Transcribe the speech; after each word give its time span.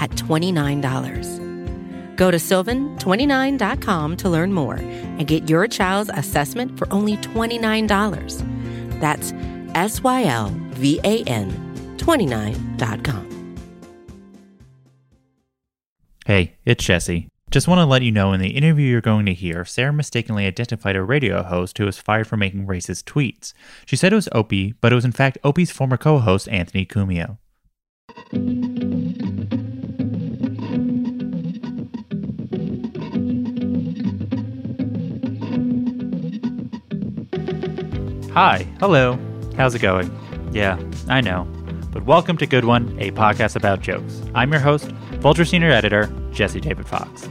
at 0.00 0.10
$29. 0.10 2.16
Go 2.16 2.30
to 2.30 2.36
sylvan29.com 2.36 4.16
to 4.18 4.28
learn 4.28 4.52
more 4.52 4.74
and 4.74 5.26
get 5.26 5.48
your 5.48 5.66
child's 5.66 6.10
assessment 6.12 6.78
for 6.78 6.92
only 6.92 7.16
$29. 7.18 9.00
That's 9.00 9.32
S 9.74 10.02
Y 10.02 10.24
L 10.24 10.50
V 10.74 11.00
A 11.04 11.22
N 11.24 11.50
29.com. 11.96 13.26
Hey, 16.26 16.56
it's 16.64 16.84
Jesse. 16.84 17.28
Just 17.50 17.66
want 17.66 17.80
to 17.80 17.86
let 17.86 18.02
you 18.02 18.12
know 18.12 18.32
in 18.32 18.40
the 18.40 18.50
interview 18.50 18.86
you're 18.86 19.00
going 19.00 19.26
to 19.26 19.34
hear, 19.34 19.64
Sarah 19.64 19.92
mistakenly 19.92 20.46
identified 20.46 20.94
a 20.94 21.02
radio 21.02 21.42
host 21.42 21.76
who 21.78 21.84
was 21.84 21.98
fired 21.98 22.28
for 22.28 22.36
making 22.36 22.66
racist 22.66 23.04
tweets. 23.04 23.52
She 23.86 23.96
said 23.96 24.12
it 24.12 24.16
was 24.16 24.28
Opie, 24.30 24.74
but 24.80 24.92
it 24.92 24.94
was 24.94 25.04
in 25.04 25.12
fact 25.12 25.38
Opie's 25.42 25.72
former 25.72 25.96
co 25.96 26.18
host, 26.18 26.48
Anthony 26.48 26.86
Cumia. 26.86 27.38
Hi, 38.34 38.64
hello. 38.78 39.18
How's 39.56 39.74
it 39.74 39.82
going? 39.82 40.08
Yeah, 40.52 40.80
I 41.08 41.20
know. 41.20 41.44
But 41.90 42.04
welcome 42.04 42.36
to 42.36 42.46
Good 42.46 42.64
One, 42.64 42.96
a 43.00 43.10
podcast 43.10 43.56
about 43.56 43.80
jokes. 43.80 44.22
I'm 44.36 44.52
your 44.52 44.60
host, 44.60 44.92
Vulture 45.18 45.44
Senior 45.44 45.72
Editor, 45.72 46.06
Jesse 46.30 46.60
David 46.60 46.86
Fox. 46.86 47.28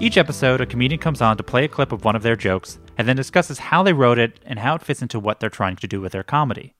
Each 0.00 0.16
episode, 0.16 0.62
a 0.62 0.66
comedian 0.66 1.02
comes 1.02 1.20
on 1.20 1.36
to 1.36 1.42
play 1.42 1.66
a 1.66 1.68
clip 1.68 1.92
of 1.92 2.06
one 2.06 2.16
of 2.16 2.22
their 2.22 2.34
jokes 2.34 2.78
and 2.96 3.06
then 3.06 3.14
discusses 3.14 3.58
how 3.58 3.82
they 3.82 3.92
wrote 3.92 4.18
it 4.18 4.40
and 4.46 4.58
how 4.58 4.74
it 4.74 4.82
fits 4.82 5.02
into 5.02 5.20
what 5.20 5.38
they're 5.38 5.50
trying 5.50 5.76
to 5.76 5.86
do 5.86 6.00
with 6.00 6.12
their 6.12 6.22
comedy. 6.22 6.74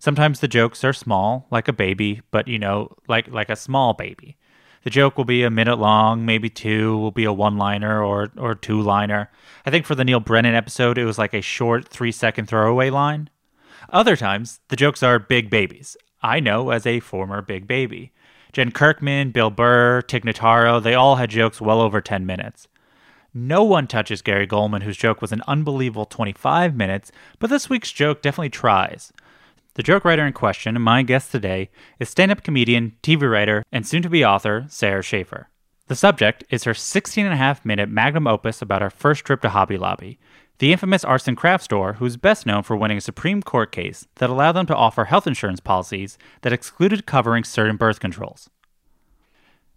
Sometimes 0.00 0.40
the 0.40 0.48
jokes 0.48 0.82
are 0.82 0.92
small, 0.92 1.46
like 1.52 1.68
a 1.68 1.72
baby, 1.72 2.22
but 2.32 2.48
you 2.48 2.58
know, 2.58 2.96
like 3.06 3.28
like 3.28 3.48
a 3.50 3.54
small 3.54 3.94
baby. 3.94 4.36
The 4.82 4.90
joke 4.90 5.18
will 5.18 5.26
be 5.26 5.42
a 5.42 5.50
minute 5.50 5.76
long, 5.76 6.24
maybe 6.24 6.48
two, 6.48 6.96
will 6.96 7.10
be 7.10 7.24
a 7.24 7.32
one 7.32 7.58
liner 7.58 8.02
or, 8.02 8.30
or 8.38 8.54
two 8.54 8.80
liner. 8.80 9.30
I 9.66 9.70
think 9.70 9.84
for 9.84 9.94
the 9.94 10.04
Neal 10.04 10.20
Brennan 10.20 10.54
episode, 10.54 10.96
it 10.96 11.04
was 11.04 11.18
like 11.18 11.34
a 11.34 11.42
short 11.42 11.86
three 11.86 12.12
second 12.12 12.46
throwaway 12.46 12.88
line. 12.88 13.28
Other 13.90 14.16
times, 14.16 14.60
the 14.68 14.76
jokes 14.76 15.02
are 15.02 15.18
big 15.18 15.50
babies. 15.50 15.96
I 16.22 16.40
know 16.40 16.70
as 16.70 16.86
a 16.86 17.00
former 17.00 17.42
big 17.42 17.66
baby. 17.66 18.12
Jen 18.52 18.72
Kirkman, 18.72 19.30
Bill 19.30 19.50
Burr, 19.50 20.02
Tig 20.02 20.24
Notaro, 20.24 20.82
they 20.82 20.94
all 20.94 21.16
had 21.16 21.30
jokes 21.30 21.60
well 21.60 21.80
over 21.80 22.00
10 22.00 22.24
minutes. 22.24 22.66
No 23.32 23.62
one 23.62 23.86
touches 23.86 24.22
Gary 24.22 24.46
Gulman, 24.46 24.82
whose 24.82 24.96
joke 24.96 25.22
was 25.22 25.30
an 25.30 25.42
unbelievable 25.46 26.04
25 26.04 26.74
minutes, 26.74 27.12
but 27.38 27.48
this 27.48 27.70
week's 27.70 27.92
joke 27.92 28.22
definitely 28.22 28.50
tries. 28.50 29.12
The 29.74 29.84
joke 29.84 30.04
writer 30.04 30.26
in 30.26 30.32
question, 30.32 30.80
my 30.80 31.02
guest 31.02 31.30
today, 31.30 31.70
is 32.00 32.08
stand 32.08 32.32
up 32.32 32.42
comedian, 32.42 32.96
TV 33.04 33.30
writer, 33.30 33.64
and 33.70 33.86
soon 33.86 34.02
to 34.02 34.10
be 34.10 34.24
author 34.24 34.66
Sarah 34.68 35.02
Schaefer. 35.02 35.48
The 35.86 35.94
subject 35.94 36.42
is 36.50 36.64
her 36.64 36.74
16 36.74 37.24
and 37.24 37.34
a 37.34 37.36
half 37.36 37.64
minute 37.64 37.88
magnum 37.88 38.26
opus 38.26 38.60
about 38.60 38.82
her 38.82 38.90
first 38.90 39.24
trip 39.24 39.42
to 39.42 39.50
Hobby 39.50 39.76
Lobby, 39.76 40.18
the 40.58 40.72
infamous 40.72 41.04
arts 41.04 41.28
and 41.28 41.36
crafts 41.36 41.66
store 41.66 41.94
who's 41.94 42.16
best 42.16 42.46
known 42.46 42.64
for 42.64 42.76
winning 42.76 42.98
a 42.98 43.00
Supreme 43.00 43.42
Court 43.42 43.70
case 43.70 44.08
that 44.16 44.28
allowed 44.28 44.52
them 44.52 44.66
to 44.66 44.76
offer 44.76 45.04
health 45.04 45.26
insurance 45.26 45.60
policies 45.60 46.18
that 46.42 46.52
excluded 46.52 47.06
covering 47.06 47.44
certain 47.44 47.76
birth 47.76 48.00
controls. 48.00 48.50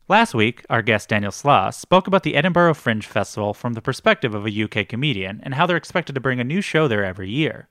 Last 0.10 0.34
week, 0.34 0.66
our 0.70 0.82
guest 0.82 1.10
Daniel 1.10 1.32
Sloss 1.32 1.76
spoke 1.76 2.08
about 2.08 2.24
the 2.24 2.36
Edinburgh 2.36 2.74
Fringe 2.74 3.06
Festival 3.06 3.54
from 3.54 3.74
the 3.74 3.82
perspective 3.82 4.34
of 4.36 4.46
a 4.46 4.64
UK 4.64 4.88
comedian 4.88 5.40
and 5.44 5.54
how 5.54 5.66
they're 5.66 5.78
expected 5.78 6.14
to 6.14 6.22
bring 6.22 6.40
a 6.40 6.44
new 6.44 6.62
show 6.62 6.88
there 6.88 7.06
every 7.06 7.30
year. 7.30 7.70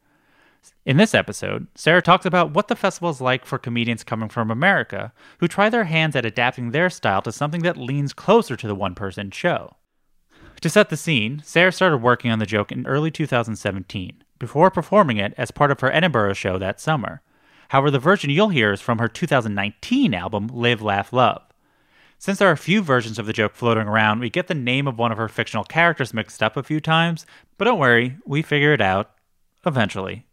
In 0.84 0.96
this 0.96 1.14
episode, 1.14 1.68
Sarah 1.76 2.02
talks 2.02 2.26
about 2.26 2.54
what 2.54 2.66
the 2.68 2.74
festival 2.74 3.10
is 3.10 3.20
like 3.20 3.44
for 3.44 3.58
comedians 3.58 4.02
coming 4.02 4.28
from 4.28 4.50
America 4.50 5.12
who 5.38 5.46
try 5.46 5.68
their 5.68 5.84
hands 5.84 6.16
at 6.16 6.26
adapting 6.26 6.70
their 6.70 6.90
style 6.90 7.22
to 7.22 7.30
something 7.30 7.62
that 7.62 7.76
leans 7.76 8.12
closer 8.12 8.56
to 8.56 8.66
the 8.66 8.74
one 8.74 8.94
person 8.94 9.30
show. 9.30 9.76
To 10.60 10.68
set 10.68 10.90
the 10.90 10.96
scene, 10.96 11.40
Sarah 11.44 11.72
started 11.72 11.98
working 11.98 12.30
on 12.30 12.38
the 12.38 12.46
joke 12.46 12.72
in 12.72 12.86
early 12.86 13.10
2017, 13.10 14.22
before 14.38 14.70
performing 14.70 15.18
it 15.18 15.34
as 15.36 15.50
part 15.50 15.70
of 15.70 15.80
her 15.80 15.92
Edinburgh 15.92 16.34
show 16.34 16.58
that 16.58 16.80
summer. 16.80 17.22
However, 17.68 17.90
the 17.90 17.98
version 17.98 18.30
you'll 18.30 18.48
hear 18.48 18.72
is 18.72 18.80
from 18.80 18.98
her 18.98 19.08
2019 19.08 20.14
album, 20.14 20.48
Live, 20.48 20.82
Laugh, 20.82 21.12
Love. 21.12 21.42
Since 22.18 22.38
there 22.38 22.48
are 22.48 22.52
a 22.52 22.56
few 22.56 22.82
versions 22.82 23.18
of 23.18 23.26
the 23.26 23.32
joke 23.32 23.54
floating 23.54 23.88
around, 23.88 24.20
we 24.20 24.30
get 24.30 24.46
the 24.46 24.54
name 24.54 24.86
of 24.86 24.98
one 24.98 25.10
of 25.10 25.18
her 25.18 25.28
fictional 25.28 25.64
characters 25.64 26.14
mixed 26.14 26.42
up 26.42 26.56
a 26.56 26.62
few 26.62 26.80
times, 26.80 27.26
but 27.58 27.64
don't 27.64 27.78
worry, 27.78 28.16
we 28.24 28.42
figure 28.42 28.72
it 28.72 28.80
out 28.80 29.10
eventually. 29.64 30.26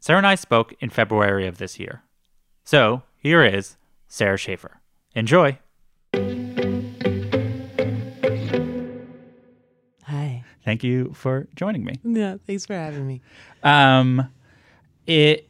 Sarah 0.00 0.18
and 0.18 0.26
I 0.26 0.34
spoke 0.34 0.74
in 0.80 0.90
February 0.90 1.46
of 1.46 1.58
this 1.58 1.78
year. 1.78 2.02
So, 2.64 3.02
here 3.16 3.42
is 3.44 3.76
Sarah 4.08 4.36
Schaefer. 4.36 4.80
Enjoy. 5.14 5.58
Hi. 10.04 10.44
Thank 10.64 10.84
you 10.84 11.12
for 11.14 11.48
joining 11.54 11.84
me. 11.84 11.94
Yeah, 12.04 12.36
thanks 12.46 12.66
for 12.66 12.74
having 12.74 13.06
me. 13.06 13.20
Um, 13.62 14.28
it 15.06 15.48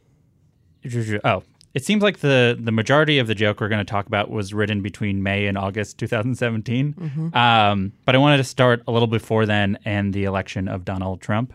oh, 1.23 1.43
it 1.73 1.83
seems 1.85 2.01
like 2.03 2.19
the 2.19 2.57
the 2.59 2.71
majority 2.71 3.19
of 3.19 3.27
the 3.27 3.35
joke 3.35 3.59
we're 3.61 3.67
going 3.69 3.85
to 3.85 3.89
talk 3.89 4.07
about 4.07 4.29
was 4.29 4.53
written 4.53 4.81
between 4.81 5.21
May 5.23 5.45
and 5.47 5.57
August 5.57 5.97
2017. 5.99 6.95
Um, 7.33 7.91
but 8.05 8.15
I 8.15 8.17
wanted 8.17 8.37
to 8.37 8.43
start 8.43 8.81
a 8.87 8.91
little 8.91 9.07
before 9.07 9.45
then 9.45 9.77
and 9.85 10.13
the 10.13 10.23
election 10.23 10.67
of 10.67 10.85
Donald 10.85 11.21
Trump. 11.21 11.53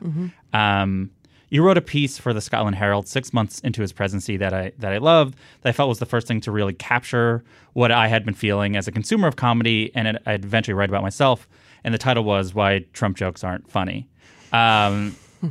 Um, 0.53 1.11
you 1.53 1.63
wrote 1.63 1.77
a 1.77 1.83
piece 1.83 2.17
for 2.17 2.33
the 2.33 2.41
Scotland 2.41 2.77
Herald 2.77 3.07
six 3.07 3.33
months 3.35 3.61
into 3.61 3.83
his 3.83 3.93
presidency 3.93 4.39
that 4.39 4.55
I 4.55 4.73
that 4.79 4.91
I 4.93 4.99
loved 4.99 5.37
that 5.61 5.69
I 5.69 5.73
felt 5.73 5.89
was 5.91 5.99
the 5.99 6.07
first 6.07 6.27
thing 6.27 6.41
to 6.43 6.51
really 6.51 6.73
capture 6.73 7.45
what 7.75 7.93
I 7.93 8.09
had 8.09 8.25
been 8.25 8.33
feeling 8.35 8.75
as 8.75 8.89
a 8.89 8.93
consumer 8.93 9.29
of 9.29 9.37
comedy, 9.37 9.91
and 9.95 10.09
it, 10.09 10.23
I'd 10.25 10.45
eventually 10.45 10.73
write 10.75 10.89
about 10.89 11.03
myself. 11.03 11.47
And 11.85 11.93
the 11.93 11.99
title 11.99 12.25
was 12.25 12.55
"Why 12.55 12.87
Trump 12.95 13.17
Jokes 13.19 13.45
Aren't 13.45 13.71
Funny." 13.71 14.09
Um, 14.53 15.15
uh, 15.43 15.49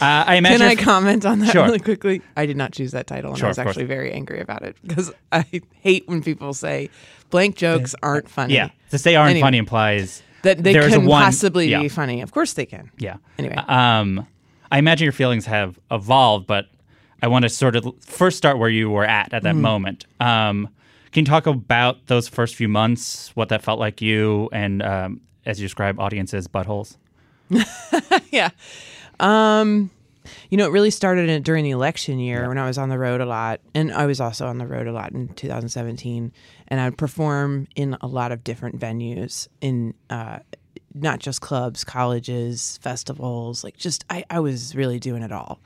I 0.00 0.40
Can 0.42 0.60
I 0.62 0.74
comment 0.74 1.24
on 1.24 1.38
that 1.40 1.52
Sure. 1.52 1.64
really 1.66 1.78
quickly? 1.78 2.20
I 2.36 2.46
did 2.46 2.56
not 2.56 2.72
choose 2.72 2.90
that 2.92 3.06
title, 3.06 3.30
and 3.30 3.38
Sure, 3.38 3.46
I 3.46 3.50
was 3.50 3.58
of 3.58 3.64
course. 3.64 3.76
actually 3.76 3.86
very 3.86 4.12
angry 4.12 4.40
about 4.40 4.62
it 4.62 4.76
because 4.84 5.12
I 5.30 5.44
hate 5.80 6.08
when 6.08 6.22
people 6.22 6.52
say 6.54 6.90
blank 7.30 7.56
jokes 7.56 7.94
aren't 8.02 8.28
funny. 8.28 8.54
Yeah, 8.54 8.70
to 8.90 8.98
say 8.98 9.14
aren't 9.14 9.30
Anyway. 9.30 9.46
funny 9.46 9.58
implies 9.58 10.22
that 10.42 10.62
they 10.64 10.72
there 10.72 10.82
is 10.88 10.94
a 10.94 10.96
can 10.98 11.06
one- 11.06 11.22
possibly 11.22 11.68
yeah. 11.68 11.80
be 11.80 11.88
funny. 11.88 12.22
Of 12.22 12.32
course 12.32 12.54
they 12.54 12.66
can. 12.66 12.90
Yeah. 12.98 13.16
Anyway. 13.38 13.54
Um, 13.54 14.26
I 14.72 14.78
imagine 14.78 15.04
your 15.04 15.12
feelings 15.12 15.46
have 15.46 15.78
evolved, 15.90 16.46
but 16.48 16.66
I 17.22 17.28
want 17.28 17.44
to 17.44 17.48
sort 17.48 17.76
of 17.76 17.86
first 18.00 18.36
start 18.38 18.58
where 18.58 18.70
you 18.70 18.90
were 18.90 19.04
at 19.04 19.32
at 19.32 19.42
that 19.44 19.52
Mm-hmm. 19.52 19.60
moment. 19.60 20.06
Um, 20.18 20.68
can 21.12 21.20
you 21.20 21.26
talk 21.26 21.46
about 21.46 22.06
those 22.06 22.26
first 22.26 22.54
few 22.56 22.68
months, 22.68 23.30
what 23.36 23.50
that 23.50 23.62
felt 23.62 23.78
like 23.78 24.00
you, 24.00 24.48
and 24.52 24.82
um, 24.82 25.20
as 25.46 25.60
you 25.60 25.66
describe 25.66 26.00
audiences, 26.00 26.48
buttholes? 26.48 26.96
yeah. 28.30 28.48
Um, 29.20 29.90
you 30.50 30.56
know, 30.56 30.66
it 30.66 30.70
really 30.70 30.90
started 30.90 31.28
in, 31.28 31.42
during 31.42 31.64
the 31.64 31.70
election 31.70 32.18
year 32.18 32.48
when 32.48 32.56
I 32.56 32.66
was 32.66 32.78
on 32.78 32.88
the 32.88 32.98
road 32.98 33.20
a 33.20 33.26
lot, 33.26 33.60
and 33.74 33.92
I 33.92 34.06
was 34.06 34.20
also 34.20 34.46
on 34.46 34.56
the 34.58 34.66
road 34.66 34.86
a 34.86 34.92
lot 34.92 35.12
in 35.12 35.28
2017. 35.28 36.32
And 36.68 36.80
I'd 36.80 36.96
perform 36.96 37.68
in 37.76 37.96
a 38.00 38.06
lot 38.06 38.32
of 38.32 38.42
different 38.42 38.78
venues 38.78 39.48
in 39.60 39.92
uh, 40.08 40.38
not 40.94 41.18
just 41.20 41.40
clubs, 41.40 41.84
colleges, 41.84 42.78
festivals. 42.82 43.64
Like, 43.64 43.76
just 43.76 44.04
I, 44.10 44.24
I 44.30 44.40
was 44.40 44.74
really 44.74 44.98
doing 44.98 45.22
it 45.22 45.32
all. 45.32 45.60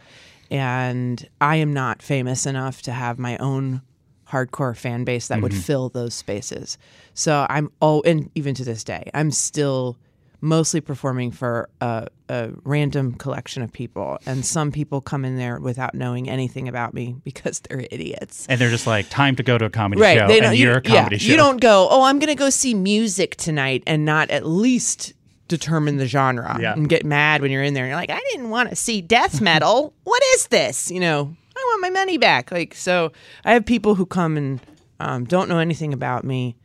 And 0.51 1.29
I 1.41 1.57
am 1.57 1.73
not 1.73 2.03
famous 2.03 2.47
enough 2.47 2.83
to 2.83 2.93
have 2.93 3.19
my 3.19 3.37
own 3.39 3.83
hardcore 4.29 4.77
fan 4.77 5.05
base 5.05 5.29
that 5.29 5.41
would 5.41 5.53
mm-hmm. 5.53 5.61
fill 5.61 5.89
those 5.89 6.15
spaces. 6.15 6.79
So 7.15 7.47
I'm 7.49 7.71
all, 7.81 8.03
and 8.05 8.31
even 8.35 8.55
to 8.57 8.65
this 8.65 8.85
day, 8.85 9.11
I'm 9.15 9.31
still 9.31 9.97
mostly 10.41 10.81
performing 10.81 11.31
for 11.31 11.69
a, 11.81 12.07
a 12.29 12.51
random 12.65 13.15
collection 13.15 13.63
of 13.63 13.73
people, 13.73 14.19
and 14.27 14.45
some 14.45 14.71
people 14.71 15.01
come 15.01 15.25
in 15.25 15.37
there 15.37 15.59
without 15.59 15.95
knowing 15.95 16.29
anything 16.29 16.69
about 16.69 16.93
me 16.95 17.17
because 17.25 17.61
they're 17.61 17.87
idiots. 17.91 18.47
And 18.49 18.61
they're 18.61 18.71
just 18.71 18.87
like, 18.87 19.09
time 19.09 19.37
to 19.37 19.43
go 19.43 19.59
to 19.59 19.65
a 19.65 19.71
comedy 19.71 20.01
Right? 20.01 20.19
show, 20.19 20.29
They 20.29 20.39
and 20.39 20.45
don't. 20.45 20.57
you're 20.57 20.77
a 20.77 20.83
comedy 20.83 21.17
yeah, 21.17 21.21
show. 21.21 21.31
you 21.31 21.37
don't 21.37 21.61
go. 21.61 21.89
Oh, 21.91 22.03
I'm 22.03 22.19
going 22.19 22.29
to 22.29 22.35
go 22.35 22.51
see 22.51 22.75
music 22.75 23.37
tonight, 23.37 23.83
and 23.87 24.05
not 24.05 24.31
at 24.31 24.47
least 24.47 25.15
determine 25.49 25.97
the 25.97 26.07
genre 26.07 26.59
Yeah. 26.61 26.73
and 26.73 26.89
get 26.89 27.05
mad 27.07 27.41
when 27.43 27.51
you're 27.51 27.63
in 27.63 27.75
there. 27.75 27.85
And 27.85 27.91
you're 27.91 27.97
like, 27.99 28.11
I 28.11 28.21
didn't 28.33 28.51
want 28.51 28.71
to 28.71 28.77
see 28.77 29.01
death 29.01 29.41
metal. 29.41 29.95
what 30.05 30.23
is 30.35 30.49
this? 30.49 30.91
You 30.91 31.01
know, 31.01 31.37
I 31.57 31.61
want 31.71 31.81
my 31.83 31.91
money 31.91 32.19
back. 32.19 32.51
Like, 32.51 32.75
so 32.75 33.13
I 33.45 33.53
have 33.53 33.65
people 33.65 33.95
who 33.95 34.07
come 34.07 34.37
and 34.37 34.61
um, 35.01 35.25
don't 35.25 35.49
know 35.49 35.59
anything 35.59 35.93
about 35.93 36.25
me, 36.25 36.57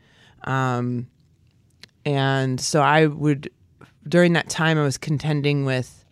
um, 0.45 1.07
and 2.05 2.59
so 2.59 2.81
I 2.81 3.05
would 3.07 3.51
during 4.07 4.33
that 4.33 4.49
time 4.49 4.77
I 4.77 4.83
was 4.83 4.97
contending 4.97 5.65
with 5.65 6.03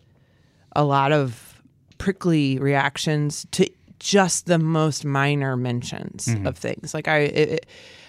a 0.76 0.84
lot 0.84 1.12
of 1.12 1.60
prickly 1.98 2.58
reactions 2.58 3.46
to 3.52 3.68
just 3.98 4.46
the 4.46 4.58
most 4.58 5.04
minor 5.04 5.56
mentions 5.56 6.28
of 6.44 6.56
things. 6.56 6.94
Like 6.94 7.08
I, 7.08 7.18
it- 7.18 7.66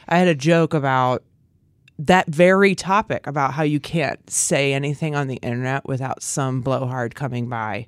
I 0.08 0.18
had 0.18 0.28
a 0.28 0.36
joke 0.36 0.74
about 0.74 1.24
that 2.08 2.28
very 2.28 2.74
topic 2.74 3.28
about 3.28 3.54
how 3.54 3.62
you 3.62 3.80
can't 3.80 4.28
say 4.30 4.74
anything 4.74 5.16
on 5.16 5.28
the 5.28 5.36
internet 5.36 5.86
without 5.88 6.24
some 6.24 6.62
blowhard 6.62 7.14
coming 7.14 7.48
by 7.48 7.88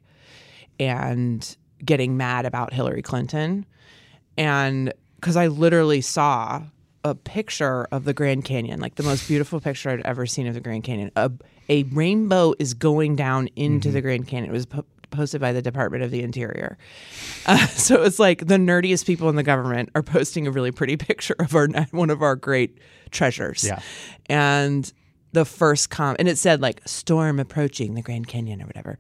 and 0.80 1.57
getting 1.83 2.15
mad 2.15 2.45
about 2.45 2.74
Hillary 2.74 3.01
Clinton. 3.01 3.65
And 4.38 4.94
because 5.15 5.36
I 5.36 5.48
literally 5.48 6.01
saw 6.01 6.62
a 7.04 7.15
picture 7.15 7.86
of 7.92 8.06
the 8.06 8.13
Grand 8.13 8.45
Canyon, 8.45 8.80
like 8.80 8.95
the 8.95 9.04
most 9.04 9.27
beautiful 9.27 9.60
picture 9.60 9.89
I'd 9.89 10.01
ever 10.01 10.25
seen 10.27 10.45
of 10.48 10.54
the 10.54 10.62
Grand 10.62 10.83
Canyon. 10.83 11.12
A, 11.16 11.31
a 11.68 11.83
rainbow 11.83 12.54
is 12.59 12.75
going 12.75 13.16
down 13.16 13.48
into 13.56 13.88
mm-hmm. 13.88 13.95
the 13.95 14.01
Grand 14.01 14.27
Canyon. 14.27 14.51
It 14.51 14.54
was 14.54 14.66
po- 14.68 14.86
posted 15.13 15.39
by 15.39 15.54
the 15.54 15.62
Department 15.62 16.04
of 16.04 16.12
the 16.12 16.21
Interior. 16.21 16.77
Uh, 17.45 17.57
so 17.68 18.04
it's 18.04 18.19
like 18.19 18.48
the 18.48 18.57
nerdiest 18.57 19.06
people 19.06 19.30
in 19.30 19.36
the 19.36 19.44
government 19.44 19.89
are 19.95 20.04
posting 20.04 20.48
a 20.48 20.51
really 20.51 20.71
pretty 20.71 20.98
picture 20.98 21.36
of 21.39 21.56
our 21.56 21.68
one 21.92 22.10
of 22.10 22.21
our 22.21 22.36
great 22.36 22.77
treasures. 23.12 23.63
Yeah. 23.63 23.80
And 24.27 24.92
the 25.31 25.45
first 25.45 25.89
comment, 25.89 26.18
and 26.19 26.30
it 26.30 26.38
said 26.38 26.62
like 26.62 26.81
storm 26.86 27.39
approaching 27.39 27.95
the 27.95 28.01
Grand 28.01 28.27
Canyon 28.27 28.62
or 28.62 28.65
whatever. 28.65 28.98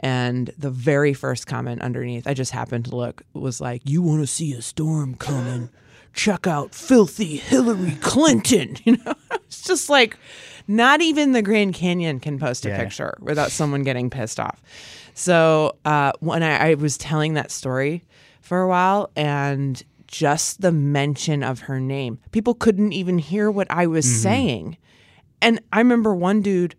And 0.00 0.52
the 0.56 0.70
very 0.70 1.12
first 1.12 1.46
comment 1.48 1.82
underneath, 1.82 2.26
I 2.26 2.34
just 2.34 2.52
happened 2.52 2.84
to 2.86 2.96
look, 2.96 3.22
was 3.32 3.60
like, 3.60 3.82
"You 3.84 4.00
want 4.00 4.20
to 4.20 4.28
see 4.28 4.52
a 4.52 4.62
storm 4.62 5.16
coming? 5.16 5.70
Check 6.12 6.46
out 6.46 6.72
filthy 6.72 7.36
Hillary 7.36 7.96
Clinton." 8.00 8.76
You 8.84 8.98
know, 9.04 9.14
it's 9.32 9.62
just 9.62 9.90
like, 9.90 10.16
not 10.68 11.00
even 11.00 11.32
the 11.32 11.42
Grand 11.42 11.74
Canyon 11.74 12.20
can 12.20 12.38
post 12.38 12.64
a 12.66 12.68
Yeah. 12.68 12.76
picture 12.84 13.16
without 13.20 13.50
someone 13.50 13.82
getting 13.82 14.10
pissed 14.10 14.38
off. 14.38 14.62
So 15.14 15.76
uh, 15.84 16.12
when 16.20 16.42
I, 16.42 16.70
I 16.70 16.74
was 16.74 16.96
telling 16.98 17.34
that 17.34 17.50
story 17.50 18.04
for 18.40 18.60
a 18.60 18.68
while, 18.68 19.10
and 19.16 19.82
just 20.06 20.60
the 20.60 20.70
mention 20.72 21.42
of 21.42 21.60
her 21.60 21.80
name, 21.80 22.18
people 22.30 22.54
couldn't 22.54 22.92
even 22.92 23.18
hear 23.18 23.50
what 23.50 23.66
I 23.70 23.86
was 23.86 24.06
saying. 24.06 24.76
And 25.42 25.60
I 25.72 25.78
remember 25.78 26.14
one 26.14 26.40
dude 26.42 26.74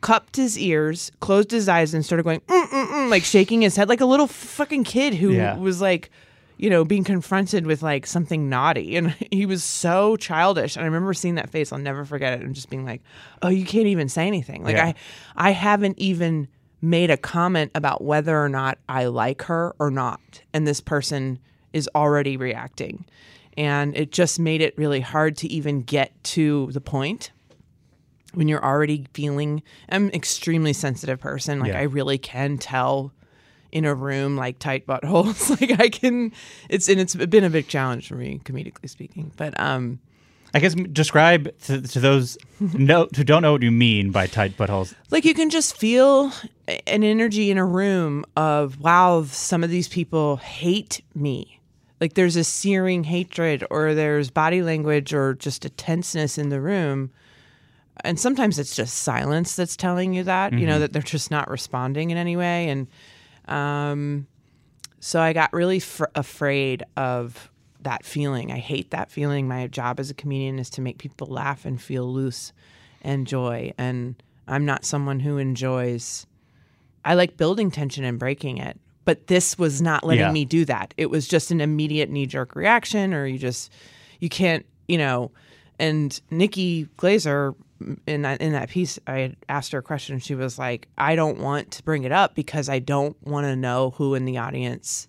cupped 0.00 0.36
his 0.36 0.58
ears, 0.58 1.10
closed 1.20 1.50
his 1.50 1.68
eyes, 1.68 1.94
and 1.94 2.04
started 2.04 2.24
going, 2.24 2.40
mm, 2.40 2.66
mm, 2.66 2.86
mm, 2.86 3.10
like 3.10 3.24
shaking 3.24 3.62
his 3.62 3.76
head 3.76 3.88
like 3.88 4.00
a 4.02 4.06
little 4.06 4.26
fucking 4.26 4.84
kid 4.84 5.14
who 5.14 5.32
Yeah. 5.32 5.56
was 5.56 5.80
like, 5.80 6.10
you 6.56 6.70
know, 6.70 6.84
being 6.84 7.04
confronted 7.04 7.66
with 7.66 7.82
like 7.82 8.06
something 8.06 8.48
naughty. 8.48 8.96
And 9.04 9.10
he 9.30 9.46
was 9.46 9.64
so 9.64 10.16
childish. 10.16 10.76
And 10.76 10.82
I 10.82 10.86
remember 10.86 11.14
seeing 11.14 11.34
that 11.36 11.50
face. 11.50 11.72
I'll 11.72 11.78
never 11.78 12.04
forget 12.04 12.34
it. 12.34 12.44
And 12.44 12.54
just 12.54 12.70
being 12.70 12.84
like, 12.84 13.02
oh, 13.42 13.48
you 13.48 13.64
can't 13.64 13.86
even 13.86 14.08
say 14.08 14.26
anything. 14.26 14.62
Like, 14.62 14.76
Yeah. 14.76 14.86
I, 14.86 14.94
I 15.36 15.50
haven't 15.50 15.98
even 15.98 16.48
made 16.80 17.10
a 17.10 17.16
comment 17.16 17.70
about 17.74 18.04
whether 18.04 18.38
or 18.40 18.48
not 18.48 18.78
I 18.88 19.06
like 19.06 19.42
her 19.42 19.74
or 19.78 19.90
not. 19.90 20.42
And 20.52 20.66
this 20.66 20.80
person 20.80 21.38
is 21.72 21.88
already 21.94 22.36
reacting. 22.36 23.04
And 23.56 23.96
it 23.96 24.12
just 24.12 24.38
made 24.38 24.60
it 24.60 24.76
really 24.76 25.00
hard 25.00 25.36
to 25.38 25.48
even 25.48 25.82
get 25.82 26.12
to 26.24 26.70
the 26.72 26.80
point 26.80 27.30
when 28.32 28.48
you're 28.48 28.64
already 28.64 29.06
feeling 29.14 29.62
I'm 29.88 30.08
an 30.08 30.14
extremely 30.14 30.72
sensitive 30.72 31.20
person. 31.20 31.60
Like 31.60 31.72
Yeah. 31.72 31.80
I 31.80 31.82
really 31.84 32.18
can 32.18 32.58
tell 32.58 33.12
in 33.74 33.84
a 33.84 33.94
room 33.94 34.36
like 34.36 34.58
tight 34.58 34.86
buttholes. 34.86 35.50
like 35.60 35.78
I 35.78 35.90
can 35.90 36.32
it's 36.70 36.88
and 36.88 36.98
it's 36.98 37.14
been 37.14 37.44
a 37.44 37.50
big 37.50 37.68
challenge 37.68 38.08
for 38.08 38.14
me, 38.14 38.40
comedically 38.44 38.88
speaking. 38.88 39.32
But 39.36 39.58
um 39.60 39.98
I 40.54 40.60
guess 40.60 40.74
describe 40.74 41.58
to, 41.62 41.82
to 41.82 42.00
those 42.00 42.38
no, 42.60 43.08
who 43.14 43.24
don't 43.24 43.42
know 43.42 43.52
what 43.52 43.62
you 43.62 43.72
mean 43.72 44.12
by 44.12 44.28
tight 44.28 44.56
buttholes. 44.56 44.94
like 45.10 45.24
you 45.24 45.34
can 45.34 45.50
just 45.50 45.76
feel 45.76 46.32
an 46.86 47.02
energy 47.02 47.50
in 47.50 47.58
a 47.58 47.64
room 47.64 48.24
of 48.36 48.80
wow 48.80 49.24
some 49.24 49.64
of 49.64 49.70
these 49.70 49.88
people 49.88 50.36
hate 50.36 51.02
me 51.14 51.60
like 52.00 52.14
there's 52.14 52.36
a 52.36 52.44
searing 52.44 53.02
hatred 53.02 53.66
or 53.68 53.94
there's 53.94 54.30
body 54.30 54.62
language 54.62 55.12
or 55.12 55.34
just 55.34 55.64
a 55.64 55.70
tenseness 55.70 56.38
in 56.38 56.50
the 56.50 56.60
room 56.60 57.10
and 58.04 58.20
sometimes 58.20 58.58
it's 58.58 58.76
just 58.76 59.00
silence 59.00 59.56
that's 59.56 59.76
telling 59.76 60.14
you 60.14 60.22
that 60.22 60.52
you 60.52 60.66
know 60.66 60.78
that 60.78 60.92
they're 60.92 61.02
just 61.02 61.32
not 61.32 61.50
responding 61.50 62.10
in 62.10 62.16
any 62.16 62.36
way 62.36 62.68
and 62.68 62.86
um 63.48 64.26
so 65.00 65.20
i 65.20 65.32
got 65.32 65.52
really 65.52 65.80
fr- 65.80 66.04
afraid 66.14 66.82
of 66.96 67.50
that 67.80 68.02
feeling. 68.02 68.50
I 68.50 68.60
hate 68.60 68.92
that 68.92 69.10
feeling. 69.10 69.46
My 69.46 69.66
job 69.66 70.00
as 70.00 70.08
a 70.08 70.14
comedian 70.14 70.58
is 70.58 70.70
to 70.70 70.80
make 70.80 70.96
people 70.96 71.26
laugh 71.26 71.66
and 71.66 71.78
feel 71.78 72.10
loose 72.10 72.54
and 73.02 73.26
joy. 73.26 73.74
And 73.76 74.22
i'm 74.48 74.64
not 74.64 74.86
someone 74.86 75.20
who 75.20 75.36
enjoys 75.36 76.26
i 77.04 77.12
like 77.14 77.36
building 77.36 77.70
tension 77.70 78.04
and 78.04 78.18
breaking 78.18 78.56
it 78.58 78.80
but 79.04 79.26
this 79.26 79.58
was 79.58 79.82
not 79.82 80.02
letting 80.04 80.20
Yeah. 80.24 80.32
me 80.32 80.46
do 80.46 80.64
that. 80.64 80.94
It 80.96 81.10
was 81.10 81.28
just 81.28 81.50
an 81.50 81.60
immediate 81.60 82.08
knee-jerk 82.08 82.56
reaction 82.56 83.12
or 83.12 83.26
you 83.26 83.36
just 83.38 83.70
you 84.20 84.30
can't 84.30 84.64
you 84.88 84.96
know 84.96 85.30
and 85.78 86.18
nikki 86.30 86.86
glazer 86.96 87.54
in 88.06 88.22
that 88.22 88.40
in 88.40 88.52
that 88.52 88.68
piece 88.68 88.98
i 89.06 89.34
asked 89.48 89.72
her 89.72 89.78
a 89.78 89.82
question 89.82 90.18
she 90.18 90.34
was 90.34 90.58
like 90.58 90.88
i 90.98 91.14
don't 91.14 91.38
want 91.38 91.70
to 91.70 91.82
bring 91.82 92.04
it 92.04 92.12
up 92.12 92.34
because 92.34 92.68
i 92.68 92.78
don't 92.78 93.16
want 93.22 93.44
to 93.44 93.56
know 93.56 93.90
who 93.90 94.14
in 94.14 94.24
the 94.24 94.38
audience 94.38 95.08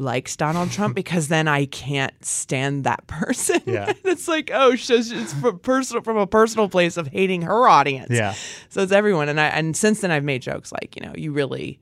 likes 0.00 0.36
Donald 0.36 0.68
mm-hmm. 0.68 0.76
Trump 0.76 0.94
because 0.94 1.28
then 1.28 1.46
I 1.46 1.66
can't 1.66 2.24
stand 2.24 2.84
that 2.84 3.06
person. 3.06 3.60
Yeah. 3.66 3.92
it's 4.04 4.26
like, 4.26 4.50
oh, 4.52 4.72
it's 4.72 4.86
just 4.86 5.12
it's 5.12 5.34
from 5.34 5.58
personal 5.60 6.02
from 6.02 6.16
a 6.16 6.26
personal 6.26 6.68
place 6.68 6.96
of 6.96 7.06
hating 7.06 7.42
her 7.42 7.68
audience. 7.68 8.10
Yeah. 8.10 8.34
So 8.68 8.82
it's 8.82 8.92
everyone, 8.92 9.28
and 9.28 9.40
I 9.40 9.46
and 9.48 9.76
since 9.76 10.00
then 10.00 10.10
I've 10.10 10.24
made 10.24 10.42
jokes 10.42 10.72
like, 10.72 10.96
you 10.96 11.06
know, 11.06 11.12
you 11.16 11.32
really, 11.32 11.78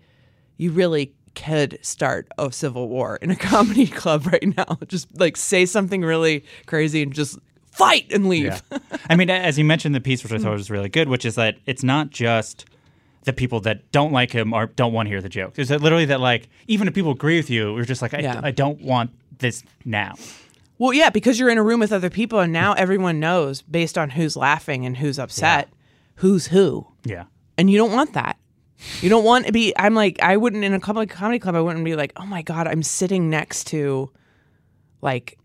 you 0.56 0.72
really 0.72 1.14
could 1.34 1.78
start 1.82 2.28
a 2.36 2.50
civil 2.50 2.88
war 2.88 3.16
in 3.22 3.30
a 3.30 3.36
comedy 3.36 3.86
club 3.86 4.26
right 4.26 4.56
now. 4.56 4.78
Just 4.86 5.18
like 5.18 5.36
say 5.36 5.64
something 5.64 6.02
really 6.02 6.44
crazy 6.66 7.02
and 7.02 7.12
just 7.12 7.38
fight 7.78 8.12
and 8.12 8.28
leave. 8.28 8.62
Yeah. 8.70 8.78
I 9.08 9.16
mean, 9.16 9.30
as 9.30 9.58
you 9.58 9.64
mentioned 9.64 9.94
the 9.94 10.00
piece, 10.00 10.22
which 10.22 10.32
I 10.32 10.38
thought 10.38 10.52
was 10.52 10.70
really 10.70 10.88
good, 10.88 11.08
which 11.08 11.24
is 11.24 11.36
that 11.36 11.56
it's 11.66 11.82
not 11.82 12.10
just 12.10 12.66
the 13.24 13.32
people 13.32 13.60
that 13.60 13.90
don't 13.92 14.12
like 14.12 14.30
him 14.32 14.52
or 14.52 14.66
don't 14.66 14.92
want 14.92 15.06
to 15.06 15.10
hear 15.10 15.20
the 15.22 15.28
joke. 15.28 15.54
It's 15.58 15.68
that 15.70 15.80
literally 15.80 16.04
that 16.06 16.20
like 16.20 16.48
even 16.66 16.88
if 16.88 16.94
people 16.94 17.12
agree 17.12 17.36
with 17.36 17.50
you, 17.50 17.72
we're 17.74 17.84
just 17.84 18.02
like 18.02 18.14
I, 18.14 18.18
Yeah. 18.20 18.40
I 18.42 18.50
don't 18.50 18.80
want 18.82 19.10
this 19.38 19.62
now. 19.84 20.14
Well, 20.78 20.92
yeah, 20.92 21.10
because 21.10 21.38
you're 21.40 21.48
in 21.50 21.58
a 21.58 21.62
room 21.62 21.80
with 21.80 21.92
other 21.92 22.08
people, 22.10 22.38
and 22.38 22.52
now 22.52 22.72
everyone 22.74 23.18
knows 23.18 23.62
based 23.62 23.98
on 23.98 24.10
who's 24.10 24.36
laughing 24.36 24.86
and 24.86 24.96
who's 24.96 25.18
upset, 25.18 25.68
who's 26.16 26.46
who. 26.48 26.86
Yeah. 27.04 27.24
and 27.56 27.68
you 27.68 27.76
don't 27.78 27.92
want 27.92 28.12
that. 28.14 28.38
You 29.00 29.08
don't 29.08 29.24
want 29.24 29.46
to 29.46 29.52
be. 29.52 29.74
I'm 29.76 29.94
like, 29.94 30.22
I 30.22 30.36
wouldn't 30.36 30.62
in 30.62 30.72
a 30.72 30.78
public 30.78 31.10
comedy 31.10 31.40
club. 31.40 31.56
I 31.56 31.60
wouldn't 31.60 31.84
be 31.84 31.96
like, 31.96 32.12
oh 32.16 32.24
my 32.26 32.42
god, 32.42 32.68
I'm 32.68 32.84
sitting 32.84 33.28
next 33.28 33.66
to, 33.68 34.10
like, 35.02 35.36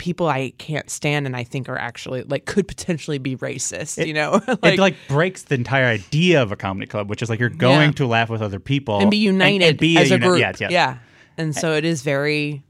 people 0.00 0.26
I 0.28 0.50
can't 0.58 0.88
stand 0.90 1.26
and 1.26 1.36
I 1.36 1.44
think 1.44 1.68
are 1.68 1.78
actually 1.78 2.22
like 2.22 2.46
could 2.46 2.66
potentially 2.66 3.18
be 3.18 3.36
racist. 3.36 4.04
you 4.04 4.14
know, 4.14 4.40
it 4.64 4.78
like 4.78 4.96
breaks 5.06 5.42
the 5.44 5.54
entire 5.54 5.84
idea 5.84 6.42
of 6.42 6.50
a 6.50 6.56
comedy 6.56 6.86
club, 6.86 7.08
which 7.08 7.22
is 7.22 7.28
like 7.30 7.38
you're 7.38 7.50
going 7.50 7.90
Yeah. 7.90 7.96
to 7.96 8.06
laugh 8.06 8.30
with 8.30 8.42
other 8.42 8.58
people 8.58 8.98
and 9.00 9.10
be 9.10 9.18
united 9.18 9.62
and 9.62 9.78
be 9.78 9.96
as 9.98 10.10
a 10.10 10.14
uni- 10.14 10.26
group. 10.26 10.40
Yes, 10.40 10.60
yes. 10.60 10.70
Yeah, 10.72 10.98
and 11.38 11.54
so 11.54 11.74
it 11.74 11.84
is 11.84 12.02
very, 12.02 12.64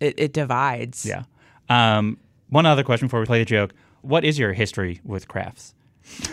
it, 0.00 0.14
it 0.18 0.32
divides. 0.32 1.04
Yeah. 1.06 1.24
Um, 1.68 2.18
one 2.48 2.64
other 2.66 2.82
question 2.82 3.06
before 3.08 3.20
we 3.20 3.26
play 3.26 3.38
the 3.40 3.44
joke: 3.44 3.74
What 4.00 4.24
is 4.24 4.38
your 4.38 4.52
history 4.54 5.00
with 5.04 5.28
crafts? 5.28 5.74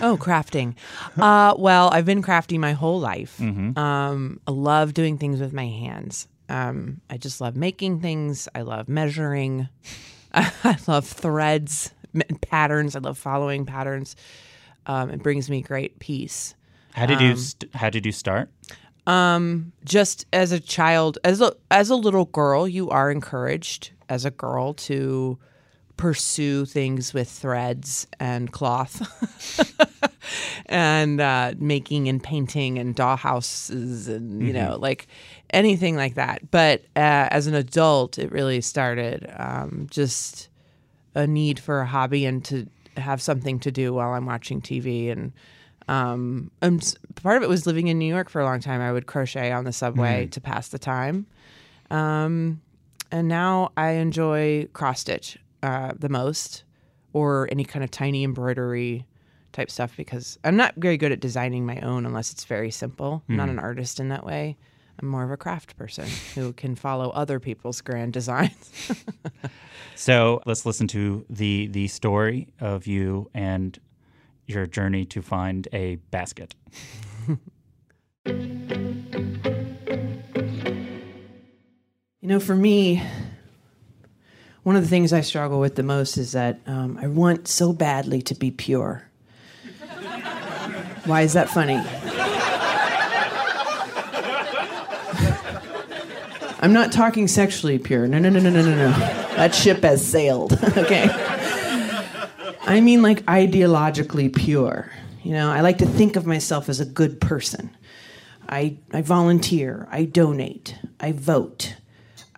Oh, 0.01 0.17
crafting. 0.17 0.75
Uh, 1.17 1.55
well, 1.57 1.89
I've 1.91 2.05
been 2.05 2.21
crafty 2.21 2.57
my 2.59 2.73
whole 2.73 2.99
life. 2.99 3.41
Um, 3.41 4.39
I 4.47 4.51
love 4.51 4.93
doing 4.93 5.17
things 5.17 5.39
with 5.39 5.51
my 5.51 5.65
hands. 5.67 6.27
Um, 6.53 7.01
I 7.09 7.17
just 7.17 7.41
love 7.41 7.55
making 7.55 7.99
things. 8.01 8.47
I 8.53 8.61
love 8.61 8.87
measuring. 8.87 9.67
I 10.33 10.77
love 10.87 11.05
threads, 11.07 11.91
patterns. 12.41 12.95
I 12.95 12.99
love 12.99 13.17
following 13.17 13.65
patterns. 13.65 14.15
Um, 14.85 15.09
it 15.09 15.23
brings 15.23 15.49
me 15.49 15.61
great 15.61 15.97
peace. 15.99 16.53
How 16.93 17.05
did 17.07 17.17
Um, 17.17 17.23
you 17.25 17.35
st- 17.37 17.73
How 17.75 17.89
did 17.89 18.05
you 18.05 18.11
start? 18.11 18.49
Um, 19.07 19.71
just 19.83 20.25
as 20.31 20.51
a 20.51 20.59
child, 20.59 21.17
as 21.23 21.41
a 21.41 21.53
as 21.71 21.89
a 21.89 21.95
little 21.95 22.25
girl, 22.25 22.67
you 22.67 22.89
are 22.89 23.09
encouraged 23.11 23.91
as 24.07 24.23
a 24.25 24.31
girl 24.31 24.73
to 24.75 25.37
pursue 25.97 26.65
things 26.65 27.13
with 27.13 27.29
threads 27.29 28.07
and 28.19 28.51
cloth, 28.51 29.01
and 30.67 31.19
uh, 31.21 31.53
making 31.57 32.07
and 32.07 32.23
painting 32.23 32.77
and 32.79 32.95
dollhouses 32.95 34.07
and 34.07 34.41
you 34.45 34.53
know 34.53 34.77
like 34.79 35.07
anything 35.53 35.95
like 35.95 36.15
that. 36.15 36.51
But 36.51 36.81
uh, 36.95 37.29
as 37.31 37.47
an 37.47 37.55
adult, 37.55 38.17
it 38.19 38.31
really 38.31 38.59
started 38.61 39.31
um, 39.37 39.87
just 39.89 40.49
a 41.15 41.25
need 41.27 41.59
for 41.59 41.79
a 41.81 41.85
hobby 41.85 42.25
and 42.25 42.43
to 42.45 42.67
have 42.97 43.21
something 43.21 43.59
to 43.59 43.71
do 43.71 43.93
while 43.93 44.13
I'm 44.13 44.25
watching 44.25 44.61
TV 44.61 45.11
and 45.11 45.31
um 45.89 46.49
part 47.15 47.35
of 47.37 47.43
it 47.43 47.49
was 47.49 47.65
living 47.65 47.87
in 47.87 47.99
New 47.99 48.07
York 48.07 48.29
for 48.29 48.39
a 48.39 48.45
long 48.45 48.61
time. 48.61 48.79
I 48.79 48.91
would 48.91 49.05
crochet 49.05 49.51
on 49.51 49.65
the 49.65 49.73
subway 49.73 50.27
to 50.27 50.39
pass 50.39 50.69
the 50.69 50.79
time. 50.79 51.25
Um 51.91 52.61
and 53.11 53.27
now 53.27 53.71
I 53.75 53.91
enjoy 53.91 54.67
cross 54.73 55.01
stitch 55.01 55.37
uh, 55.61 55.93
the 55.99 56.07
most 56.09 56.63
or 57.11 57.49
any 57.51 57.65
kind 57.65 57.83
of 57.83 57.91
tiny 57.91 58.23
embroidery 58.23 59.05
type 59.51 59.69
stuff 59.69 59.95
because 59.97 60.39
I'm 60.43 60.55
not 60.55 60.73
very 60.77 60.97
good 60.97 61.11
at 61.11 61.19
designing 61.19 61.65
my 61.65 61.79
own 61.81 62.05
unless 62.05 62.31
it's 62.31 62.45
very 62.45 62.71
simple. 62.71 63.21
I'm 63.29 63.35
not 63.35 63.49
an 63.49 63.59
artist 63.59 63.99
in 63.99 64.09
that 64.09 64.25
way. 64.25 64.57
I'm 64.99 65.07
more 65.07 65.23
of 65.23 65.31
a 65.31 65.37
craft 65.37 65.75
person 65.75 66.07
who 66.35 66.53
can 66.53 66.75
follow 66.75 67.09
other 67.09 67.39
people's 67.39 67.81
grand 67.81 68.13
designs. 68.13 68.91
So 69.95 70.41
let's 70.45 70.65
listen 70.65 70.87
to 70.89 71.25
the 71.29 71.67
the 71.67 71.87
story 71.87 72.47
of 72.59 72.87
you 72.87 73.29
and 73.33 73.77
your 74.45 74.65
journey 74.65 75.05
to 75.05 75.21
find 75.21 75.67
a 75.71 75.95
basket. 76.11 76.55
You 78.25 78.39
know, 82.21 82.39
for 82.39 82.55
me, 82.55 83.03
one 84.63 84.75
of 84.75 84.81
the 84.81 84.87
things 84.87 85.13
I 85.13 85.21
struggle 85.21 85.59
with 85.59 85.75
the 85.75 85.83
most 85.83 86.17
is 86.17 86.31
that 86.31 86.59
um, 86.65 86.97
I 87.01 87.07
want 87.07 87.47
so 87.47 87.73
badly 87.73 88.21
to 88.23 88.35
be 88.35 88.49
pure. 88.49 89.03
Why 91.05 91.21
is 91.21 91.33
that 91.33 91.49
funny? 91.49 91.81
I'm 96.63 96.71
not 96.71 96.93
talking 96.93 97.27
sexually 97.27 97.77
pure. 97.77 98.07
No, 98.07 98.19
no, 98.19 98.29
no, 98.29 98.39
no, 98.39 98.49
no, 98.49 98.61
no, 98.61 98.73
no. 98.73 98.89
That 99.35 99.53
ship 99.53 99.83
has 99.83 100.03
sailed. 100.03 100.53
okay. 100.77 101.09
I 102.61 102.79
mean, 102.79 103.01
like 103.01 103.25
ideologically 103.25 104.33
pure. 104.33 104.89
You 105.23 105.33
know, 105.33 105.51
I 105.51 105.59
like 105.59 105.79
to 105.79 105.85
think 105.85 106.15
of 106.15 106.25
myself 106.25 106.69
as 106.69 106.79
a 106.79 106.85
good 106.85 107.19
person. 107.19 107.75
I, 108.47 108.77
I 108.93 109.01
volunteer, 109.01 109.89
I 109.91 110.05
donate, 110.05 110.77
I 111.01 111.11
vote, 111.11 111.75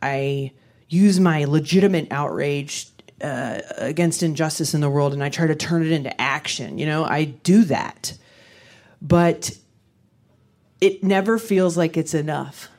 I 0.01 0.53
use 0.89 1.19
my 1.19 1.43
legitimate 1.43 2.07
outrage 2.09 2.87
uh, 3.21 3.59
against 3.77 4.23
injustice 4.23 4.73
in 4.73 4.81
the 4.81 4.89
world 4.89 5.13
and 5.13 5.23
I 5.23 5.29
try 5.29 5.45
to 5.45 5.55
turn 5.55 5.85
it 5.85 5.91
into 5.91 6.19
action. 6.19 6.79
You 6.79 6.87
know, 6.87 7.05
I 7.05 7.25
do 7.25 7.63
that. 7.65 8.17
But 9.03 9.51
it 10.81 11.03
never 11.03 11.37
feels 11.37 11.77
like 11.77 11.95
it's 11.95 12.15
enough. 12.15 12.69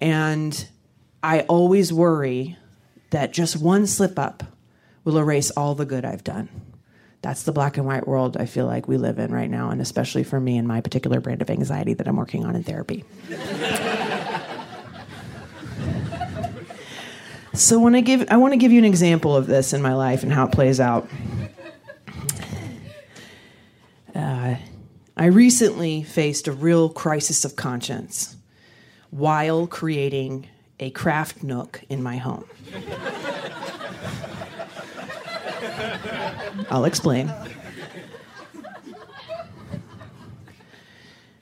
And 0.00 0.68
I 1.22 1.40
always 1.42 1.92
worry 1.92 2.56
that 3.10 3.32
just 3.32 3.56
one 3.56 3.86
slip 3.86 4.18
up 4.18 4.42
will 5.04 5.18
erase 5.18 5.50
all 5.50 5.74
the 5.74 5.86
good 5.86 6.04
I've 6.04 6.24
done. 6.24 6.48
That's 7.20 7.42
the 7.42 7.50
black 7.52 7.76
and 7.76 7.86
white 7.86 8.06
world 8.06 8.36
I 8.36 8.46
feel 8.46 8.66
like 8.66 8.86
we 8.86 8.96
live 8.96 9.18
in 9.18 9.32
right 9.32 9.50
now, 9.50 9.70
and 9.70 9.80
especially 9.80 10.22
for 10.22 10.38
me 10.38 10.56
and 10.56 10.68
my 10.68 10.80
particular 10.80 11.20
brand 11.20 11.42
of 11.42 11.50
anxiety 11.50 11.94
that 11.94 12.06
I'm 12.06 12.16
working 12.16 12.44
on 12.44 12.54
in 12.54 12.62
therapy. 12.62 13.04
so 17.54 17.80
when 17.80 17.96
I 17.96 18.02
give 18.02 18.28
I 18.30 18.36
want 18.36 18.52
to 18.52 18.56
give 18.56 18.70
you 18.70 18.78
an 18.78 18.84
example 18.84 19.34
of 19.36 19.48
this 19.48 19.72
in 19.72 19.82
my 19.82 19.94
life 19.94 20.22
and 20.22 20.32
how 20.32 20.46
it 20.46 20.52
plays 20.52 20.78
out. 20.78 21.08
Uh, 24.14 24.54
I 25.16 25.26
recently 25.26 26.04
faced 26.04 26.46
a 26.46 26.52
real 26.52 26.88
crisis 26.88 27.44
of 27.44 27.56
conscience 27.56 28.36
while 29.10 29.66
creating 29.66 30.48
a 30.80 30.90
craft 30.90 31.42
nook 31.42 31.82
in 31.88 32.02
my 32.02 32.16
home. 32.16 32.44
I'll 36.70 36.84
explain. 36.84 37.32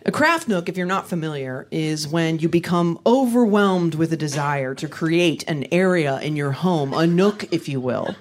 A 0.05 0.13
craft 0.13 0.47
nook, 0.47 0.69
if 0.69 0.77
you're 0.77 0.87
not 0.87 1.09
familiar, 1.09 1.67
is 1.73 2.07
when 2.07 2.39
you 2.39 2.49
become 2.49 3.01
overwhelmed 3.05 3.97
with 3.97 4.13
a 4.13 4.17
desire 4.17 4.73
to 4.77 4.87
create 4.87 5.43
an 5.49 5.67
area 5.73 6.21
in 6.21 6.37
your 6.37 6.53
home, 6.53 6.95
a 6.95 7.09
nook, 7.09 7.53
if 7.53 7.69
you 7.69 7.81
will, 7.81 8.15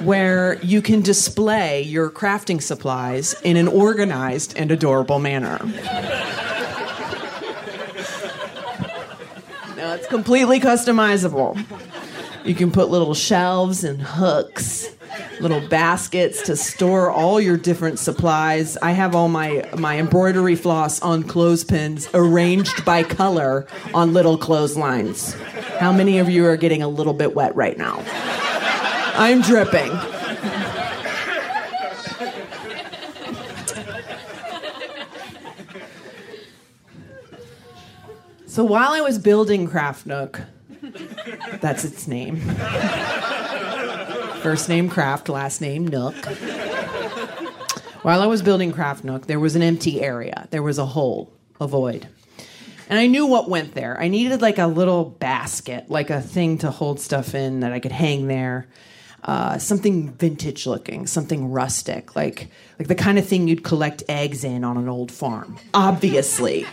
where 0.00 0.60
you 0.64 0.82
can 0.82 1.00
display 1.00 1.82
your 1.82 2.10
crafting 2.10 2.60
supplies 2.60 3.40
in 3.44 3.56
an 3.56 3.68
organized 3.68 4.56
and 4.56 4.72
adorable 4.72 5.20
manner. 5.20 5.60
It's 10.02 10.10
completely 10.10 10.58
customizable. 10.58 11.64
You 12.44 12.56
can 12.56 12.72
put 12.72 12.90
little 12.90 13.14
shelves 13.14 13.84
and 13.84 14.02
hooks, 14.02 14.88
little 15.40 15.60
baskets 15.68 16.42
to 16.42 16.56
store 16.56 17.08
all 17.08 17.40
your 17.40 17.56
different 17.56 18.00
supplies. 18.00 18.76
I 18.78 18.90
have 18.90 19.14
all 19.14 19.28
my, 19.28 19.64
my 19.78 20.00
embroidery 20.00 20.56
floss 20.56 21.00
on 21.02 21.22
clothespins 21.22 22.08
arranged 22.14 22.84
by 22.84 23.04
color 23.04 23.68
on 23.94 24.12
little 24.12 24.36
clotheslines. 24.36 25.34
How 25.78 25.92
many 25.92 26.18
of 26.18 26.28
you 26.28 26.46
are 26.46 26.56
getting 26.56 26.82
a 26.82 26.88
little 26.88 27.14
bit 27.14 27.36
wet 27.36 27.54
right 27.54 27.78
now? 27.78 28.02
I'm 29.14 29.40
dripping. 29.40 29.92
So 38.52 38.64
while 38.64 38.92
I 38.92 39.00
was 39.00 39.18
building 39.18 39.66
Craft 39.66 40.04
Nook, 40.04 40.42
that's 41.62 41.86
its 41.86 42.06
name. 42.06 42.36
First 44.42 44.68
name 44.68 44.90
Craft, 44.90 45.30
last 45.30 45.62
name 45.62 45.86
Nook. 45.86 46.14
While 48.02 48.20
I 48.20 48.26
was 48.26 48.42
building 48.42 48.70
Craft 48.70 49.04
Nook, 49.04 49.26
there 49.26 49.40
was 49.40 49.56
an 49.56 49.62
empty 49.62 50.02
area. 50.02 50.48
There 50.50 50.62
was 50.62 50.76
a 50.76 50.84
hole, 50.84 51.32
a 51.62 51.66
void. 51.66 52.06
And 52.90 52.98
I 52.98 53.06
knew 53.06 53.26
what 53.26 53.48
went 53.48 53.72
there. 53.72 53.98
I 53.98 54.08
needed 54.08 54.42
like 54.42 54.58
a 54.58 54.66
little 54.66 55.06
basket, 55.06 55.88
like 55.88 56.10
a 56.10 56.20
thing 56.20 56.58
to 56.58 56.70
hold 56.70 57.00
stuff 57.00 57.34
in 57.34 57.60
that 57.60 57.72
I 57.72 57.80
could 57.80 57.90
hang 57.90 58.26
there. 58.26 58.68
Uh, 59.24 59.56
something 59.56 60.12
vintage 60.12 60.66
looking, 60.66 61.06
something 61.06 61.50
rustic, 61.50 62.14
like 62.14 62.50
like 62.78 62.88
the 62.88 62.94
kind 62.94 63.18
of 63.18 63.26
thing 63.26 63.48
you'd 63.48 63.64
collect 63.64 64.02
eggs 64.10 64.44
in 64.44 64.62
on 64.62 64.76
an 64.76 64.90
old 64.90 65.10
farm. 65.10 65.56
Obviously. 65.72 66.66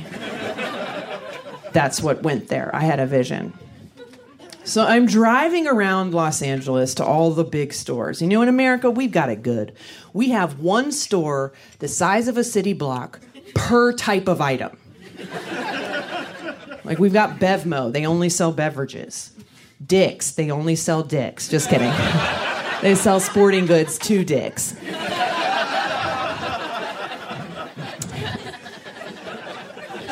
That's 1.72 2.02
what 2.02 2.24
went 2.24 2.48
there. 2.48 2.74
I 2.74 2.82
had 2.82 3.00
a 3.00 3.06
vision. 3.06 3.54
So 4.64 4.86
I'm 4.86 5.08
driving 5.08 5.68
around 5.68 6.14
Los 6.14 6.42
Angeles 6.42 6.94
to 6.96 7.06
all 7.06 7.32
the 7.32 7.44
big 7.44 7.74
stores. 7.74 8.22
You 8.22 8.28
know, 8.28 8.42
in 8.42 8.50
America, 8.50 8.92
we've 8.92 9.12
got 9.12 9.30
it 9.30 9.42
good. 9.42 9.74
We 10.14 10.30
have 10.30 10.60
one 10.60 10.92
store 10.92 11.54
the 11.80 11.88
size 11.88 12.28
of 12.28 12.38
a 12.38 12.44
city 12.44 12.74
block 12.74 13.20
per 13.56 13.94
type 13.94 14.28
of 14.28 14.42
item. 14.42 14.78
Like 16.84 17.00
we've 17.00 17.14
got 17.14 17.40
Bevmo, 17.40 17.92
they 17.92 18.06
only 18.06 18.30
sell 18.30 18.52
beverages. 18.52 19.32
Dick's, 19.86 20.32
they 20.32 20.52
only 20.52 20.76
sell 20.76 21.04
dicks. 21.04 21.48
Just 21.48 21.70
kidding. 21.70 21.92
they 22.82 22.96
sell 22.96 23.20
sporting 23.20 23.66
goods 23.66 23.98
to 24.00 24.24
Dick's. 24.26 24.76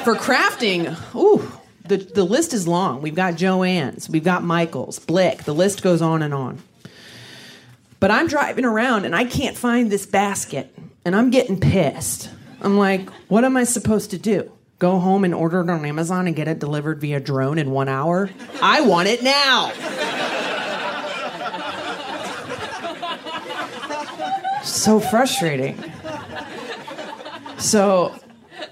For 0.08 0.16
crafting, 0.16 0.96
ooh, 1.16 1.52
the, 1.86 1.98
the 1.98 2.24
list 2.24 2.54
is 2.54 2.66
long. 2.66 3.02
We've 3.02 3.14
got 3.14 3.34
Joann's, 3.34 4.10
we've 4.10 4.24
got 4.24 4.42
Michael's, 4.42 5.00
Blick, 5.00 5.44
the 5.44 5.54
list 5.54 5.84
goes 5.84 6.02
on 6.02 6.22
and 6.22 6.34
on. 6.34 6.64
But 8.00 8.12
I'm 8.12 8.28
driving 8.28 8.64
around 8.64 9.04
and 9.04 9.14
I 9.14 9.26
can't 9.26 9.58
find 9.58 9.92
this 9.92 10.06
basket, 10.06 10.74
and 11.04 11.14
I'm 11.14 11.30
getting 11.30 11.60
pissed. 11.60 12.30
I'm 12.62 12.78
like, 12.78 13.10
what 13.28 13.44
am 13.44 13.58
I 13.58 13.66
supposed 13.66 14.12
to 14.12 14.18
do? 14.18 14.50
Go 14.80 14.98
home 14.98 15.26
and 15.26 15.34
order 15.34 15.60
it 15.60 15.70
on 15.70 15.84
Amazon 15.84 16.26
and 16.26 16.34
get 16.38 16.48
it 16.48 16.60
delivered 16.60 17.02
via 17.02 17.20
drone 17.20 17.58
in 17.60 17.72
one 17.72 17.90
hour? 17.90 18.30
I 18.62 18.80
want 18.80 19.10
it 19.10 19.22
now. 19.22 19.74
so 24.64 25.02
frustrating. 25.02 25.84
So 27.58 28.18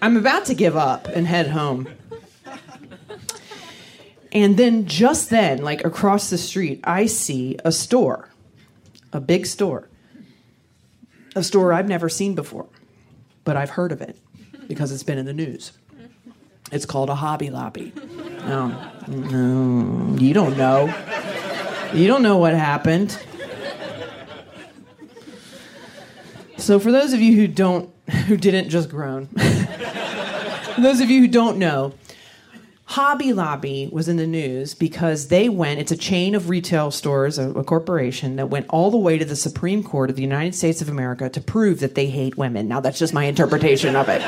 I'm 0.02 0.18
about 0.18 0.46
to 0.46 0.54
give 0.54 0.76
up 0.76 1.08
and 1.08 1.28
head 1.28 1.48
home. 1.48 1.88
And 4.32 4.58
then, 4.58 4.86
just 4.86 5.30
then, 5.30 5.60
like 5.60 5.86
across 5.86 6.30
the 6.30 6.38
street, 6.38 6.82
I 6.84 7.06
see 7.06 7.58
a 7.64 7.72
store, 7.72 8.30
a 9.14 9.22
big 9.22 9.46
store, 9.46 9.88
a 11.36 11.44
store 11.44 11.72
I've 11.72 11.88
never 11.88 12.10
seen 12.10 12.36
before, 12.36 12.68
but 13.46 13.56
I've 13.56 13.70
heard 13.70 13.94
of 13.94 14.02
it 14.02 14.18
because 14.68 14.92
it's 14.92 15.04
been 15.04 15.18
in 15.18 15.26
the 15.26 15.34
news. 15.34 15.72
It's 16.72 16.86
called 16.86 17.10
a 17.10 17.16
Hobby 17.16 17.50
Lobby. 17.50 17.94
No, 18.46 18.92
no, 19.08 20.18
you 20.18 20.34
don't 20.34 20.58
know. 20.58 20.94
You 21.94 22.08
don't 22.08 22.22
know 22.22 22.36
what 22.38 22.54
happened. 22.54 23.18
So, 26.58 26.78
for 26.78 26.92
those 26.92 27.14
of 27.14 27.22
you 27.22 27.36
who 27.38 27.48
don't, 27.48 27.95
who 28.28 28.38
didn't 28.38 28.70
just 28.70 28.90
groan, 28.90 29.30
those 30.78 31.00
of 31.00 31.10
you 31.10 31.22
who 31.22 31.28
don't 31.28 31.58
know, 31.58 31.94
Hobby 32.88 33.34
Lobby 33.34 33.90
was 33.92 34.08
in 34.08 34.18
the 34.18 34.28
news 34.28 34.76
because 34.76 35.30
they 35.30 35.50
went, 35.50 35.80
it's 35.80 35.92
a 35.92 35.98
chain 35.98 36.36
of 36.36 36.50
retail 36.50 36.92
stores, 36.92 37.40
a, 37.40 37.50
a, 37.52 37.64
corporation 37.64 38.36
that 38.36 38.50
went 38.50 38.68
all 38.70 38.92
the 38.92 38.98
way 38.98 39.18
to 39.18 39.26
the 39.26 39.36
Supreme 39.36 39.84
Court 39.84 40.12
of 40.12 40.16
the 40.16 40.22
United 40.22 40.54
States 40.54 40.82
of 40.82 40.90
America 40.90 41.28
to 41.30 41.42
prove 41.42 41.80
that 41.80 41.96
they 41.96 42.06
hate 42.06 42.38
women. 42.38 42.68
Now, 42.68 42.82
that's 42.82 43.00
just 43.00 43.14
my 43.14 43.26
interpretation 43.26 43.96
of 43.96 44.08
it. 44.08 44.22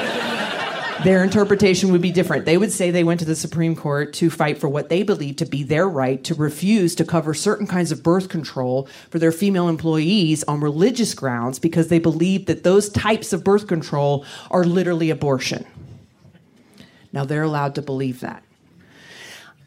Their 1.03 1.23
interpretation 1.23 1.91
would 1.91 2.01
be 2.01 2.11
different. 2.11 2.45
They 2.45 2.57
would 2.57 2.71
say 2.71 2.89
they 2.89 3.03
went 3.03 3.19
to 3.19 3.25
the 3.25 3.35
Supreme 3.35 3.75
Court 3.75 4.13
to 4.13 4.29
fight 4.29 4.57
for 4.57 4.67
what 4.67 4.89
they 4.89 5.03
believe 5.03 5.35
to 5.37 5.45
be 5.45 5.63
their 5.63 5.87
right 5.87 6.23
to 6.23 6.33
refuse 6.33 6.95
to 6.95 7.05
cover 7.05 7.33
certain 7.33 7.67
kinds 7.67 7.91
of 7.91 8.01
birth 8.01 8.29
control 8.29 8.87
for 9.11 9.19
their 9.19 9.31
female 9.31 9.69
employees 9.69 10.43
on 10.45 10.59
religious 10.59 11.13
grounds 11.13 11.59
because 11.59 11.89
they 11.89 11.99
believe 11.99 12.47
that 12.47 12.63
those 12.63 12.89
types 12.89 13.31
of 13.31 13.43
birth 13.43 13.67
control 13.67 14.25
are 14.49 14.63
literally 14.63 15.11
abortion. 15.11 15.65
Now, 17.13 17.25
they're 17.25 17.43
allowed 17.43 17.75
to 17.75 17.81
believe 17.81 18.21
that. 18.21 18.43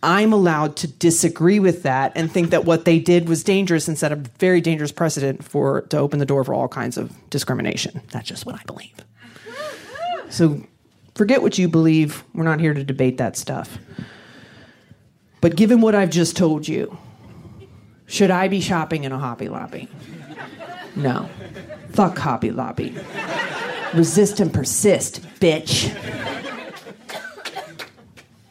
I'm 0.02 0.32
allowed 0.32 0.76
to 0.76 0.88
disagree 0.88 1.60
with 1.60 1.82
that 1.84 2.12
and 2.16 2.30
think 2.30 2.50
that 2.50 2.64
what 2.64 2.86
they 2.86 2.98
did 2.98 3.28
was 3.28 3.44
dangerous 3.44 3.86
and 3.86 3.98
set 3.98 4.12
a 4.12 4.16
very 4.16 4.60
dangerous 4.60 4.92
precedent 4.92 5.44
for 5.44 5.82
to 5.82 5.98
open 5.98 6.18
the 6.18 6.26
door 6.26 6.42
for 6.42 6.54
all 6.54 6.68
kinds 6.68 6.96
of 6.96 7.12
discrimination. 7.30 8.00
That's 8.10 8.28
just 8.28 8.46
what 8.46 8.54
I 8.54 8.62
believe. 8.64 8.94
So 10.30 10.64
forget 11.20 11.42
what 11.42 11.58
you 11.58 11.68
believe. 11.68 12.24
We're 12.32 12.44
not 12.44 12.60
here 12.60 12.72
to 12.72 12.82
debate 12.82 13.18
that 13.18 13.36
stuff. 13.36 13.76
But 15.42 15.54
given 15.54 15.82
what 15.82 15.94
I've 15.94 16.08
just 16.08 16.34
told 16.34 16.66
you, 16.66 16.96
should 18.06 18.30
I 18.30 18.48
be 18.48 18.62
shopping 18.62 19.04
in 19.04 19.12
a 19.12 19.18
Hobby 19.18 19.50
Lobby? 19.50 19.86
No. 20.96 21.28
Fuck 21.90 22.16
Hobby 22.16 22.52
Lobby. 22.52 22.96
Resist 23.92 24.40
and 24.40 24.50
persist, 24.50 25.20
bitch. 25.40 25.94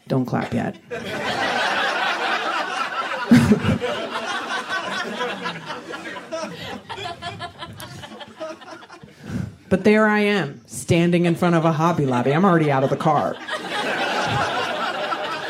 Don't 0.06 0.24
clap 0.24 0.54
yet. 0.54 0.76
but 9.68 9.82
there 9.82 10.06
I 10.06 10.20
am, 10.20 10.60
standing 10.90 11.24
in 11.24 11.36
front 11.36 11.54
of 11.54 11.64
a 11.64 11.70
Hobby 11.70 12.04
Lobby. 12.04 12.34
I'm 12.34 12.44
already 12.44 12.68
out 12.68 12.82
of 12.82 12.90
the 12.90 12.96
car. 12.96 13.36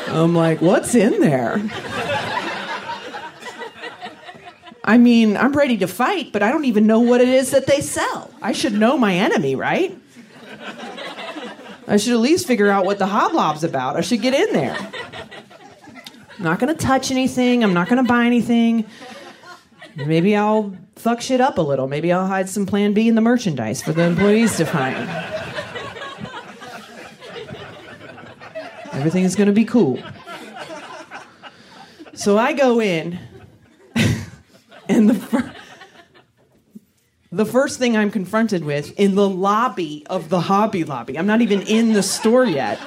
I'm 0.09 0.35
like, 0.35 0.61
what's 0.61 0.95
in 0.95 1.19
there? 1.19 1.59
I 4.85 4.99
mean, 4.99 5.39
I'm 5.39 5.55
ready 5.55 5.79
to 5.79 5.87
fight, 5.87 6.31
but 6.31 6.43
I 6.43 6.53
don't 6.53 6.67
even 6.67 6.87
know 6.87 7.01
what 7.01 7.23
it 7.23 7.29
is 7.29 7.53
that 7.53 7.67
they 7.67 7.81
sell. 7.81 8.31
I 8.43 8.53
should 8.53 8.75
know 8.75 8.99
my 8.99 9.15
enemy, 9.15 9.55
right? 9.55 9.99
I 11.89 11.97
should 11.97 12.13
at 12.13 12.21
least 12.21 12.47
figure 12.47 12.69
out 12.69 12.85
what 12.85 12.99
the 12.99 13.07
hoblob's 13.07 13.65
about. 13.65 13.97
I 13.97 14.03
should 14.03 14.21
get 14.21 14.35
in 14.35 14.53
there. 14.53 14.77
I'm 16.37 16.45
not 16.45 16.59
gonna 16.59 16.75
touch 16.75 17.11
anything. 17.11 17.65
I'm 17.65 17.73
not 17.73 17.89
gonna 17.89 18.05
buy 18.05 18.27
anything. 18.27 18.85
Maybe 19.97 20.37
I'll 20.37 20.77
fuck 20.97 21.21
shit 21.21 21.41
up 21.41 21.59
a 21.59 21.63
little. 21.63 21.89
Maybe 21.89 22.13
I'll 22.13 22.27
hide 22.27 22.49
some 22.49 22.67
plan 22.67 22.93
B 22.93 23.09
in 23.09 23.15
the 23.15 23.21
merchandise 23.21 23.83
for 23.83 23.93
the 23.93 24.03
employees 24.03 24.57
to 24.57 24.65
find. 24.65 25.09
Everything 28.93 29.25
is 29.25 29.35
gonna 29.37 29.53
be 29.53 29.65
cool. 29.65 29.99
So 32.15 32.37
I 32.37 32.53
go 32.53 32.81
in, 32.81 33.19
and 34.89 35.09
the, 35.09 35.55
the 37.33 37.47
first 37.47 37.79
thing 37.79 37.97
I'm 37.97 38.11
confronted 38.11 38.65
with 38.65 38.99
in 38.99 39.15
the 39.15 39.29
lobby 39.29 40.05
of 40.11 40.31
the 40.31 40.41
Hobby 40.41 40.83
Lobby, 40.83 41.17
I'm 41.17 41.27
not 41.27 41.41
even 41.41 41.63
in 41.63 41.93
the 41.93 42.03
store 42.03 42.45
yet, 42.45 42.81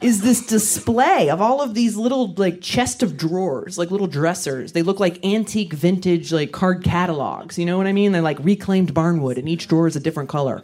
is 0.00 0.22
this 0.22 0.46
display 0.46 1.28
of 1.28 1.42
all 1.42 1.60
of 1.60 1.74
these 1.74 1.94
little 1.94 2.32
like 2.34 2.62
chest 2.62 3.02
of 3.02 3.18
drawers, 3.18 3.76
like 3.76 3.90
little 3.90 4.06
dressers. 4.06 4.72
They 4.72 4.82
look 4.82 4.98
like 4.98 5.22
antique 5.24 5.74
vintage 5.74 6.32
like 6.32 6.52
card 6.52 6.82
catalogs. 6.82 7.58
You 7.58 7.66
know 7.66 7.76
what 7.76 7.86
I 7.86 7.92
mean? 7.92 8.12
They're 8.12 8.22
like 8.22 8.38
reclaimed 8.40 8.94
barnwood 8.94 9.36
and 9.36 9.46
each 9.48 9.68
drawer 9.68 9.86
is 9.86 9.94
a 9.94 10.00
different 10.00 10.30
color. 10.30 10.62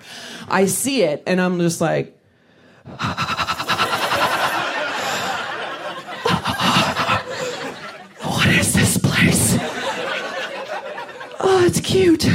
I 0.49 0.65
see 0.65 1.03
it 1.03 1.23
and 1.27 1.39
I'm 1.41 1.59
just 1.59 1.81
like 1.83 2.19
What 8.23 8.49
is 8.49 8.73
this 8.73 8.97
place? 8.97 9.57
Oh, 11.41 11.63
it's 11.67 11.81
cute. 11.81 12.27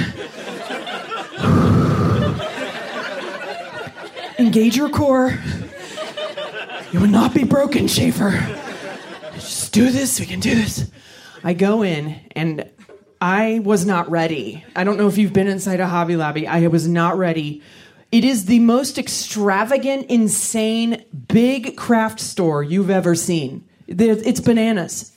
Engage 4.40 4.76
your 4.76 4.90
core. 4.90 5.38
You 6.92 7.00
will 7.00 7.08
not 7.08 7.34
be 7.34 7.44
broken, 7.44 7.88
Schaefer. 7.88 8.32
Just 9.34 9.74
do 9.74 9.90
this. 9.90 10.20
We 10.20 10.26
can 10.26 10.40
do 10.40 10.56
this. 10.56 10.90
I 11.44 11.54
go 11.54 11.84
in 11.84 12.20
and 12.36 12.70
I 13.22 13.62
was 13.64 13.86
not 13.86 14.10
ready. 14.10 14.64
I 14.76 14.84
don't 14.84 14.98
know 14.98 15.08
if 15.08 15.18
you've 15.18 15.34
been 15.34 15.48
inside 15.48 15.80
a 15.80 15.88
Hobby 15.88 16.16
Lobby. 16.16 16.48
I 16.48 16.68
was 16.68 16.88
not 16.88 17.18
ready. 17.18 17.62
It 18.12 18.24
is 18.24 18.46
the 18.46 18.60
most 18.60 18.98
extravagant, 18.98 20.08
insane, 20.10 21.04
big 21.28 21.76
craft 21.76 22.20
store 22.20 22.62
you've 22.62 22.90
ever 22.90 23.16
seen. 23.16 23.64
It's 23.88 24.40
bananas. 24.40 25.12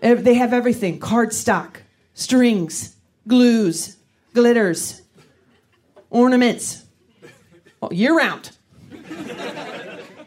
They 0.00 0.34
have 0.34 0.52
everything 0.52 1.00
cardstock, 1.00 1.76
strings, 2.14 2.94
glues, 3.26 3.96
glitters, 4.34 5.02
ornaments, 6.10 6.81
Oh, 7.82 7.90
year 7.90 8.16
round. 8.16 8.52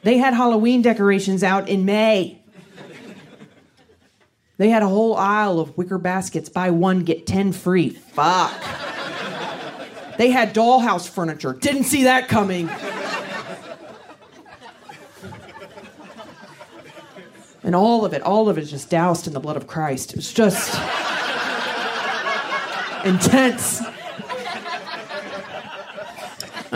They 0.04 0.18
had 0.18 0.34
Halloween 0.34 0.82
decorations 0.82 1.42
out 1.42 1.70
in 1.70 1.86
May. 1.86 2.42
They 4.58 4.70
had 4.70 4.84
a 4.84 4.88
whole 4.88 5.16
aisle 5.16 5.60
of 5.60 5.78
wicker 5.78 5.98
baskets. 5.98 6.50
Buy 6.50 6.70
one, 6.70 7.04
get 7.04 7.26
10 7.26 7.54
free. 7.54 7.90
Fuck. 7.90 8.54
They 10.18 10.30
had 10.30 10.54
dollhouse 10.54 11.10
furniture. 11.10 11.54
Didn't 11.54 11.86
see 11.86 12.04
that 12.04 12.28
coming. 12.28 12.70
And 17.64 17.76
all 17.76 18.06
of 18.06 18.14
it, 18.14 18.22
all 18.22 18.48
of 18.48 18.58
it 18.58 18.66
just 18.66 18.90
doused 18.90 19.28
in 19.28 19.34
the 19.34 19.40
blood 19.40 19.58
of 19.58 19.66
Christ. 19.66 20.12
It 20.12 20.18
was 20.18 20.32
just 20.32 20.80
intense. 23.04 23.82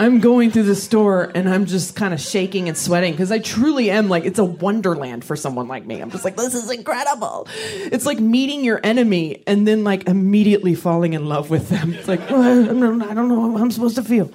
I'm 0.00 0.20
going 0.20 0.50
through 0.50 0.62
the 0.62 0.74
store 0.74 1.30
and 1.34 1.46
I'm 1.46 1.66
just 1.66 1.94
kind 1.94 2.14
of 2.14 2.20
shaking 2.20 2.68
and 2.68 2.78
sweating 2.78 3.12
because 3.12 3.30
I 3.30 3.38
truly 3.38 3.90
am 3.90 4.08
like, 4.08 4.24
it's 4.24 4.38
a 4.38 4.44
wonderland 4.44 5.26
for 5.26 5.36
someone 5.36 5.68
like 5.68 5.84
me. 5.84 6.00
I'm 6.00 6.10
just 6.10 6.24
like, 6.24 6.36
this 6.36 6.54
is 6.54 6.70
incredible. 6.70 7.46
It's 7.52 8.06
like 8.06 8.18
meeting 8.18 8.64
your 8.64 8.80
enemy 8.82 9.42
and 9.46 9.68
then 9.68 9.84
like 9.84 10.08
immediately 10.08 10.74
falling 10.74 11.12
in 11.12 11.26
love 11.26 11.50
with 11.50 11.68
them. 11.68 11.92
It's 11.92 12.08
like, 12.08 12.30
well, 12.30 12.40
I 12.40 12.64
don't 12.64 13.28
know 13.28 13.50
how 13.50 13.58
I'm 13.58 13.70
supposed 13.70 13.96
to 13.96 14.02
feel. 14.02 14.32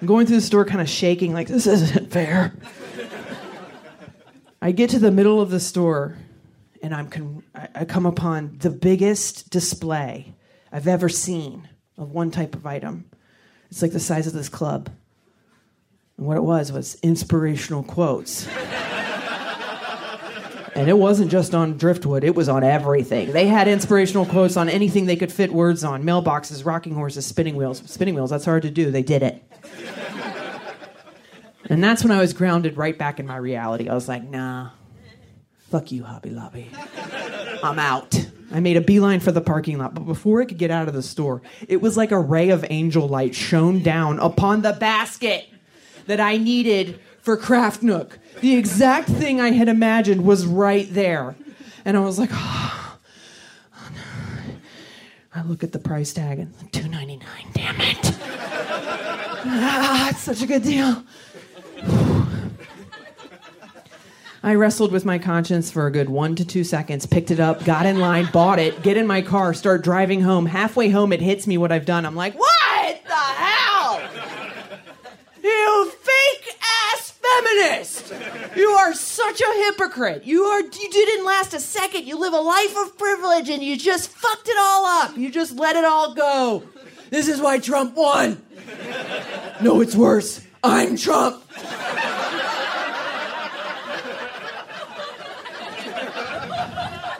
I'm 0.00 0.06
going 0.06 0.26
through 0.26 0.36
the 0.36 0.42
store 0.42 0.64
kind 0.64 0.80
of 0.80 0.88
shaking, 0.88 1.34
like, 1.34 1.48
this 1.48 1.66
isn't 1.66 2.10
fair. 2.10 2.54
I 4.62 4.72
get 4.72 4.88
to 4.90 4.98
the 4.98 5.10
middle 5.10 5.42
of 5.42 5.50
the 5.50 5.60
store 5.60 6.16
and 6.80 6.94
I'm 6.94 7.10
con- 7.10 7.42
I 7.54 7.84
come 7.84 8.06
upon 8.06 8.56
the 8.60 8.70
biggest 8.70 9.50
display 9.50 10.34
I've 10.72 10.88
ever 10.88 11.10
seen 11.10 11.68
of 11.98 12.12
one 12.12 12.30
type 12.30 12.54
of 12.54 12.64
item. 12.64 13.04
It's 13.70 13.82
like 13.82 13.92
the 13.92 14.00
size 14.00 14.26
of 14.26 14.32
this 14.32 14.48
club. 14.48 14.88
And 16.16 16.26
what 16.26 16.36
it 16.36 16.42
was 16.42 16.72
was 16.72 16.98
inspirational 17.02 17.82
quotes. 17.82 18.48
and 20.74 20.88
it 20.88 20.96
wasn't 20.96 21.30
just 21.30 21.54
on 21.54 21.76
driftwood, 21.76 22.24
it 22.24 22.34
was 22.34 22.48
on 22.48 22.64
everything. 22.64 23.32
They 23.32 23.46
had 23.46 23.68
inspirational 23.68 24.24
quotes 24.24 24.56
on 24.56 24.68
anything 24.68 25.06
they 25.06 25.16
could 25.16 25.32
fit 25.32 25.52
words 25.52 25.84
on 25.84 26.04
mailboxes, 26.04 26.64
rocking 26.64 26.94
horses, 26.94 27.26
spinning 27.26 27.56
wheels. 27.56 27.82
Spinning 27.90 28.14
wheels, 28.14 28.30
that's 28.30 28.44
hard 28.44 28.62
to 28.62 28.70
do. 28.70 28.90
They 28.90 29.02
did 29.02 29.22
it. 29.22 29.42
and 31.68 31.84
that's 31.84 32.02
when 32.02 32.12
I 32.12 32.20
was 32.20 32.32
grounded 32.32 32.76
right 32.76 32.96
back 32.96 33.20
in 33.20 33.26
my 33.26 33.36
reality. 33.36 33.88
I 33.88 33.94
was 33.94 34.08
like, 34.08 34.22
nah, 34.22 34.70
fuck 35.70 35.92
you, 35.92 36.04
Hobby 36.04 36.30
Lobby. 36.30 36.70
I'm 37.62 37.78
out. 37.78 38.14
I 38.50 38.60
made 38.60 38.76
a 38.76 38.80
beeline 38.80 39.20
for 39.20 39.32
the 39.32 39.40
parking 39.40 39.78
lot, 39.78 39.94
but 39.94 40.06
before 40.06 40.40
I 40.40 40.46
could 40.46 40.58
get 40.58 40.70
out 40.70 40.88
of 40.88 40.94
the 40.94 41.02
store, 41.02 41.42
it 41.68 41.82
was 41.82 41.96
like 41.96 42.10
a 42.10 42.18
ray 42.18 42.48
of 42.48 42.64
angel 42.70 43.06
light 43.06 43.34
shone 43.34 43.82
down 43.82 44.18
upon 44.20 44.62
the 44.62 44.72
basket 44.72 45.48
that 46.06 46.20
I 46.20 46.38
needed 46.38 46.98
for 47.20 47.36
Craft 47.36 47.82
Nook. 47.82 48.18
The 48.40 48.56
exact 48.56 49.08
thing 49.08 49.40
I 49.40 49.50
had 49.50 49.68
imagined 49.68 50.24
was 50.24 50.46
right 50.46 50.88
there. 50.92 51.36
And 51.84 51.96
I 51.96 52.00
was 52.00 52.18
like, 52.18 52.30
oh, 52.32 52.98
oh 53.76 53.90
no. 53.94 54.54
I 55.34 55.42
look 55.42 55.62
at 55.62 55.72
the 55.72 55.78
price 55.78 56.12
tag 56.12 56.38
and 56.38 56.72
two 56.72 56.88
ninety 56.88 57.16
nine. 57.16 57.46
Damn 57.52 57.80
it! 57.80 57.98
ah, 59.44 60.08
it's 60.10 60.20
such 60.20 60.42
a 60.42 60.46
good 60.46 60.62
deal. 60.62 61.04
I 64.48 64.54
wrestled 64.54 64.92
with 64.92 65.04
my 65.04 65.18
conscience 65.18 65.70
for 65.70 65.86
a 65.86 65.90
good 65.90 66.08
one 66.08 66.34
to 66.36 66.42
two 66.42 66.64
seconds, 66.64 67.04
picked 67.04 67.30
it 67.30 67.38
up, 67.38 67.66
got 67.66 67.84
in 67.84 68.00
line, 68.00 68.30
bought 68.32 68.58
it, 68.58 68.82
get 68.82 68.96
in 68.96 69.06
my 69.06 69.20
car, 69.20 69.52
start 69.52 69.84
driving 69.84 70.22
home. 70.22 70.46
Halfway 70.46 70.88
home, 70.88 71.12
it 71.12 71.20
hits 71.20 71.46
me 71.46 71.58
what 71.58 71.70
I've 71.70 71.84
done. 71.84 72.06
I'm 72.06 72.16
like, 72.16 72.32
what 72.32 73.04
the 73.04 73.12
hell? 73.12 74.00
You 75.44 75.92
fake 76.00 76.56
ass 76.94 77.10
feminist! 77.10 78.14
You 78.56 78.70
are 78.70 78.94
such 78.94 79.42
a 79.42 79.52
hypocrite. 79.66 80.24
You 80.24 80.44
are 80.44 80.62
you 80.62 80.90
didn't 80.92 81.26
last 81.26 81.52
a 81.52 81.60
second. 81.60 82.06
You 82.06 82.18
live 82.18 82.32
a 82.32 82.40
life 82.40 82.74
of 82.78 82.96
privilege 82.96 83.50
and 83.50 83.62
you 83.62 83.76
just 83.76 84.08
fucked 84.08 84.48
it 84.48 84.56
all 84.58 84.86
up. 84.86 85.14
You 85.18 85.30
just 85.30 85.56
let 85.56 85.76
it 85.76 85.84
all 85.84 86.14
go. 86.14 86.62
This 87.10 87.28
is 87.28 87.38
why 87.38 87.58
Trump 87.58 87.94
won. 87.94 88.40
No, 89.60 89.82
it's 89.82 89.94
worse. 89.94 90.40
I'm 90.64 90.96
Trump. 90.96 91.44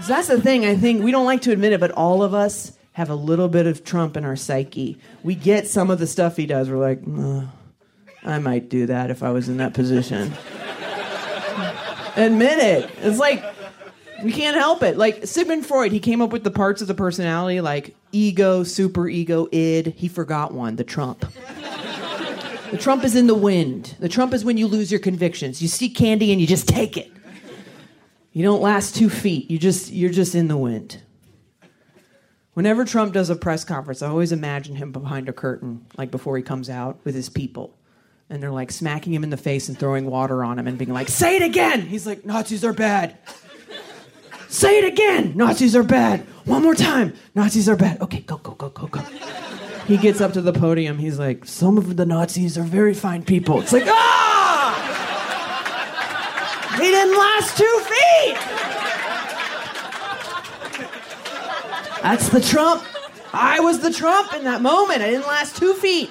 So 0.09 0.15
that's 0.15 0.29
the 0.29 0.41
thing. 0.41 0.65
I 0.65 0.75
think 0.75 1.05
we 1.05 1.11
don't 1.11 1.27
like 1.27 1.43
to 1.43 1.53
admit 1.53 1.75
it, 1.75 1.81
but 1.81 1.91
all 1.91 2.23
of 2.23 2.33
us 2.33 2.73
have 2.93 3.11
a 3.11 3.15
little 3.15 3.51
bit 3.51 3.67
of 3.67 3.85
Trump 3.85 4.17
in 4.17 4.25
our 4.25 4.37
psyche. 4.37 4.99
We 5.23 5.35
get 5.35 5.67
some 5.67 5.91
of 5.91 5.99
the 5.99 6.07
stuff 6.07 6.35
he 6.35 6.47
does. 6.47 6.71
We're 6.71 6.79
like, 6.79 7.03
I 8.25 8.39
might 8.39 8.71
do 8.71 8.87
that 8.87 9.11
if 9.11 9.23
I 9.23 9.33
was 9.33 9.51
in 9.51 9.59
that 9.59 9.75
position. 9.75 10.33
admit 12.17 12.59
it. 12.59 12.91
It's 13.03 13.19
like 13.19 13.45
we 14.25 14.33
can't 14.33 14.57
help 14.57 14.83
it. 14.83 14.97
Like 14.97 15.27
Sigmund 15.27 15.67
Freud, 15.67 15.93
he 15.93 16.01
came 16.01 16.23
up 16.23 16.31
with 16.31 16.43
the 16.43 16.51
parts 16.51 16.81
of 16.81 16.89
the 16.89 16.95
personality 16.95 17.61
like 17.61 17.95
ego, 18.11 18.65
super 18.65 19.11
ego, 19.11 19.47
id. 19.53 19.89
He 19.95 20.09
forgot 20.09 20.55
one, 20.55 20.77
the 20.77 20.85
Trump. 20.85 21.31
The 22.71 22.79
Trump 22.79 23.05
is 23.05 23.15
in 23.15 23.27
the 23.27 23.35
wind. 23.35 23.95
The 23.99 24.09
Trump 24.09 24.33
is 24.33 24.43
when 24.43 24.57
you 24.57 24.69
lose 24.69 24.91
your 24.91 25.01
convictions. 25.01 25.61
You 25.61 25.69
see 25.69 25.91
candy 25.91 26.33
and 26.33 26.41
you 26.41 26.47
just 26.47 26.67
take 26.67 26.97
it. 26.97 27.13
You 28.33 28.43
don't 28.45 28.61
last 28.61 28.95
two 28.95 29.09
feet. 29.11 29.51
You 29.51 29.59
just 29.59 29.91
you're 29.91 30.11
just 30.11 30.35
in 30.35 30.49
the 30.49 30.57
wind. 30.57 31.03
Whenever 32.55 32.85
Trump 32.85 33.13
does 33.13 33.31
a 33.31 33.37
press 33.37 33.65
conference, 33.65 34.03
I 34.03 34.09
always 34.09 34.33
imagine 34.33 34.75
him 34.75 34.91
behind 34.91 35.29
a 35.29 35.33
curtain, 35.33 35.87
like 35.97 36.11
before 36.11 36.37
he 36.37 36.43
comes 36.43 36.69
out 36.69 36.99
with 37.05 37.15
his 37.15 37.29
people. 37.29 37.77
And 38.31 38.43
they're 38.43 38.51
like 38.51 38.73
smacking 38.73 39.15
him 39.15 39.23
in 39.25 39.31
the 39.31 39.37
face 39.37 39.69
and 39.69 39.79
throwing 39.79 40.07
water 40.07 40.45
on 40.45 40.59
him 40.59 40.67
and 40.67 40.77
being 40.77 40.93
like, 40.93 41.09
Say 41.09 41.37
it 41.37 41.43
again! 41.43 41.83
He's 41.83 42.07
like, 42.07 42.25
Nazis 42.27 42.65
are 42.65 42.73
bad. 42.73 43.17
Say 44.49 44.79
it 44.79 44.93
again! 44.93 45.35
Nazis 45.37 45.77
are 45.77 45.83
bad. 45.83 46.21
One 46.47 46.63
more 46.63 46.75
time. 46.75 47.15
Nazis 47.35 47.69
are 47.69 47.77
bad. 47.77 48.01
Okay, 48.03 48.21
go, 48.21 48.39
go, 48.39 48.53
go, 48.53 48.71
go, 48.71 48.87
go. 48.89 49.01
He 49.87 49.97
gets 49.97 50.21
up 50.21 50.33
to 50.33 50.43
the 50.43 50.53
podium. 50.53 50.99
He's 50.99 51.19
like, 51.19 51.47
Some 51.47 51.79
of 51.79 51.97
the 51.97 52.05
Nazis 52.05 52.59
are 52.59 52.65
very 52.65 52.93
fine 52.93 53.23
people. 53.23 53.61
It's 53.61 53.73
like, 53.73 53.87
ah! 53.87 54.28
He 56.79 56.85
didn't 56.85 57.19
last 57.19 57.57
two 57.57 57.81
feet. 57.85 58.37
That's 62.03 62.29
the 62.29 62.41
Trump. 62.41 62.85
I 63.33 63.61
was 63.61 63.81
the 63.81 63.93
Trump 63.93 64.33
in 64.35 64.45
that 64.45 64.63
moment. 64.63 65.03
I 65.03 65.11
didn't 65.11 65.27
last 65.27 65.57
two 65.57 65.75
feet. 65.75 66.11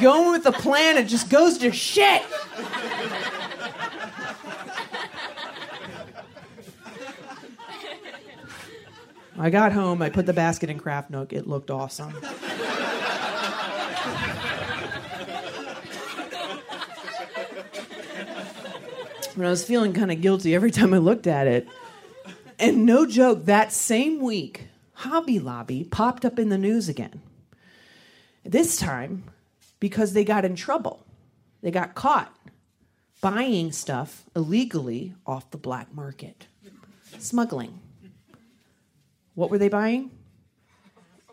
Going 0.00 0.30
with 0.32 0.44
the 0.44 0.52
plan, 0.52 0.96
it 0.96 1.04
just 1.08 1.28
goes 1.28 1.58
to 1.58 1.72
shit. 1.72 2.22
I 9.38 9.50
got 9.50 9.72
home, 9.72 10.00
I 10.02 10.08
put 10.08 10.26
the 10.26 10.32
basket 10.32 10.70
in 10.70 10.78
Craft 10.78 11.10
Nook. 11.10 11.32
It 11.32 11.48
looked 11.48 11.70
awesome. 11.70 12.14
But 19.36 19.46
I 19.46 19.50
was 19.50 19.64
feeling 19.64 19.92
kind 19.92 20.12
of 20.12 20.20
guilty 20.20 20.54
every 20.54 20.70
time 20.70 20.94
I 20.94 20.98
looked 20.98 21.26
at 21.26 21.46
it. 21.46 21.68
And 22.58 22.86
no 22.86 23.06
joke, 23.06 23.46
that 23.46 23.72
same 23.72 24.20
week, 24.20 24.68
Hobby 24.92 25.38
Lobby 25.38 25.84
popped 25.84 26.24
up 26.24 26.38
in 26.38 26.48
the 26.48 26.58
news 26.58 26.88
again. 26.88 27.20
This 28.44 28.76
time 28.76 29.24
because 29.80 30.12
they 30.12 30.24
got 30.24 30.44
in 30.44 30.54
trouble. 30.54 31.04
They 31.60 31.70
got 31.70 31.94
caught 31.94 32.36
buying 33.22 33.72
stuff 33.72 34.24
illegally 34.36 35.14
off 35.24 35.50
the 35.50 35.56
black 35.56 35.94
market, 35.94 36.46
smuggling. 37.18 37.78
What 39.34 39.48
were 39.48 39.58
they 39.58 39.68
buying? 39.68 40.10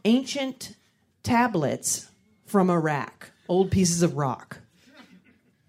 Ancient 0.05 0.75
tablets 1.23 2.09
from 2.45 2.69
Iraq, 2.69 3.31
old 3.49 3.71
pieces 3.71 4.01
of 4.01 4.15
rock. 4.15 4.59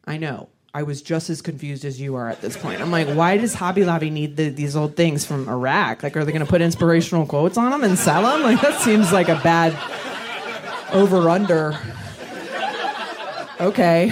I 0.04 0.16
know. 0.16 0.50
I 0.72 0.84
was 0.84 1.02
just 1.02 1.30
as 1.30 1.42
confused 1.42 1.84
as 1.84 2.00
you 2.00 2.14
are 2.14 2.28
at 2.28 2.40
this 2.40 2.56
point. 2.56 2.80
I'm 2.80 2.92
like, 2.92 3.08
why 3.08 3.36
does 3.38 3.54
Hobby 3.54 3.84
Lobby 3.84 4.08
need 4.08 4.36
the, 4.36 4.50
these 4.50 4.76
old 4.76 4.94
things 4.94 5.24
from 5.24 5.48
Iraq? 5.48 6.04
Like, 6.04 6.16
are 6.16 6.24
they 6.24 6.30
going 6.30 6.44
to 6.44 6.50
put 6.50 6.62
inspirational 6.62 7.26
quotes 7.26 7.58
on 7.58 7.72
them 7.72 7.82
and 7.82 7.98
sell 7.98 8.22
them? 8.22 8.42
Like, 8.42 8.60
that 8.60 8.80
seems 8.80 9.12
like 9.12 9.28
a 9.28 9.40
bad 9.42 9.74
over 10.92 11.28
under. 11.28 11.76
Okay. 13.60 14.10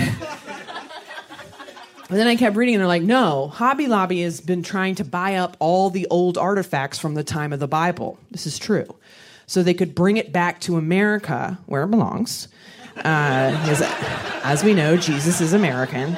And 2.09 2.19
then 2.19 2.27
I 2.27 2.35
kept 2.35 2.57
reading, 2.57 2.75
and 2.75 2.81
they're 2.81 2.89
like, 2.89 3.03
no, 3.03 3.49
Hobby 3.49 3.87
Lobby 3.87 4.23
has 4.23 4.41
been 4.41 4.65
trying 4.65 4.97
to 4.97 5.05
buy 5.05 5.37
up 5.37 5.57
all 5.61 5.91
the 5.91 6.09
old 6.09 6.37
artifacts 6.37 6.99
from 6.99 7.15
the 7.15 7.23
time 7.23 7.53
of 7.53 7.61
the 7.61 7.69
Bible. 7.69 8.19
This 8.33 8.49
is 8.49 8.59
true. 8.59 8.97
So 9.47 9.63
they 9.63 9.75
could 9.75 9.95
bring 9.95 10.17
it 10.17 10.33
back 10.33 10.61
to 10.63 10.77
America, 10.77 11.57
where 11.67 11.85
it 11.85 11.89
belongs. 11.89 12.49
Uh, 12.97 13.55
as 14.43 14.65
we 14.65 14.75
know, 14.75 14.97
Jesus 14.97 15.41
is 15.41 15.53
American 15.53 16.17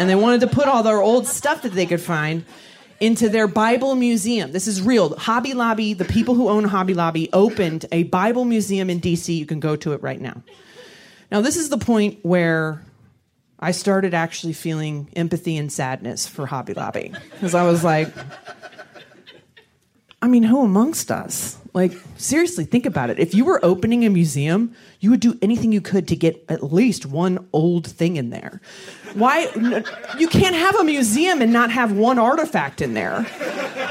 and 0.00 0.08
they 0.08 0.14
wanted 0.14 0.40
to 0.40 0.46
put 0.46 0.66
all 0.66 0.82
their 0.82 1.02
old 1.02 1.26
stuff 1.26 1.60
that 1.60 1.74
they 1.74 1.84
could 1.84 2.00
find 2.00 2.46
into 3.00 3.28
their 3.28 3.46
Bible 3.46 3.94
museum. 3.94 4.50
This 4.50 4.66
is 4.66 4.80
real. 4.80 5.14
Hobby 5.14 5.52
Lobby, 5.52 5.92
the 5.92 6.06
people 6.06 6.34
who 6.34 6.48
own 6.48 6.64
Hobby 6.64 6.94
Lobby, 6.94 7.28
opened 7.34 7.84
a 7.92 8.04
Bible 8.04 8.46
museum 8.46 8.88
in 8.88 8.98
DC. 9.02 9.36
You 9.36 9.44
can 9.44 9.60
go 9.60 9.76
to 9.76 9.92
it 9.92 10.02
right 10.02 10.18
now. 10.18 10.42
Now, 11.30 11.42
this 11.42 11.58
is 11.58 11.68
the 11.68 11.76
point 11.76 12.18
where 12.22 12.82
I 13.58 13.72
started 13.72 14.14
actually 14.14 14.54
feeling 14.54 15.10
empathy 15.14 15.58
and 15.58 15.70
sadness 15.70 16.26
for 16.26 16.46
Hobby 16.46 16.72
Lobby. 16.72 17.12
Because 17.32 17.54
I 17.54 17.66
was 17.66 17.84
like, 17.84 18.08
I 20.22 20.28
mean, 20.28 20.44
who 20.44 20.64
amongst 20.64 21.10
us? 21.10 21.58
Like, 21.72 21.92
seriously, 22.16 22.64
think 22.64 22.84
about 22.84 23.10
it. 23.10 23.20
If 23.20 23.34
you 23.34 23.44
were 23.44 23.64
opening 23.64 24.04
a 24.04 24.10
museum, 24.10 24.74
you 24.98 25.10
would 25.10 25.20
do 25.20 25.38
anything 25.40 25.70
you 25.70 25.80
could 25.80 26.08
to 26.08 26.16
get 26.16 26.44
at 26.48 26.72
least 26.72 27.06
one 27.06 27.46
old 27.52 27.86
thing 27.86 28.16
in 28.16 28.30
there. 28.30 28.60
Why? 29.14 29.48
You 30.18 30.26
can't 30.28 30.56
have 30.56 30.74
a 30.76 30.84
museum 30.84 31.40
and 31.40 31.52
not 31.52 31.70
have 31.70 31.92
one 31.92 32.18
artifact 32.18 32.80
in 32.80 32.94
there. 32.94 33.24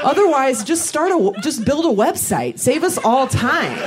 Otherwise, 0.02 0.62
just 0.62 0.86
start 0.86 1.10
a, 1.10 1.40
just 1.40 1.64
build 1.64 1.86
a 1.86 1.88
website. 1.88 2.58
Save 2.58 2.84
us 2.84 2.98
all 2.98 3.26
time. 3.26 3.78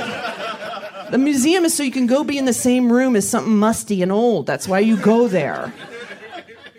The 1.10 1.18
museum 1.18 1.64
is 1.64 1.74
so 1.74 1.84
you 1.84 1.92
can 1.92 2.08
go 2.08 2.24
be 2.24 2.38
in 2.38 2.44
the 2.44 2.52
same 2.52 2.92
room 2.92 3.14
as 3.14 3.28
something 3.28 3.56
musty 3.56 4.02
and 4.02 4.10
old. 4.10 4.46
That's 4.46 4.66
why 4.66 4.80
you 4.80 4.96
go 4.96 5.28
there. 5.28 5.72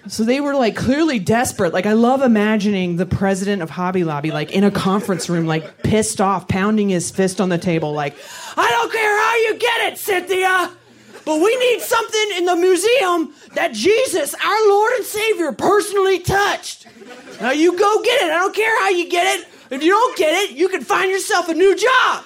So 0.08 0.24
they 0.24 0.39
were 0.39 0.56
like 0.56 0.76
clearly 0.76 1.20
desperate. 1.20 1.74
Like 1.74 1.86
I 1.86 1.94
love 1.94 2.22
imagining 2.22 2.98
the 2.98 3.06
president 3.06 3.62
of 3.62 3.70
Hobby 3.70 4.04
Lobby 4.04 4.32
like 4.32 4.52
in 4.52 4.63
a 4.63 4.72
conference 4.72 5.30
room, 5.30 5.46
like 5.46 5.82
pissed 5.84 6.22
off, 6.22 6.48
pounding 6.48 6.89
his 6.89 7.10
fist 7.12 7.41
on 7.41 7.50
the 7.50 7.58
table, 7.58 7.91
like, 7.91 8.15
I 8.56 8.70
don't 8.70 8.91
care 8.91 9.18
how 9.20 9.36
you 9.36 9.60
get 9.60 9.94
it, 9.94 9.98
Cynthia, 9.98 10.72
but 11.26 11.41
we 11.41 11.56
need 11.58 11.82
something 11.82 12.38
in 12.38 12.46
the 12.46 12.56
museum 12.56 13.34
that 13.54 13.74
Jesus, 13.74 14.36
our 14.36 14.70
Lord 14.70 14.94
and 14.94 15.06
Savior, 15.06 15.52
personally 15.52 16.20
touched. 16.20 16.88
Now 17.41 17.52
you 17.52 17.78
go 17.78 18.04
get 18.04 18.22
it. 18.22 18.32
I 18.32 18.38
don't 18.38 18.56
care 18.56 18.80
how 18.80 18.89
you 18.89 19.10
get 19.10 19.39
it. 19.39 19.48
If 19.72 19.84
you 19.84 19.89
don't 19.89 20.18
get 20.18 20.34
it, 20.34 20.56
you 20.56 20.70
can 20.70 20.82
find 20.82 21.12
yourself 21.12 21.50
a 21.50 21.54
new 21.54 21.76
job. 21.76 22.24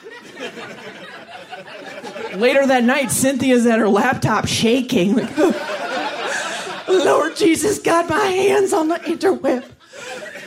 Later 2.36 2.68
that 2.68 2.84
night, 2.84 3.12
Cynthia's 3.12 3.66
at 3.66 3.80
her 3.80 3.88
laptop 3.88 4.48
shaking, 4.48 5.16
like, 5.16 5.30
Lord 6.90 7.36
Jesus, 7.36 7.80
got 7.80 8.10
my 8.10 8.20
hands 8.20 8.74
on 8.74 8.88
the 8.88 8.96
interweb. 8.96 9.64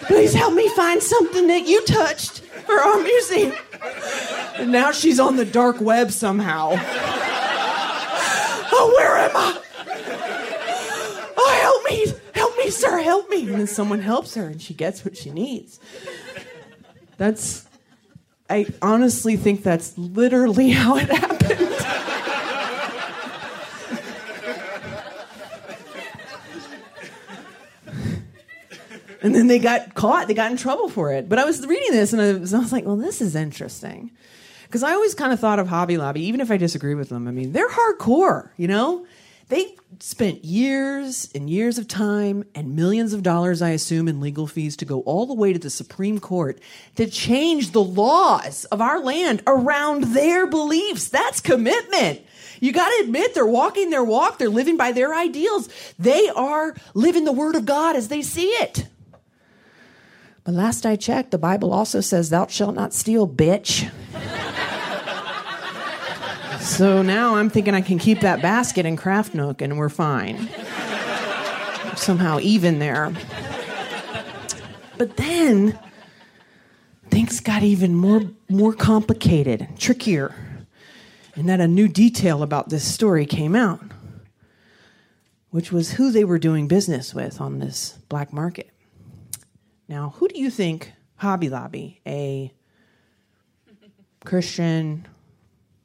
Please 0.06 0.34
help 0.34 0.54
me 0.54 0.68
find 0.70 1.02
something 1.02 1.46
that 1.46 1.66
you 1.66 1.84
touched 1.84 2.40
for 2.40 2.74
our 2.74 3.00
museum. 3.00 3.54
And 4.56 4.72
now 4.72 4.90
she's 4.92 5.20
on 5.20 5.36
the 5.36 5.44
dark 5.44 5.80
web 5.80 6.10
somehow. 6.10 6.74
Oh, 8.74 8.94
where 8.96 9.16
am 9.18 9.30
I? 9.36 9.58
Oh, 11.36 11.58
help 11.62 11.84
me, 11.90 12.12
help 12.34 12.58
me, 12.58 12.70
sir, 12.70 12.98
help 12.98 13.28
me. 13.30 13.46
And 13.46 13.60
then 13.60 13.66
someone 13.66 14.00
helps 14.00 14.34
her 14.34 14.46
and 14.46 14.60
she 14.60 14.74
gets 14.74 15.04
what 15.04 15.16
she 15.16 15.30
needs. 15.30 15.78
That's, 17.16 17.66
I 18.50 18.66
honestly 18.80 19.36
think 19.36 19.62
that's 19.62 19.96
literally 19.96 20.70
how 20.72 20.96
it 20.96 21.08
happened. 21.08 21.81
And 29.22 29.34
then 29.34 29.46
they 29.46 29.58
got 29.58 29.94
caught. 29.94 30.28
They 30.28 30.34
got 30.34 30.50
in 30.50 30.56
trouble 30.56 30.88
for 30.88 31.12
it. 31.12 31.28
But 31.28 31.38
I 31.38 31.44
was 31.44 31.66
reading 31.66 31.92
this 31.92 32.12
and 32.12 32.20
I 32.20 32.32
was, 32.34 32.52
I 32.52 32.58
was 32.58 32.72
like, 32.72 32.84
well, 32.84 32.96
this 32.96 33.20
is 33.20 33.34
interesting. 33.34 34.10
Because 34.66 34.82
I 34.82 34.92
always 34.92 35.14
kind 35.14 35.32
of 35.32 35.40
thought 35.40 35.58
of 35.58 35.68
Hobby 35.68 35.98
Lobby, 35.98 36.24
even 36.24 36.40
if 36.40 36.50
I 36.50 36.56
disagree 36.56 36.94
with 36.94 37.08
them. 37.08 37.28
I 37.28 37.30
mean, 37.30 37.52
they're 37.52 37.68
hardcore, 37.68 38.50
you 38.56 38.68
know? 38.68 39.06
They 39.48 39.76
spent 39.98 40.46
years 40.46 41.28
and 41.34 41.50
years 41.50 41.76
of 41.76 41.86
time 41.86 42.44
and 42.54 42.74
millions 42.74 43.12
of 43.12 43.22
dollars, 43.22 43.60
I 43.60 43.70
assume, 43.70 44.08
in 44.08 44.18
legal 44.18 44.46
fees 44.46 44.76
to 44.78 44.86
go 44.86 45.00
all 45.00 45.26
the 45.26 45.34
way 45.34 45.52
to 45.52 45.58
the 45.58 45.68
Supreme 45.68 46.20
Court 46.20 46.58
to 46.96 47.06
change 47.06 47.72
the 47.72 47.82
laws 47.82 48.64
of 48.66 48.80
our 48.80 49.00
land 49.00 49.42
around 49.46 50.04
their 50.14 50.46
beliefs. 50.46 51.08
That's 51.08 51.42
commitment. 51.42 52.22
You 52.60 52.72
got 52.72 52.88
to 52.88 53.04
admit 53.04 53.34
they're 53.34 53.44
walking 53.44 53.90
their 53.90 54.04
walk, 54.04 54.38
they're 54.38 54.48
living 54.48 54.78
by 54.78 54.92
their 54.92 55.14
ideals. 55.14 55.68
They 55.98 56.30
are 56.30 56.74
living 56.94 57.24
the 57.24 57.32
word 57.32 57.54
of 57.54 57.66
God 57.66 57.94
as 57.94 58.08
they 58.08 58.22
see 58.22 58.48
it. 58.48 58.86
But 60.44 60.54
last 60.54 60.84
I 60.84 60.96
checked, 60.96 61.30
the 61.30 61.38
Bible 61.38 61.72
also 61.72 62.00
says, 62.00 62.30
Thou 62.30 62.46
shalt 62.48 62.74
not 62.74 62.92
steal, 62.92 63.28
bitch. 63.28 63.90
so 66.60 67.02
now 67.02 67.36
I'm 67.36 67.48
thinking 67.48 67.74
I 67.74 67.80
can 67.80 67.98
keep 67.98 68.20
that 68.20 68.42
basket 68.42 68.84
in 68.84 68.96
Craft 68.96 69.34
Nook 69.34 69.62
and 69.62 69.78
we're 69.78 69.88
fine. 69.88 70.48
Somehow 71.94 72.40
even 72.40 72.80
there. 72.80 73.12
But 74.98 75.16
then 75.16 75.78
things 77.10 77.40
got 77.40 77.62
even 77.62 77.94
more 77.94 78.22
more 78.48 78.72
complicated, 78.72 79.68
trickier. 79.78 80.34
And 81.34 81.48
then 81.48 81.60
a 81.60 81.68
new 81.68 81.88
detail 81.88 82.42
about 82.42 82.68
this 82.68 82.84
story 82.84 83.26
came 83.26 83.54
out, 83.54 83.80
which 85.50 85.70
was 85.70 85.92
who 85.92 86.10
they 86.10 86.24
were 86.24 86.38
doing 86.38 86.68
business 86.68 87.14
with 87.14 87.40
on 87.40 87.58
this 87.58 87.98
black 88.08 88.32
market. 88.32 88.70
Now, 89.88 90.14
who 90.16 90.28
do 90.28 90.38
you 90.40 90.50
think 90.50 90.92
Hobby 91.16 91.48
Lobby, 91.48 92.00
a 92.06 92.52
Christian, 94.24 95.06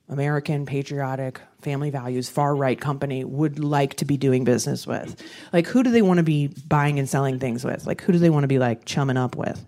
American, 0.10 0.66
patriotic, 0.66 1.42
family 1.62 1.90
values, 1.90 2.30
far 2.30 2.56
right 2.56 2.80
company, 2.80 3.24
would 3.24 3.60
like 3.60 3.96
to 3.96 4.06
be 4.06 4.18
doing 4.18 4.44
business 4.44 4.88
with? 4.88 5.22
Like, 5.52 5.68
who 5.68 5.84
do 5.84 5.92
they 5.92 6.02
want 6.02 6.18
to 6.18 6.24
be 6.24 6.48
buying 6.68 7.00
and 7.00 7.10
selling 7.10 7.40
things 7.40 7.66
with? 7.66 7.86
Like, 7.86 8.02
who 8.02 8.14
do 8.14 8.20
they 8.20 8.30
want 8.30 8.44
to 8.44 8.48
be 8.48 8.60
like 8.60 8.86
chumming 8.86 9.18
up 9.18 9.36
with? 9.36 9.66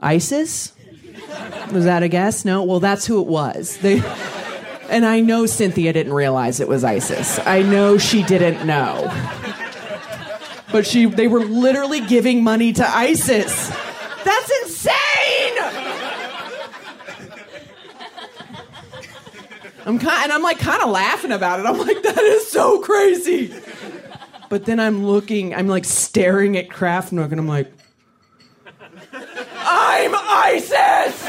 ISIS? 0.00 0.72
Was 1.72 1.84
that 1.84 2.02
a 2.02 2.08
guess? 2.08 2.44
No? 2.44 2.62
Well, 2.62 2.80
that's 2.80 3.06
who 3.06 3.20
it 3.20 3.26
was. 3.26 3.78
They. 3.78 4.02
And 4.88 5.04
I 5.04 5.20
know 5.20 5.46
Cynthia 5.46 5.92
didn't 5.92 6.12
realize 6.12 6.60
it 6.60 6.68
was 6.68 6.84
ISIS. 6.84 7.40
I 7.40 7.62
know 7.62 7.98
she 7.98 8.22
didn't 8.22 8.64
know. 8.66 9.10
But 10.72 10.86
she 10.86 11.06
they 11.06 11.28
were 11.28 11.44
literally 11.44 12.00
giving 12.00 12.42
money 12.42 12.72
to 12.72 12.88
ISIS. 12.88 13.68
That's 14.24 14.52
insane. 14.62 14.96
I'm 19.86 20.00
kind 20.00 20.24
and 20.24 20.32
I'm 20.32 20.42
like 20.42 20.58
kind 20.58 20.82
of 20.82 20.90
laughing 20.90 21.30
about 21.32 21.60
it. 21.60 21.66
I'm 21.66 21.78
like 21.78 22.02
that 22.02 22.18
is 22.18 22.50
so 22.50 22.80
crazy. 22.80 23.54
But 24.48 24.64
then 24.64 24.78
I'm 24.78 25.06
looking, 25.06 25.54
I'm 25.54 25.66
like 25.68 25.84
staring 25.84 26.56
at 26.56 26.70
Craft 26.70 27.12
Nook 27.12 27.30
and 27.30 27.40
I'm 27.40 27.48
like 27.48 27.72
I'm 29.68 30.14
ISIS. 30.14 31.26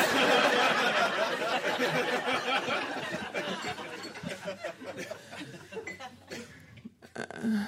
Uh, 7.16 7.68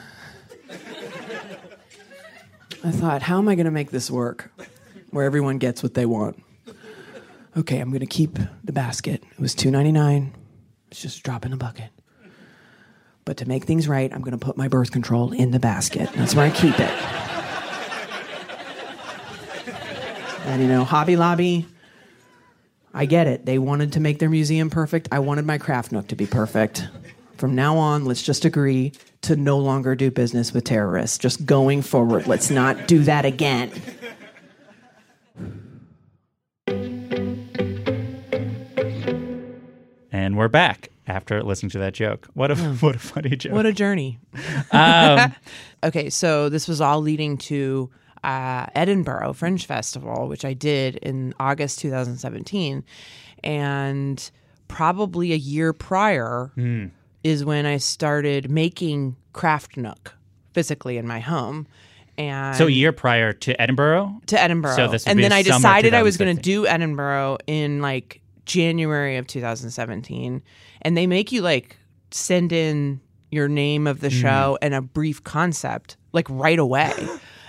I 2.83 2.91
thought, 2.91 3.21
how 3.21 3.37
am 3.37 3.49
I 3.49 3.55
going 3.55 3.65
to 3.65 3.71
make 3.71 3.91
this 3.91 4.09
work 4.09 4.51
where 5.09 5.25
everyone 5.25 5.57
gets 5.57 5.83
what 5.83 5.93
they 5.95 6.05
want? 6.05 6.41
Okay, 7.57 7.79
I'm 7.79 7.89
going 7.89 7.99
to 7.99 8.05
keep 8.05 8.39
the 8.63 8.71
basket. 8.71 9.23
It 9.31 9.39
was 9.39 9.53
$2.99. 9.53 10.31
It's 10.91 11.01
just 11.01 11.19
a 11.19 11.23
drop 11.23 11.45
in 11.45 11.51
the 11.51 11.57
bucket. 11.57 11.89
But 13.25 13.37
to 13.37 13.47
make 13.47 13.65
things 13.65 13.87
right, 13.87 14.11
I'm 14.13 14.21
going 14.21 14.37
to 14.37 14.43
put 14.43 14.55
my 14.55 14.67
birth 14.67 14.91
control 14.91 15.33
in 15.33 15.51
the 15.51 15.59
basket. 15.59 16.09
That's 16.15 16.33
where 16.35 16.45
I 16.45 16.51
keep 16.51 16.79
it. 16.79 16.91
And 20.45 20.61
you 20.63 20.67
know, 20.67 20.83
Hobby 20.83 21.15
Lobby, 21.15 21.67
I 22.93 23.05
get 23.05 23.27
it. 23.27 23.45
They 23.45 23.59
wanted 23.59 23.93
to 23.93 23.99
make 23.99 24.17
their 24.19 24.29
museum 24.29 24.69
perfect. 24.69 25.09
I 25.11 25.19
wanted 25.19 25.45
my 25.45 25.57
craft 25.57 25.91
nook 25.91 26.07
to 26.07 26.15
be 26.15 26.25
perfect. 26.25 26.87
From 27.37 27.53
now 27.55 27.77
on, 27.77 28.05
let's 28.05 28.23
just 28.23 28.45
agree 28.45 28.93
to 29.21 29.35
no 29.35 29.57
longer 29.57 29.95
do 29.95 30.09
business 30.11 30.53
with 30.53 30.63
terrorists. 30.63 31.17
Just 31.17 31.45
going 31.45 31.81
forward, 31.81 32.27
let's 32.27 32.49
not 32.49 32.87
do 32.87 33.03
that 33.03 33.25
again. 33.25 33.71
And 40.11 40.37
we're 40.37 40.47
back 40.47 40.89
after 41.07 41.43
listening 41.43 41.69
to 41.71 41.79
that 41.79 41.93
joke. 41.93 42.27
What 42.33 42.51
a 42.51 42.55
what 42.79 42.95
a 42.95 42.99
funny 42.99 43.35
joke. 43.35 43.53
What 43.53 43.65
a 43.65 43.73
journey. 43.73 44.19
um, 44.71 45.33
Okay, 45.83 46.09
so 46.09 46.49
this 46.49 46.67
was 46.67 46.81
all 46.81 46.99
leading 47.01 47.37
to 47.37 47.89
uh, 48.23 48.65
Edinburgh 48.75 49.33
Fringe 49.33 49.65
Festival, 49.65 50.27
which 50.27 50.43
I 50.43 50.53
did 50.53 50.97
in 50.97 51.33
August 51.39 51.79
2017. 51.79 52.83
And 53.43 54.31
probably 54.67 55.31
a 55.31 55.37
year 55.37 55.71
prior 55.71 56.51
is 57.23 57.43
when 57.45 57.65
I 57.65 57.77
started 57.77 58.49
making 58.49 59.15
Craft 59.33 59.77
Nook 59.77 60.15
physically 60.53 60.97
in 60.97 61.07
my 61.07 61.19
home. 61.19 61.67
And 62.17 62.55
so 62.57 62.67
a 62.67 62.69
year 62.69 62.91
prior 62.91 63.31
to 63.33 63.61
Edinburgh. 63.61 64.21
to 64.27 64.41
Edinburgh. 64.41 64.75
So 64.75 64.87
this 64.89 65.07
and 65.07 65.19
then 65.19 65.31
I 65.31 65.41
decided 65.41 65.93
I 65.93 66.03
was 66.03 66.17
going 66.17 66.35
to 66.35 66.41
do 66.41 66.67
Edinburgh 66.67 67.37
in 67.47 67.81
like 67.81 68.21
January 68.45 69.15
of 69.17 69.25
2017. 69.27 70.41
And 70.81 70.97
they 70.97 71.07
make 71.07 71.31
you 71.31 71.41
like 71.41 71.77
send 72.11 72.51
in 72.51 72.99
your 73.31 73.47
name 73.47 73.87
of 73.87 73.97
Mm. 73.97 74.01
the 74.01 74.09
show 74.09 74.57
and 74.61 74.73
a 74.73 74.81
brief 74.81 75.23
concept 75.23 75.95
like 76.11 76.27
right 76.29 76.59
away. 76.59 76.91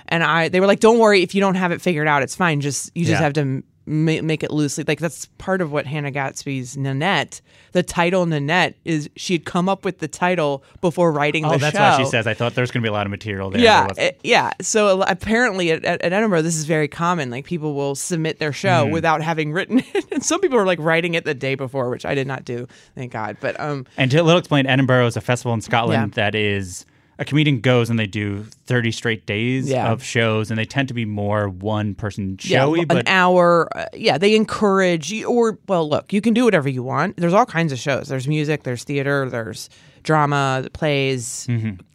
and 0.08 0.22
I 0.22 0.48
they 0.48 0.60
were 0.60 0.66
like 0.66 0.80
don't 0.80 0.98
worry 0.98 1.22
if 1.22 1.34
you 1.34 1.40
don't 1.40 1.54
have 1.54 1.72
it 1.72 1.80
figured 1.80 2.06
out 2.06 2.22
it's 2.22 2.36
fine 2.36 2.60
just 2.60 2.90
you 2.94 3.04
just 3.04 3.18
Yeah. 3.20 3.24
have 3.24 3.32
to 3.34 3.62
ma- 3.90 4.22
make 4.22 4.42
it 4.42 4.50
loosely 4.50 4.84
like 4.86 5.00
that's 5.00 5.26
part 5.38 5.60
of 5.60 5.72
what 5.72 5.84
Hannah 5.86 6.10
Gadsby's 6.12 6.76
Nanette 6.76 7.40
the 7.72 7.82
title 7.82 8.26
Nanette 8.26 8.74
is 8.84 9.08
she 9.16 9.34
had 9.34 9.44
come 9.44 9.68
up 9.68 9.84
with 9.84 9.98
the 9.98 10.08
title 10.08 10.64
before 10.80 11.12
writing 11.12 11.44
Oh, 11.44 11.50
the 11.52 11.58
that's 11.58 11.76
show 11.76 11.82
why 11.82 11.98
she 11.98 12.04
says. 12.04 12.26
I 12.26 12.34
thought 12.34 12.54
there's 12.54 12.70
going 12.70 12.82
to 12.82 12.86
be 12.86 12.88
a 12.88 12.92
lot 12.92 13.06
of 13.06 13.10
material 13.10 13.50
there. 13.50 13.60
yeah, 13.62 13.86
it- 13.96 14.18
yeah. 14.24 14.50
So 14.60 15.02
apparently 15.02 15.70
at, 15.70 15.84
at, 15.84 16.02
at 16.02 16.12
Edinburgh, 16.12 16.42
this 16.42 16.56
is 16.56 16.64
very 16.64 16.88
common. 16.88 17.30
Like 17.30 17.44
people 17.44 17.74
will 17.74 17.94
submit 17.94 18.38
their 18.40 18.52
show 18.52 18.86
Mm. 18.86 18.92
without 18.92 19.22
having 19.22 19.52
written 19.52 19.78
it, 19.94 20.04
and 20.12 20.24
some 20.24 20.40
people 20.40 20.58
are 20.58 20.66
like 20.66 20.78
writing 20.80 21.14
it 21.14 21.24
the 21.24 21.34
day 21.34 21.54
before, 21.54 21.90
which 21.90 22.04
I 22.04 22.14
did 22.16 22.26
not 22.26 22.44
do, 22.44 22.66
thank 22.96 23.12
God. 23.12 23.36
But 23.40 23.58
um, 23.60 23.86
And 23.96 24.10
to 24.10 24.16
a 24.18 24.22
little 24.24 24.38
explain, 24.38 24.66
Edinburgh 24.66 25.06
is 25.06 25.16
a 25.16 25.20
festival 25.20 25.54
in 25.54 25.60
Scotland 25.60 26.12
Yeah. 26.16 26.24
that 26.24 26.34
is 26.34 26.86
a 27.20 27.24
comedian 27.24 27.60
goes 27.60 27.90
and 27.90 27.98
they 27.98 28.06
do 28.08 28.42
30 28.66 28.90
straight 28.90 29.26
days 29.26 29.68
Yeah. 29.68 29.92
of 29.92 30.02
shows, 30.02 30.50
and 30.50 30.58
they 30.58 30.64
tend 30.64 30.88
to 30.88 30.94
be 30.94 31.04
more 31.04 31.48
one 31.48 31.94
person 31.94 32.38
yeah, 32.42 32.60
showy, 32.60 32.80
an 32.80 32.86
but 32.88 33.06
hour. 33.08 33.68
Uh, 33.76 33.84
yeah, 33.94 34.18
they 34.18 34.34
encourage 34.34 35.12
you. 35.12 35.26
Or 35.26 35.58
well, 35.68 35.88
look, 35.88 36.12
you 36.12 36.20
can 36.20 36.34
do 36.34 36.44
whatever 36.44 36.68
you 36.68 36.82
want. 36.82 37.16
There's 37.18 37.34
all 37.34 37.46
kinds 37.46 37.72
of 37.72 37.78
shows. 37.78 38.08
There's 38.08 38.26
music. 38.26 38.62
There's 38.64 38.82
theater. 38.84 39.28
There's 39.30 39.68
drama. 40.02 40.66
Plays. 40.72 41.46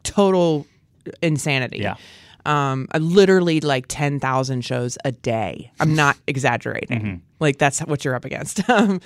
Total 0.04 0.66
insanity. 1.22 1.80
Yeah. 1.80 1.96
Um, 2.46 2.88
literally 2.98 3.60
like 3.62 3.86
ten 3.88 4.20
thousand 4.20 4.62
shows 4.64 4.98
a 5.04 5.12
day. 5.12 5.72
I'm 5.80 5.96
not 5.96 6.16
exaggerating. 6.28 7.24
Like 7.40 7.58
that's 7.58 7.80
what 7.80 8.06
you're 8.06 8.16
up 8.16 8.26
against. 8.26 8.62
Um, 8.70 9.02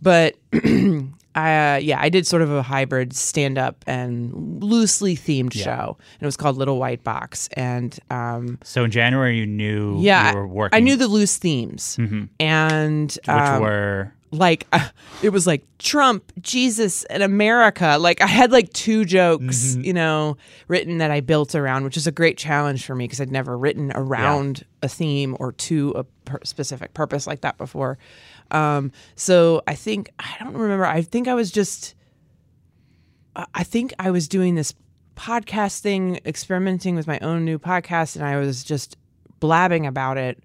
but 0.00 0.36
uh, 1.38 1.76
yeah, 1.76 2.00
I 2.00 2.08
did 2.08 2.26
sort 2.26 2.42
of 2.42 2.50
a 2.50 2.62
hybrid 2.62 3.14
stand 3.14 3.58
up 3.58 3.84
and 3.86 4.62
loosely 4.62 5.16
themed 5.16 5.52
show, 5.52 5.96
and 5.98 6.22
it 6.22 6.26
was 6.26 6.36
called 6.36 6.56
Little 6.56 6.78
White 6.78 7.04
Box. 7.04 7.48
And 7.52 7.98
um, 8.10 8.58
so 8.64 8.84
in 8.84 8.90
January 8.90 9.38
you 9.38 9.46
knew 9.46 10.00
yeah, 10.00 10.30
you 10.30 10.36
were 10.36 10.46
working. 10.46 10.76
I 10.76 10.80
knew 10.80 10.96
the 10.96 11.08
loose 11.08 11.36
themes, 11.36 11.98
and 12.40 13.12
which 13.12 13.28
um, 13.28 13.62
were 13.62 14.12
like 14.30 14.66
it 15.22 15.30
was 15.30 15.46
like 15.46 15.64
Trump, 15.78 16.32
Jesus, 16.40 17.04
and 17.04 17.22
America. 17.22 17.96
Like 17.98 18.20
I 18.20 18.26
had 18.26 18.52
like 18.52 18.72
two 18.72 19.04
jokes, 19.04 19.76
you 19.76 19.92
know, 19.92 20.36
written 20.66 20.98
that 20.98 21.10
I 21.10 21.20
built 21.20 21.54
around, 21.54 21.84
which 21.84 21.96
is 21.96 22.06
a 22.06 22.12
great 22.12 22.36
challenge 22.36 22.84
for 22.84 22.94
me 22.94 23.04
because 23.04 23.20
I'd 23.20 23.30
never 23.30 23.56
written 23.56 23.92
around 23.94 24.64
a 24.82 24.88
theme 24.88 25.36
or 25.40 25.52
to 25.52 25.90
a 25.96 26.04
per- 26.04 26.40
specific 26.44 26.94
purpose 26.94 27.26
like 27.26 27.40
that 27.42 27.58
before. 27.58 27.98
Um, 28.50 28.92
so 29.14 29.62
I 29.66 29.74
think 29.74 30.10
I 30.18 30.36
don't 30.40 30.54
remember. 30.54 30.84
I 30.86 31.02
think 31.02 31.28
I 31.28 31.34
was 31.34 31.50
just, 31.50 31.94
I- 33.36 33.64
think 33.64 33.92
I 33.98 34.10
was 34.10 34.28
doing 34.28 34.54
this 34.54 34.72
podcasting, 35.16 36.24
experimenting 36.26 36.94
with 36.94 37.06
my 37.06 37.18
own 37.20 37.44
new 37.44 37.58
podcast, 37.58 38.16
and 38.16 38.24
I 38.24 38.36
was 38.38 38.64
just 38.64 38.96
blabbing 39.40 39.86
about 39.86 40.16
it 40.18 40.42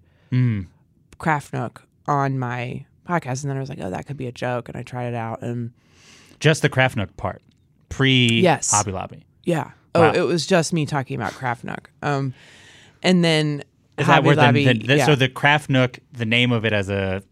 Craft 1.18 1.52
Nook 1.52 1.82
on 2.08 2.38
my 2.40 2.84
podcast, 3.08 3.42
and 3.42 3.50
then 3.50 3.56
I 3.56 3.60
was 3.60 3.68
like, 3.68 3.78
"Oh, 3.80 3.90
that 3.90 4.04
could 4.06 4.16
be 4.16 4.26
a 4.26 4.32
joke," 4.32 4.68
and 4.68 4.76
I 4.76 4.82
tried 4.82 5.06
it 5.08 5.14
out, 5.14 5.42
and 5.42 5.72
just 6.40 6.62
the 6.62 6.68
Craft 6.68 6.96
Nook 6.96 7.16
part, 7.16 7.40
pre 7.88 8.40
Yes. 8.40 8.70
Hobby 8.72 8.90
Lobby. 8.92 9.24
yeah, 9.44 9.70
oh, 9.94 10.10
it 10.10 10.22
was 10.22 10.44
just 10.46 10.72
me 10.72 10.86
talking 10.86 11.14
about 11.16 11.32
Craft 11.34 11.62
Nook, 11.64 11.90
um, 12.02 12.34
and 13.02 13.22
then 13.24 13.62
Is 13.96 14.06
Hobby 14.06 14.22
that 14.30 14.36
where 14.36 14.46
Lobby, 14.46 14.64
the, 14.64 14.86
the, 14.86 14.96
yeah. 14.96 15.06
so 15.06 15.14
the 15.14 15.28
Craft 15.28 15.70
Nook, 15.70 16.00
the 16.12 16.26
name 16.26 16.50
of 16.50 16.64
it 16.64 16.72
as 16.72 16.88
a 16.88 17.22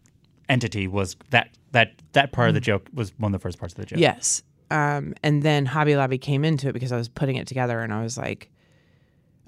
entity 0.48 0.86
was 0.86 1.16
that 1.30 1.50
that 1.72 1.92
that 2.12 2.32
part 2.32 2.48
of 2.48 2.54
the 2.54 2.60
joke 2.60 2.88
was 2.92 3.12
one 3.18 3.34
of 3.34 3.40
the 3.40 3.42
first 3.42 3.58
parts 3.58 3.74
of 3.74 3.78
the 3.78 3.86
joke. 3.86 3.98
Yes. 3.98 4.42
Um, 4.70 5.14
and 5.22 5.42
then 5.42 5.66
Hobby 5.66 5.96
Lobby 5.96 6.18
came 6.18 6.44
into 6.44 6.68
it 6.68 6.72
because 6.72 6.92
I 6.92 6.96
was 6.96 7.08
putting 7.08 7.36
it 7.36 7.46
together 7.46 7.80
and 7.80 7.92
I 7.92 8.02
was 8.02 8.16
like, 8.16 8.50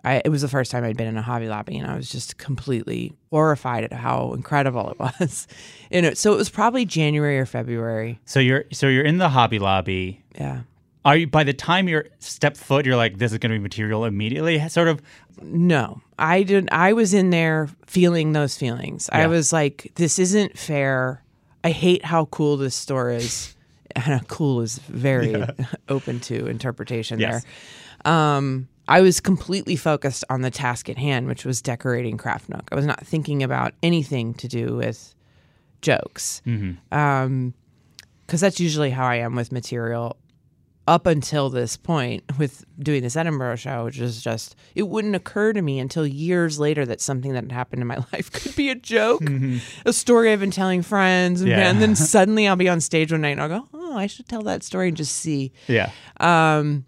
I, 0.05 0.21
it 0.23 0.29
was 0.29 0.43
the 0.43 0.49
first 0.49 0.71
time 0.71 0.85
I'd 0.85 0.99
been 0.99 1.07
in 1.07 1.17
a 1.17 1.23
Hobby 1.23 1.49
Lobby 1.49 1.79
and 1.79 1.91
I 1.91 1.97
was 1.97 2.11
just 2.11 2.37
completely 2.37 3.15
horrified 3.31 3.85
at 3.85 3.93
how 3.93 4.35
incredible 4.35 4.91
it 4.91 4.99
was. 4.99 5.49
you 5.91 6.03
know, 6.03 6.13
so 6.13 6.35
it 6.35 6.37
was 6.37 6.51
probably 6.51 6.85
January 6.85 7.39
or 7.39 7.47
February. 7.47 8.21
So 8.27 8.39
you're 8.39 8.65
so 8.71 8.87
you're 8.87 9.05
in 9.05 9.17
the 9.17 9.31
Hobby 9.31 9.59
Lobby. 9.59 10.23
Yeah. 10.35 10.61
Are 11.05 11.17
you 11.17 11.27
by 11.27 11.45
the 11.45 11.53
time 11.53 11.89
you're 11.89 12.07
step 12.19 12.57
foot, 12.57 12.87
you're 12.87 12.97
like, 12.97 13.19
this 13.19 13.33
is 13.33 13.39
going 13.39 13.53
to 13.53 13.59
be 13.59 13.63
material 13.63 14.05
immediately? 14.05 14.67
Sort 14.69 14.89
of. 14.89 15.03
No, 15.43 16.01
I 16.19 16.43
did. 16.45 16.69
I 16.73 16.93
was 16.95 17.13
in 17.13 17.31
there 17.31 17.69
feeling 17.87 18.33
those 18.33 18.57
feelings. 18.57 19.11
I 19.13 19.27
was 19.27 19.53
like, 19.53 19.93
this 19.97 20.19
isn't 20.19 20.59
fair. 20.59 21.23
I 21.63 21.71
hate 21.71 22.05
how 22.05 22.27
cool 22.27 22.57
this 22.57 22.75
store 22.75 23.11
is. 23.11 23.51
And 23.97 24.27
cool 24.27 24.61
is 24.61 24.79
very 24.79 25.45
open 25.89 26.19
to 26.21 26.47
interpretation 26.49 27.21
Yes. 27.21 27.45
there. 28.05 28.13
Um, 28.13 28.67
I 28.89 29.03
was 29.03 29.21
completely 29.21 29.77
focused 29.77 30.25
on 30.29 30.41
the 30.41 30.51
task 30.51 30.89
at 30.89 30.99
hand, 30.99 31.29
which 31.29 31.45
was 31.45 31.63
decorating 31.63 32.17
Craft 32.17 32.49
Nook. 32.49 32.69
I 32.73 32.75
was 32.75 32.87
not 32.87 33.07
thinking 33.07 33.45
about 33.45 33.73
anything 33.85 34.35
to 34.35 34.49
do 34.49 34.75
with 34.75 35.15
jokes. 35.81 36.43
Um, 36.91 37.55
because 38.27 38.41
that's 38.41 38.59
usually 38.59 38.91
how 38.91 39.07
I 39.07 39.17
am 39.17 39.37
with 39.37 39.53
material 39.53 40.17
up 40.87 41.07
until 41.07 41.49
this 41.49 41.77
point 41.79 42.23
with 42.39 42.63
doing 42.79 43.03
this 43.03 43.17
Edinburgh 43.17 43.57
show, 43.57 43.85
which 43.87 43.99
is 43.99 44.21
just, 44.23 44.55
it 44.75 44.83
wouldn't 44.83 45.17
occur 45.17 45.53
to 45.55 45.63
me 45.63 45.79
until 45.79 46.07
years 46.07 46.59
later 46.59 46.85
that 46.85 47.01
something 47.01 47.33
that 47.33 47.45
had 47.45 47.53
happened 47.53 47.81
in 47.81 47.89
my 47.89 47.97
life 48.13 48.31
could 48.31 48.55
be 48.55 48.69
a 48.69 48.75
joke, 48.75 49.23
a 49.87 49.93
story 49.95 50.31
I've 50.33 50.41
been 50.41 50.51
telling 50.51 50.83
friends. 50.83 51.41
And, 51.41 51.49
Yeah. 51.51 51.71
and 51.71 51.81
then 51.81 51.95
suddenly 51.97 52.47
I'll 52.47 52.57
be 52.57 52.69
on 52.69 52.81
stage 52.81 53.13
one 53.13 53.23
night 53.23 53.31
and 53.31 53.41
I'll 53.41 53.49
go, 53.49 53.69
oh, 53.73 53.97
I 53.97 54.07
should 54.07 54.29
tell 54.29 54.43
that 54.43 54.63
story 54.63 54.89
and 54.89 54.97
just 54.97 55.17
see. 55.17 55.53
Yeah. 55.69 55.91
Um, 56.21 56.85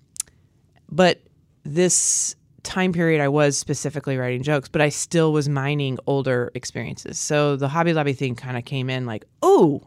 but 0.91 1.23
this 1.65 2.37
time 2.65 2.93
period, 2.93 3.21
I 3.23 3.29
was 3.29 3.57
specifically 3.57 4.19
writing 4.19 4.43
jokes, 4.43 4.69
but 4.69 4.83
I 4.83 4.91
still 4.91 5.33
was 5.33 5.49
mining 5.49 5.99
older 6.07 6.51
experiences. 6.55 7.19
So 7.19 7.57
the 7.57 7.69
Hobby 7.69 7.93
Lobby 7.95 8.13
thing 8.13 8.35
kind 8.35 8.57
of 8.59 8.65
came 8.67 8.91
in 8.91 9.07
like, 9.07 9.25
oh, 9.43 9.83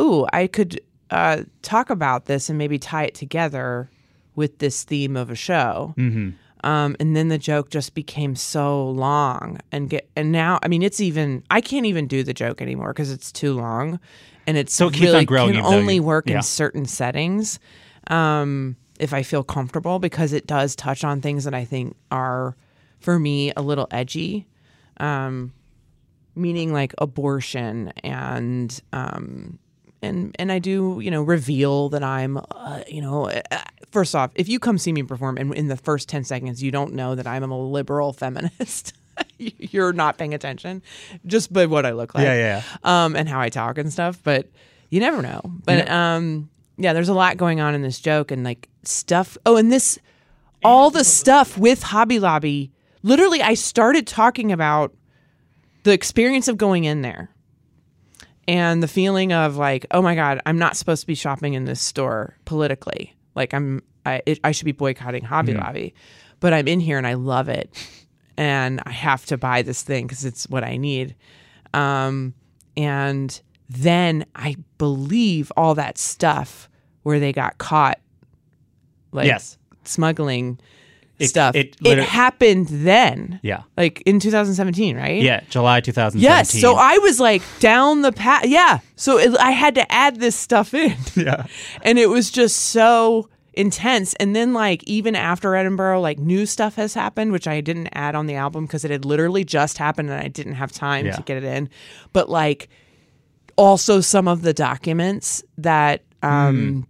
ooh, 0.00 0.26
I 0.32 0.46
could 0.46 0.80
uh, 1.10 1.42
talk 1.62 1.90
about 1.90 2.26
this 2.26 2.48
and 2.48 2.58
maybe 2.58 2.78
tie 2.78 3.04
it 3.04 3.14
together 3.14 3.90
with 4.34 4.58
this 4.58 4.84
theme 4.84 5.16
of 5.16 5.30
a 5.30 5.34
show. 5.34 5.94
Mm-hmm. 5.96 6.30
Um, 6.68 6.96
and 6.98 7.14
then 7.16 7.28
the 7.28 7.38
joke 7.38 7.70
just 7.70 7.94
became 7.94 8.34
so 8.34 8.90
long 8.90 9.60
and 9.70 9.88
get 9.88 10.08
and 10.16 10.32
now 10.32 10.58
I 10.62 10.68
mean 10.68 10.82
it's 10.82 11.00
even 11.00 11.44
I 11.50 11.60
can't 11.60 11.86
even 11.86 12.08
do 12.08 12.24
the 12.24 12.34
joke 12.34 12.60
anymore 12.60 12.88
because 12.92 13.12
it's 13.12 13.30
too 13.30 13.54
long, 13.54 14.00
and 14.46 14.56
it's 14.58 14.74
So 14.74 14.88
it 14.88 15.00
really 15.00 15.24
growing 15.24 15.54
can 15.54 15.64
only 15.64 15.96
you- 15.96 16.02
work 16.02 16.28
yeah. 16.28 16.36
in 16.36 16.42
certain 16.42 16.84
settings. 16.84 17.60
Um, 18.08 18.76
if 18.98 19.14
I 19.14 19.22
feel 19.22 19.44
comfortable 19.44 20.00
because 20.00 20.32
it 20.32 20.48
does 20.48 20.74
touch 20.74 21.04
on 21.04 21.20
things 21.20 21.44
that 21.44 21.54
I 21.54 21.64
think 21.64 21.96
are 22.10 22.56
for 22.98 23.20
me 23.20 23.52
a 23.56 23.62
little 23.62 23.86
edgy. 23.92 24.46
Um, 24.98 25.52
meaning 26.34 26.72
like 26.72 26.92
abortion 26.98 27.92
and 28.02 28.80
um 28.92 29.58
and 30.02 30.34
and 30.38 30.52
I 30.52 30.58
do 30.58 31.00
you 31.02 31.10
know 31.10 31.22
reveal 31.22 31.88
that 31.90 32.02
I'm 32.02 32.36
uh, 32.36 32.82
you 32.86 33.02
know 33.02 33.28
uh, 33.28 33.40
first 33.90 34.14
off 34.14 34.30
if 34.34 34.48
you 34.48 34.58
come 34.58 34.78
see 34.78 34.92
me 34.92 35.02
perform 35.02 35.36
and 35.38 35.54
in 35.54 35.68
the 35.68 35.76
first 35.76 36.08
10 36.08 36.24
seconds 36.24 36.62
you 36.62 36.70
don't 36.70 36.94
know 36.94 37.14
that 37.14 37.26
I'm 37.26 37.50
a 37.50 37.58
liberal 37.58 38.12
feminist. 38.22 38.94
You're 39.38 39.92
not 39.92 40.16
paying 40.16 40.32
attention 40.32 40.82
just 41.26 41.52
by 41.52 41.66
what 41.66 41.84
I 41.84 41.90
look 41.90 42.14
like. 42.14 42.22
Yeah, 42.24 42.34
yeah, 42.34 42.62
um 42.84 43.16
and 43.16 43.28
how 43.28 43.40
I 43.40 43.48
talk 43.48 43.78
and 43.78 43.92
stuff 43.92 44.20
but 44.22 44.48
you 44.90 45.00
never 45.00 45.22
know. 45.22 45.40
But 45.44 45.88
um 45.90 46.50
yeah 46.76 46.92
there's 46.92 47.08
a 47.08 47.14
lot 47.14 47.36
going 47.36 47.60
on 47.60 47.74
in 47.74 47.82
this 47.82 48.00
joke 48.00 48.30
and 48.30 48.44
like 48.44 48.68
stuff. 48.84 49.36
Oh 49.44 49.56
and 49.56 49.72
this 49.72 49.98
all 50.64 50.90
the 50.90 51.04
stuff 51.04 51.56
with 51.58 51.82
Hobby 51.82 52.18
Lobby 52.18 52.72
literally 53.02 53.42
I 53.42 53.54
started 53.54 54.06
talking 54.06 54.52
about 54.52 54.94
the 55.84 55.92
experience 55.92 56.48
of 56.48 56.56
going 56.56 56.84
in 56.84 57.02
there 57.02 57.30
and 58.48 58.82
the 58.82 58.88
feeling 58.88 59.32
of 59.32 59.56
like 59.56 59.86
oh 59.92 60.02
my 60.02 60.14
god 60.16 60.40
i'm 60.46 60.58
not 60.58 60.76
supposed 60.76 61.02
to 61.02 61.06
be 61.06 61.14
shopping 61.14 61.54
in 61.54 61.64
this 61.66 61.80
store 61.80 62.36
politically. 62.46 63.14
Like 63.36 63.54
i'm 63.54 63.82
i, 64.04 64.22
it, 64.26 64.40
I 64.42 64.50
should 64.52 64.64
be 64.64 64.72
boycotting 64.72 65.22
hobby 65.24 65.52
lobby. 65.54 65.94
But 66.40 66.52
i'm 66.54 66.66
in 66.66 66.80
here 66.80 66.98
and 66.98 67.06
i 67.06 67.14
love 67.14 67.48
it. 67.48 67.70
And 68.36 68.80
i 68.86 68.90
have 68.90 69.26
to 69.26 69.36
buy 69.36 69.62
this 69.62 69.82
thing 69.82 70.06
because 70.06 70.24
it's 70.24 70.48
what 70.48 70.64
i 70.64 70.76
need. 70.76 71.14
Um, 71.74 72.34
and 72.76 73.40
then 73.68 74.24
i 74.34 74.56
believe 74.78 75.52
all 75.56 75.74
that 75.74 75.98
stuff 75.98 76.68
where 77.02 77.20
they 77.20 77.32
got 77.32 77.58
caught 77.58 78.00
like 79.12 79.26
Yes. 79.26 79.58
smuggling 79.84 80.58
It- 81.18 81.28
stuff 81.28 81.54
it 81.56 81.76
it, 81.84 81.98
happened 81.98 82.68
then 82.70 83.40
Yeah. 83.42 83.62
like 83.76 84.02
in 84.06 84.20
2017 84.20 84.96
right 84.96 85.20
Yeah. 85.22 85.40
July 85.50 85.80
2017. 85.80 86.22
Yes. 86.22 86.50
So 86.60 86.74
I 86.76 86.98
was 86.98 87.18
like 87.18 87.42
down 87.60 88.02
the 88.02 88.12
path. 88.12 88.44
Yeah. 88.46 88.78
So 88.96 89.18
it, 89.18 89.36
I 89.38 89.50
had 89.50 89.74
to 89.76 89.92
add 89.92 90.20
this 90.20 90.36
stuff 90.36 90.74
in. 90.74 90.96
Yeah. 91.16 91.46
And 91.82 91.98
it 91.98 92.08
was 92.08 92.30
just 92.30 92.56
so 92.56 93.28
intense. 93.54 94.14
And 94.20 94.36
then, 94.36 94.52
like, 94.52 94.84
even 94.84 95.16
after 95.16 95.56
Edinburgh, 95.56 96.00
like, 96.00 96.20
new 96.20 96.46
stuff 96.46 96.76
has 96.76 96.94
happened, 96.94 97.32
which 97.32 97.48
I 97.48 97.60
didn't 97.60 97.88
add 97.92 98.14
on 98.14 98.26
the 98.26 98.36
album 98.36 98.66
because 98.66 98.84
it 98.84 98.92
had 98.92 99.04
literally 99.04 99.42
just 99.42 99.78
happened 99.78 100.10
and 100.10 100.20
I 100.20 100.28
didn't 100.28 100.52
have 100.54 100.70
time 100.70 101.06
Yeah. 101.06 101.16
to 101.16 101.22
get 101.22 101.38
it 101.38 101.42
in. 101.44 101.68
But, 102.12 102.30
like, 102.30 102.68
also 103.56 104.00
some 104.00 104.28
of 104.28 104.42
the 104.42 104.54
documents 104.54 105.42
that, 105.56 106.02
um, 106.22 106.86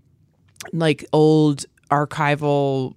like, 0.74 1.06
old 1.14 1.64
archival 1.90 2.94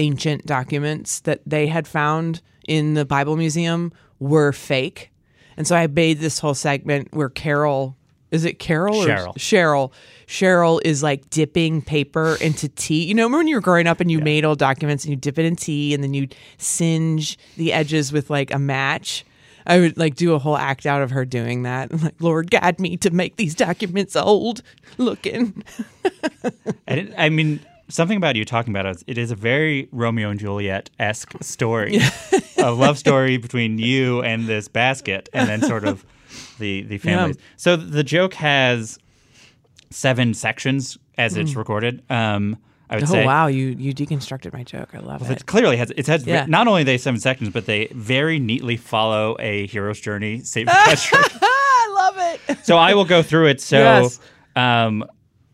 ancient 0.00 0.46
documents 0.46 1.20
that 1.20 1.40
they 1.46 1.66
had 1.66 1.86
found 1.86 2.40
in 2.66 2.94
the 2.94 3.04
Bible 3.04 3.36
Museum 3.36 3.92
were 4.18 4.52
fake. 4.52 5.10
And 5.56 5.66
so 5.66 5.76
I 5.76 5.86
made 5.86 6.18
this 6.18 6.38
whole 6.38 6.54
segment 6.54 7.08
where 7.12 7.28
Carol 7.28 7.96
is 8.30 8.44
it 8.44 8.58
Carol 8.58 9.02
or 9.02 9.06
Cheryl. 9.06 9.34
Cheryl. 9.36 9.92
Cheryl 10.26 10.80
is 10.84 11.02
like 11.02 11.28
dipping 11.30 11.82
paper 11.82 12.36
into 12.40 12.68
tea. 12.68 13.04
You 13.04 13.14
know, 13.14 13.24
remember 13.24 13.38
when 13.38 13.48
you 13.48 13.56
were 13.56 13.60
growing 13.60 13.86
up 13.88 14.00
and 14.00 14.10
you 14.10 14.20
made 14.20 14.44
old 14.44 14.58
documents 14.58 15.04
and 15.04 15.10
you 15.10 15.16
dip 15.16 15.38
it 15.38 15.44
in 15.44 15.56
tea 15.56 15.94
and 15.94 16.02
then 16.02 16.14
you 16.14 16.28
singe 16.56 17.36
the 17.56 17.72
edges 17.72 18.12
with 18.12 18.30
like 18.30 18.52
a 18.54 18.58
match? 18.58 19.24
I 19.66 19.80
would 19.80 19.98
like 19.98 20.14
do 20.14 20.32
a 20.34 20.38
whole 20.38 20.56
act 20.56 20.86
out 20.86 21.02
of 21.02 21.10
her 21.10 21.24
doing 21.24 21.64
that. 21.64 21.90
Like, 22.00 22.14
Lord, 22.20 22.50
guide 22.50 22.78
me 22.80 22.96
to 22.98 23.10
make 23.10 23.36
these 23.36 23.54
documents 23.54 24.16
old 24.16 24.62
looking. 24.98 25.64
And 26.86 27.14
I 27.16 27.28
mean, 27.28 27.60
something 27.90 28.16
about 28.16 28.36
you 28.36 28.44
talking 28.44 28.72
about 28.72 28.86
it, 28.86 29.02
it 29.06 29.18
is 29.18 29.30
a 29.30 29.34
very 29.36 29.88
Romeo 29.92 30.30
and 30.30 30.40
Juliet 30.40 30.88
esque 30.98 31.32
story, 31.42 31.98
a 32.58 32.70
love 32.72 32.98
story 32.98 33.36
between 33.36 33.78
you 33.78 34.22
and 34.22 34.46
this 34.46 34.68
basket, 34.68 35.28
and 35.32 35.48
then 35.48 35.60
sort 35.62 35.84
of 35.84 36.04
the 36.58 36.82
the 36.82 36.98
families. 36.98 37.36
So 37.56 37.76
the 37.76 38.02
joke 38.04 38.34
has 38.34 38.98
seven 39.90 40.34
sections 40.34 40.96
as 41.18 41.36
it's 41.36 41.54
recorded. 41.56 42.02
Um, 42.10 42.56
I 42.88 42.96
would 42.96 43.06
say 43.08 43.18
Oh 43.18 43.20
say. 43.22 43.26
wow, 43.26 43.46
you 43.46 43.68
you 43.78 43.92
deconstructed 43.94 44.52
my 44.52 44.62
joke. 44.64 44.94
I 44.94 44.98
love 44.98 45.22
it. 45.22 45.30
It 45.40 45.46
clearly 45.46 45.76
has 45.76 45.90
it 45.96 46.06
has 46.08 46.26
Yeah. 46.26 46.46
not 46.48 46.66
only 46.66 46.82
they 46.84 46.98
seven 46.98 47.20
sections, 47.20 47.50
but 47.50 47.66
they 47.66 47.86
very 47.92 48.38
neatly 48.38 48.76
follow 48.76 49.36
a 49.38 49.66
hero's 49.68 50.00
journey. 50.00 50.40
Save. 50.42 50.68
I 50.70 51.88
love 51.94 52.16
it. 52.48 52.64
so 52.64 52.76
I 52.76 52.94
will 52.94 53.04
go 53.04 53.22
through 53.22 53.46
it. 53.48 53.60
So 53.60 53.78
Yes. 53.78 54.20
um, 54.56 55.04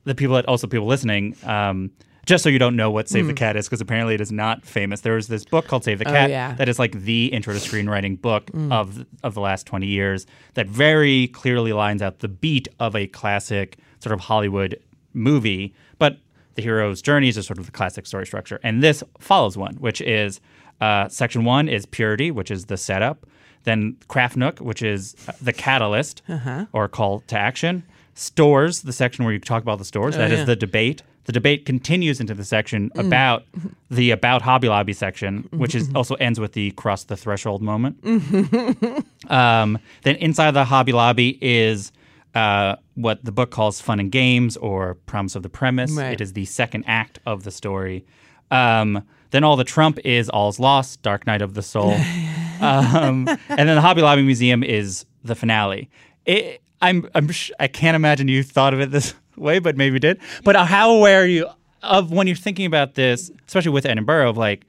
the 0.04 0.14
people 0.14 0.36
that 0.36 0.46
also 0.46 0.66
people 0.66 0.86
listening, 0.86 1.36
um, 1.44 1.90
just 2.26 2.42
so 2.44 2.50
you 2.50 2.58
don't 2.58 2.76
know 2.76 2.90
what 2.90 3.08
Save 3.08 3.26
the 3.28 3.32
Cat 3.34 3.56
is, 3.56 3.66
because 3.66 3.80
apparently 3.80 4.14
it 4.14 4.20
is 4.20 4.30
not 4.32 4.64
famous. 4.66 5.00
There 5.00 5.14
was 5.14 5.28
this 5.28 5.44
book 5.44 5.66
called 5.68 5.84
Save 5.84 6.00
the 6.00 6.04
Cat 6.04 6.14
Mm. 6.14 6.24
Oh, 6.26 6.30
yeah. 6.30 6.52
Mm. 6.52 6.56
that 6.58 6.68
is 6.68 6.78
like 6.78 6.92
the 6.92 7.26
intro 7.26 7.54
to 7.54 7.60
screenwriting 7.60 8.20
book 8.20 8.50
of 8.70 9.06
of 9.22 9.34
the 9.34 9.40
last 9.40 9.66
twenty 9.66 9.86
years 9.86 10.26
that 10.54 10.66
very 10.66 11.28
clearly 11.28 11.72
lines 11.72 12.02
out 12.02 12.18
the 12.18 12.28
beat 12.28 12.68
of 12.80 12.94
a 12.94 13.06
classic 13.06 13.78
sort 14.00 14.12
of 14.12 14.20
Hollywood 14.20 14.78
movie, 15.14 15.72
but 15.98 16.18
the 16.56 16.62
hero's 16.62 17.00
journeys 17.00 17.36
is 17.38 17.46
sort 17.46 17.58
of 17.58 17.66
the 17.66 17.72
classic 17.72 18.06
story 18.06 18.26
structure. 18.26 18.58
And 18.62 18.82
this 18.82 19.02
follows 19.20 19.56
one, 19.56 19.76
which 19.76 20.00
is 20.00 20.40
uh, 20.80 21.08
section 21.08 21.44
one 21.44 21.68
is 21.68 21.86
purity, 21.86 22.30
which 22.30 22.50
is 22.50 22.66
the 22.66 22.76
setup. 22.76 23.24
Then 23.64 23.96
craft 24.08 24.36
nook, 24.36 24.58
which 24.58 24.82
is 24.82 25.14
uh, 25.28 25.32
the 25.40 25.52
catalyst 25.52 26.22
Uh-huh. 26.28 26.66
or 26.72 26.88
call 26.88 27.20
to 27.28 27.38
action. 27.38 27.82
Stores, 28.14 28.82
the 28.82 28.92
section 28.92 29.24
where 29.24 29.34
you 29.34 29.40
talk 29.40 29.62
about 29.62 29.78
the 29.78 29.84
stores, 29.84 30.16
That 30.16 30.30
is 30.32 30.38
Oh, 30.38 30.40
yeah. 30.40 30.44
the 30.46 30.56
debate. 30.56 31.02
The 31.26 31.32
debate 31.32 31.66
continues 31.66 32.20
into 32.20 32.34
the 32.34 32.44
section 32.44 32.90
Mm. 32.90 33.06
about 33.06 33.44
the 33.90 34.10
about 34.12 34.42
Hobby 34.42 34.68
Lobby 34.68 34.92
section, 34.92 35.48
which 35.52 35.74
is 35.74 35.88
Mm-hmm. 35.88 35.96
also 35.96 36.14
ends 36.16 36.40
with 36.40 36.52
the 36.52 36.70
cross 36.72 37.04
the 37.04 37.16
threshold 37.16 37.62
moment. 37.62 37.98
um, 39.28 39.78
then 40.02 40.16
inside 40.16 40.52
the 40.52 40.64
Hobby 40.64 40.92
Lobby 40.92 41.38
is 41.40 41.92
uh, 42.34 42.76
what 42.94 43.24
the 43.24 43.32
book 43.32 43.50
calls 43.50 43.80
fun 43.80 43.98
and 44.00 44.12
games 44.12 44.56
or 44.58 44.94
promise 45.06 45.34
of 45.36 45.42
the 45.42 45.48
premise. 45.48 45.92
Right. 45.92 46.12
It 46.12 46.20
is 46.20 46.32
the 46.34 46.44
second 46.44 46.84
act 46.86 47.18
of 47.26 47.42
the 47.44 47.50
story. 47.50 48.04
Um, 48.50 49.02
then 49.30 49.42
all 49.42 49.56
the 49.56 49.64
Trump 49.64 49.98
is 50.04 50.28
all's 50.28 50.60
lost, 50.60 51.02
Dark 51.02 51.26
Night 51.26 51.42
of 51.42 51.54
the 51.54 51.62
Soul. 51.62 51.92
um, 52.60 53.26
and 53.48 53.68
then 53.68 53.74
the 53.74 53.80
Hobby 53.80 54.02
Lobby 54.02 54.22
Museum 54.22 54.62
is 54.62 55.06
the 55.24 55.34
finale. 55.34 55.90
It, 56.24 56.60
I'm, 56.80 57.08
I'm 57.14 57.28
sh- 57.30 57.50
I 57.58 57.68
can't 57.68 57.96
imagine 57.96 58.28
you 58.28 58.42
thought 58.42 58.74
of 58.74 58.80
it 58.80 58.90
this 58.90 59.14
way, 59.36 59.58
but 59.58 59.76
maybe 59.76 59.98
did. 59.98 60.20
But 60.44 60.56
how 60.56 60.90
aware 60.90 61.22
are 61.22 61.26
you 61.26 61.48
of 61.82 62.10
when 62.10 62.26
you're 62.26 62.36
thinking 62.36 62.66
about 62.66 62.94
this, 62.94 63.30
especially 63.46 63.72
with 63.72 63.86
Edinburgh, 63.86 64.30
of 64.30 64.36
like 64.36 64.66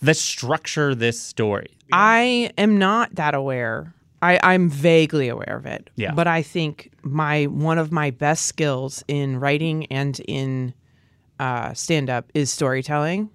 the 0.00 0.14
structure 0.14 0.90
of 0.90 0.98
this 0.98 1.20
story? 1.20 1.68
I 1.92 2.50
am 2.58 2.78
not 2.78 3.14
that 3.14 3.34
aware. 3.34 3.94
I, 4.20 4.40
I'm 4.42 4.68
vaguely 4.68 5.28
aware 5.28 5.56
of 5.56 5.66
it. 5.66 5.90
Yeah. 5.96 6.12
But 6.12 6.26
I 6.26 6.42
think 6.42 6.90
my 7.02 7.44
one 7.44 7.78
of 7.78 7.92
my 7.92 8.10
best 8.10 8.46
skills 8.46 9.04
in 9.08 9.38
writing 9.38 9.86
and 9.86 10.20
in 10.26 10.74
uh, 11.38 11.72
stand 11.74 12.10
up 12.10 12.30
is 12.34 12.50
storytelling. 12.50 13.30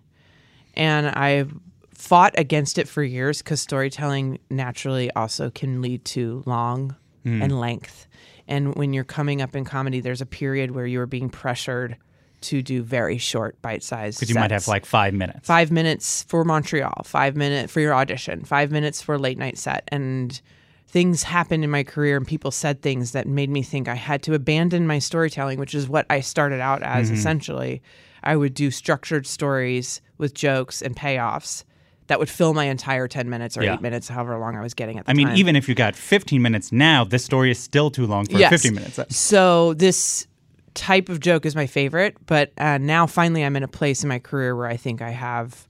And 0.75 1.07
I've 1.07 1.53
fought 1.93 2.33
against 2.37 2.77
it 2.77 2.87
for 2.87 3.01
years 3.01 3.41
because 3.41 3.61
storytelling 3.61 4.39
naturally 4.49 5.09
also 5.11 5.49
can 5.49 5.81
lead 5.81 6.03
to 6.03 6.43
long 6.45 6.95
and 7.25 7.57
length. 7.57 8.07
And 8.47 8.75
when 8.75 8.93
you're 8.93 9.03
coming 9.03 9.41
up 9.41 9.55
in 9.55 9.65
comedy, 9.65 9.99
there's 9.99 10.21
a 10.21 10.25
period 10.25 10.71
where 10.71 10.85
you're 10.85 11.05
being 11.05 11.29
pressured 11.29 11.97
to 12.41 12.61
do 12.61 12.83
very 12.83 13.17
short, 13.17 13.61
bite 13.61 13.83
sized. 13.83 14.19
Because 14.19 14.29
you 14.29 14.35
might 14.35 14.51
have 14.51 14.67
like 14.67 14.85
five 14.85 15.13
minutes. 15.13 15.47
five 15.47 15.71
minutes 15.71 16.23
for 16.23 16.43
Montreal, 16.43 17.03
five 17.05 17.35
minutes 17.37 17.71
for 17.71 17.79
your 17.79 17.93
audition, 17.93 18.43
five 18.43 18.69
minutes 18.71 19.01
for 19.01 19.15
a 19.15 19.17
late 19.17 19.37
night 19.37 19.57
set. 19.57 19.85
And 19.87 20.41
things 20.87 21.23
happened 21.23 21.63
in 21.63 21.69
my 21.69 21.83
career 21.83 22.17
and 22.17 22.27
people 22.27 22.51
said 22.51 22.81
things 22.81 23.13
that 23.13 23.27
made 23.27 23.49
me 23.49 23.63
think 23.63 23.87
I 23.87 23.95
had 23.95 24.21
to 24.23 24.33
abandon 24.33 24.85
my 24.85 24.99
storytelling, 24.99 25.57
which 25.57 25.73
is 25.73 25.87
what 25.87 26.05
I 26.09 26.19
started 26.19 26.59
out 26.59 26.83
as 26.83 27.07
Mm-hmm. 27.07 27.15
essentially. 27.15 27.81
I 28.23 28.35
would 28.35 28.53
do 28.53 28.71
structured 28.71 29.25
stories 29.25 30.01
with 30.17 30.33
jokes 30.33 30.81
and 30.81 30.95
payoffs 30.95 31.63
that 32.07 32.19
would 32.19 32.29
fill 32.29 32.53
my 32.53 32.65
entire 32.65 33.07
10 33.07 33.29
minutes 33.29 33.57
or 33.57 33.63
Yeah. 33.63 33.73
eight 33.75 33.81
minutes, 33.81 34.07
however 34.09 34.37
long 34.37 34.55
I 34.55 34.61
was 34.61 34.73
getting 34.73 34.97
at 34.99 35.05
the 35.05 35.11
I 35.11 35.13
mean, 35.13 35.27
time. 35.27 35.37
even 35.37 35.55
if 35.55 35.69
you 35.69 35.75
got 35.75 35.95
15 35.95 36.41
minutes 36.41 36.71
now, 36.71 37.03
this 37.03 37.23
story 37.23 37.51
is 37.51 37.59
still 37.59 37.89
too 37.89 38.05
long 38.05 38.25
for 38.25 38.37
Yes. 38.37 38.49
15 38.49 38.75
minutes. 38.75 38.99
So 39.15 39.73
this 39.73 40.27
type 40.73 41.07
of 41.09 41.19
joke 41.19 41.45
is 41.45 41.55
my 41.55 41.67
favorite, 41.67 42.17
but 42.25 42.51
uh, 42.57 42.77
now 42.77 43.05
finally 43.07 43.43
I'm 43.45 43.55
in 43.55 43.63
a 43.63 43.67
place 43.67 44.03
in 44.03 44.09
my 44.09 44.19
career 44.19 44.55
where 44.55 44.67
I 44.67 44.75
think 44.75 45.01
I 45.01 45.11
have 45.11 45.67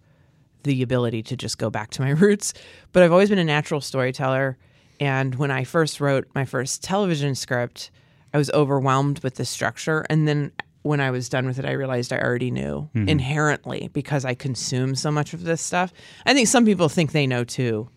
the 0.63 0.81
ability 0.81 1.21
to 1.23 1.35
just 1.35 1.57
go 1.57 1.69
back 1.69 1.89
to 1.91 2.01
my 2.01 2.09
roots. 2.23 2.53
But 2.93 3.03
I've 3.03 3.11
always 3.11 3.29
been 3.29 3.37
a 3.39 3.43
natural 3.43 3.81
storyteller, 3.81 4.57
and 4.99 5.35
when 5.35 5.51
I 5.51 5.65
first 5.65 5.99
wrote 5.99 6.27
my 6.33 6.45
first 6.45 6.81
television 6.83 7.35
script, 7.35 7.91
I 8.33 8.37
was 8.37 8.49
overwhelmed 8.51 9.19
with 9.23 9.35
the 9.35 9.45
structure, 9.45 10.05
and 10.09 10.25
then 10.27 10.51
when 10.83 10.99
I 11.01 11.11
was 11.11 11.27
done 11.29 11.45
with 11.45 11.59
it, 11.59 11.65
I 11.65 11.71
realized 11.71 12.13
I 12.13 12.19
already 12.19 12.51
knew 12.51 12.89
inherently 12.93 13.89
because 13.93 14.23
I 14.25 14.35
consume 14.35 14.95
so 14.95 15.11
much 15.11 15.33
of 15.33 15.43
this 15.43 15.61
stuff. 15.61 15.91
I 16.25 16.33
think 16.33 16.47
some 16.47 16.65
people 16.65 16.89
think 16.89 17.11
they 17.11 17.25
know 17.25 17.43
too, 17.43 17.89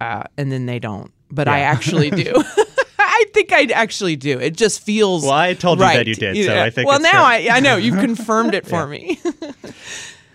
uh, 0.00 0.24
and 0.36 0.52
then 0.52 0.66
they 0.66 0.78
don't. 0.78 1.12
But 1.30 1.48
I 1.48 1.60
actually 1.60 2.10
do. 2.10 2.32
I 2.98 3.24
think 3.32 3.52
I 3.52 3.64
actually 3.72 4.16
do. 4.16 4.38
It 4.38 4.56
just 4.56 4.80
feels. 4.82 5.22
Well, 5.22 5.32
I 5.32 5.54
told 5.54 5.78
you 5.78 5.84
that 5.84 6.06
you 6.06 6.14
did, 6.14 6.44
so 6.44 6.62
I 6.62 6.70
think 6.70 6.88
Well, 6.88 7.00
now. 7.00 7.24
I 7.24 7.48
I 7.50 7.60
know 7.60 7.76
you've 7.76 7.98
confirmed 8.00 8.54
it 8.54 8.66
for 8.66 8.86
me. 8.86 9.18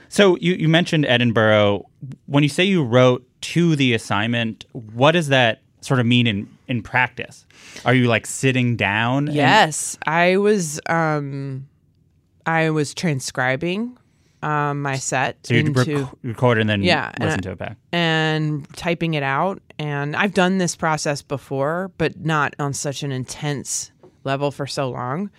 So 0.09 0.37
you, 0.37 0.53
you 0.53 0.67
mentioned 0.67 1.05
Edinburgh. 1.05 1.85
When 2.25 2.43
you 2.43 2.49
say 2.49 2.63
you 2.63 2.83
wrote 2.83 3.25
to 3.41 3.75
the 3.75 3.93
assignment, 3.93 4.65
what 4.73 5.11
does 5.11 5.27
that 5.27 5.61
sort 5.81 5.99
of 5.99 6.05
mean 6.05 6.27
in, 6.27 6.49
in 6.69 6.81
practice? 6.81 7.45
Are 7.83 7.93
you 7.93 8.05
like 8.07 8.25
sitting 8.25 8.75
down? 8.77 9.27
and- 9.27 9.35
yes, 9.35 9.97
I 10.07 10.37
was. 10.37 10.79
Um, 10.87 11.67
I 12.45 12.69
was 12.71 12.93
transcribing 12.95 13.95
um, 14.41 14.81
my 14.81 14.95
set 14.95 15.45
so 15.45 15.53
you 15.53 15.59
into 15.59 15.97
rec- 16.03 16.07
record 16.23 16.57
and 16.57 16.69
then 16.69 16.81
Yeah, 16.81 17.11
and 17.15 17.23
listen 17.25 17.39
I- 17.39 17.43
to 17.43 17.51
it 17.51 17.57
back. 17.57 17.77
and 17.91 18.67
typing 18.75 19.13
it 19.15 19.23
out. 19.23 19.61
And 19.77 20.15
I've 20.15 20.33
done 20.33 20.57
this 20.57 20.75
process 20.75 21.21
before, 21.21 21.91
but 21.97 22.19
not 22.25 22.55
on 22.59 22.73
such 22.73 23.03
an 23.03 23.11
intense 23.11 23.91
level 24.23 24.51
for 24.51 24.65
so 24.67 24.89
long. 24.89 25.29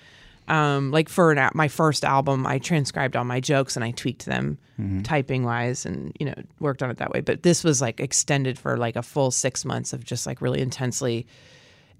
Um, 0.50 0.90
like 0.90 1.08
for 1.08 1.30
an, 1.30 1.48
my 1.54 1.68
first 1.68 2.04
album, 2.04 2.44
I 2.46 2.58
transcribed 2.58 3.14
all 3.14 3.24
my 3.24 3.38
jokes 3.40 3.76
and 3.76 3.84
I 3.84 3.92
tweaked 3.92 4.26
them 4.26 4.58
typing 5.04 5.44
wise 5.44 5.84
and, 5.86 6.12
you 6.18 6.26
know, 6.26 6.34
worked 6.58 6.82
on 6.82 6.90
it 6.90 6.96
that 6.96 7.10
way. 7.12 7.20
But 7.20 7.42
this 7.42 7.62
was 7.62 7.80
like 7.80 8.00
extended 8.00 8.58
for 8.58 8.76
like 8.76 8.96
a 8.96 9.02
full 9.02 9.30
six 9.30 9.64
months 9.64 9.92
of 9.92 10.04
just 10.04 10.26
like 10.26 10.40
really 10.40 10.60
intensely 10.60 11.26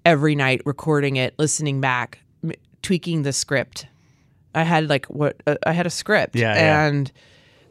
every 0.03 0.35
night 0.35 0.61
recording 0.65 1.15
it, 1.15 1.33
listening 1.37 1.79
back, 1.79 2.19
m- 2.43 2.51
tweaking 2.81 3.21
the 3.21 3.31
script. 3.31 3.85
I 4.55 4.63
had 4.63 4.89
like 4.89 5.05
what 5.05 5.41
uh, 5.47 5.55
I 5.65 5.71
had 5.73 5.85
a 5.85 5.91
script 5.91 6.35
Yeah, 6.35 6.55
yeah. 6.55 6.87
and 6.87 7.11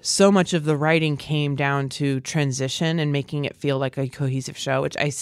so 0.01 0.31
much 0.33 0.55
of 0.55 0.65
the 0.65 0.77
writing 0.77 1.17
came 1.19 1.57
down 1.57 1.89
to 1.91 2.21
transition 2.21 2.99
and 2.99 3.13
making 3.13 3.45
it 3.45 3.55
feel 3.57 3.79
like 3.79 3.99
a 3.99 4.09
cohesive 4.09 4.57
show, 4.57 4.81
which 4.81 4.97
I, 4.97 5.13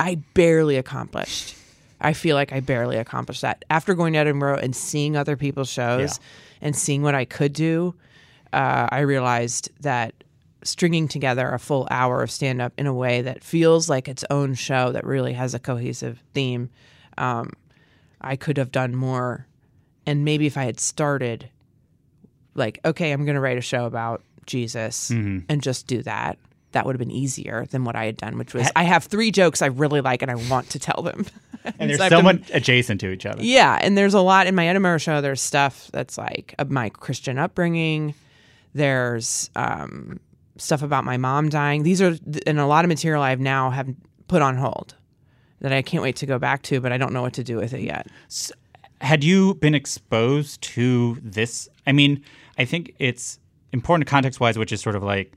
I 0.00 0.14
barely 0.34 0.76
accomplished. 0.76 1.56
I 2.04 2.12
feel 2.12 2.36
like 2.36 2.52
I 2.52 2.60
barely 2.60 2.96
accomplished 2.96 3.42
that. 3.42 3.64
After 3.70 3.94
going 3.94 4.12
to 4.12 4.18
Edinburgh 4.20 4.58
and 4.58 4.76
seeing 4.76 5.16
other 5.16 5.36
people's 5.36 5.68
shows 5.70 6.20
and 6.60 6.76
seeing 6.76 7.02
what 7.02 7.14
I 7.14 7.24
could 7.24 7.52
do, 7.52 7.94
uh, 8.52 8.86
I 8.90 9.00
realized 9.00 9.70
that 9.80 10.14
stringing 10.62 11.08
together 11.08 11.50
a 11.50 11.58
full 11.58 11.88
hour 11.90 12.22
of 12.22 12.30
stand 12.30 12.62
up 12.62 12.72
in 12.78 12.86
a 12.86 12.94
way 12.94 13.20
that 13.22 13.42
feels 13.42 13.88
like 13.88 14.08
its 14.08 14.24
own 14.30 14.54
show 14.54 14.92
that 14.92 15.04
really 15.04 15.32
has 15.32 15.54
a 15.54 15.58
cohesive 15.58 16.22
theme, 16.32 16.70
um, 17.18 17.50
I 18.20 18.36
could 18.36 18.56
have 18.56 18.70
done 18.70 18.94
more. 18.94 19.46
And 20.06 20.24
maybe 20.24 20.46
if 20.46 20.56
I 20.56 20.64
had 20.64 20.80
started 20.80 21.50
like, 22.54 22.78
okay, 22.84 23.12
I'm 23.12 23.24
going 23.24 23.34
to 23.34 23.40
write 23.40 23.58
a 23.58 23.62
show 23.62 23.86
about 23.86 24.22
Jesus 24.46 25.10
Mm-hmm. 25.10 25.46
and 25.48 25.62
just 25.62 25.86
do 25.86 26.02
that. 26.02 26.38
That 26.74 26.86
would 26.86 26.94
have 26.94 27.00
been 27.00 27.10
easier 27.10 27.66
than 27.70 27.82
what 27.84 27.96
I 27.96 28.04
had 28.04 28.16
done, 28.18 28.38
which 28.38 28.54
was 28.54 28.70
I 28.76 28.84
have 28.84 29.04
three 29.04 29.30
jokes 29.32 29.62
I 29.62 29.66
really 29.66 30.00
like 30.00 30.22
and 30.22 30.30
I 30.30 30.36
want 30.36 30.70
to 30.70 30.78
tell 30.78 31.02
them. 31.02 31.26
And 31.64 31.90
So 31.96 31.96
there's 31.96 32.00
have 32.00 32.46
to- 32.46 32.56
adjacent 32.56 33.00
to 33.00 33.10
each 33.10 33.24
other. 33.26 33.42
yeah, 33.42 33.78
and 33.80 33.96
there's 33.96 34.12
a 34.14 34.20
lot 34.20 34.46
in 34.46 34.54
my 34.54 34.68
Edinburgh 34.68 34.98
show. 34.98 35.20
There's 35.20 35.40
stuff 35.40 35.88
that's 35.92 36.18
like 36.18 36.54
of 36.58 36.70
my 36.70 36.90
Christian 36.90 37.38
upbringing. 37.38 38.14
There's 38.74 39.50
um, 39.56 40.20
stuff 40.58 40.82
about 40.82 41.04
my 41.04 41.16
mom 41.16 41.48
dying. 41.48 41.82
These 41.82 42.02
are 42.02 42.16
and 42.46 42.58
a 42.60 42.66
lot 42.66 42.84
of 42.84 42.88
material 42.88 43.22
I've 43.22 43.40
now 43.40 43.70
have 43.70 43.88
put 44.28 44.42
on 44.42 44.56
hold 44.56 44.94
that 45.60 45.72
I 45.72 45.80
can't 45.82 46.02
wait 46.02 46.16
to 46.16 46.26
go 46.26 46.38
back 46.38 46.62
to, 46.64 46.80
but 46.80 46.92
I 46.92 46.98
don't 46.98 47.12
know 47.12 47.22
what 47.22 47.34
to 47.34 47.44
do 47.44 47.56
with 47.56 47.72
it 47.72 47.80
yet. 47.80 48.08
Had 49.00 49.22
you 49.24 49.54
been 49.54 49.74
exposed 49.74 50.60
to 50.62 51.18
this? 51.22 51.68
I 51.86 51.92
mean, 51.92 52.22
I 52.58 52.64
think 52.64 52.94
it's 52.98 53.38
important 53.72 54.08
context 54.08 54.40
wise, 54.40 54.58
which 54.58 54.72
is 54.72 54.80
sort 54.80 54.96
of 54.96 55.02
like 55.02 55.32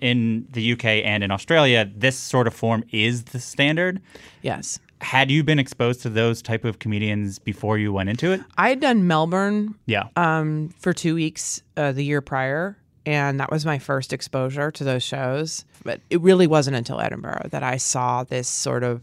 in 0.00 0.46
the 0.50 0.72
UK 0.72 0.84
and 1.04 1.22
in 1.24 1.30
Australia, 1.30 1.90
this 1.94 2.16
sort 2.16 2.46
of 2.46 2.54
form 2.54 2.84
is 2.92 3.24
the 3.24 3.38
standard. 3.40 4.00
Yes. 4.42 4.78
Had 5.02 5.30
you 5.30 5.44
been 5.44 5.58
exposed 5.58 6.00
to 6.02 6.08
those 6.08 6.40
type 6.40 6.64
of 6.64 6.78
comedians 6.78 7.38
before 7.38 7.76
you 7.76 7.92
went 7.92 8.08
into 8.08 8.32
it? 8.32 8.40
I 8.56 8.70
had 8.70 8.80
done 8.80 9.06
Melbourne 9.06 9.74
Yeah. 9.86 10.04
um, 10.16 10.70
for 10.78 10.92
two 10.94 11.14
weeks 11.14 11.62
uh, 11.76 11.92
the 11.92 12.02
year 12.02 12.20
prior, 12.22 12.78
and 13.04 13.38
that 13.38 13.50
was 13.50 13.66
my 13.66 13.78
first 13.78 14.12
exposure 14.14 14.70
to 14.70 14.84
those 14.84 15.02
shows. 15.02 15.64
But 15.84 16.00
it 16.08 16.20
really 16.22 16.46
wasn't 16.46 16.76
until 16.76 17.00
Edinburgh 17.00 17.48
that 17.50 17.62
I 17.62 17.76
saw 17.76 18.24
this 18.24 18.48
sort 18.48 18.82
of. 18.82 19.02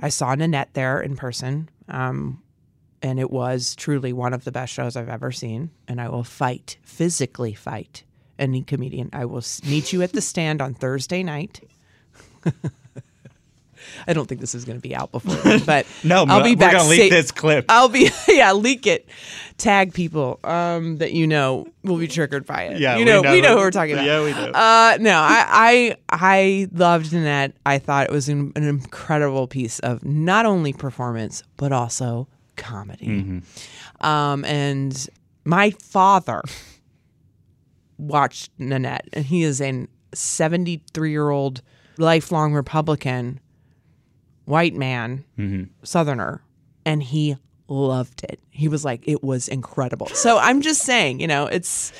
I 0.00 0.10
saw 0.10 0.32
Nanette 0.36 0.74
there 0.74 1.00
in 1.00 1.16
person, 1.16 1.68
um, 1.88 2.40
and 3.02 3.18
it 3.18 3.32
was 3.32 3.74
truly 3.74 4.12
one 4.12 4.32
of 4.32 4.44
the 4.44 4.52
best 4.52 4.72
shows 4.72 4.94
I've 4.96 5.08
ever 5.08 5.32
seen. 5.32 5.70
And 5.88 6.00
I 6.00 6.08
will 6.08 6.22
fight, 6.22 6.76
physically 6.82 7.52
fight, 7.52 8.04
any 8.38 8.62
comedian. 8.62 9.10
I 9.12 9.24
will 9.24 9.42
meet 9.66 9.92
you 9.92 10.02
at 10.02 10.12
the 10.12 10.20
stand 10.20 10.60
on 10.60 10.74
Thursday 10.74 11.22
night. 11.22 11.60
I 14.06 14.12
don't 14.12 14.26
think 14.28 14.40
this 14.40 14.54
is 14.54 14.64
going 14.64 14.76
to 14.78 14.82
be 14.82 14.94
out 14.94 15.12
before, 15.12 15.34
then, 15.36 15.62
but 15.64 15.86
No, 16.04 16.24
I'll 16.28 16.42
be 16.42 16.50
we're 16.50 16.56
back. 16.56 16.72
gonna 16.72 16.88
leak 16.88 17.10
sa- 17.10 17.16
this 17.16 17.30
clip. 17.30 17.64
I'll 17.68 17.88
be 17.88 18.10
yeah, 18.28 18.52
leak 18.52 18.86
it, 18.86 19.08
tag 19.56 19.94
people 19.94 20.40
um, 20.44 20.98
that 20.98 21.12
you 21.12 21.26
know 21.26 21.66
will 21.84 21.96
be 21.98 22.08
triggered 22.08 22.44
by 22.46 22.64
it. 22.64 22.80
Yeah, 22.80 22.94
you 22.94 23.00
we 23.00 23.04
know, 23.04 23.20
know 23.22 23.32
we 23.32 23.40
know 23.40 23.54
who 23.54 23.58
we're 23.58 23.70
talking 23.70 23.94
about. 23.94 24.04
Yeah, 24.04 24.22
we 24.22 24.32
do. 24.32 24.52
Uh, 24.52 24.98
no, 25.00 25.12
I, 25.18 25.46
I 25.48 25.96
I 26.10 26.68
loved 26.72 27.12
Nanette. 27.12 27.54
I 27.64 27.78
thought 27.78 28.06
it 28.06 28.12
was 28.12 28.28
an, 28.28 28.52
an 28.56 28.64
incredible 28.64 29.46
piece 29.46 29.78
of 29.80 30.04
not 30.04 30.44
only 30.46 30.72
performance 30.72 31.42
but 31.56 31.72
also 31.72 32.28
comedy. 32.56 33.06
Mm-hmm. 33.06 34.06
Um, 34.06 34.44
and 34.44 35.08
my 35.44 35.70
father 35.70 36.42
watched 37.98 38.50
Nanette, 38.58 39.08
and 39.12 39.24
he 39.26 39.42
is 39.42 39.60
a 39.60 39.86
73 40.14 41.10
year 41.10 41.30
old 41.30 41.60
lifelong 41.98 42.52
Republican 42.54 43.40
white 44.44 44.74
man, 44.74 45.24
Southerner, 45.82 46.42
and 46.86 47.02
he 47.02 47.36
loved 47.68 48.24
it. 48.24 48.40
He 48.50 48.68
was 48.68 48.84
like, 48.84 49.02
it 49.06 49.22
was 49.22 49.46
incredible. 49.48 50.06
So 50.08 50.38
I'm 50.38 50.62
just 50.62 50.82
saying, 50.82 51.20
you 51.20 51.26
know, 51.26 51.46
it's. 51.46 51.92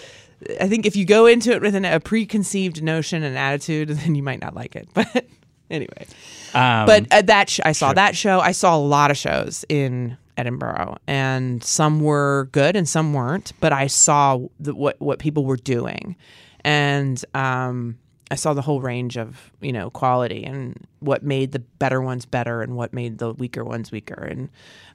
I 0.60 0.68
think 0.68 0.86
if 0.86 0.94
you 0.94 1.04
go 1.04 1.26
into 1.26 1.50
it 1.50 1.60
with 1.60 1.74
an, 1.74 1.84
a 1.84 1.98
preconceived 1.98 2.80
notion 2.80 3.24
and 3.24 3.36
attitude, 3.36 3.88
then 3.90 4.14
you 4.14 4.22
might 4.22 4.40
not 4.40 4.54
like 4.54 4.76
it. 4.76 4.88
But 4.94 5.26
anyway, 5.68 6.06
Um, 6.54 6.86
but 6.86 7.06
at 7.10 7.26
that 7.26 7.50
sh- 7.50 7.60
I 7.64 7.72
saw 7.72 7.92
that 7.92 8.16
show. 8.16 8.38
I 8.40 8.52
saw 8.52 8.76
a 8.76 8.78
lot 8.78 9.10
of 9.10 9.16
shows 9.16 9.64
in 9.68 10.16
Edinburgh, 10.38 10.96
and 11.06 11.62
some 11.62 12.00
were 12.00 12.48
good 12.52 12.76
and 12.76 12.88
some 12.88 13.12
weren't. 13.12 13.52
But 13.60 13.72
I 13.72 13.88
saw 13.88 14.38
the, 14.58 14.74
what 14.74 14.98
what 15.00 15.18
people 15.18 15.44
were 15.44 15.56
doing, 15.56 16.16
and 16.60 17.22
um, 17.34 17.98
I 18.30 18.36
saw 18.36 18.54
the 18.54 18.62
whole 18.62 18.80
range 18.80 19.18
of 19.18 19.50
you 19.60 19.72
know 19.72 19.90
quality 19.90 20.44
and 20.44 20.86
what 21.00 21.22
made 21.22 21.52
the 21.52 21.58
better 21.58 22.00
ones 22.00 22.24
better 22.24 22.62
and 22.62 22.76
what 22.76 22.92
made 22.92 23.18
the 23.18 23.32
weaker 23.34 23.64
ones 23.64 23.90
weaker. 23.90 24.14
And 24.14 24.48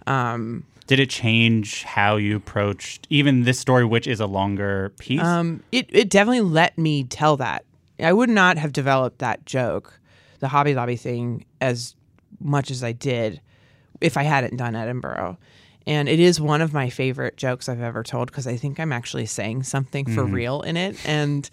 um, 0.07 0.65
Did 0.87 0.99
it 0.99 1.09
change 1.09 1.83
how 1.83 2.15
you 2.15 2.37
approached 2.37 3.05
even 3.09 3.43
this 3.43 3.59
story, 3.59 3.85
which 3.85 4.07
is 4.07 4.19
a 4.19 4.25
longer 4.27 4.93
piece? 4.97 5.21
um, 5.21 5.61
it 5.71 5.87
it 5.89 6.09
definitely 6.09 6.41
let 6.41 6.77
me 6.77 7.03
tell 7.03 7.37
that. 7.37 7.65
I 7.99 8.13
would 8.13 8.29
not 8.29 8.57
have 8.57 8.73
developed 8.73 9.19
that 9.19 9.45
joke, 9.45 9.99
the 10.39 10.47
Hobby 10.47 10.73
Lobby 10.73 10.95
thing, 10.95 11.45
as 11.61 11.95
much 12.39 12.71
as 12.71 12.83
I 12.83 12.91
did 12.91 13.39
if 14.03 14.17
I 14.17 14.23
hadn't 14.23 14.57
done 14.57 14.75
Edinburgh. 14.75 15.37
And 15.85 16.07
it 16.07 16.19
is 16.19 16.39
one 16.39 16.61
of 16.61 16.73
my 16.73 16.89
favorite 16.89 17.35
jokes 17.35 17.67
I've 17.67 17.81
ever 17.81 18.03
told 18.03 18.27
because 18.27 18.47
I 18.47 18.55
think 18.55 18.79
I'm 18.79 18.93
actually 18.93 19.25
saying 19.25 19.63
something 19.63 20.05
for 20.05 20.23
mm-hmm. 20.23 20.33
real 20.33 20.61
in 20.61 20.77
it, 20.77 20.97
and 21.05 21.49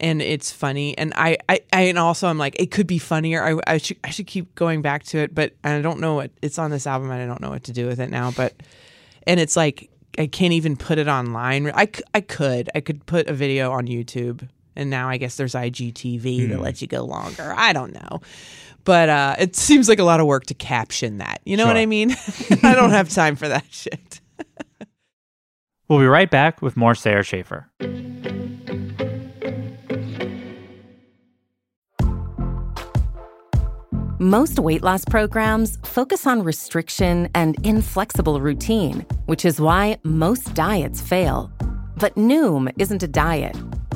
and 0.00 0.20
it's 0.20 0.50
funny. 0.50 0.96
And 0.98 1.14
I, 1.16 1.38
I, 1.48 1.60
I 1.72 1.82
and 1.82 1.98
also 1.98 2.28
I'm 2.28 2.36
like 2.36 2.60
it 2.60 2.70
could 2.70 2.86
be 2.86 2.98
funnier. 2.98 3.42
I, 3.42 3.74
I 3.74 3.78
should 3.78 3.96
I 4.04 4.10
should 4.10 4.26
keep 4.26 4.54
going 4.54 4.82
back 4.82 5.04
to 5.04 5.18
it, 5.18 5.34
but 5.34 5.54
I 5.64 5.80
don't 5.80 6.00
know 6.00 6.14
what 6.14 6.30
it's 6.42 6.58
on 6.58 6.70
this 6.70 6.86
album, 6.86 7.10
and 7.10 7.22
I 7.22 7.26
don't 7.26 7.40
know 7.40 7.50
what 7.50 7.64
to 7.64 7.72
do 7.72 7.86
with 7.86 8.00
it 8.00 8.10
now. 8.10 8.30
But 8.32 8.54
and 9.26 9.40
it's 9.40 9.56
like 9.56 9.88
I 10.18 10.26
can't 10.26 10.52
even 10.52 10.76
put 10.76 10.98
it 10.98 11.08
online. 11.08 11.70
I, 11.70 11.88
I 12.12 12.20
could 12.20 12.68
I 12.74 12.80
could 12.80 13.06
put 13.06 13.28
a 13.28 13.32
video 13.32 13.72
on 13.72 13.86
YouTube, 13.86 14.46
and 14.76 14.90
now 14.90 15.08
I 15.08 15.16
guess 15.16 15.36
there's 15.36 15.54
IGTV 15.54 16.48
that 16.48 16.56
hmm. 16.56 16.62
lets 16.62 16.82
you 16.82 16.88
go 16.88 17.04
longer. 17.04 17.54
I 17.56 17.72
don't 17.72 17.94
know, 17.94 18.20
but 18.84 19.08
uh, 19.08 19.36
it 19.38 19.56
seems 19.56 19.88
like 19.88 19.98
a 19.98 20.04
lot 20.04 20.20
of 20.20 20.26
work 20.26 20.46
to 20.46 20.54
caption 20.54 21.18
that. 21.18 21.40
You 21.44 21.56
know 21.56 21.66
what 21.66 21.76
I 21.76 21.86
mean? 21.86 22.10
I 22.62 22.74
don't 22.74 22.90
have 22.90 23.08
time 23.08 23.36
for 23.36 23.48
that 23.48 23.64
shit. 23.70 24.20
we'll 25.88 25.98
be 25.98 26.06
right 26.06 26.30
back 26.30 26.62
with 26.62 26.76
more 26.76 26.94
Sara 26.94 27.22
Schaefer. 27.22 27.68
Most 34.18 34.58
weight 34.58 34.82
loss 34.82 35.02
programs 35.06 35.78
focus 35.82 36.26
on 36.26 36.42
restriction 36.42 37.30
and 37.34 37.56
inflexible 37.64 38.38
routine, 38.38 39.06
which 39.24 39.46
is 39.46 39.58
why 39.62 39.96
most 40.04 40.52
diets 40.52 41.00
fail. 41.00 41.50
But 41.96 42.16
Noom 42.16 42.70
isn't 42.76 43.02
a 43.02 43.08
diet. 43.08 43.56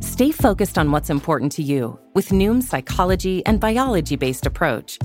Stay 0.00 0.30
focused 0.30 0.78
on 0.78 0.90
what's 0.92 1.10
important 1.10 1.52
to 1.52 1.62
you 1.62 1.98
with 2.14 2.30
Noom's 2.30 2.68
psychology 2.68 3.44
and 3.46 3.60
biology 3.60 4.16
based 4.16 4.46
approach. 4.46 4.98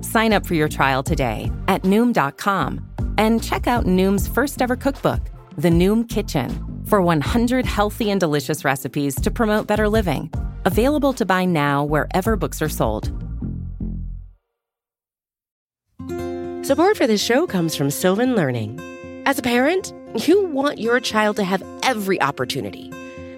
Sign 0.00 0.32
up 0.32 0.46
for 0.46 0.54
your 0.54 0.68
trial 0.68 1.02
today 1.02 1.50
at 1.68 1.82
Noom.com 1.82 2.86
and 3.18 3.42
check 3.42 3.66
out 3.66 3.84
Noom's 3.84 4.28
first 4.28 4.60
ever 4.60 4.76
cookbook, 4.76 5.20
The 5.56 5.70
Noom 5.70 6.08
Kitchen, 6.08 6.50
for 6.86 7.00
100 7.00 7.66
healthy 7.66 8.10
and 8.10 8.20
delicious 8.20 8.64
recipes 8.64 9.14
to 9.16 9.30
promote 9.30 9.66
better 9.66 9.88
living. 9.88 10.30
Available 10.64 11.12
to 11.14 11.26
buy 11.26 11.44
now 11.44 11.84
wherever 11.84 12.36
books 12.36 12.62
are 12.62 12.68
sold. 12.68 13.10
Support 16.64 16.96
for 16.96 17.06
this 17.06 17.24
show 17.24 17.46
comes 17.46 17.74
from 17.74 17.90
Sylvan 17.90 18.34
Learning. 18.34 18.78
As 19.26 19.38
a 19.38 19.42
parent, 19.42 19.92
you 20.26 20.46
want 20.46 20.78
your 20.78 21.00
child 21.00 21.36
to 21.36 21.44
have 21.44 21.62
every 21.82 22.20
opportunity, 22.20 22.90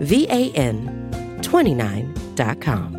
V 0.00 0.26
A 0.28 0.50
N 0.52 1.38
29.com. 1.40 2.94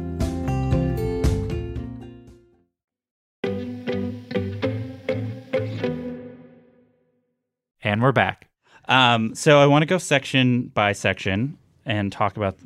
And 7.82 8.02
we're 8.02 8.12
back. 8.12 8.50
Um, 8.88 9.36
so 9.36 9.60
I 9.60 9.66
want 9.66 9.82
to 9.84 9.86
go 9.86 9.98
section 9.98 10.68
by 10.68 10.94
section 10.94 11.58
and 11.86 12.12
talk 12.12 12.38
about 12.38 12.58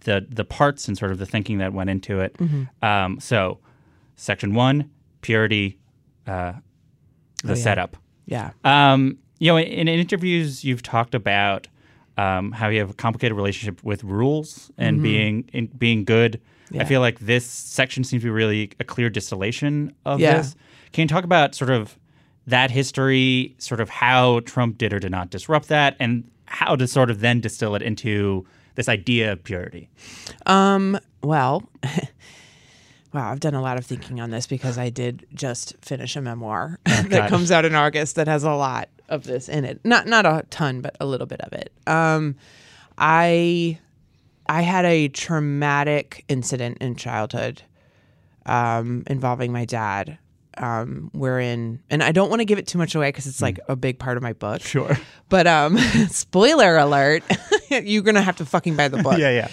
the 0.00 0.26
the 0.28 0.44
parts 0.44 0.86
and 0.88 0.96
sort 0.96 1.10
of 1.10 1.18
the 1.18 1.26
thinking 1.26 1.58
that 1.58 1.72
went 1.72 1.90
into 1.90 2.20
it. 2.20 2.36
Um, 2.82 3.18
so, 3.20 3.58
section 4.16 4.54
one, 4.54 4.90
purity, 5.20 5.78
uh, 6.26 6.54
the 7.42 7.56
setup. 7.56 7.96
Yeah. 8.26 8.50
Um, 8.64 9.18
you 9.38 9.50
know, 9.50 9.56
in, 9.56 9.88
in 9.88 9.88
interviews, 9.88 10.64
you've 10.64 10.82
talked 10.82 11.14
about 11.14 11.68
um, 12.18 12.52
how 12.52 12.68
you 12.68 12.80
have 12.80 12.90
a 12.90 12.94
complicated 12.94 13.36
relationship 13.36 13.82
with 13.82 14.02
rules 14.04 14.70
and 14.76 15.00
being 15.02 15.48
in, 15.52 15.66
being 15.68 16.04
good. 16.04 16.40
I 16.78 16.84
feel 16.84 17.00
like 17.00 17.18
this 17.20 17.46
section 17.46 18.04
seems 18.04 18.20
to 18.22 18.26
be 18.26 18.30
really 18.30 18.72
a 18.78 18.84
clear 18.84 19.08
distillation 19.08 19.94
of 20.04 20.20
Yeah. 20.20 20.36
this. 20.38 20.54
Can 20.92 21.02
you 21.02 21.08
talk 21.08 21.24
about 21.24 21.54
sort 21.54 21.70
of 21.70 21.96
that 22.46 22.70
history, 22.70 23.54
sort 23.58 23.80
of 23.80 23.88
how 23.88 24.40
Trump 24.40 24.76
did 24.76 24.92
or 24.92 24.98
did 24.98 25.10
not 25.10 25.30
disrupt 25.30 25.68
that, 25.68 25.96
and 25.98 26.30
how 26.46 26.76
to 26.76 26.86
sort 26.86 27.10
of 27.10 27.20
then 27.20 27.40
distill 27.40 27.74
it 27.74 27.80
into 27.82 28.46
this 28.74 28.88
idea 28.88 29.32
of 29.32 29.42
purity? 29.44 29.88
Um, 30.46 30.98
well, 31.22 31.62
wow, 33.14 33.30
I've 33.30 33.40
done 33.40 33.54
a 33.54 33.62
lot 33.62 33.78
of 33.78 33.86
thinking 33.86 34.20
on 34.20 34.30
this 34.30 34.46
because 34.46 34.76
I 34.78 34.90
did 34.90 35.26
just 35.34 35.74
finish 35.80 36.16
a 36.16 36.20
memoir 36.20 36.78
that 36.84 37.30
comes 37.30 37.50
out 37.50 37.64
in 37.64 37.74
August 37.74 38.16
that 38.16 38.28
has 38.28 38.44
a 38.44 38.52
lot 38.52 38.88
of 39.08 39.24
this 39.24 39.48
in 39.48 39.64
it. 39.64 39.80
Not 39.84 40.06
not 40.06 40.26
a 40.26 40.44
ton, 40.50 40.80
but 40.80 40.96
a 41.00 41.06
little 41.06 41.26
bit 41.26 41.40
of 41.40 41.52
it. 41.52 41.72
Um, 41.86 42.36
I 42.96 43.78
I 44.48 44.62
had 44.62 44.84
a 44.84 45.08
traumatic 45.08 46.24
incident 46.28 46.78
in 46.80 46.96
childhood 46.96 47.62
um, 48.46 49.04
involving 49.06 49.52
my 49.52 49.64
dad. 49.64 50.18
Um, 50.56 51.10
wherein, 51.12 51.80
and 51.88 52.02
I 52.02 52.10
don't 52.10 52.30
want 52.30 52.40
to 52.40 52.44
give 52.44 52.58
it 52.58 52.66
too 52.66 52.78
much 52.78 52.96
away 52.96 53.10
because 53.10 53.28
it's 53.28 53.40
like 53.40 53.60
a 53.68 53.76
big 53.76 54.00
part 54.00 54.16
of 54.16 54.24
my 54.24 54.32
book. 54.32 54.60
Sure. 54.60 54.98
But 55.28 55.46
um, 55.46 55.78
spoiler 56.08 56.76
alert, 56.76 57.22
you're 57.70 58.02
gonna 58.02 58.22
have 58.22 58.38
to 58.38 58.44
fucking 58.44 58.74
buy 58.74 58.88
the 58.88 58.96
book 59.04 59.18
Yeah, 59.18 59.30
yeah. 59.30 59.48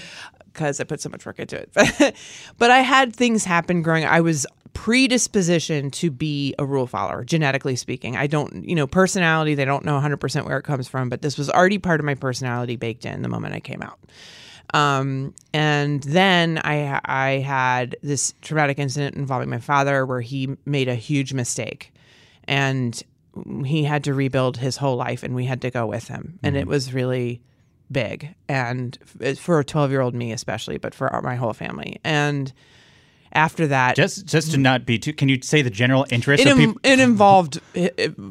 Because 0.55 0.79
I 0.79 0.85
put 0.85 1.01
so 1.01 1.09
much 1.09 1.25
work 1.25 1.37
into 1.39 1.61
it. 1.61 2.15
But, 2.57 2.71
I 2.71 2.79
had 2.79 3.15
things 3.15 3.43
happen 3.43 3.81
growing. 3.81 4.05
I 4.05 4.21
was 4.21 4.47
predispositioned 4.73 5.91
to 5.93 6.09
be 6.09 6.55
a 6.57 6.65
rule 6.65 6.87
follower, 6.87 7.23
genetically 7.23 7.75
speaking. 7.75 8.17
I 8.17 8.27
don't, 8.27 8.67
you 8.67 8.75
know, 8.75 8.87
personality. 8.87 9.55
They 9.55 9.65
don't 9.65 9.85
know 9.85 9.93
100 9.93 10.17
percent 10.17 10.45
where 10.45 10.57
it 10.57 10.63
comes 10.63 10.87
from, 10.87 11.09
but 11.09 11.21
this 11.21 11.37
was 11.37 11.49
already 11.49 11.77
part 11.77 11.99
of 11.99 12.05
my 12.05 12.15
personality 12.15 12.75
baked 12.75 13.05
in 13.05 13.21
the 13.21 13.29
moment 13.29 13.53
I 13.53 13.59
came 13.59 13.81
out. 13.81 13.99
Um, 14.73 15.33
and 15.53 16.01
then 16.03 16.59
I 16.63 16.99
I 17.05 17.29
had 17.39 17.95
this 18.01 18.33
traumatic 18.41 18.79
incident 18.79 19.15
involving 19.15 19.49
my 19.49 19.59
father 19.59 20.05
where 20.05 20.21
he 20.21 20.57
made 20.65 20.87
a 20.87 20.95
huge 20.95 21.33
mistake, 21.33 21.93
and 22.47 23.01
he 23.65 23.83
had 23.83 24.03
to 24.05 24.13
rebuild 24.13 24.57
his 24.57 24.77
whole 24.77 24.95
life, 24.95 25.23
and 25.23 25.35
we 25.35 25.45
had 25.45 25.61
to 25.61 25.71
go 25.71 25.85
with 25.85 26.07
him, 26.07 26.39
and 26.43 26.57
it 26.57 26.67
was 26.67 26.93
really 26.93 27.41
big, 27.91 28.35
and 28.47 28.97
f- 29.21 29.37
for 29.37 29.59
a 29.59 29.63
twelve 29.65 29.91
year 29.91 30.01
old 30.01 30.15
me 30.15 30.31
especially, 30.31 30.77
but 30.77 30.93
for 30.93 31.11
our, 31.11 31.21
my 31.21 31.35
whole 31.35 31.53
family, 31.53 31.99
and 32.03 32.53
after 33.35 33.67
that, 33.67 33.95
Just 33.95 34.25
just 34.25 34.51
to 34.51 34.57
not 34.57 34.85
be 34.85 34.97
too. 34.97 35.13
Can 35.13 35.29
you 35.29 35.41
say 35.41 35.61
the 35.61 35.69
general 35.69 36.05
interest 36.09 36.45
it, 36.45 36.49
of 36.49 36.57
people? 36.57 36.79
it 36.83 36.99
involved 36.99 37.59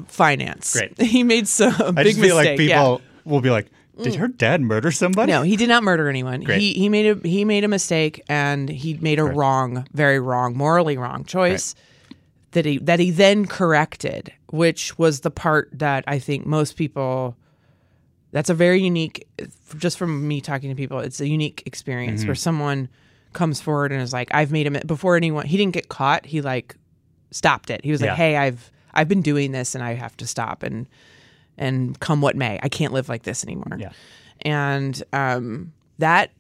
finance. 0.09 0.73
Great. 0.73 0.99
He 1.15 1.23
made 1.23 1.47
some 1.47 1.75
I 1.79 1.91
big 2.03 2.07
just 2.07 2.21
feel 2.21 2.35
like 2.35 2.53
mistake. 2.53 2.71
yeah. 2.71 2.81
people 2.81 3.03
will 3.25 3.41
be 3.41 3.51
like, 3.51 3.67
"Did 4.03 4.15
mm. 4.15 4.17
her 4.17 4.29
dad 4.29 4.63
murder 4.63 4.91
somebody?" 4.91 5.31
No, 5.31 5.43
he 5.43 5.57
did 5.57 5.69
not 5.69 5.83
murder 5.83 6.09
anyone. 6.09 6.41
Great. 6.41 6.61
He 6.61 6.73
he 6.73 6.89
made 6.89 7.07
a 7.07 7.29
he 7.29 7.45
made 7.45 7.65
a 7.65 7.69
mistake 7.69 8.23
and 8.29 8.69
he 8.69 8.95
made 8.95 9.19
a 9.19 9.25
wrong, 9.25 9.87
very 9.93 10.19
wrong, 10.19 10.57
morally 10.57 10.97
wrong 10.97 11.25
choice 11.25 11.75
that 12.53 12.65
he 12.65 12.79
that 12.79 12.99
he 12.99 13.11
then 13.11 13.47
corrected, 13.47 14.33
which 14.51 14.99
was 14.99 15.21
the 15.21 15.31
part 15.31 15.69
that 15.75 16.05
I 16.07 16.19
think 16.19 16.47
most 16.47 16.77
people 16.77 17.37
that's 18.35 18.51
a 18.51 18.55
very 18.55 18.81
unique 18.83 19.27
just 19.79 19.97
from 19.97 20.27
me 20.29 20.41
talking 20.41 20.69
to 20.71 20.77
people, 20.77 20.99
it's 20.99 21.21
a 21.21 21.29
unique 21.29 21.63
experience 21.67 22.21
Mm-hmm. 22.21 22.29
where 22.29 22.35
someone 22.35 22.89
comes 23.33 23.61
forward 23.61 23.91
and 23.93 24.03
is 24.03 24.13
like, 24.13 24.29
I've 24.35 24.53
made 24.53 24.67
him 24.67 24.77
before 24.87 25.17
anyone 25.17 25.47
he 25.47 25.57
didn't 25.57 25.73
get 25.75 25.89
caught, 25.89 26.27
he 26.27 26.41
like 26.41 26.77
stopped 27.31 27.71
it. 27.71 27.83
He 27.85 27.91
was 27.93 28.01
Yeah. 28.01 28.09
like, 28.11 28.17
Hey, 28.19 28.37
I've 28.37 28.71
I've 28.93 29.09
been 29.09 29.23
doing 29.23 29.53
this 29.53 29.75
and 29.75 29.83
I 29.83 29.95
have 29.95 30.17
to 30.19 30.27
stop 30.27 30.63
and 30.63 30.87
and 31.57 31.99
come 32.01 32.21
what 32.21 32.37
may. 32.37 32.59
I 32.63 32.69
can't 32.69 32.93
live 32.93 33.09
like 33.09 33.23
this 33.23 33.45
anymore 33.45 33.77
Yeah. 33.79 33.93
and 34.43 35.03
um, 35.13 35.73
that 35.99 36.31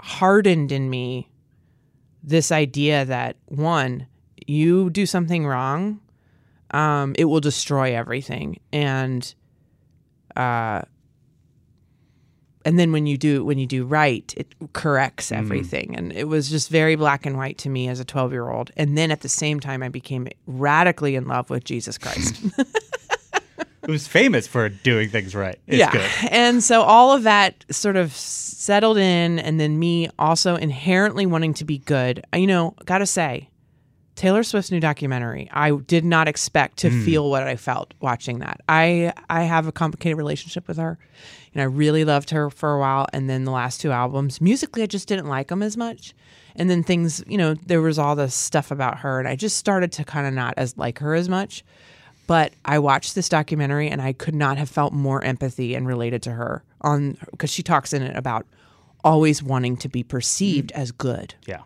hardened 0.00 0.72
in 0.72 0.88
me 0.90 1.28
this 2.24 2.50
idea 2.52 3.04
that 3.04 3.36
one 3.46 4.06
you 4.46 4.90
do 4.90 5.06
something 5.06 5.46
wrong 5.46 6.00
um, 6.72 7.14
it 7.18 7.26
will 7.26 7.40
destroy 7.40 7.94
everything 7.94 8.58
and 8.72 9.34
uh, 10.36 10.82
and 12.64 12.78
then 12.78 12.92
when 12.92 13.06
you 13.06 13.16
do 13.16 13.44
when 13.44 13.58
you 13.58 13.66
do 13.66 13.84
right 13.84 14.34
it 14.36 14.54
corrects 14.72 15.30
mm-hmm. 15.30 15.42
everything 15.42 15.96
and 15.96 16.12
it 16.12 16.24
was 16.24 16.50
just 16.50 16.68
very 16.68 16.96
black 16.96 17.26
and 17.26 17.36
white 17.36 17.58
to 17.58 17.68
me 17.68 17.88
as 17.88 18.00
a 18.00 18.04
12 18.04 18.32
year 18.32 18.48
old 18.48 18.70
and 18.76 18.96
then 18.96 19.10
at 19.10 19.20
the 19.20 19.28
same 19.28 19.60
time 19.60 19.82
i 19.82 19.88
became 19.88 20.28
radically 20.46 21.14
in 21.14 21.26
love 21.26 21.50
with 21.50 21.64
jesus 21.64 21.98
christ 21.98 22.36
Who's 23.86 24.06
famous 24.06 24.46
for 24.46 24.68
doing 24.68 25.08
things 25.08 25.34
right? 25.34 25.58
It's 25.66 25.78
yeah. 25.78 25.90
good. 25.90 26.30
And 26.30 26.62
so 26.62 26.82
all 26.82 27.12
of 27.12 27.24
that 27.24 27.64
sort 27.68 27.96
of 27.96 28.12
settled 28.12 28.96
in, 28.96 29.40
and 29.40 29.58
then 29.58 29.76
me 29.76 30.08
also 30.20 30.54
inherently 30.54 31.26
wanting 31.26 31.52
to 31.54 31.64
be 31.64 31.78
good. 31.78 32.24
You 32.32 32.46
know, 32.46 32.76
gotta 32.84 33.06
say, 33.06 33.48
Taylor 34.14 34.42
Swift's 34.42 34.70
new 34.70 34.80
documentary, 34.80 35.48
I 35.52 35.70
did 35.72 36.04
not 36.04 36.28
expect 36.28 36.78
to 36.78 36.90
hmm. 36.90 37.04
feel 37.04 37.30
what 37.30 37.42
I 37.42 37.56
felt 37.56 37.94
watching 38.00 38.40
that. 38.40 38.60
I 38.68 39.12
I 39.30 39.44
have 39.44 39.66
a 39.66 39.72
complicated 39.72 40.18
relationship 40.18 40.68
with 40.68 40.76
her. 40.76 40.98
And 41.54 41.60
I 41.60 41.66
really 41.66 42.04
loved 42.04 42.30
her 42.30 42.48
for 42.48 42.74
a 42.74 42.78
while, 42.80 43.06
and 43.12 43.28
then 43.28 43.44
the 43.44 43.50
last 43.50 43.80
two 43.80 43.92
albums, 43.92 44.40
musically, 44.40 44.82
I 44.82 44.86
just 44.86 45.06
didn't 45.06 45.28
like 45.28 45.48
them 45.48 45.62
as 45.62 45.76
much. 45.76 46.14
And 46.56 46.70
then 46.70 46.82
things, 46.82 47.22
you 47.26 47.36
know, 47.36 47.54
there 47.54 47.82
was 47.82 47.98
all 47.98 48.16
this 48.16 48.34
stuff 48.34 48.70
about 48.70 49.00
her, 49.00 49.18
and 49.18 49.28
I 49.28 49.36
just 49.36 49.58
started 49.58 49.92
to 49.92 50.04
kind 50.04 50.26
of 50.26 50.32
not 50.32 50.54
as 50.56 50.76
like 50.78 50.98
her 51.00 51.14
as 51.14 51.28
much. 51.28 51.62
But 52.26 52.52
I 52.64 52.78
watched 52.78 53.14
this 53.14 53.28
documentary 53.28 53.88
and 53.88 54.00
I 54.00 54.12
could 54.12 54.34
not 54.34 54.56
have 54.56 54.70
felt 54.70 54.92
more 54.92 55.22
empathy 55.22 55.74
and 55.74 55.86
related 55.86 56.22
to 56.22 56.30
her 56.30 56.62
on 56.80 57.18
because 57.32 57.50
she 57.50 57.62
talks 57.62 57.92
in 57.92 58.00
it 58.00 58.16
about 58.16 58.46
always 59.02 59.42
wanting 59.42 59.76
to 59.78 59.88
be 59.88 60.02
perceived 60.02 60.70
hmm. 60.70 60.80
as 60.80 60.92
good. 60.92 61.34
Yeah. 61.46 61.62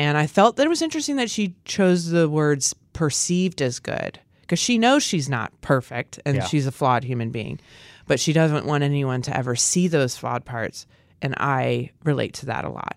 And 0.00 0.16
I 0.16 0.26
felt 0.26 0.56
that 0.56 0.64
it 0.64 0.70
was 0.70 0.80
interesting 0.80 1.16
that 1.16 1.28
she 1.30 1.54
chose 1.66 2.08
the 2.08 2.26
words 2.26 2.74
perceived 2.94 3.60
as 3.60 3.78
good 3.80 4.18
because 4.40 4.58
she 4.58 4.78
knows 4.78 5.02
she's 5.02 5.28
not 5.28 5.52
perfect 5.60 6.18
and 6.24 6.36
Yeah. 6.38 6.46
she's 6.46 6.66
a 6.66 6.72
flawed 6.72 7.04
human 7.04 7.28
being, 7.30 7.60
but 8.06 8.18
she 8.18 8.32
doesn't 8.32 8.64
want 8.64 8.82
anyone 8.82 9.20
to 9.22 9.36
ever 9.36 9.54
see 9.54 9.88
those 9.88 10.16
flawed 10.16 10.46
parts. 10.46 10.86
And 11.20 11.34
I 11.36 11.90
relate 12.02 12.32
to 12.36 12.46
that 12.46 12.64
a 12.64 12.70
lot. 12.70 12.96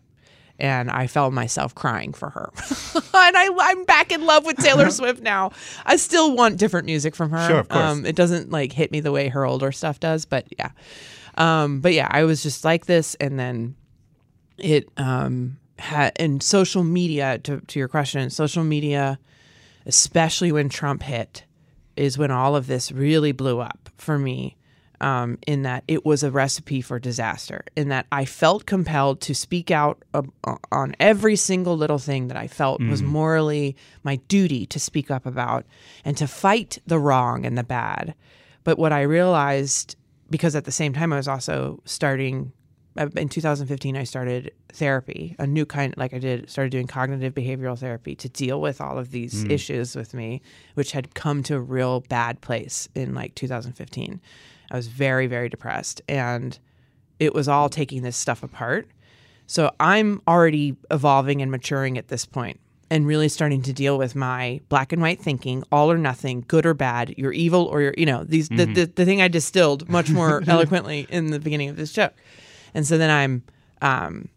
And 0.57 0.89
I 0.89 1.07
felt 1.07 1.33
myself 1.33 1.75
crying 1.75 2.13
for 2.13 2.29
her. 2.29 2.49
and 2.95 3.35
I, 3.37 3.49
I'm 3.59 3.83
back 3.83 4.13
in 4.13 4.25
love 4.25 4.45
with 4.45 4.55
Taylor 4.57 4.89
Swift 4.99 5.21
now. 5.21 5.51
I 5.85 5.97
still 5.97 6.33
want 6.33 6.57
different 6.57 6.85
music 6.85 7.15
from 7.15 7.31
her. 7.31 7.47
Sure, 7.49 7.59
of 7.59 7.67
course. 7.67 7.83
Um, 7.83 8.05
it 8.05 8.15
doesn't 8.15 8.49
like 8.49 8.71
hit 8.71 8.91
me 8.93 9.01
the 9.01 9.11
way 9.11 9.27
her 9.27 9.45
older 9.45 9.73
stuff 9.73 9.99
does, 9.99 10.23
but 10.23 10.47
yeah. 10.57 10.69
Um, 11.35 11.81
but 11.81 11.91
yeah, 11.91 12.07
I 12.09 12.23
was 12.23 12.41
just 12.43 12.63
like 12.63 12.85
this. 12.85 13.15
And 13.15 13.37
then 13.37 13.75
it 14.57 14.87
um 14.95 15.57
had 15.83 16.13
and 16.15 16.41
social 16.41 16.83
media 16.83 17.37
to, 17.39 17.59
to 17.61 17.79
your 17.79 17.87
question 17.87 18.29
social 18.29 18.63
media 18.63 19.19
especially 19.85 20.51
when 20.51 20.69
trump 20.69 21.03
hit 21.03 21.43
is 21.95 22.17
when 22.17 22.31
all 22.31 22.55
of 22.55 22.67
this 22.67 22.91
really 22.91 23.31
blew 23.31 23.59
up 23.59 23.89
for 23.97 24.17
me 24.17 24.55
um, 25.01 25.37
in 25.45 25.63
that 25.63 25.83
it 25.89 26.05
was 26.05 26.23
a 26.23 26.31
recipe 26.31 26.79
for 26.79 26.99
disaster 26.99 27.65
in 27.75 27.89
that 27.89 28.05
i 28.11 28.23
felt 28.23 28.65
compelled 28.65 29.19
to 29.19 29.35
speak 29.35 29.71
out 29.71 30.01
uh, 30.13 30.21
on 30.71 30.95
every 30.99 31.35
single 31.35 31.75
little 31.75 31.99
thing 31.99 32.29
that 32.29 32.37
i 32.37 32.47
felt 32.47 32.81
was 32.81 33.01
morally 33.01 33.75
my 34.03 34.15
duty 34.27 34.65
to 34.65 34.79
speak 34.79 35.11
up 35.11 35.25
about 35.25 35.65
and 36.05 36.15
to 36.15 36.27
fight 36.27 36.77
the 36.87 36.99
wrong 36.99 37.45
and 37.45 37.57
the 37.57 37.63
bad. 37.63 38.15
But 38.63 38.77
what 38.77 38.93
i 38.93 39.01
realized 39.01 39.97
because 40.29 40.55
at 40.55 40.63
the 40.63 40.71
same 40.71 40.93
time 40.93 41.11
i 41.11 41.17
was 41.17 41.27
also 41.27 41.81
starting 41.83 42.53
uh, 42.53 42.62
Uh, 42.95 43.07
in 43.15 43.27
2015 43.27 43.97
i 43.97 44.03
started 44.03 44.51
therapy 44.71 45.35
a 45.39 45.47
new 45.47 45.65
kind 45.65 45.95
like 45.97 46.13
i 46.13 46.19
did 46.19 46.47
started 46.47 46.69
doing 46.69 46.85
cognitive 46.85 47.33
behavioral 47.33 47.77
therapy 47.77 48.15
to 48.15 48.29
deal 48.29 48.61
with 48.61 48.79
all 48.79 48.99
of 48.99 49.09
these 49.09 49.43
mm. 49.43 49.49
issues 49.49 49.95
with 49.95 50.13
me 50.13 50.41
which 50.75 50.91
had 50.91 51.15
come 51.15 51.41
to 51.41 51.55
a 51.55 51.59
real 51.59 52.01
bad 52.01 52.39
place 52.41 52.87
in 52.93 53.15
like 53.15 53.33
2015 53.33 54.21
i 54.69 54.75
was 54.75 54.87
very 54.87 55.25
very 55.25 55.49
depressed 55.49 56.03
and 56.07 56.59
it 57.19 57.33
was 57.33 57.47
all 57.47 57.69
taking 57.69 58.01
this 58.01 58.17
stuff 58.17 58.43
apart. 58.43 58.87
So 59.47 59.71
i'm 59.79 60.21
already 60.27 60.75
evolving 60.91 61.41
and 61.41 61.51
maturing 61.51 61.97
at 61.97 62.07
this 62.07 62.25
point 62.25 62.59
and 62.89 63.07
really 63.07 63.29
starting 63.29 63.61
to 63.63 63.73
deal 63.73 63.97
with 63.97 64.15
my 64.15 64.61
black 64.69 64.93
and 64.93 65.01
white 65.01 65.19
thinking 65.19 65.63
all 65.71 65.91
or 65.91 65.97
nothing 65.97 66.45
good 66.47 66.65
or 66.65 66.73
bad 66.73 67.13
you're 67.17 67.33
evil 67.33 67.65
or 67.65 67.81
you're 67.81 67.93
you 67.97 68.05
know 68.05 68.23
these 68.23 68.49
the, 68.49 68.55
mm-hmm. 68.55 68.73
the, 68.73 68.85
the 68.85 69.05
thing 69.05 69.21
i 69.21 69.27
distilled 69.27 69.89
much 69.89 70.09
more 70.09 70.43
eloquently 70.47 71.07
in 71.09 71.27
the 71.27 71.39
beginning 71.39 71.69
of 71.69 71.75
this 71.75 71.91
show 71.91 72.09
and 72.73 72.85
so 72.85 72.97
then 72.97 73.09
I'm 73.09 73.43
um, 73.81 74.29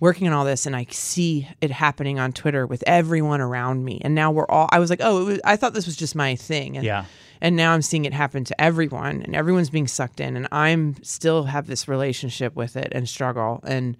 working 0.00 0.26
on 0.26 0.32
all 0.32 0.44
this, 0.44 0.66
and 0.66 0.76
I 0.76 0.86
see 0.90 1.48
it 1.60 1.70
happening 1.70 2.18
on 2.18 2.32
Twitter 2.32 2.66
with 2.66 2.84
everyone 2.86 3.40
around 3.40 3.84
me. 3.84 4.00
And 4.04 4.14
now 4.14 4.30
we're 4.30 4.46
all. 4.48 4.68
I 4.70 4.78
was 4.78 4.90
like, 4.90 5.00
oh, 5.02 5.22
it 5.22 5.24
was, 5.24 5.40
I 5.44 5.56
thought 5.56 5.74
this 5.74 5.86
was 5.86 5.96
just 5.96 6.14
my 6.14 6.36
thing. 6.36 6.76
And, 6.76 6.84
Yeah. 6.84 7.04
And 7.40 7.54
now 7.54 7.72
I'm 7.72 7.82
seeing 7.82 8.06
it 8.06 8.14
happen 8.14 8.44
to 8.44 8.58
everyone, 8.60 9.22
and 9.22 9.36
everyone's 9.36 9.68
being 9.68 9.86
sucked 9.86 10.20
in, 10.20 10.36
and 10.36 10.48
I'm 10.52 11.02
still 11.02 11.44
have 11.44 11.66
this 11.66 11.86
relationship 11.86 12.56
with 12.56 12.76
it 12.76 12.88
and 12.92 13.06
struggle. 13.08 13.60
And 13.64 13.96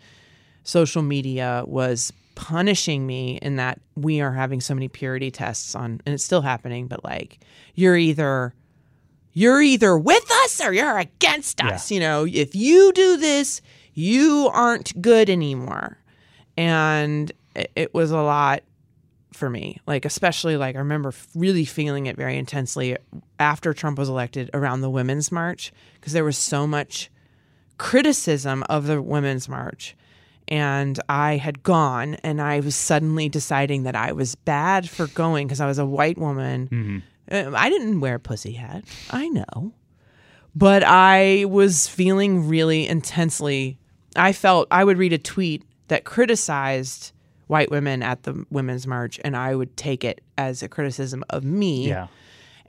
social 0.62 1.02
media 1.02 1.62
was 1.66 2.12
punishing 2.34 3.06
me 3.06 3.38
in 3.42 3.56
that 3.56 3.80
we 3.94 4.20
are 4.20 4.32
having 4.32 4.60
so 4.60 4.74
many 4.74 4.88
purity 4.88 5.30
tests 5.30 5.74
on, 5.74 6.00
and 6.06 6.14
it's 6.14 6.24
still 6.24 6.42
happening. 6.42 6.86
But 6.86 7.04
like, 7.04 7.40
you're 7.74 7.96
either 7.96 8.54
you're 9.36 9.60
either 9.60 9.98
with 9.98 10.24
us 10.44 10.62
or 10.62 10.72
you're 10.72 10.96
against 10.96 11.62
us. 11.62 11.90
You 11.90 12.00
know, 12.00 12.24
if 12.24 12.54
you 12.54 12.90
do 12.94 13.18
this, 13.18 13.60
you 13.92 14.48
aren't 14.50 15.02
good 15.02 15.28
anymore. 15.28 15.98
And 16.56 17.30
it, 17.54 17.92
was 17.92 18.10
a 18.12 18.22
lot 18.22 18.62
for 19.34 19.50
me. 19.50 19.78
Like, 19.86 20.06
especially 20.06 20.56
like 20.56 20.74
I 20.74 20.78
remember 20.78 21.12
really 21.34 21.66
feeling 21.66 22.06
it 22.06 22.16
very 22.16 22.38
intensely 22.38 22.96
after 23.38 23.74
Trump 23.74 23.98
was 23.98 24.08
elected 24.08 24.48
around 24.54 24.80
the 24.80 24.88
Women's 24.88 25.30
March 25.30 25.70
because 25.96 26.14
there 26.14 26.24
was 26.24 26.38
so 26.38 26.66
much 26.66 27.10
criticism 27.76 28.64
of 28.70 28.86
the 28.86 29.02
Women's 29.02 29.50
March. 29.50 29.94
And 30.48 30.98
I 31.10 31.36
had 31.36 31.62
gone, 31.62 32.14
and 32.22 32.40
I 32.40 32.60
was 32.60 32.74
suddenly 32.74 33.28
deciding 33.28 33.82
that 33.82 33.96
I 33.96 34.12
was 34.12 34.34
bad 34.34 34.88
for 34.88 35.08
going 35.08 35.46
because 35.46 35.60
I 35.60 35.66
was 35.66 35.78
a 35.78 35.84
white 35.84 36.16
woman. 36.16 36.68
Uh, 37.02 37.15
I 37.30 37.68
didn't 37.68 38.00
wear 38.00 38.16
a 38.16 38.20
pussy 38.20 38.52
hat. 38.52 38.84
I 39.10 39.28
know. 39.28 39.72
But 40.54 40.82
I 40.84 41.44
was 41.48 41.86
feeling 41.86 42.48
really 42.48 42.86
intensely. 42.88 43.78
I 44.14 44.32
felt 44.32 44.68
I 44.70 44.84
would 44.84 44.96
read 44.96 45.12
a 45.12 45.18
tweet 45.18 45.64
that 45.88 46.04
criticized 46.04 47.12
white 47.46 47.70
women 47.70 48.02
at 48.02 48.22
the 48.24 48.44
Women's 48.50 48.86
March, 48.86 49.20
and 49.24 49.36
I 49.36 49.54
would 49.54 49.76
take 49.76 50.02
it 50.04 50.20
as 50.38 50.62
a 50.62 50.68
criticism 50.68 51.24
of 51.30 51.44
me. 51.44 51.88
Yeah. 51.88 52.08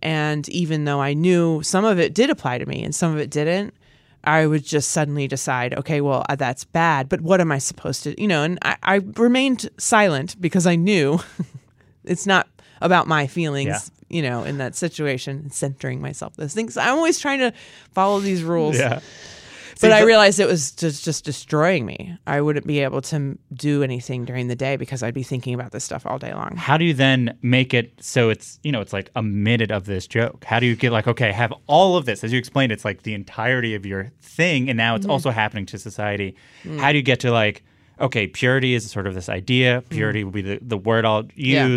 And 0.03 0.47
even 0.49 0.85
though 0.85 1.01
I 1.01 1.13
knew 1.13 1.63
some 1.63 1.85
of 1.85 1.97
it 1.97 2.13
did 2.13 2.29
apply 2.29 2.59
to 2.59 2.65
me 2.65 2.83
and 2.83 2.93
some 2.93 3.11
of 3.13 3.19
it 3.19 3.31
didn't, 3.31 3.73
I 4.23 4.45
would 4.45 4.63
just 4.63 4.91
suddenly 4.91 5.27
decide, 5.27 5.73
okay, 5.73 6.01
well, 6.01 6.25
uh, 6.29 6.35
that's 6.35 6.65
bad, 6.65 7.07
but 7.09 7.21
what 7.21 7.41
am 7.41 7.51
I 7.51 7.57
supposed 7.57 8.03
to, 8.03 8.19
you 8.21 8.27
know? 8.27 8.43
And 8.43 8.59
I, 8.61 8.75
I 8.83 8.95
remained 9.15 9.69
silent 9.77 10.39
because 10.39 10.67
I 10.67 10.75
knew 10.75 11.19
it's 12.03 12.27
not 12.27 12.47
about 12.81 13.07
my 13.07 13.25
feelings, 13.25 13.67
Yeah. 13.67 13.79
You 14.09 14.21
know, 14.21 14.43
in 14.43 14.57
that 14.59 14.75
situation, 14.75 15.49
centering 15.51 16.01
myself. 16.01 16.35
Those 16.35 16.53
things. 16.53 16.77
I'm 16.77 16.95
always 16.95 17.19
trying 17.19 17.39
to 17.39 17.51
follow 17.93 18.19
these 18.19 18.43
rules. 18.43 18.77
Yeah. 18.77 18.99
But 19.79 19.89
See, 19.89 19.93
I 19.93 20.01
realized 20.01 20.39
it 20.39 20.47
was 20.47 20.71
just 20.71 21.05
just 21.05 21.23
destroying 21.23 21.85
me. 21.85 22.17
I 22.25 22.41
wouldn't 22.41 22.65
be 22.65 22.79
able 22.79 23.01
to 23.01 23.37
do 23.53 23.83
anything 23.83 24.25
during 24.25 24.47
the 24.47 24.55
day 24.55 24.75
because 24.75 25.03
I'd 25.03 25.13
be 25.13 25.21
thinking 25.21 25.53
about 25.53 25.71
this 25.71 25.83
stuff 25.83 26.03
all 26.07 26.17
day 26.17 26.33
long. 26.33 26.55
How 26.55 26.77
do 26.77 26.85
you 26.85 26.95
then 26.95 27.37
make 27.43 27.75
it 27.75 27.93
so 28.01 28.31
it's 28.31 28.59
you 28.63 28.71
know 28.71 28.81
it's 28.81 28.91
like 28.91 29.11
a 29.15 29.21
minute 29.21 29.69
of 29.69 29.85
this 29.85 30.07
joke? 30.07 30.43
How 30.45 30.59
do 30.59 30.65
you 30.65 30.75
get 30.75 30.91
like 30.91 31.05
okay, 31.07 31.31
have 31.31 31.53
all 31.67 31.95
of 31.95 32.05
this 32.05 32.23
as 32.23 32.33
you 32.33 32.39
explained? 32.39 32.71
It's 32.71 32.83
like 32.85 33.03
the 33.03 33.13
entirety 33.13 33.75
of 33.75 33.85
your 33.85 34.11
thing, 34.19 34.67
and 34.67 34.77
now 34.77 34.95
it's 34.95 35.03
Mm-hmm. 35.05 35.11
also 35.11 35.29
happening 35.29 35.67
to 35.67 35.77
society. 35.77 36.35
Mm. 36.63 36.79
How 36.79 36.91
do 36.91 36.97
you 36.97 37.03
get 37.03 37.19
to 37.19 37.31
like 37.31 37.63
okay, 37.99 38.25
purity 38.25 38.73
is 38.73 38.89
sort 38.89 39.05
of 39.05 39.13
this 39.13 39.29
idea. 39.29 39.83
Purity 39.89 40.23
will 40.23 40.31
be 40.31 40.41
the, 40.41 40.59
the 40.61 40.77
word 40.77 41.05
I'll 41.05 41.25
Yeah. 41.35 41.67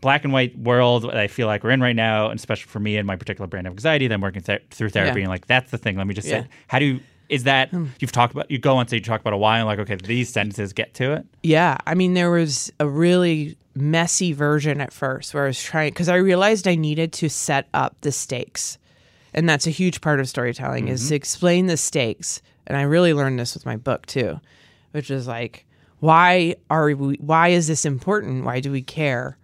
Black 0.00 0.24
and 0.24 0.32
white 0.32 0.56
world 0.58 1.04
that 1.04 1.16
I 1.16 1.26
feel 1.26 1.46
like 1.46 1.64
we're 1.64 1.70
in 1.70 1.80
right 1.80 1.96
now, 1.96 2.30
and 2.30 2.38
especially 2.38 2.68
for 2.68 2.80
me 2.80 2.96
and 2.96 3.06
my 3.06 3.16
particular 3.16 3.46
brand 3.46 3.66
of 3.66 3.72
anxiety 3.72 4.06
that 4.06 4.14
I'm 4.14 4.20
working 4.20 4.42
th- 4.42 4.62
through 4.70 4.90
therapy, 4.90 5.20
Yeah. 5.20 5.24
and 5.24 5.30
like 5.30 5.46
that's 5.46 5.70
the 5.70 5.78
thing. 5.78 5.96
Let 5.96 6.06
me 6.06 6.14
just 6.14 6.28
Yeah. 6.28 6.42
say, 6.42 6.48
how 6.68 6.78
do 6.78 6.84
you? 6.84 7.00
Is 7.28 7.44
that 7.44 7.70
hmm. 7.70 7.86
you've 8.00 8.12
talked 8.12 8.32
about? 8.32 8.50
You 8.50 8.58
go 8.58 8.76
on, 8.76 8.88
say 8.88 8.96
you 8.96 9.02
talk 9.02 9.20
about 9.20 9.34
a 9.34 9.36
why, 9.36 9.58
and 9.58 9.66
like, 9.66 9.78
okay, 9.80 9.96
these 9.96 10.30
sentences 10.30 10.72
get 10.72 10.94
to 10.94 11.12
it. 11.12 11.26
Yeah, 11.42 11.76
I 11.86 11.94
mean, 11.94 12.14
there 12.14 12.30
was 12.30 12.72
a 12.80 12.88
really 12.88 13.58
messy 13.74 14.32
version 14.32 14.80
at 14.80 14.92
first 14.92 15.34
where 15.34 15.44
I 15.44 15.46
was 15.48 15.62
trying 15.62 15.90
because 15.90 16.08
I 16.08 16.16
realized 16.16 16.66
I 16.66 16.74
needed 16.74 17.12
to 17.14 17.28
set 17.28 17.68
up 17.74 17.96
the 18.00 18.12
stakes, 18.12 18.78
and 19.34 19.48
that's 19.48 19.66
a 19.66 19.70
huge 19.70 20.00
part 20.00 20.20
of 20.20 20.28
storytelling 20.28 20.88
is 20.88 21.02
mm-hmm. 21.02 21.08
to 21.10 21.14
explain 21.14 21.66
the 21.66 21.76
stakes. 21.76 22.42
And 22.66 22.76
I 22.76 22.82
really 22.82 23.14
learned 23.14 23.38
this 23.38 23.54
with 23.54 23.64
my 23.64 23.76
book 23.76 24.04
too, 24.06 24.40
which 24.92 25.10
is 25.10 25.26
like, 25.26 25.64
why 26.00 26.56
are 26.70 26.90
we? 26.90 27.16
Why 27.16 27.48
is 27.48 27.66
this 27.66 27.84
important? 27.84 28.44
Why 28.44 28.60
do 28.60 28.70
we 28.70 28.82
care? 28.82 29.37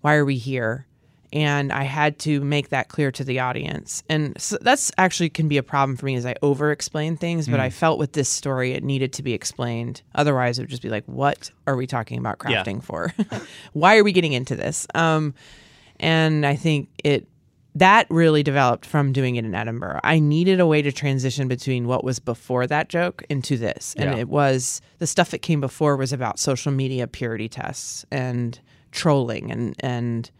Why 0.00 0.14
are 0.14 0.24
we 0.24 0.36
here? 0.36 0.86
And 1.32 1.72
I 1.72 1.84
had 1.84 2.18
to 2.20 2.40
make 2.40 2.70
that 2.70 2.88
clear 2.88 3.12
to 3.12 3.22
the 3.22 3.38
audience. 3.38 4.02
And 4.08 4.34
so 4.40 4.58
that's 4.60 4.90
actually 4.98 5.30
can 5.30 5.46
be 5.46 5.58
a 5.58 5.62
problem 5.62 5.96
for 5.96 6.06
me 6.06 6.16
as 6.16 6.26
I 6.26 6.34
over 6.42 6.72
explain 6.72 7.16
things, 7.16 7.46
but 7.46 7.60
I 7.60 7.70
felt 7.70 8.00
with 8.00 8.14
this 8.14 8.28
story 8.28 8.72
it 8.72 8.82
needed 8.82 9.12
to 9.12 9.22
be 9.22 9.32
explained. 9.32 10.02
Otherwise 10.16 10.58
it 10.58 10.62
would 10.62 10.70
just 10.70 10.82
be 10.82 10.88
like, 10.88 11.04
what 11.06 11.50
are 11.68 11.76
we 11.76 11.86
talking 11.86 12.18
about 12.18 12.38
Yeah. 12.48 12.64
crafting 12.64 12.82
for? 12.82 13.14
Why 13.74 13.96
are 13.96 14.02
we 14.02 14.10
getting 14.10 14.32
into 14.32 14.56
this? 14.56 14.88
Um, 14.94 15.34
and 16.00 16.44
I 16.44 16.56
think 16.56 16.88
it 17.04 17.28
that 17.76 18.08
really 18.10 18.42
developed 18.42 18.84
from 18.84 19.12
doing 19.12 19.36
it 19.36 19.44
in 19.44 19.54
Edinburgh. 19.54 20.00
I 20.02 20.18
needed 20.18 20.58
a 20.58 20.66
way 20.66 20.82
to 20.82 20.90
transition 20.90 21.46
between 21.46 21.86
what 21.86 22.02
was 22.02 22.18
before 22.18 22.66
that 22.66 22.88
joke 22.88 23.22
into 23.30 23.56
this. 23.56 23.94
And 23.96 24.10
Yeah. 24.14 24.18
it 24.22 24.28
was 24.28 24.80
the 24.98 25.06
stuff 25.06 25.30
that 25.30 25.38
came 25.38 25.60
before 25.60 25.94
was 25.96 26.12
about 26.12 26.40
social 26.40 26.72
media 26.72 27.06
purity 27.06 27.48
tests 27.48 28.04
and 28.10 28.58
trolling 28.92 29.50
and 29.50 29.74
and 29.80 30.30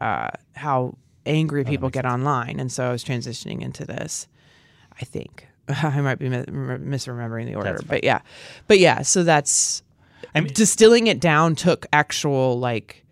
uh, 0.00 0.28
how 0.54 0.96
angry 1.26 1.64
people 1.64 1.88
get 1.90 2.04
online. 2.04 2.58
And 2.60 2.70
so 2.72 2.88
I 2.88 2.92
was 2.92 3.04
transitioning 3.04 3.60
into 3.62 3.84
this. 3.84 4.26
I 5.00 5.04
think 5.04 5.46
I 5.68 6.00
might 6.00 6.18
be 6.18 6.28
mi- 6.28 6.44
misremembering 6.46 7.46
the 7.46 7.54
order, 7.54 7.78
but 7.86 8.02
yeah, 8.04 8.20
but 8.66 8.78
yeah. 8.78 9.02
So 9.02 9.22
that's 9.22 9.82
I 10.34 10.40
mean- 10.40 10.52
distilling 10.52 11.06
it 11.06 11.20
down 11.20 11.54
took 11.54 11.86
actual 11.92 12.58
like 12.58 13.04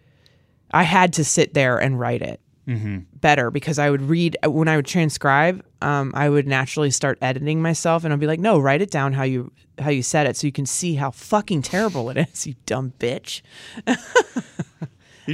I 0.72 0.82
had 0.84 1.12
to 1.14 1.24
sit 1.24 1.54
there 1.54 1.78
and 1.78 1.98
write 1.98 2.22
it 2.22 2.40
Mm-hmm. 2.68 2.98
better 3.14 3.50
because 3.50 3.80
I 3.80 3.90
would 3.90 4.02
read 4.02 4.36
when 4.46 4.68
I 4.68 4.76
would 4.76 4.86
transcribe. 4.86 5.64
Um, 5.82 6.12
I 6.14 6.28
would 6.28 6.46
naturally 6.46 6.90
start 6.92 7.18
editing 7.20 7.60
myself, 7.60 8.04
and 8.04 8.12
I'd 8.12 8.20
be 8.20 8.28
like, 8.28 8.38
"No, 8.38 8.60
write 8.60 8.80
it 8.80 8.92
down 8.92 9.12
how 9.14 9.24
you 9.24 9.50
how 9.80 9.90
you 9.90 10.02
said 10.04 10.26
it, 10.28 10.36
so 10.36 10.46
you 10.46 10.52
can 10.52 10.66
see 10.66 10.94
how 10.94 11.10
fucking 11.10 11.62
terrible 11.62 12.10
it 12.10 12.16
is, 12.18 12.46
you 12.46 12.54
dumb 12.66 12.92
bitch." 13.00 13.40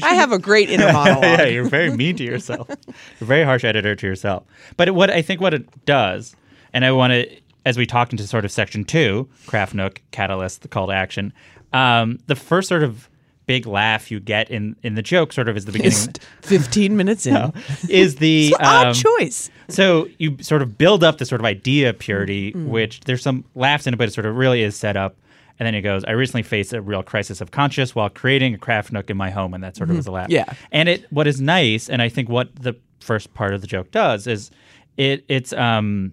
I 0.04 0.14
have 0.14 0.32
a 0.32 0.38
great 0.38 0.70
inner 0.70 0.92
monologue. 0.92 1.22
yeah, 1.22 1.44
you're 1.44 1.64
very 1.64 1.90
mean 1.90 2.16
to 2.16 2.24
yourself. 2.24 2.68
you're 2.68 2.94
a 3.20 3.24
very 3.24 3.44
harsh 3.44 3.64
editor 3.64 3.94
to 3.96 4.06
yourself. 4.06 4.44
But 4.76 4.90
what 4.92 5.10
I 5.10 5.22
think 5.22 5.40
what 5.40 5.54
it 5.54 5.84
does, 5.86 6.34
and 6.72 6.84
I 6.84 6.92
want 6.92 7.12
to, 7.12 7.28
as 7.64 7.76
we 7.76 7.86
talk 7.86 8.12
into 8.12 8.26
sort 8.26 8.44
of 8.44 8.52
section 8.52 8.84
two, 8.84 9.28
Craft 9.46 9.74
Nook, 9.74 10.00
Catalyst, 10.10 10.62
the 10.62 10.68
call 10.68 10.86
to 10.88 10.92
action, 10.92 11.32
um, 11.72 12.18
the 12.26 12.36
first 12.36 12.68
sort 12.68 12.82
of 12.82 13.08
big 13.46 13.64
laugh 13.64 14.10
you 14.10 14.18
get 14.18 14.50
in 14.50 14.74
in 14.82 14.94
the 14.96 15.02
joke 15.02 15.32
sort 15.32 15.48
of 15.48 15.56
is 15.56 15.64
the 15.66 15.72
beginning. 15.72 15.92
Just 15.92 16.18
Fifteen 16.42 16.96
minutes 16.96 17.26
in, 17.26 17.52
is 17.88 18.16
the 18.16 18.48
It's 18.48 18.58
an 18.58 18.64
odd 18.66 18.86
um, 18.88 18.94
choice. 18.94 19.50
so 19.68 20.08
you 20.18 20.36
sort 20.40 20.62
of 20.62 20.76
build 20.76 21.04
up 21.04 21.18
this 21.18 21.28
sort 21.28 21.40
of 21.40 21.44
idea 21.44 21.90
of 21.90 21.98
purity, 21.98 22.52
Mm-hmm. 22.52 22.68
which 22.70 23.00
there's 23.00 23.22
some 23.22 23.44
laughs 23.54 23.86
in 23.86 23.94
it, 23.94 23.96
but 23.98 24.08
it 24.08 24.12
sort 24.14 24.26
of 24.26 24.36
really 24.36 24.62
is 24.62 24.74
set 24.76 24.96
up. 24.96 25.14
And 25.58 25.66
then 25.66 25.74
he 25.74 25.80
goes, 25.80 26.04
I 26.04 26.10
recently 26.12 26.42
faced 26.42 26.72
a 26.74 26.82
real 26.82 27.02
crisis 27.02 27.40
of 27.40 27.50
conscience 27.50 27.94
while 27.94 28.10
creating 28.10 28.54
a 28.54 28.58
craft 28.58 28.92
nook 28.92 29.08
in 29.10 29.16
my 29.16 29.30
home. 29.30 29.54
And 29.54 29.64
that 29.64 29.76
sort 29.76 29.88
of 29.90 29.96
was 29.96 30.06
a 30.06 30.10
laugh. 30.12 30.24
Mm-hmm. 30.28 30.32
Yeah. 30.32 30.54
And 30.72 30.88
it 30.88 31.06
what 31.10 31.26
is 31.26 31.40
nice, 31.40 31.88
and 31.88 32.02
I 32.02 32.08
think 32.10 32.28
what 32.28 32.54
the 32.56 32.74
first 33.00 33.32
part 33.34 33.54
of 33.54 33.60
the 33.60 33.66
joke 33.66 33.90
does 33.90 34.26
is 34.26 34.50
it 34.96 35.24
it's 35.28 35.52
um 35.52 36.12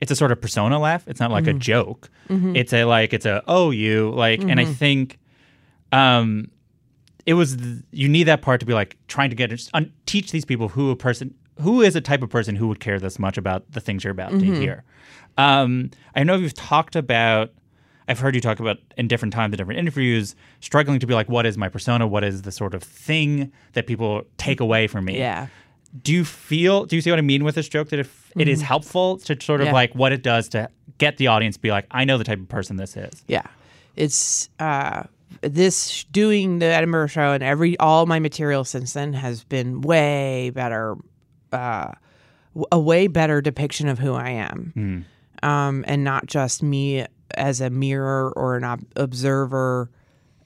it's 0.00 0.10
a 0.10 0.16
sort 0.16 0.32
of 0.32 0.40
persona 0.40 0.78
laugh. 0.78 1.06
It's 1.06 1.20
not 1.20 1.30
like 1.30 1.44
Mm-hmm. 1.44 1.56
a 1.56 1.60
joke. 1.60 2.10
It's 2.30 2.72
a 2.72 2.84
like 2.84 3.12
it's 3.12 3.26
a 3.26 3.42
oh 3.46 3.70
you 3.70 4.10
like 4.10 4.40
and 4.40 4.58
I 4.60 4.64
Mm-hmm. 4.64 4.72
think 4.74 5.18
um 5.92 6.50
it 7.26 7.34
was 7.34 7.56
th- 7.56 7.78
you 7.90 8.08
need 8.08 8.24
that 8.24 8.40
part 8.42 8.60
to 8.60 8.66
be 8.66 8.72
like 8.72 8.96
trying 9.08 9.30
to 9.30 9.36
get 9.36 9.52
un- 9.74 9.92
teach 10.06 10.30
these 10.32 10.44
people 10.44 10.68
who 10.68 10.90
a 10.90 10.96
person 10.96 11.34
who 11.60 11.82
is 11.82 11.94
a 11.96 12.00
type 12.00 12.22
of 12.22 12.30
person 12.30 12.56
who 12.56 12.68
would 12.68 12.80
care 12.80 12.98
this 12.98 13.18
much 13.18 13.36
about 13.36 13.70
the 13.72 13.80
things 13.80 14.02
you're 14.04 14.10
about 14.12 14.32
Mm-hmm. 14.32 14.54
to 14.54 14.60
hear. 14.60 14.84
Um, 15.36 15.90
I 16.14 16.24
know 16.24 16.36
you've 16.36 16.54
talked 16.54 16.96
about. 16.96 17.52
I've 18.10 18.18
heard 18.18 18.34
you 18.34 18.40
talk 18.40 18.60
about 18.60 18.78
in 18.96 19.08
different 19.08 19.32
times, 19.32 19.52
in 19.54 19.58
different 19.58 19.78
interviews, 19.78 20.34
struggling 20.60 20.98
to 21.00 21.06
be 21.06 21.14
like, 21.14 21.28
what 21.28 21.46
is 21.46 21.56
my 21.56 21.68
persona? 21.68 22.06
What 22.06 22.24
is 22.24 22.42
the 22.42 22.52
sort 22.52 22.74
of 22.74 22.82
thing 22.82 23.52
that 23.74 23.86
people 23.86 24.24
take 24.36 24.60
away 24.60 24.86
from 24.88 25.04
me? 25.04 25.16
Yeah. 25.18 25.46
Do 26.02 26.12
you 26.12 26.24
feel? 26.24 26.84
Do 26.86 26.96
you 26.96 27.02
see 27.02 27.10
what 27.10 27.18
I 27.18 27.22
mean 27.22 27.44
with 27.44 27.54
this 27.54 27.68
joke? 27.68 27.88
That 27.90 27.98
if 28.00 28.32
it 28.36 28.48
is 28.48 28.62
helpful 28.62 29.16
to 29.18 29.36
sort 29.40 29.60
of 29.60 29.66
Mm-hmm. 29.66 29.66
Yeah. 29.66 29.72
like 29.72 29.94
what 29.94 30.12
it 30.12 30.22
does 30.22 30.48
to 30.50 30.68
get 30.98 31.16
the 31.16 31.28
audience 31.28 31.56
to 31.56 31.62
be 31.62 31.70
like, 31.70 31.86
I 31.90 32.04
know 32.04 32.18
the 32.18 32.24
type 32.24 32.38
of 32.38 32.48
person 32.48 32.76
this 32.76 32.96
is. 32.96 33.24
Yeah. 33.28 33.42
It's 33.96 34.48
uh 34.58 35.04
this 35.42 36.04
doing 36.04 36.58
the 36.58 36.66
Edinburgh 36.66 37.06
show 37.08 37.32
and 37.32 37.42
every 37.42 37.78
all 37.78 38.06
my 38.06 38.18
material 38.18 38.64
since 38.64 38.92
then 38.92 39.12
has 39.14 39.42
been 39.44 39.80
way 39.80 40.50
better 40.50 40.96
uh 41.52 41.92
a 42.72 42.78
way 42.80 43.06
better 43.06 43.40
depiction 43.40 43.88
of 43.88 43.98
who 43.98 44.14
I 44.14 44.30
am. 44.30 45.06
Um 45.42 45.84
and 45.86 46.04
not 46.04 46.26
just 46.26 46.62
me 46.62 47.06
as 47.34 47.60
a 47.60 47.70
mirror 47.70 48.32
or 48.34 48.56
an 48.56 48.64
ob- 48.64 48.84
observer. 48.96 49.90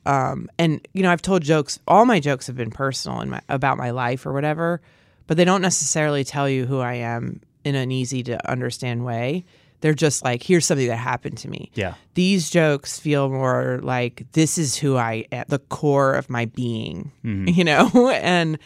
Um 0.07 0.51
and 0.59 0.87
you 0.93 1.03
know 1.03 1.11
I've 1.11 1.23
told 1.23 1.43
jokes 1.43 1.79
all 1.89 2.05
my 2.05 2.21
jokes 2.21 2.47
have 2.47 2.57
been 2.57 2.71
personal 2.71 3.21
and 3.21 3.31
my, 3.31 3.41
about 3.49 3.79
my 3.79 3.91
life 3.91 4.27
or 4.27 4.33
whatever 4.33 4.81
but 5.27 5.37
they 5.37 5.45
don't 5.45 5.63
necessarily 5.63 6.25
tell 6.25 6.49
you 6.49 6.67
who 6.67 6.81
I 6.81 6.95
am 6.95 7.41
in 7.65 7.75
an 7.75 7.91
easy 7.91 8.23
to 8.25 8.51
understand 8.51 9.05
way. 9.05 9.45
They're 9.81 9.95
just 9.95 10.23
like 10.25 10.43
here's 10.43 10.67
something 10.67 10.87
that 10.89 10.97
happened 10.97 11.39
to 11.39 11.49
me. 11.49 11.71
Yeah. 11.75 11.95
these 12.15 12.49
jokes 12.51 12.99
feel 12.99 13.29
more 13.29 13.81
like 13.83 14.27
this 14.33 14.57
is 14.59 14.77
who 14.77 14.97
I 14.97 15.27
at 15.33 15.49
the 15.49 15.59
core 15.59 16.15
of 16.15 16.31
my 16.31 16.47
being, 16.47 17.13
you 17.23 17.65
know, 17.65 17.91
and 18.13 18.59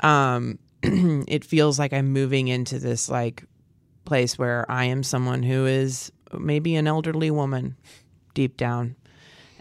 um, 0.00 0.58
it 0.82 1.44
feels 1.44 1.78
like 1.78 1.92
I'm 1.92 2.12
moving 2.12 2.48
into 2.48 2.78
this 2.78 3.08
like 3.08 3.44
place 4.04 4.38
where 4.38 4.64
I 4.70 4.84
am 4.84 5.02
someone 5.02 5.42
who 5.42 5.66
is 5.66 6.12
maybe 6.38 6.76
an 6.76 6.86
elderly 6.86 7.30
woman 7.30 7.76
deep 8.34 8.56
down. 8.56 8.96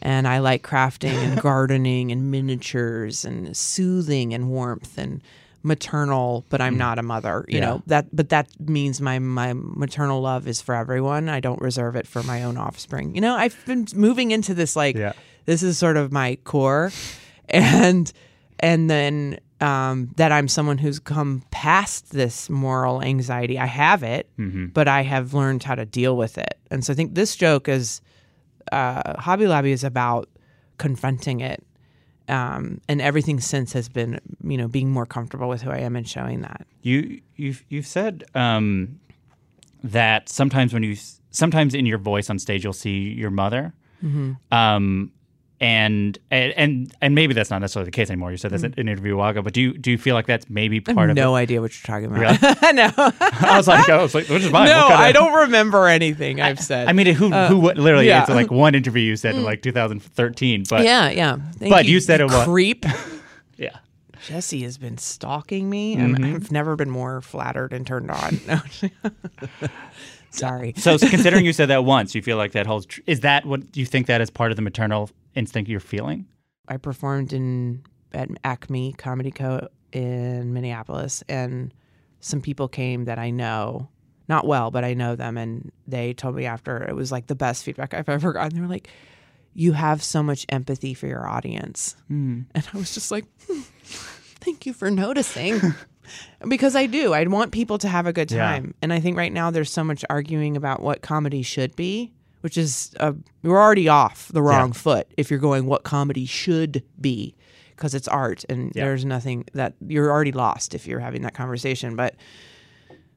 And 0.02 0.28
I 0.28 0.40
like 0.40 0.64
crafting 0.64 1.14
and 1.14 1.42
gardening 1.42 2.12
and 2.12 2.32
miniatures 2.32 3.26
and 3.26 3.56
soothing 3.56 4.34
and 4.34 4.50
warmth 4.50 4.98
and 4.98 5.22
maternal, 5.62 6.46
but 6.50 6.62
I'm 6.62 6.74
hmm. 6.74 6.80
not 6.80 7.00
a 7.00 7.04
mother, 7.04 7.44
you 7.50 7.58
Yeah. 7.58 7.66
know. 7.66 7.84
That 7.88 8.08
but 8.16 8.30
that 8.30 8.48
means 8.60 9.02
my 9.02 9.20
my 9.20 9.54
maternal 9.54 10.22
love 10.22 10.48
is 10.48 10.62
for 10.62 10.74
everyone. 10.74 11.28
I 11.28 11.42
don't 11.42 11.62
reserve 11.62 11.96
it 11.98 12.08
for 12.08 12.24
my 12.24 12.44
own 12.44 12.58
offspring. 12.58 13.14
You 13.14 13.22
know, 13.22 13.36
I've 13.36 13.58
been 13.66 13.86
moving 13.94 14.32
into 14.32 14.54
this 14.54 14.76
like 14.76 14.96
Yeah. 14.96 15.14
this 15.46 15.62
is 15.64 15.78
sort 15.78 15.98
of 15.98 16.14
my 16.14 16.38
core 16.46 16.92
and 17.50 18.12
and 18.60 18.90
then 18.90 19.40
um, 19.62 20.10
that 20.16 20.32
I'm 20.32 20.48
someone 20.48 20.78
who's 20.78 21.00
come 21.00 21.44
past 21.52 22.12
this 22.12 22.50
moral 22.50 23.02
anxiety. 23.02 23.60
I 23.60 23.66
have 23.66 24.04
it, 24.04 24.30
but 24.74 24.88
I 24.88 25.02
have 25.04 25.34
learned 25.34 25.64
how 25.64 25.76
to 25.76 25.86
deal 25.86 26.16
with 26.18 26.38
it. 26.38 26.58
And 26.72 26.84
so 26.86 26.94
I 26.94 26.96
think 26.96 27.16
this 27.16 27.36
joke 27.36 27.68
is 27.68 28.02
uh, 28.72 29.20
Hobby 29.20 29.48
Lobby 29.48 29.72
is 29.72 29.84
about 29.84 30.30
confronting 30.78 31.42
it. 31.42 31.64
Um, 32.28 32.80
and 32.88 33.02
everything 33.02 33.40
since 33.40 33.74
has 33.74 33.90
been, 33.90 34.20
you 34.44 34.56
know, 34.56 34.68
being 34.68 34.92
more 34.92 35.08
comfortable 35.08 35.50
with 35.50 35.64
who 35.64 35.72
I 35.72 35.80
am 35.80 35.96
and 35.96 36.08
showing 36.08 36.42
that. 36.42 36.68
You 36.84 37.22
you've 37.36 37.66
you've 37.70 37.88
said 37.88 38.24
um, 38.36 39.00
that 39.84 40.30
sometimes 40.30 40.72
when 40.74 40.84
you 40.84 40.96
sometimes 41.32 41.74
in 41.74 41.86
your 41.88 41.98
voice 41.98 42.30
on 42.30 42.38
stage 42.38 42.64
you'll 42.64 42.74
see 42.74 43.10
your 43.14 43.32
mother, 43.32 43.74
Mm-hmm. 44.04 44.34
um, 44.56 45.12
and 45.62 46.18
and 46.32 46.94
and 47.02 47.16
maybe 47.16 47.34
that's 47.34 47.50
not 47.50 47.60
necessarily 47.60 47.86
the 47.88 47.92
case 47.92 48.10
anymore. 48.10 48.32
You 48.32 48.38
said 48.38 48.52
this 48.52 48.64
in 48.64 48.74
an 48.78 48.80
interview 48.88 49.14
a 49.16 49.18
while 49.18 49.32
ago, 49.32 49.42
but 49.42 49.54
do 49.54 49.62
you 49.62 49.78
do 49.78 49.92
you 49.92 49.98
feel 49.98 50.16
like 50.16 50.26
that's 50.26 50.50
maybe 50.50 50.80
part 50.80 50.96
Mm-hmm. 50.96 51.00
I 51.00 51.02
have 51.04 51.10
of 51.12 51.16
no 51.18 51.36
it? 51.36 51.40
idea 51.42 51.62
what 51.62 51.72
you're 51.74 51.86
talking 52.02 52.16
about. 52.16 52.42
no, 52.76 52.92
I 52.98 53.58
was 53.58 53.68
like, 53.68 53.90
I 53.90 54.02
was 54.02 54.16
like, 54.16 54.30
which 54.30 54.44
is 54.44 54.50
fine. 54.52 54.68
no, 54.68 54.78
What 54.84 54.88
kind 54.90 54.94
of- 54.94 55.00
I 55.00 55.12
don't 55.12 55.34
remember 55.42 55.88
anything 55.88 56.40
I've 56.40 56.60
said. 56.62 56.88
I 56.88 56.94
mean, 56.94 57.08
who 57.14 57.30
who 57.32 57.58
what- 57.60 57.78
literally? 57.78 58.08
yeah. 58.08 58.20
Mm. 58.22 58.24
It's 58.24 58.36
like 58.36 58.52
one 58.52 58.74
interview 58.76 59.02
you 59.04 59.16
said 59.18 59.36
in 59.36 59.44
like 59.44 59.62
2013, 59.62 60.64
but 60.70 60.84
yeah, 60.84 61.10
yeah. 61.10 61.38
Thank 61.58 61.72
But 61.72 61.86
you 61.86 62.00
said 62.00 62.22
it 62.22 62.26
was- 62.26 62.44
creep. 62.46 62.86
yeah. 63.58 63.78
Jesse 64.28 64.64
has 64.64 64.78
been 64.78 64.98
stalking 64.98 65.70
me, 65.70 65.96
and 65.96 66.18
Mm-hmm. 66.18 66.36
I've 66.36 66.52
never 66.52 66.76
been 66.76 66.90
more 66.90 67.20
flattered 67.22 67.74
and 67.74 67.86
turned 67.88 68.12
on. 68.12 68.40
Sorry. 70.32 70.74
So 70.78 70.98
considering 70.98 71.46
you 71.46 71.54
said 71.60 71.70
that 71.70 71.86
once, 71.86 72.14
you 72.16 72.22
feel 72.22 72.38
like 72.38 72.52
that 72.54 72.68
holds. 72.68 72.86
Tr- 72.86 73.02
is 73.08 73.22
that 73.22 73.46
what 73.46 73.76
you 73.76 73.86
think 73.86 74.08
that 74.08 74.22
is 74.22 74.30
part 74.30 74.52
of 74.52 74.56
the 74.56 74.62
maternal 74.62 75.10
instinct 75.36 75.70
you're 75.70 75.80
feeling? 75.80 76.26
I 76.68 76.78
performed 76.78 77.34
in 77.34 77.84
at 78.14 78.30
Acme 78.44 78.94
Comedy 78.94 79.32
Co. 79.32 79.68
in 79.92 80.54
Minneapolis, 80.54 81.24
and 81.30 81.74
some 82.20 82.42
people 82.42 82.68
came 82.68 83.06
that 83.06 83.20
I 83.20 83.30
know, 83.30 83.90
not 84.28 84.46
well, 84.46 84.72
but 84.72 84.84
I 84.84 84.94
know 84.94 85.16
them, 85.16 85.38
and 85.38 85.72
they 85.88 86.14
told 86.14 86.36
me 86.36 86.46
after 86.46 86.84
it 86.84 86.96
was 86.96 87.12
like 87.12 87.28
the 87.28 87.36
best 87.36 87.64
feedback 87.64 87.94
I've 87.94 88.10
ever 88.10 88.34
gotten. 88.34 88.56
They 88.56 88.62
were 88.62 88.68
like, 88.68 88.90
you 89.54 89.74
have 89.74 90.04
so 90.04 90.24
much 90.24 90.46
empathy 90.50 90.94
for 90.94 91.08
your 91.08 91.28
audience. 91.28 91.96
Hmm. 92.08 92.42
And 92.54 92.68
I 92.74 92.78
was 92.78 92.94
just 92.94 93.12
like, 93.12 93.26
hmm, 93.48 93.62
thank 94.40 94.66
you 94.66 94.74
for 94.74 94.92
noticing. 94.92 95.60
because 96.48 96.76
I 96.76 96.86
do. 96.86 97.14
I'd 97.14 97.30
want 97.30 97.52
people 97.52 97.78
to 97.80 97.88
have 97.88 98.06
a 98.08 98.14
good 98.14 98.32
Yeah. 98.32 98.38
time. 98.40 98.74
And 98.82 98.92
I 98.94 99.00
think 99.00 99.18
right 99.18 99.32
now 99.34 99.52
there's 99.52 99.72
so 99.72 99.84
much 99.84 100.04
arguing 100.10 100.56
about 100.58 100.82
what 100.82 101.02
comedy 101.02 101.42
should 101.42 101.76
be, 101.76 102.12
which 102.42 102.58
is 102.58 102.92
uh, 103.00 103.14
we're 103.44 103.60
already 103.60 103.88
off 103.88 104.30
the 104.34 104.42
wrong 104.42 104.70
Yeah. 104.70 104.74
foot 104.74 105.08
if 105.18 105.30
you're 105.30 105.40
going 105.40 105.66
what 105.66 105.84
comedy 105.84 106.26
should 106.26 106.84
be 107.00 107.36
because 107.76 107.94
it's 107.94 108.08
art 108.08 108.44
and 108.50 108.72
Yeah. 108.76 108.86
there's 108.86 109.06
nothing 109.06 109.46
that 109.54 109.74
you're 109.88 110.12
already 110.12 110.32
lost 110.32 110.74
if 110.76 110.86
you're 110.88 111.00
having 111.00 111.22
that 111.24 111.34
conversation. 111.34 111.96
But 111.96 112.16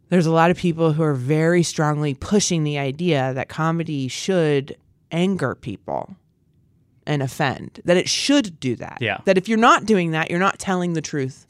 there's 0.08 0.26
a 0.26 0.30
lot 0.32 0.50
of 0.50 0.56
people 0.56 0.92
who 0.92 1.02
are 1.02 1.14
very 1.14 1.62
strongly 1.62 2.14
pushing 2.14 2.64
the 2.64 2.78
idea 2.78 3.32
that 3.34 3.48
comedy 3.48 4.08
should 4.08 4.76
anger 5.10 5.54
people 5.54 6.16
and 7.06 7.22
offend, 7.22 7.80
that 7.84 7.96
it 7.96 8.08
should 8.08 8.60
do 8.60 8.76
that. 8.76 8.98
Yeah. 9.00 9.18
That 9.24 9.36
if 9.36 9.48
you're 9.48 9.58
not 9.58 9.86
doing 9.86 10.12
that, 10.12 10.30
you're 10.30 10.38
not 10.38 10.58
telling 10.60 10.92
the 10.92 11.00
truth. 11.00 11.46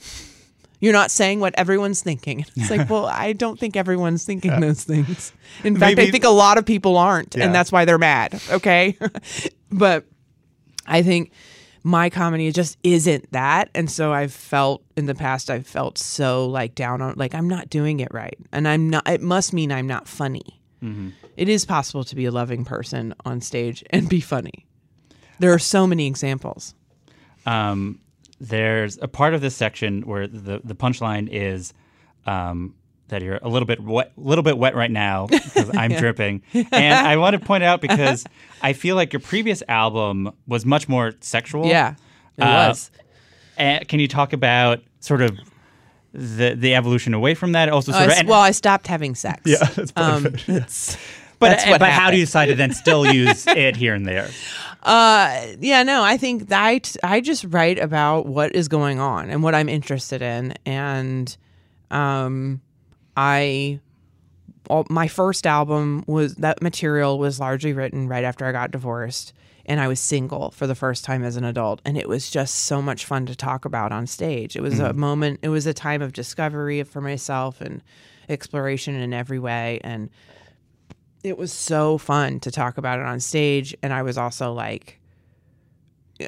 You're 0.83 0.93
not 0.93 1.11
saying 1.13 1.39
what 1.41 1.55
everyone's 1.57 2.03
thinking. 2.03 2.45
It's 2.57 2.71
like, 2.71 2.91
well, 2.91 3.07
I 3.07 3.33
don't 3.33 3.59
think 3.59 3.77
everyone's 3.77 4.25
thinking 4.25 4.59
those 4.61 4.83
things. 4.85 5.33
In 5.65 5.77
fact, 5.79 5.99
I 5.99 6.11
think 6.11 6.25
a 6.25 6.29
lot 6.29 6.59
of 6.59 6.67
people 6.67 6.97
aren't, 6.99 7.35
Yeah. 7.37 7.45
and 7.47 7.55
that's 7.55 7.71
why 7.73 7.85
they're 7.87 7.99
mad. 7.99 8.41
Okay. 8.51 8.99
but 9.71 10.05
I 10.87 11.03
think 11.03 11.31
my 11.85 12.11
comedy 12.11 12.51
just 12.53 12.79
isn't 12.83 13.31
that. 13.33 13.71
And 13.75 13.89
so 13.91 14.13
I've 14.13 14.33
felt 14.33 14.83
in 14.97 15.07
the 15.07 15.15
past, 15.15 15.51
I've 15.51 15.67
felt 15.67 15.99
so 15.99 16.47
like 16.47 16.75
down 16.75 17.01
on, 17.01 17.15
like, 17.17 17.35
I'm 17.35 17.49
not 17.49 17.71
doing 17.71 18.01
it 18.01 18.09
right. 18.13 18.37
And 18.53 18.67
I'm 18.67 18.91
not, 18.91 19.09
it 19.09 19.21
must 19.23 19.53
mean 19.53 19.71
I'm 19.73 19.87
not 19.87 20.07
funny. 20.09 20.61
It 21.37 21.49
is 21.49 21.65
possible 21.65 22.03
to 22.03 22.17
be 22.17 22.25
a 22.25 22.33
loving 22.33 22.65
person 22.65 23.15
on 23.25 23.41
stage 23.41 23.85
and 23.91 24.09
be 24.09 24.21
funny. 24.21 24.67
There 25.39 25.53
are 25.53 25.59
so 25.61 25.87
many 25.87 26.09
examples. 26.09 26.75
um, 27.47 28.01
there's 28.43 28.99
a 29.01 29.07
part 29.07 29.35
of 29.35 29.41
this 29.41 29.55
section 29.57 30.03
where 30.03 30.27
the 30.27 30.61
the 30.65 30.75
punchline 30.75 31.29
is 31.31 31.73
um, 32.27 32.75
that 33.09 33.23
you're 33.23 33.39
a 33.41 33.49
little 33.49 33.67
bit 33.67 33.81
wet, 33.81 34.11
little 34.17 34.43
bit 34.43 34.59
wet 34.59 34.75
right 34.75 34.91
now 34.91 35.29
because 35.29 35.71
I'm 35.77 35.93
dripping, 35.93 36.43
and 36.53 36.95
I 37.07 37.17
want 37.19 37.35
to 37.35 37.41
point 37.41 37.63
out 37.63 37.81
because 37.81 38.25
I 38.61 38.73
feel 38.73 38.97
like 38.97 39.13
your 39.13 39.21
previous 39.21 39.63
album 39.69 40.33
was 40.49 40.67
much 40.67 40.89
more 40.89 41.13
sexual. 41.21 41.67
Yeah, 41.67 41.95
it 42.37 42.43
Uh, 42.43 42.69
was. 42.69 42.91
And 43.57 43.87
can 43.87 44.01
you 44.01 44.09
talk 44.09 44.33
about 44.33 44.81
sort 44.99 45.23
of 45.23 45.39
the 46.13 46.55
the 46.57 46.75
evolution 46.75 47.15
away 47.15 47.35
from 47.35 47.53
that? 47.53 47.69
Also, 47.69 47.93
Uh, 47.93 47.99
sort 47.99 48.11
of, 48.11 48.19
and- 48.19 48.29
well, 48.29 48.41
I 48.41 48.51
stopped 48.51 48.89
having 48.89 49.15
sex. 49.15 49.41
Yeah, 49.47 49.59
that's 49.77 49.93
part 49.93 50.27
um, 50.27 50.35
of 51.43 51.53
it, 51.53 51.53
yeah. 51.53 51.53
it's- 51.55 51.65
but 51.65 51.69
that's 51.69 51.71
what 51.71 51.81
but 51.81 51.91
how 51.91 52.11
do 52.11 52.17
you 52.17 52.25
decide 52.25 52.47
to 52.47 52.55
then 52.55 52.73
still 52.85 53.07
use 53.07 53.47
it 53.47 53.77
here 53.77 53.95
and 53.95 54.07
there? 54.07 54.29
Uh, 54.83 55.47
yeah, 55.61 55.83
no, 55.85 56.03
I 56.03 56.17
think 56.17 56.49
that 56.49 56.61
I, 56.65 56.79
t- 56.79 56.99
I 57.05 57.21
just 57.21 57.45
write 57.49 57.79
about 57.79 58.27
what 58.27 58.55
is 58.57 58.67
going 58.67 58.99
on 58.99 59.31
and 59.31 59.43
what 59.43 59.55
I'm 59.55 59.69
interested 59.69 60.23
in, 60.23 60.55
and 60.67 61.37
um, 61.93 62.61
I, 63.17 63.79
all, 64.69 64.85
my 64.91 65.07
first 65.07 65.47
album 65.47 66.03
was 66.09 66.35
that 66.37 66.63
material 66.63 67.19
was 67.19 67.39
largely 67.39 67.73
written 67.73 68.09
right 68.09 68.25
after 68.25 68.45
I 68.45 68.51
got 68.51 68.73
divorced, 68.73 69.33
and 69.67 69.79
I 69.81 69.87
was 69.87 70.01
single 70.01 70.51
for 70.51 70.67
the 70.67 70.75
first 70.75 71.05
time 71.05 71.23
as 71.23 71.37
an 71.37 71.45
adult, 71.45 71.81
and 71.85 71.97
it 71.97 72.09
was 72.09 72.29
just 72.29 72.55
so 72.65 72.83
much 72.83 73.05
fun 73.05 73.27
to 73.27 73.37
talk 73.37 73.65
about 73.65 73.93
on 73.93 74.09
stage. 74.09 74.57
It 74.57 74.63
was 74.63 74.81
a 74.81 74.93
moment, 74.93 75.39
it 75.43 75.49
was 75.51 75.65
a 75.67 75.75
time 75.75 76.03
of 76.03 76.13
discovery 76.13 76.83
for 76.83 77.01
myself 77.01 77.61
and 77.61 77.83
exploration 78.29 78.97
in 78.97 79.13
every 79.13 79.39
way, 79.39 79.81
and 79.85 80.11
it 81.23 81.39
was 81.39 81.53
so 81.53 81.99
fun 81.99 82.41
to 82.41 82.51
talk 82.51 82.79
about 82.79 82.99
it 82.99 83.07
on 83.07 83.21
stage. 83.21 83.77
And 83.83 83.93
i 83.93 84.03
was 84.03 84.19
also 84.19 84.53
like 84.53 84.99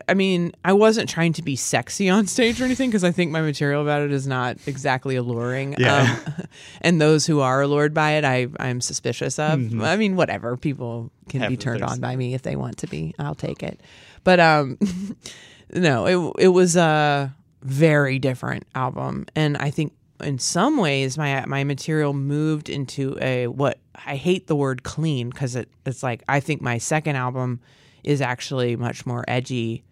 i 0.08 0.14
mean 0.14 0.50
i 0.64 0.72
wasn't 0.72 1.08
trying 1.08 1.32
to 1.32 1.42
be 1.42 1.54
sexy 1.54 2.08
on 2.08 2.26
stage 2.26 2.60
or 2.60 2.64
anything 2.64 2.90
because 2.90 3.04
i 3.04 3.12
think 3.12 3.30
my 3.30 3.40
material 3.40 3.80
about 3.80 4.02
it 4.02 4.10
is 4.10 4.26
not 4.26 4.56
exactly 4.66 5.14
alluring. 5.14 5.76
Yeah. 5.78 6.18
um, 6.26 6.46
and 6.80 7.00
those 7.00 7.26
who 7.26 7.40
are 7.40 7.62
allured 7.62 7.94
by 7.94 8.12
it 8.12 8.24
i 8.24 8.48
i'm 8.58 8.80
suspicious 8.80 9.38
of. 9.38 9.80
I 9.82 9.96
mean 9.96 10.16
whatever. 10.16 10.56
People 10.56 11.10
can 11.28 11.40
Have 11.40 11.50
be 11.50 11.56
turned 11.56 11.82
on 11.82 12.00
by 12.00 12.16
me 12.16 12.34
if 12.34 12.42
they 12.42 12.56
want 12.56 12.78
to 12.78 12.86
be. 12.86 13.14
I'll 13.18 13.34
take 13.34 13.62
it. 13.62 13.80
But 14.24 14.40
um 14.40 14.78
no 15.72 16.06
it, 16.06 16.44
it 16.44 16.48
was 16.48 16.76
a 16.76 17.34
very 17.62 18.18
different 18.18 18.66
album. 18.74 19.26
And 19.36 19.56
i 19.56 19.70
think 19.70 19.92
in 20.20 20.38
some 20.38 20.76
ways 20.76 21.18
my 21.18 21.44
my 21.46 21.64
material 21.64 22.12
moved 22.12 22.68
into 22.68 23.18
a 23.20 23.46
what 23.48 23.78
I 24.06 24.16
hate 24.16 24.46
the 24.46 24.56
word 24.56 24.82
clean 24.82 25.30
because 25.30 25.56
it, 25.56 25.68
it's 25.84 26.02
like 26.02 26.22
I 26.28 26.40
think 26.40 26.60
my 26.62 26.78
second 26.78 27.16
album 27.16 27.60
is 28.04 28.20
actually 28.20 28.76
much 28.76 29.06
more 29.06 29.24
edgy, 29.28 29.82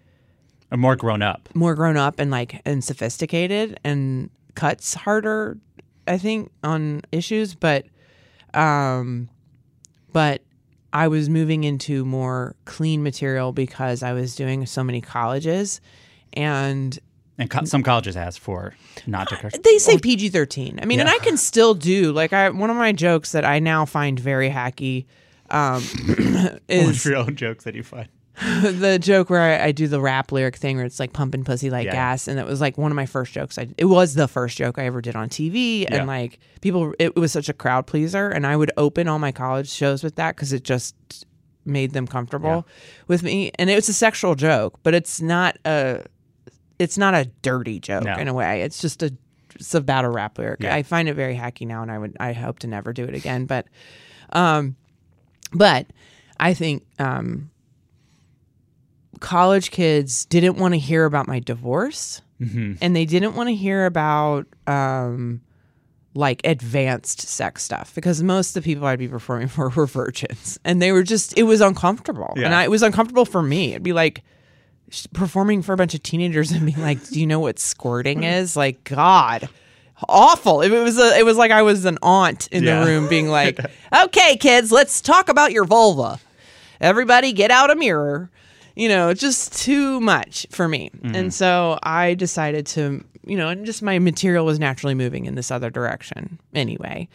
Or 0.70 0.76
more 0.78 0.96
grown 0.96 1.22
up. 1.22 1.48
more 1.54 1.74
grown 1.74 1.96
up 1.96 2.18
and 2.20 2.30
like 2.30 2.60
and 2.64 2.84
sophisticated 2.84 3.78
and 3.84 4.30
cuts 4.54 4.94
harder 4.94 5.58
I 6.06 6.18
think 6.18 6.50
on 6.62 7.02
issues 7.10 7.54
but 7.54 7.86
um 8.54 9.28
but 10.12 10.42
I 10.92 11.08
was 11.08 11.30
moving 11.30 11.64
into 11.64 12.04
more 12.04 12.54
clean 12.66 13.02
material 13.02 13.52
because 13.52 14.02
I 14.02 14.12
was 14.12 14.36
doing 14.36 14.66
so 14.66 14.84
many 14.84 15.00
colleges 15.00 15.80
and 16.34 16.98
And 17.38 17.48
co- 17.50 17.64
some 17.64 17.82
colleges 17.82 18.16
ask 18.16 18.40
for 18.40 18.74
not 19.06 19.28
to 19.30 19.36
curse. 19.36 19.54
they 19.64 19.78
say 19.78 19.98
PG 19.98 20.28
thirteen. 20.28 20.78
I 20.82 20.84
mean, 20.84 21.00
and 21.00 21.08
I 21.08 21.18
can 21.18 21.36
still 21.36 21.74
do 21.74 22.12
like 22.12 22.32
I 22.32 22.50
one 22.50 22.70
of 22.70 22.76
my 22.76 22.92
jokes 22.92 23.32
that 23.32 23.44
I 23.44 23.58
now 23.58 23.84
find 23.86 24.18
very 24.20 24.50
hacky 24.50 25.06
um, 25.50 25.82
What's 25.82 26.60
is 26.68 27.04
your 27.04 27.16
own 27.16 27.36
jokes 27.36 27.64
that 27.64 27.74
you 27.74 27.82
find? 27.82 28.08
the 28.62 28.98
joke 28.98 29.28
where 29.28 29.40
I, 29.42 29.66
I 29.66 29.72
do 29.72 29.86
the 29.88 30.00
rap 30.00 30.32
lyric 30.32 30.56
thing 30.56 30.76
where 30.76 30.86
it's 30.86 30.98
like 30.98 31.12
pumping 31.12 31.44
pussy 31.44 31.68
like 31.68 31.84
Yeah. 31.86 31.92
gas, 31.92 32.28
and 32.28 32.38
it 32.38 32.46
was 32.46 32.60
like 32.62 32.78
one 32.78 32.90
of 32.90 32.96
my 32.96 33.04
first 33.06 33.32
jokes. 33.32 33.58
I 33.58 33.68
it 33.76 33.84
was 33.84 34.14
the 34.14 34.26
first 34.28 34.56
joke 34.56 34.78
I 34.78 34.86
ever 34.86 35.02
did 35.02 35.14
on 35.16 35.28
TV, 35.28 35.82
Yeah. 35.82 35.96
and 35.96 36.06
like 36.06 36.38
people, 36.62 36.94
it, 36.98 37.14
was 37.14 37.30
such 37.32 37.48
a 37.50 37.52
crowd 37.52 37.86
pleaser, 37.86 38.28
and 38.30 38.46
I 38.46 38.56
would 38.56 38.72
open 38.78 39.06
all 39.08 39.18
my 39.18 39.32
college 39.32 39.68
shows 39.68 40.02
with 40.02 40.14
that 40.16 40.34
because 40.34 40.52
it 40.54 40.64
just 40.64 40.94
made 41.66 41.92
them 41.92 42.06
comfortable 42.06 42.66
with 43.06 43.22
me, 43.22 43.52
and 43.58 43.68
it 43.68 43.74
was 43.74 43.88
a 43.90 43.92
sexual 43.92 44.34
joke, 44.34 44.78
but 44.82 44.94
it's 44.94 45.20
not 45.20 45.58
a 45.66 46.02
it's 46.78 46.98
not 46.98 47.14
a 47.14 47.26
dirty 47.42 47.78
joke 47.80 48.04
No. 48.04 48.14
in 48.16 48.28
a 48.28 48.34
way. 48.34 48.62
It's 48.62 48.80
just 48.80 49.02
a 49.02 49.12
it's 49.54 49.74
about 49.74 50.04
a 50.04 50.08
rap 50.08 50.38
lyric. 50.38 50.60
Yeah. 50.62 50.74
I 50.74 50.82
find 50.82 51.08
it 51.08 51.14
very 51.14 51.36
hacky 51.36 51.66
now, 51.66 51.82
and 51.82 51.90
I 51.90 51.98
would 51.98 52.16
I 52.18 52.32
hope 52.32 52.60
to 52.60 52.66
never 52.66 52.92
do 52.92 53.04
it 53.04 53.14
again. 53.14 53.44
But, 53.46 53.66
um, 54.32 54.76
but 55.52 55.86
I 56.40 56.54
think 56.54 56.84
um, 56.98 57.50
college 59.20 59.70
kids 59.70 60.24
didn't 60.26 60.56
want 60.56 60.74
to 60.74 60.78
hear 60.78 61.04
about 61.04 61.26
my 61.28 61.38
divorce, 61.38 62.22
and 62.40 62.96
they 62.96 63.04
didn't 63.04 63.36
want 63.36 63.50
to 63.50 63.54
hear 63.54 63.86
about 63.86 64.46
um, 64.66 65.42
like 66.14 66.40
advanced 66.44 67.20
sex 67.20 67.62
stuff 67.62 67.94
because 67.94 68.20
most 68.20 68.56
of 68.56 68.62
the 68.64 68.66
people 68.66 68.84
I'd 68.86 68.98
be 68.98 69.06
performing 69.06 69.46
for 69.48 69.68
were 69.68 69.86
virgins, 69.86 70.58
and 70.64 70.80
they 70.82 70.92
were 70.92 71.02
just 71.04 71.36
it 71.38 71.44
was 71.44 71.60
uncomfortable, 71.60 72.32
and 72.36 72.54
I, 72.54 72.64
it 72.64 72.70
was 72.70 72.82
uncomfortable 72.82 73.26
for 73.26 73.42
me. 73.42 73.72
It'd 73.72 73.82
be 73.82 73.92
like 73.92 74.22
performing 75.12 75.62
for 75.62 75.72
a 75.72 75.76
bunch 75.76 75.94
of 75.94 76.02
teenagers 76.02 76.50
and 76.52 76.64
being 76.66 76.80
like, 76.80 77.06
"Do 77.08 77.20
you 77.20 77.26
know 77.26 77.40
what 77.40 77.58
squirting 77.58 78.24
is?" 78.24 78.56
Like, 78.56 78.84
God, 78.84 79.48
awful. 80.08 80.60
It 80.62 80.70
was 80.70 80.98
a, 80.98 81.18
it 81.18 81.24
was 81.24 81.36
like 81.36 81.50
I 81.50 81.62
was 81.62 81.84
an 81.84 81.98
aunt 82.02 82.48
in 82.48 82.64
Yeah. 82.64 82.80
the 82.80 82.86
room 82.90 83.08
being 83.08 83.28
like, 83.40 83.58
"Okay, 84.04 84.36
kids, 84.36 84.70
let's 84.72 85.00
talk 85.00 85.28
about 85.28 85.52
your 85.52 85.64
vulva. 85.64 86.20
Everybody, 86.80 87.32
get 87.32 87.50
out 87.50 87.70
a 87.70 87.74
mirror." 87.76 88.30
You 88.74 88.88
know, 88.88 89.12
just 89.12 89.52
too 89.62 90.00
much 90.00 90.46
for 90.50 90.66
me, 90.66 90.90
mm-hmm. 90.96 91.14
and 91.14 91.34
so 91.34 91.78
I 91.82 92.14
decided 92.14 92.64
to, 92.68 93.04
you 93.26 93.36
know, 93.36 93.48
and 93.48 93.66
just 93.66 93.82
my 93.82 93.98
material 93.98 94.46
was 94.46 94.58
naturally 94.58 94.94
moving 94.94 95.26
in 95.26 95.34
this 95.34 95.50
other 95.50 95.68
direction 95.68 96.38
anyway. 96.54 97.06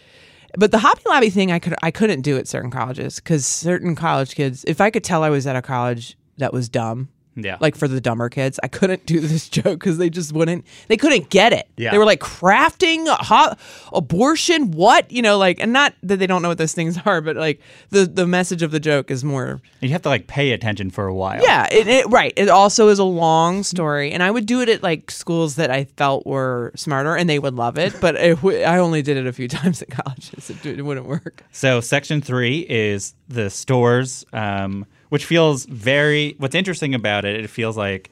But 0.55 0.71
the 0.71 0.77
Hobby 0.77 1.01
Lobby 1.07 1.29
thing, 1.31 1.51
I 1.51 1.57
could 1.57 1.73
I 1.81 1.89
couldn't 1.89 2.21
do 2.21 2.37
at 2.37 2.47
certain 2.47 2.69
colleges 2.69 3.15
because 3.15 3.45
certain 3.45 3.95
college 3.95 4.35
kids, 4.35 4.65
if 4.67 4.79
I 4.79 4.91
could 4.91 5.03
tell 5.03 5.23
I 5.23 5.29
was 5.31 5.47
at 5.47 5.55
a 5.55 5.61
college 5.63 6.15
that 6.37 6.53
was 6.53 6.69
dumb, 6.69 7.09
Yeah. 7.39 7.57
like 7.59 7.75
for 7.75 7.87
the 7.87 8.01
dumber 8.01 8.29
kids, 8.29 8.59
I 8.63 8.67
couldn't 8.67 9.05
do 9.05 9.19
this 9.19 9.47
joke 9.57 9.79
because 9.79 9.97
they 9.99 10.09
just 10.09 10.33
wouldn't. 10.33 10.65
They 10.87 10.97
couldn't 10.97 11.29
get 11.29 11.53
it. 11.53 11.69
Yeah. 11.77 11.91
They 11.91 11.97
were 11.99 12.05
like 12.05 12.19
crafting 12.19 13.05
ho- 13.07 13.53
abortion. 13.93 14.71
What 14.71 15.11
you 15.11 15.21
know, 15.21 15.37
like, 15.37 15.59
and 15.59 15.71
not 15.73 15.93
that 16.03 16.17
they 16.17 16.27
don't 16.27 16.41
know 16.41 16.49
what 16.49 16.57
those 16.57 16.73
things 16.73 16.97
are, 17.05 17.21
but 17.21 17.35
like 17.35 17.61
the 17.89 18.05
the 18.05 18.25
message 18.27 18.61
of 18.63 18.71
the 18.71 18.79
joke 18.79 19.11
is 19.11 19.23
more 19.23 19.61
you 19.81 19.89
have 19.89 20.01
to 20.01 20.09
like 20.09 20.27
pay 20.27 20.51
attention 20.51 20.89
for 20.89 21.05
a 21.07 21.13
while. 21.13 21.41
yeah, 21.43 21.67
it, 21.71 21.87
it 21.87 22.05
right. 22.09 22.33
It 22.35 22.49
also 22.49 22.87
is 22.89 22.99
a 22.99 23.03
long 23.03 23.63
story, 23.63 24.11
and 24.11 24.23
I 24.23 24.31
would 24.31 24.45
do 24.45 24.61
it 24.61 24.69
at 24.69 24.83
like 24.83 25.11
schools 25.11 25.55
that 25.55 25.69
I 25.71 25.85
felt 25.85 26.25
were 26.25 26.71
smarter, 26.75 27.15
and 27.15 27.29
they 27.29 27.39
would 27.39 27.53
love 27.53 27.77
it. 27.77 27.95
But 28.01 28.15
it, 28.15 28.35
w- 28.37 28.61
I 28.61 28.79
only 28.79 29.01
did 29.01 29.17
it 29.17 29.27
a 29.27 29.33
few 29.33 29.47
times 29.57 29.81
at 29.81 29.89
colleges. 29.89 30.49
It, 30.49 30.65
it 30.65 30.81
wouldn't 30.83 31.05
work. 31.07 31.43
So 31.51 31.81
section 31.81 32.21
three 32.21 32.59
is 32.67 33.13
the 33.27 33.49
stores, 33.49 34.25
um, 34.33 34.85
which 35.09 35.25
feels 35.25 35.65
very. 35.65 36.35
What's 36.37 36.55
interesting 36.55 36.95
about 36.95 37.25
it, 37.25 37.43
it 37.43 37.49
feels 37.49 37.77
like 37.77 38.09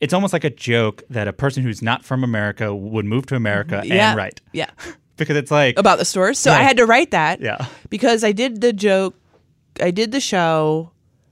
it's 0.00 0.14
almost 0.14 0.32
like 0.32 0.44
a 0.44 0.50
joke 0.50 1.02
that 1.10 1.28
a 1.28 1.32
person 1.32 1.62
who's 1.62 1.82
not 1.82 2.04
from 2.04 2.22
America 2.22 2.74
would 2.74 3.04
move 3.04 3.26
to 3.26 3.36
America 3.36 3.76
mm-hmm. 3.76 3.92
yeah, 3.92 4.10
and 4.10 4.16
write 4.16 4.40
Yeah, 4.52 4.70
because 5.16 5.36
it's 5.36 5.50
like 5.50 5.78
about 5.78 5.98
the 5.98 6.04
stores. 6.04 6.38
So 6.38 6.52
I 6.52 6.62
had 6.62 6.76
to 6.78 6.86
write 6.86 7.10
that. 7.12 7.40
Yeah. 7.40 7.66
because 7.90 8.24
I 8.24 8.32
did 8.32 8.60
the 8.60 8.72
joke. 8.72 9.14
I 9.80 9.90
did 9.90 10.10
the 10.12 10.20
show 10.20 10.90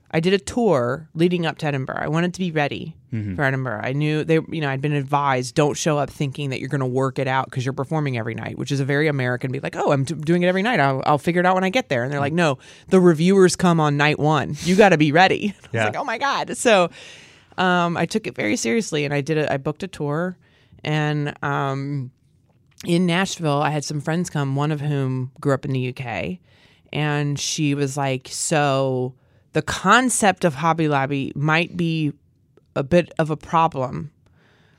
I 0.09 0.19
did 0.21 0.33
a 0.33 0.37
tour 0.39 1.09
leading 1.13 1.45
up 1.45 1.57
to 1.59 1.65
Edinburgh. 1.65 1.99
I 1.99 2.07
wanted 2.07 2.33
to 2.35 2.39
be 2.39 2.51
ready 2.51 2.95
for 3.35 3.43
Edinburgh. 3.43 3.81
I 3.83 3.93
knew 3.93 4.23
they, 4.23 4.35
you 4.35 4.61
know, 4.61 4.69
I'd 4.69 4.81
been 4.81 4.93
advised 4.93 5.55
don't 5.55 5.75
show 5.75 5.97
up 5.97 6.09
thinking 6.09 6.49
that 6.51 6.59
you're 6.59 6.69
going 6.69 6.79
to 6.81 6.85
work 6.85 7.19
it 7.19 7.27
out 7.27 7.45
because 7.45 7.65
you're 7.65 7.73
performing 7.73 8.17
every 8.17 8.35
night, 8.35 8.57
which 8.57 8.71
is 8.71 8.79
a 8.79 8.85
very 8.85 9.07
American. 9.07 9.51
Be 9.51 9.59
like, 9.59 9.75
oh, 9.75 9.91
I'm 9.91 10.05
t- 10.05 10.13
doing 10.13 10.43
it 10.43 10.47
every 10.47 10.61
night. 10.61 10.79
I'll, 10.79 11.01
I'll 11.05 11.17
figure 11.17 11.39
it 11.39 11.45
out 11.45 11.55
when 11.55 11.63
I 11.63 11.69
get 11.69 11.89
there. 11.89 12.03
And 12.03 12.11
they're 12.13 12.19
like, 12.19 12.33
no, 12.33 12.57
the 12.89 12.99
reviewers 12.99 13.55
come 13.55 13.79
on 13.79 13.97
night 13.97 14.19
one. 14.19 14.55
You 14.61 14.75
got 14.75 14.89
to 14.89 14.97
be 14.97 15.11
ready. 15.11 15.53
I 15.57 15.61
was 15.61 15.69
Yeah. 15.73 15.85
like, 15.85 15.95
oh 15.97 16.03
my 16.03 16.17
god. 16.17 16.55
So 16.57 16.89
um, 17.57 17.97
I 17.97 18.05
took 18.05 18.27
it 18.27 18.35
very 18.35 18.55
seriously, 18.55 19.03
and 19.03 19.13
I 19.13 19.21
did 19.21 19.37
it. 19.37 19.49
I 19.49 19.57
booked 19.57 19.83
a 19.83 19.87
tour, 19.87 20.37
and 20.83 21.33
um, 21.43 22.11
in 22.85 23.05
Nashville, 23.07 23.61
I 23.61 23.71
had 23.71 23.83
some 23.83 23.99
friends 24.01 24.29
come, 24.29 24.55
one 24.55 24.71
of 24.71 24.79
whom 24.81 25.31
grew 25.41 25.53
up 25.53 25.65
in 25.65 25.71
the 25.71 25.89
UK. 25.95 26.37
And 26.93 27.39
she 27.39 27.73
was 27.73 27.97
like, 27.97 28.27
So 28.29 29.15
the 29.57 29.63
concept 29.63 30.45
of 30.45 30.53
Hobby 30.53 30.87
Lobby 30.87 31.31
might 31.33 31.75
be 31.75 32.13
a 32.75 32.83
bit 32.83 33.11
of 33.17 33.31
a 33.31 33.35
problem 33.35 34.11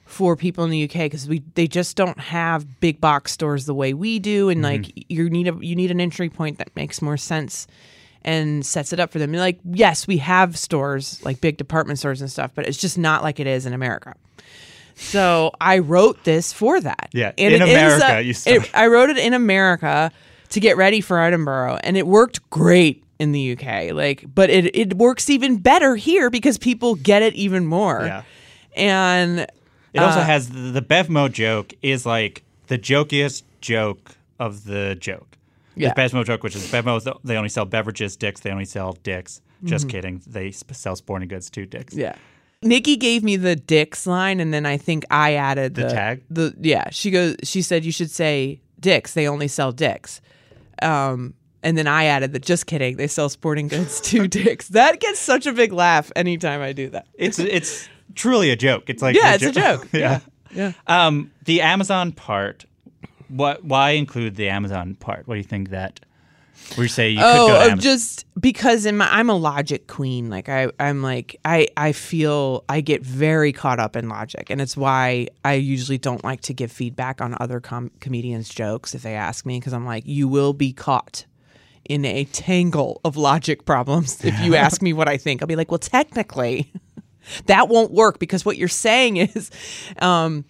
for 0.04 0.36
people 0.36 0.62
in 0.62 0.70
the 0.70 0.84
UK 0.84 0.92
because 0.92 1.26
we 1.26 1.42
they 1.54 1.66
just 1.66 1.96
don't 1.96 2.20
have 2.20 2.78
big 2.78 3.00
box 3.00 3.32
stores 3.32 3.66
the 3.66 3.74
way 3.74 3.92
we 3.92 4.20
do, 4.20 4.48
and 4.48 4.62
mm-hmm. 4.62 4.82
like 4.82 5.04
you 5.10 5.28
need 5.28 5.48
a 5.48 5.58
you 5.60 5.74
need 5.74 5.90
an 5.90 6.00
entry 6.00 6.30
point 6.30 6.58
that 6.58 6.70
makes 6.76 7.02
more 7.02 7.16
sense 7.16 7.66
and 8.22 8.64
sets 8.64 8.92
it 8.92 9.00
up 9.00 9.10
for 9.10 9.18
them. 9.18 9.34
And 9.34 9.40
like, 9.40 9.58
yes, 9.64 10.06
we 10.06 10.18
have 10.18 10.56
stores 10.56 11.20
like 11.24 11.40
big 11.40 11.56
department 11.56 11.98
stores 11.98 12.20
and 12.20 12.30
stuff, 12.30 12.52
but 12.54 12.68
it's 12.68 12.78
just 12.78 12.98
not 12.98 13.24
like 13.24 13.40
it 13.40 13.48
is 13.48 13.66
in 13.66 13.72
America. 13.72 14.14
So 14.94 15.50
I 15.60 15.78
wrote 15.78 16.22
this 16.22 16.52
for 16.52 16.80
that. 16.80 17.08
Yeah, 17.12 17.32
And 17.36 17.52
in 17.52 17.62
America, 17.62 18.18
a- 18.18 18.20
you 18.20 18.34
it- 18.46 18.70
I 18.76 18.86
wrote 18.86 19.10
it 19.10 19.18
in 19.18 19.34
America 19.34 20.12
to 20.50 20.60
get 20.60 20.76
ready 20.76 21.00
for 21.00 21.18
Edinburgh, 21.18 21.80
and 21.82 21.96
it 21.96 22.06
worked 22.06 22.48
great 22.50 23.02
in 23.18 23.32
the 23.32 23.52
UK. 23.52 23.92
Like, 23.92 24.24
but 24.32 24.50
it 24.50 24.74
it 24.76 24.94
works 24.94 25.28
even 25.30 25.58
better 25.58 25.96
here 25.96 26.30
because 26.30 26.58
people 26.58 26.94
get 26.94 27.22
it 27.22 27.34
even 27.34 27.66
more. 27.66 28.04
Yeah. 28.04 28.22
And 28.76 29.40
It 29.92 29.98
also 30.00 30.20
has 30.20 30.50
the, 30.50 30.58
the 30.70 30.82
Bevmo 30.82 31.30
joke 31.32 31.72
is 31.82 32.06
like 32.06 32.44
the 32.68 32.78
jokiest 32.78 33.42
joke 33.60 34.12
of 34.38 34.64
the 34.64 34.96
joke. 35.00 35.36
Yeah. 35.74 35.92
The 35.94 36.00
Bevmo 36.00 36.24
joke, 36.24 36.42
which 36.42 36.54
is 36.56 36.70
Bevmo, 36.70 37.18
they 37.24 37.36
only 37.36 37.48
sell 37.48 37.64
beverages, 37.64 38.16
dicks, 38.16 38.40
they 38.40 38.50
only 38.50 38.64
sell 38.64 38.92
dicks. 39.02 39.40
Just 39.64 39.88
kidding. 39.88 40.22
They 40.24 40.52
sell 40.52 40.94
sporting 40.94 41.26
goods 41.28 41.50
too, 41.50 41.66
dicks. 41.66 41.92
Yeah. 41.94 42.14
Nikki 42.62 42.96
gave 42.96 43.24
me 43.24 43.36
the 43.36 43.56
dicks 43.56 44.06
line 44.06 44.38
and 44.40 44.52
then 44.54 44.66
I 44.66 44.76
think 44.76 45.04
I 45.10 45.34
added 45.34 45.74
The 45.74 45.82
the, 45.82 45.88
tag? 45.88 46.22
The 46.30 46.54
yeah, 46.60 46.90
she 46.90 47.10
goes 47.10 47.36
she 47.42 47.62
said 47.62 47.84
you 47.84 47.92
should 47.92 48.10
say 48.10 48.60
dicks, 48.78 49.14
they 49.14 49.26
only 49.26 49.48
sell 49.48 49.72
dicks. 49.72 50.20
Um 50.82 51.34
and 51.68 51.76
then 51.76 51.86
I 51.86 52.04
added 52.06 52.32
that 52.32 52.42
just 52.42 52.66
kidding, 52.66 52.96
they 52.96 53.06
sell 53.06 53.28
sporting 53.28 53.68
goods 53.68 54.00
to 54.02 54.26
dicks. 54.38 54.68
That 54.68 55.00
gets 55.00 55.18
such 55.20 55.46
a 55.46 55.52
big 55.52 55.72
laugh 55.72 56.10
anytime 56.16 56.60
I 56.62 56.72
do 56.72 56.88
that. 56.90 57.06
It's 57.14 57.38
it's 57.38 57.88
truly 58.14 58.50
a 58.50 58.56
joke. 58.56 58.84
It's 58.88 59.02
like 59.02 59.14
Yeah, 59.16 59.36
the 59.36 59.46
it's 59.48 59.56
a 59.56 59.60
joke. 59.60 59.88
yeah. 59.92 60.20
Yeah. 60.54 60.72
Um, 60.86 61.30
the 61.44 61.60
Amazon 61.60 62.12
part. 62.12 62.64
What? 63.28 63.62
Why 63.64 63.90
include 63.90 64.36
the 64.36 64.48
Amazon 64.48 64.94
part? 64.94 65.28
What 65.28 65.34
do 65.34 65.38
you 65.38 65.44
think 65.44 65.70
that? 65.70 66.00
You 66.76 66.88
say 66.88 67.10
you 67.10 67.18
could 67.18 67.22
go 67.24 67.48
to 67.48 67.52
Oh, 67.54 67.60
Amazon? 67.60 67.78
just 67.80 68.26
because 68.38 68.84
in 68.84 68.96
my 68.96 69.06
I'm 69.10 69.30
a 69.30 69.34
logic 69.36 69.86
queen. 69.86 70.28
Like 70.28 70.48
I 70.48 70.68
I'm 70.80 71.02
like 71.02 71.36
I 71.44 71.68
I 71.76 71.92
feel 71.92 72.64
I 72.68 72.80
get 72.80 73.02
very 73.02 73.52
caught 73.52 73.78
up 73.78 73.94
in 73.96 74.08
logic, 74.08 74.50
and 74.50 74.60
it's 74.60 74.76
why 74.76 75.28
I 75.44 75.54
usually 75.54 75.98
don't 75.98 76.22
like 76.24 76.40
to 76.42 76.54
give 76.54 76.72
feedback 76.72 77.20
on 77.20 77.36
other 77.40 77.60
com- 77.60 77.90
comedians' 78.00 78.48
jokes 78.48 78.94
if 78.94 79.02
they 79.02 79.14
ask 79.14 79.46
me 79.46 79.58
because 79.60 79.72
I'm 79.72 79.86
like 79.86 80.04
you 80.06 80.28
will 80.28 80.52
be 80.52 80.72
caught 80.72 81.24
in 81.88 82.04
a 82.04 82.24
tangle 82.26 83.00
of 83.04 83.16
logic 83.16 83.64
problems 83.64 84.22
if 84.24 84.38
you 84.40 84.54
ask 84.64 84.82
me 84.82 84.92
what 84.92 85.08
I 85.08 85.16
think. 85.16 85.42
I'll 85.42 85.48
be 85.48 85.56
like, 85.56 85.70
well, 85.70 85.78
technically, 85.78 86.70
that 87.46 87.68
won't 87.68 87.92
work 87.92 88.18
because 88.18 88.44
what 88.44 88.56
you're 88.58 88.68
saying 88.68 89.16
is, 89.18 89.50
um, 90.00 90.44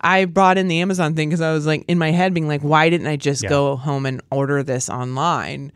I 0.00 0.24
brought 0.26 0.58
in 0.58 0.68
the 0.68 0.80
Amazon 0.80 1.14
thing 1.14 1.28
because 1.28 1.40
I 1.40 1.52
was 1.52 1.66
like 1.66 1.84
in 1.88 1.98
my 1.98 2.10
head 2.10 2.34
being 2.34 2.48
like, 2.48 2.62
why 2.62 2.90
didn't 2.90 3.06
I 3.06 3.16
just 3.16 3.42
Yeah. 3.44 3.48
go 3.48 3.76
home 3.76 4.04
and 4.06 4.20
order 4.30 4.62
this 4.62 4.90
online? 4.90 5.72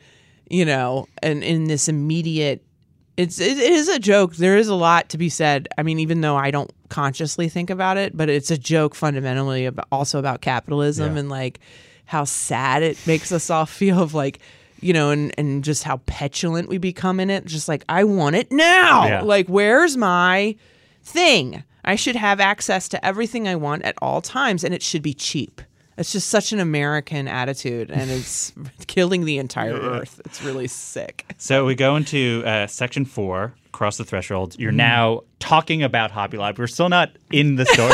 You 0.49 0.65
know, 0.65 1.07
and 1.23 1.43
in 1.43 1.65
this 1.65 1.89
immediate, 1.89 2.63
it's 3.17 3.41
it, 3.41 3.59
is 3.59 3.89
a 3.89 3.99
joke. 3.99 4.37
There 4.37 4.57
is 4.57 4.69
a 4.69 4.75
lot 4.75 5.09
to 5.09 5.19
be 5.19 5.29
said. 5.29 5.67
I 5.79 5.83
mean, 5.83 5.99
even 5.99 6.21
though 6.21 6.37
I 6.37 6.51
don't 6.51 6.71
consciously 6.89 7.49
think 7.49 7.71
about 7.71 7.97
it, 7.97 8.17
but 8.17 8.29
it's 8.29 8.51
a 8.51 8.59
joke 8.59 8.95
fundamentally 8.95 9.67
about 9.67 9.89
also 9.91 10.19
about 10.19 10.43
capitalism 10.43 11.15
Yeah. 11.15 11.21
and 11.21 11.29
like 11.29 11.59
how 12.05 12.23
sad 12.25 12.83
it 12.85 12.97
makes 13.09 13.33
us 13.33 13.51
all 13.51 13.67
feel 13.67 14.01
of 14.01 14.15
like 14.15 14.39
you 14.87 14.93
know 14.93 15.11
and 15.11 15.35
and 15.39 15.65
just 15.65 15.83
how 15.83 15.97
petulant 16.07 16.69
we 16.69 16.79
become 16.79 17.19
in 17.21 17.31
it. 17.31 17.45
Just 17.45 17.69
like 17.69 17.85
i 17.89 18.05
want 18.05 18.37
it 18.37 18.51
now. 18.53 19.07
Yeah. 19.07 19.23
like 19.23 19.49
where's 19.49 19.97
my 19.97 20.57
thing? 21.03 21.65
I 21.85 21.95
should 21.97 22.17
have 22.17 22.41
access 22.41 22.89
to 22.91 23.05
everything 23.05 23.47
i 23.49 23.55
want 23.57 23.83
at 23.83 23.97
all 24.01 24.21
times 24.21 24.65
and 24.65 24.73
it 24.75 24.83
should 24.83 25.03
be 25.03 25.15
cheap. 25.15 25.61
It's 25.99 26.13
just 26.13 26.29
such 26.29 26.53
an 26.53 26.61
american 26.61 27.27
attitude 27.27 27.91
and 27.91 28.11
it's 28.11 28.53
killing 28.87 29.25
the 29.25 29.39
entire 29.39 29.75
earth. 29.75 30.21
It's 30.25 30.43
really 30.43 30.69
sick. 30.69 31.25
So 31.39 31.65
we 31.65 31.75
go 31.75 31.97
into 31.97 32.43
uh, 32.47 32.67
section 32.67 33.05
four, 33.05 33.55
cross 33.77 33.97
the 33.99 34.05
threshold. 34.05 34.57
You're 34.59 34.71
Mm-hmm. 34.71 34.77
now 34.79 35.21
talking 35.39 35.83
about 35.83 36.11
Hobby 36.11 36.39
Lobby. 36.39 36.61
We're 36.63 36.67
still 36.67 36.89
not 36.89 37.11
in 37.31 37.57
the 37.57 37.67
story. 37.75 37.93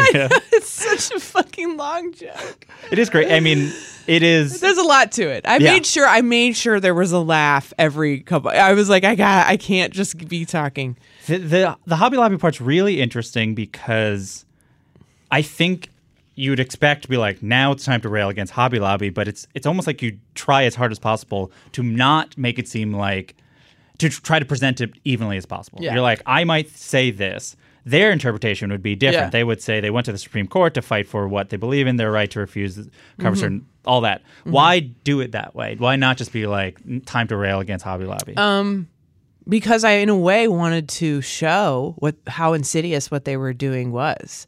it's 0.53 0.69
such 0.69 1.15
a 1.17 1.21
fucking 1.21 1.77
long 1.77 2.13
joke 2.13 2.67
it 2.91 2.99
is 2.99 3.11
great. 3.11 3.31
I 3.33 3.41
mean, 3.41 3.73
it 4.07 4.23
is. 4.23 4.61
there's 4.65 4.79
a 4.79 4.83
lot 4.83 5.13
to 5.13 5.23
it 5.29 5.47
i 5.47 5.57
Yeah. 5.59 5.73
made 5.73 5.87
sure 5.87 6.07
i 6.07 6.21
made 6.21 6.57
sure 6.57 6.81
there 6.81 6.95
was 6.95 7.13
a 7.13 7.19
laugh 7.21 7.73
every 7.79 8.21
couple 8.21 8.51
i 8.51 8.73
was 8.73 8.89
like 8.89 9.05
i 9.05 9.15
got 9.15 9.47
i 9.47 9.57
can't 9.57 9.93
just 9.93 10.29
be 10.29 10.45
talking 10.45 10.97
The, 11.27 11.39
the 11.39 11.77
the 11.87 11.97
Hobby 11.97 12.17
Lobby 12.17 12.37
part's 12.39 12.61
really 12.61 13.01
interesting 13.01 13.55
because 13.55 14.45
I 15.31 15.41
think 15.43 15.89
you 16.35 16.51
would 16.51 16.61
expect 16.61 17.03
to 17.03 17.09
be 17.09 17.17
like 17.17 17.43
now 17.43 17.73
it's 17.73 17.85
time 17.85 18.01
to 18.03 18.09
rail 18.09 18.29
against 18.29 18.53
Hobby 18.53 18.79
Lobby, 18.79 19.11
but 19.11 19.29
it's 19.29 19.47
it's 19.55 19.67
almost 19.67 19.87
like 19.87 20.03
you 20.03 20.19
try 20.35 20.65
as 20.65 20.75
hard 20.75 20.93
as 20.93 20.99
possible 20.99 21.51
to 21.73 21.83
not 21.83 22.37
make 22.39 22.59
it 22.59 22.69
seem 22.69 22.93
like 22.93 23.35
to 24.11 24.23
try 24.23 24.39
to 24.39 24.45
present 24.45 24.81
it 24.81 24.91
evenly 25.05 25.37
as 25.37 25.47
possible. 25.47 25.79
Yeah. 25.83 25.95
You're 25.95 26.03
like 26.03 26.23
I 26.27 26.45
might 26.45 26.69
say 26.71 27.11
this. 27.11 27.57
Their 27.85 28.13
interpretation 28.13 28.71
would 28.71 28.83
be 28.83 28.95
different. 28.95 29.27
Yeah. 29.27 29.31
They 29.31 29.43
would 29.43 29.61
say 29.61 29.81
they 29.81 29.91
went 29.91 30.05
to 30.07 30.13
the 30.13 30.19
Supreme 30.19 30.47
Court 30.47 30.75
to 30.75 30.83
fight 30.83 31.09
for 31.09 31.27
what 31.27 31.51
they 31.51 31.57
believe 31.57 31.89
in, 31.89 31.97
their 31.97 32.13
right 32.13 32.31
to 32.31 32.39
refuse 32.39 32.77
cover 32.77 32.91
Mm-hmm. 33.19 33.35
certain 33.35 33.67
all 33.85 34.03
that. 34.03 34.23
Why 34.45 34.79
do 34.79 35.21
it 35.21 35.33
that 35.33 35.57
way? 35.57 35.75
Why 35.77 35.97
not 35.97 36.17
just 36.17 36.33
be 36.33 36.47
like 36.47 36.79
time 37.07 37.27
to 37.29 37.37
rail 37.37 37.59
against 37.59 37.85
Hobby 37.85 38.05
Lobby? 38.05 38.37
Um, 38.37 38.89
because 39.49 39.83
I, 39.83 39.95
in 39.95 40.09
a 40.09 40.17
way, 40.17 40.47
wanted 40.47 40.89
to 40.91 41.21
show 41.23 41.97
what 41.99 42.15
how 42.29 42.53
insidious 42.53 43.11
what 43.11 43.25
they 43.25 43.37
were 43.37 43.53
doing 43.53 43.91
was. 43.91 44.47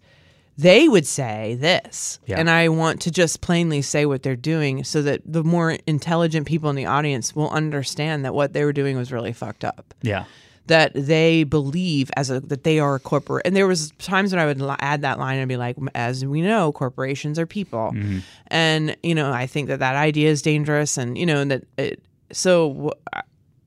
They 0.57 0.89
would 0.89 1.07
say 1.07 1.57
this, 1.61 2.21
Yeah. 2.27 2.39
and 2.39 2.49
I 2.49 2.69
want 2.69 3.01
to 3.03 3.11
just 3.11 3.41
plainly 3.41 3.83
say 3.83 4.07
what 4.07 4.23
they're 4.23 4.37
doing, 4.37 4.85
so 4.85 5.03
that 5.03 5.21
the 5.25 5.43
more 5.43 5.79
intelligent 5.87 6.47
people 6.47 6.71
in 6.71 6.77
the 6.77 6.87
audience 6.87 7.35
will 7.35 7.51
understand 7.51 8.25
that 8.25 8.35
what 8.35 8.53
they 8.53 8.65
were 8.65 8.73
doing 8.73 8.97
was 8.97 9.11
really 9.11 9.33
fucked 9.33 9.65
up. 9.65 9.95
yeah. 10.03 10.25
That 10.67 10.93
they 10.95 11.45
believe 11.45 12.11
as 12.17 12.31
a 12.31 12.41
that 12.41 12.65
they 12.65 12.79
are 12.79 12.95
a 12.95 12.99
corporate, 12.99 13.47
and 13.47 13.55
there 13.55 13.67
was 13.67 13.91
times 13.99 14.33
when 14.33 14.41
I 14.41 14.47
would 14.47 14.63
add 14.81 15.03
that 15.03 15.19
line 15.19 15.39
and 15.39 15.47
be 15.47 15.59
like, 15.59 15.77
"As 15.95 16.25
we 16.25 16.41
know, 16.41 16.73
corporations 16.73 17.39
are 17.39 17.45
people," 17.45 17.93
mm-hmm. 17.95 18.21
and 18.47 18.97
you 19.03 19.15
know, 19.15 19.31
I 19.31 19.47
think 19.47 19.69
that 19.69 19.81
that 19.81 19.95
idea 19.95 20.31
is 20.31 20.41
dangerous, 20.41 20.97
and 20.97 21.19
you 21.19 21.27
know, 21.27 21.41
and 21.43 21.51
that 21.51 21.65
it. 21.77 22.03
So 22.33 22.93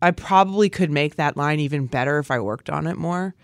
I 0.01 0.09
probably 0.09 0.69
could 0.69 0.89
make 0.89 1.17
that 1.17 1.37
line 1.37 1.59
even 1.59 1.85
better 1.85 2.17
if 2.17 2.31
I 2.31 2.39
worked 2.39 2.67
on 2.67 2.87
it 2.87 2.97
more. 2.97 3.35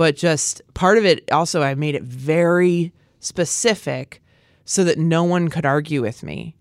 But 0.00 0.16
just 0.16 0.62
part 0.72 0.96
of 0.96 1.04
it 1.04 1.30
also, 1.30 1.60
I 1.60 1.74
made 1.74 1.94
it 1.94 2.02
very 2.02 2.90
specific 3.18 4.22
so 4.64 4.82
that 4.84 4.96
no 4.96 5.24
one 5.24 5.48
could 5.48 5.66
argue 5.66 6.00
with 6.00 6.22
me 6.22 6.56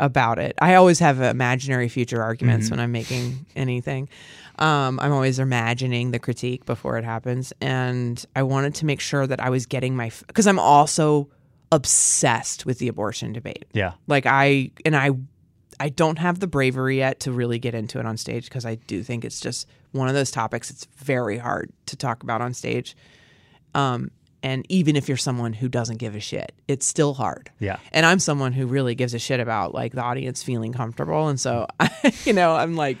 about 0.00 0.40
it. 0.40 0.56
I 0.60 0.74
always 0.74 0.98
have 0.98 1.20
imaginary 1.20 1.88
future 1.88 2.20
arguments 2.20 2.68
when 2.68 2.80
I'm 2.80 2.90
making 2.90 3.46
anything. 3.54 4.08
Um, 4.58 4.98
I'm 4.98 5.12
always 5.12 5.38
imagining 5.38 6.10
the 6.10 6.18
critique 6.18 6.64
before 6.66 6.98
it 6.98 7.04
happens. 7.04 7.52
And 7.60 8.26
I 8.34 8.42
wanted 8.42 8.74
to 8.74 8.86
make 8.86 8.98
sure 8.98 9.24
that 9.24 9.38
I 9.38 9.50
was 9.50 9.66
getting 9.66 9.94
my, 9.94 10.10
because 10.26 10.48
I'm 10.48 10.58
also 10.58 11.28
obsessed 11.70 12.66
with 12.66 12.80
the 12.80 12.88
abortion 12.88 13.32
debate. 13.32 13.66
Yeah. 13.72 13.92
Like 14.08 14.26
I, 14.26 14.72
and 14.84 14.96
I, 14.96 15.10
I 15.78 15.90
don't 15.90 16.18
have 16.18 16.40
the 16.40 16.48
bravery 16.48 16.96
yet 16.96 17.20
to 17.20 17.30
really 17.30 17.60
get 17.60 17.76
into 17.76 18.00
it 18.00 18.06
on 18.06 18.16
stage 18.16 18.46
because 18.46 18.66
I 18.66 18.74
do 18.74 19.04
think 19.04 19.24
it's 19.24 19.38
just 19.38 19.68
one 19.92 20.08
of 20.08 20.14
those 20.14 20.30
topics 20.30 20.70
it's 20.70 20.86
very 20.96 21.38
hard 21.38 21.70
to 21.86 21.96
talk 21.96 22.22
about 22.22 22.40
on 22.40 22.54
stage. 22.54 22.96
Um, 23.74 24.10
and 24.42 24.64
even 24.70 24.96
if 24.96 25.06
you're 25.08 25.16
someone 25.18 25.52
who 25.52 25.68
doesn't 25.68 25.98
give 25.98 26.14
a 26.14 26.20
shit, 26.20 26.52
it's 26.66 26.86
still 26.86 27.12
hard. 27.14 27.50
Yeah. 27.58 27.78
And 27.92 28.06
I'm 28.06 28.18
someone 28.18 28.52
who 28.52 28.66
really 28.66 28.94
gives 28.94 29.12
a 29.12 29.18
shit 29.18 29.38
about 29.40 29.74
like 29.74 29.92
the 29.92 30.02
audience 30.02 30.42
feeling 30.42 30.72
comfortable. 30.72 31.28
And 31.28 31.38
so, 31.38 31.66
you 32.24 32.32
know, 32.32 32.54
I'm 32.56 32.74
like, 32.74 32.96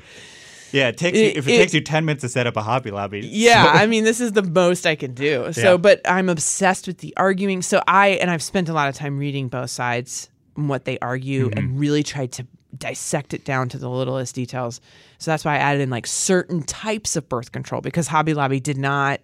Yeah, 0.72 0.88
it 0.88 0.98
takes 0.98 1.16
It- 1.18 1.20
you, 1.22 1.38
if 1.38 1.48
it, 1.48 1.54
it- 1.54 1.56
takes 1.58 1.74
you 1.74 1.80
ten 1.80 2.04
minutes 2.04 2.20
to 2.22 2.28
set 2.28 2.46
up 2.46 2.56
a 2.56 2.62
Hobby 2.62 2.90
Lobby. 2.90 3.20
yeah, 3.24 3.64
I 3.74 3.86
mean, 3.86 4.04
this 4.04 4.20
is 4.20 4.32
the 4.32 4.42
most 4.42 4.86
I 4.86 4.96
can 4.96 5.14
do. 5.14 5.50
So, 5.52 5.72
Yeah. 5.72 5.76
but 5.78 6.00
I'm 6.04 6.28
obsessed 6.28 6.86
with 6.86 6.98
the 6.98 7.16
arguing. 7.16 7.62
So 7.62 7.82
I, 7.88 8.08
and 8.08 8.30
I've 8.30 8.42
spent 8.42 8.68
a 8.68 8.72
lot 8.74 8.88
of 8.90 8.94
time 8.94 9.18
reading 9.18 9.48
both 9.48 9.70
sides 9.70 10.28
and 10.56 10.68
what 10.68 10.84
they 10.84 10.98
argue 10.98 11.50
and 11.56 11.80
really 11.80 12.02
tried 12.02 12.32
to 12.32 12.46
dissect 12.76 13.34
it 13.34 13.44
down 13.44 13.68
to 13.70 13.78
the 13.78 13.88
littlest 13.88 14.34
details. 14.34 14.80
So 15.18 15.30
that's 15.30 15.44
why 15.44 15.54
I 15.54 15.58
added 15.58 15.82
in 15.82 15.90
like 15.90 16.06
certain 16.06 16.62
types 16.62 17.16
of 17.16 17.28
birth 17.28 17.52
control 17.52 17.80
because 17.80 18.06
Hobby 18.06 18.34
Lobby 18.34 18.60
did 18.60 18.78
not 18.78 19.20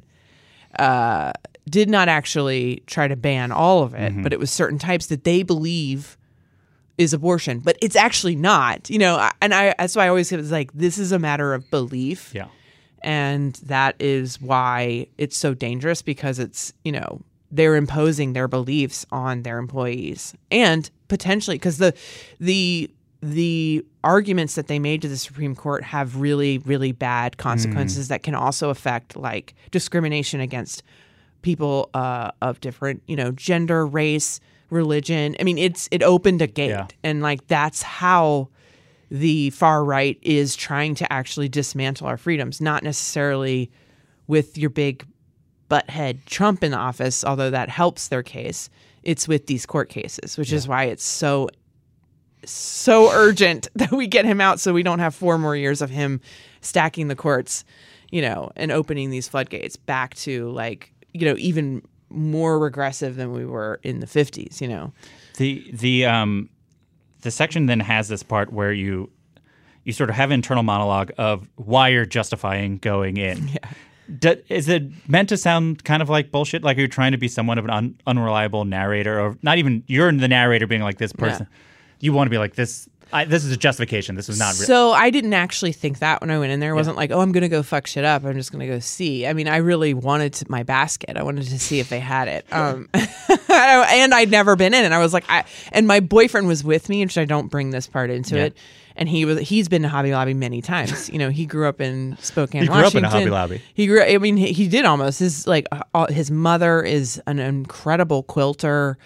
uh, 0.78 1.32
did 1.68 1.88
not 1.88 2.08
actually 2.08 2.82
try 2.86 3.08
to 3.08 3.16
ban 3.16 3.50
all 3.52 3.82
of 3.82 3.94
it, 3.94 4.22
but 4.22 4.32
it 4.32 4.38
was 4.38 4.50
certain 4.50 4.78
types 4.78 5.06
that 5.06 5.24
they 5.24 5.42
believe 5.42 6.16
is 6.98 7.12
abortion, 7.12 7.60
but 7.60 7.76
it's 7.82 7.96
actually 7.96 8.36
not. 8.36 8.88
You 8.90 8.98
know, 8.98 9.30
and 9.40 9.54
I 9.54 9.74
that's 9.78 9.96
why 9.96 10.06
I 10.06 10.08
always 10.08 10.28
say 10.28 10.36
it's 10.36 10.50
like 10.50 10.72
this 10.72 10.98
is 10.98 11.12
a 11.12 11.18
matter 11.18 11.54
of 11.54 11.70
belief. 11.70 12.32
Yeah. 12.34 12.48
And 13.02 13.54
that 13.66 13.94
is 14.00 14.40
why 14.40 15.06
it's 15.16 15.36
so 15.36 15.54
dangerous 15.54 16.02
because 16.02 16.38
it's, 16.38 16.72
you 16.82 16.90
know, 16.90 17.20
they're 17.52 17.76
imposing 17.76 18.32
their 18.32 18.48
beliefs 18.48 19.06
on 19.12 19.42
their 19.42 19.58
employees 19.58 20.34
and 20.50 20.90
potentially 21.08 21.56
because 21.56 21.78
the 21.78 21.94
the 22.40 22.90
the 23.22 23.84
arguments 24.04 24.54
that 24.56 24.66
they 24.68 24.78
made 24.78 25.02
to 25.02 25.08
the 25.08 25.16
Supreme 25.16 25.54
Court 25.54 25.82
have 25.82 26.16
really 26.20 26.58
really 26.58 26.92
bad 26.92 27.38
consequences 27.38 28.08
that 28.08 28.22
can 28.22 28.34
also 28.34 28.70
affect 28.70 29.16
like 29.16 29.54
discrimination 29.70 30.40
against 30.40 30.82
people 31.42 31.90
uh, 31.94 32.30
of 32.42 32.60
different 32.60 33.02
you 33.06 33.16
know 33.16 33.30
gender 33.32 33.86
race 33.86 34.40
religion 34.68 35.36
i 35.38 35.44
mean 35.44 35.58
it's 35.58 35.88
it 35.92 36.02
opened 36.02 36.42
a 36.42 36.46
gate 36.48 36.70
Yeah. 36.70 36.88
and 37.04 37.22
like 37.22 37.46
that's 37.46 37.82
how 37.82 38.48
the 39.10 39.50
far 39.50 39.84
right 39.84 40.18
is 40.22 40.56
trying 40.56 40.96
to 40.96 41.12
actually 41.12 41.48
dismantle 41.48 42.08
our 42.08 42.16
freedoms, 42.16 42.60
not 42.60 42.82
necessarily 42.82 43.70
with 44.26 44.58
your 44.58 44.70
big 44.70 45.06
butthead 45.70 46.24
Trump 46.24 46.64
in 46.64 46.72
the 46.72 46.76
office, 46.76 47.24
although 47.24 47.50
that 47.50 47.68
helps 47.68 48.08
their 48.08 48.24
case. 48.24 48.68
It's 49.04 49.28
with 49.28 49.46
these 49.46 49.64
court 49.64 49.88
cases, 49.88 50.36
which 50.36 50.52
is 50.52 50.66
why 50.66 50.84
it's 50.86 51.04
so 51.04 51.48
so 52.48 53.10
urgent 53.10 53.68
that 53.74 53.92
we 53.92 54.06
get 54.06 54.24
him 54.24 54.40
out 54.40 54.60
so 54.60 54.72
we 54.72 54.82
don't 54.82 54.98
have 54.98 55.14
four 55.14 55.38
more 55.38 55.56
years 55.56 55.82
of 55.82 55.90
him 55.90 56.20
stacking 56.60 57.08
the 57.08 57.16
courts, 57.16 57.64
you 58.10 58.22
know, 58.22 58.50
and 58.56 58.72
opening 58.72 59.10
these 59.10 59.28
floodgates 59.28 59.76
back 59.76 60.14
to 60.14 60.50
like, 60.50 60.92
you 61.12 61.26
know, 61.26 61.36
even 61.38 61.82
more 62.08 62.58
regressive 62.58 63.16
than 63.16 63.32
we 63.32 63.44
were 63.44 63.80
in 63.82 64.00
the 64.00 64.06
50s, 64.06 64.60
you 64.60 64.68
know. 64.68 64.92
The 65.36 65.68
the 65.72 66.06
um 66.06 66.48
the 67.22 67.30
section 67.30 67.66
then 67.66 67.80
has 67.80 68.08
this 68.08 68.22
part 68.22 68.52
where 68.52 68.72
you 68.72 69.10
you 69.84 69.92
sort 69.92 70.10
of 70.10 70.16
have 70.16 70.30
internal 70.30 70.62
monologue 70.62 71.12
of 71.16 71.48
why 71.56 71.88
you're 71.88 72.06
justifying 72.06 72.78
going 72.78 73.16
in. 73.16 73.48
Yeah. 73.48 73.58
Do, 74.18 74.36
is 74.48 74.68
it 74.68 74.84
meant 75.08 75.28
to 75.30 75.36
sound 75.36 75.82
kind 75.84 76.00
of 76.00 76.08
like 76.08 76.30
bullshit? 76.30 76.62
Like 76.62 76.76
you're 76.76 76.86
trying 76.86 77.12
to 77.12 77.18
be 77.18 77.26
somewhat 77.28 77.58
of 77.58 77.64
an 77.64 77.70
un, 77.70 78.00
unreliable 78.06 78.64
narrator, 78.64 79.20
or 79.20 79.36
not 79.42 79.58
even 79.58 79.82
you're 79.88 80.12
the 80.12 80.28
narrator 80.28 80.66
being 80.66 80.82
like 80.82 80.98
this 80.98 81.12
person. 81.12 81.48
You 82.00 82.12
want 82.12 82.26
to 82.26 82.30
be 82.30 82.38
like 82.38 82.54
this. 82.54 82.88
I, 83.12 83.24
this 83.24 83.44
is 83.44 83.52
a 83.52 83.56
justification. 83.56 84.16
This 84.16 84.28
is 84.28 84.36
not 84.38 84.54
real. 84.58 84.66
So 84.66 84.90
I 84.92 85.10
didn't 85.10 85.32
actually 85.32 85.70
think 85.72 86.00
that 86.00 86.20
when 86.20 86.30
I 86.30 86.38
went 86.40 86.50
in 86.50 86.58
there. 86.58 86.72
It 86.72 86.74
wasn't 86.74 86.96
like, 86.96 87.12
oh, 87.12 87.20
I'm 87.20 87.30
going 87.30 87.42
to 87.42 87.48
go 87.48 87.62
fuck 87.62 87.86
shit 87.86 88.04
up. 88.04 88.24
I'm 88.24 88.34
just 88.34 88.50
going 88.50 88.66
to 88.66 88.66
go 88.66 88.80
see. 88.80 89.26
I 89.28 89.32
mean, 89.32 89.46
I 89.46 89.58
really 89.58 89.94
wanted 89.94 90.32
to, 90.34 90.46
my 90.48 90.64
basket. 90.64 91.16
I 91.16 91.22
wanted 91.22 91.44
to 91.46 91.58
see 91.58 91.78
if 91.78 91.88
they 91.88 92.00
had 92.00 92.26
it. 92.26 92.46
Um, 92.52 92.88
and 93.48 94.12
I'd 94.12 94.30
never 94.30 94.56
been 94.56 94.74
in, 94.74 94.84
and 94.84 94.92
I 94.92 94.98
was 94.98 95.14
like, 95.14 95.24
I. 95.28 95.44
And 95.70 95.86
my 95.86 96.00
boyfriend 96.00 96.48
was 96.48 96.64
with 96.64 96.88
me, 96.88 97.04
which 97.04 97.16
I 97.16 97.24
don't 97.24 97.46
bring 97.46 97.70
this 97.70 97.86
part 97.86 98.10
into 98.10 98.36
Yeah. 98.36 98.44
it. 98.46 98.56
And 98.98 99.08
he 99.10 99.24
was 99.26 99.38
he's 99.40 99.68
been 99.68 99.82
to 99.82 99.88
Hobby 99.88 100.12
Lobby 100.12 100.32
many 100.32 100.62
times. 100.62 101.10
You 101.10 101.18
know, 101.18 101.28
he 101.28 101.44
grew 101.44 101.68
up 101.68 101.82
in 101.82 102.16
Spokane, 102.20 102.62
He 102.62 102.68
grew 102.68 102.76
up 102.78 102.94
in 102.94 103.04
a 103.04 103.08
Hobby 103.10 103.28
Lobby. 103.30 103.60
He 103.74 103.86
grew. 103.86 104.02
I 104.02 104.16
mean, 104.16 104.38
he, 104.38 104.52
he 104.54 104.68
did 104.68 104.84
almost. 104.86 105.18
His 105.20 105.46
like 105.46 105.66
uh, 105.70 105.82
all- 105.94 106.06
his 106.08 106.30
mother 106.30 106.82
is 106.82 107.20
an 107.26 107.38
incredible 107.38 108.22
quilter. 108.22 108.96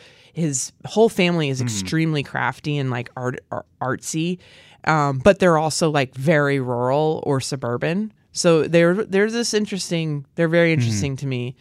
His 0.41 0.73
whole 0.87 1.09
family 1.09 1.49
is 1.51 1.61
extremely 1.61 2.23
crafty 2.23 2.79
and 2.79 2.91
like 2.91 3.11
art, 3.17 3.41
ar- 3.53 3.67
artsy, 3.81 4.39
um, 4.85 5.19
but 5.19 5.39
they're 5.39 5.59
also 5.59 5.91
like 5.91 6.15
very 6.15 6.59
rural 6.59 7.23
or 7.27 7.41
suburban. 7.41 8.13
So 8.33 8.65
they're 8.65 8.95
they're 8.95 9.31
this 9.31 9.55
interesting. 9.55 10.25
They're 10.35 10.49
very 10.49 10.73
interesting 10.73 11.17
to 11.17 11.27
me 11.27 11.57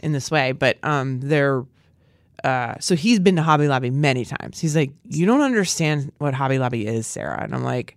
in 0.00 0.12
this 0.12 0.30
way. 0.30 0.52
But 0.52 0.78
um, 0.84 1.20
they're 1.20 1.64
uh, 2.44 2.74
so 2.80 2.94
he's 2.94 3.18
been 3.18 3.36
to 3.36 3.42
Hobby 3.42 3.66
Lobby 3.68 3.90
many 3.90 4.24
times. 4.24 4.60
He's 4.60 4.76
like, 4.76 4.92
you 5.04 5.26
don't 5.26 5.40
understand 5.42 6.12
what 6.18 6.34
Hobby 6.34 6.58
Lobby 6.58 6.86
is, 6.86 7.06
Sara, 7.06 7.42
and 7.42 7.54
I'm 7.54 7.64
like. 7.64 7.96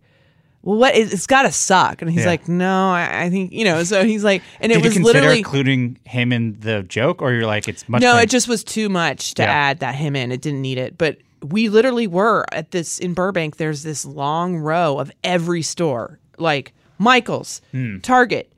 Well, 0.63 0.77
what? 0.77 0.95
It, 0.95 1.11
it's 1.11 1.25
got 1.27 1.43
to 1.43 1.51
suck, 1.51 2.01
and 2.01 2.11
he's 2.11 2.21
Yeah. 2.21 2.27
like, 2.27 2.47
"No, 2.47 2.91
I, 2.91 3.23
I 3.23 3.29
think 3.31 3.51
you 3.51 3.63
know." 3.65 3.83
So 3.83 4.03
he's 4.05 4.23
like, 4.23 4.43
and 4.59 4.71
it 4.71 4.75
Did 4.83 4.93
you 4.95 5.01
was 5.01 5.13
literally 5.13 5.39
including 5.39 5.97
him 6.05 6.31
in 6.31 6.59
the 6.59 6.83
joke, 6.83 7.21
or 7.21 7.31
you're 7.33 7.47
like 7.47 7.67
it's 7.67 7.87
much? 7.89 8.01
no, 8.03 8.17
it 8.17 8.29
just 8.29 8.47
was 8.47 8.63
too 8.63 8.87
much 8.89 9.33
to 9.35 9.43
Yeah. 9.43 9.51
add 9.51 9.79
that 9.79 9.95
him 9.95 10.15
in. 10.15 10.31
It 10.31 10.41
didn't 10.41 10.61
need 10.61 10.77
it. 10.77 10.97
But 10.99 11.17
we 11.43 11.69
literally 11.69 12.05
were 12.05 12.45
at 12.51 12.69
this 12.71 12.99
in 12.99 13.15
Burbank. 13.15 13.57
There's 13.57 13.81
this 13.81 14.05
long 14.05 14.57
row 14.57 14.99
of 14.99 15.11
every 15.23 15.63
store, 15.63 16.19
like 16.37 16.73
Michaels, 16.99 17.61
Hmm. 17.71 17.97
Target, 17.99 18.53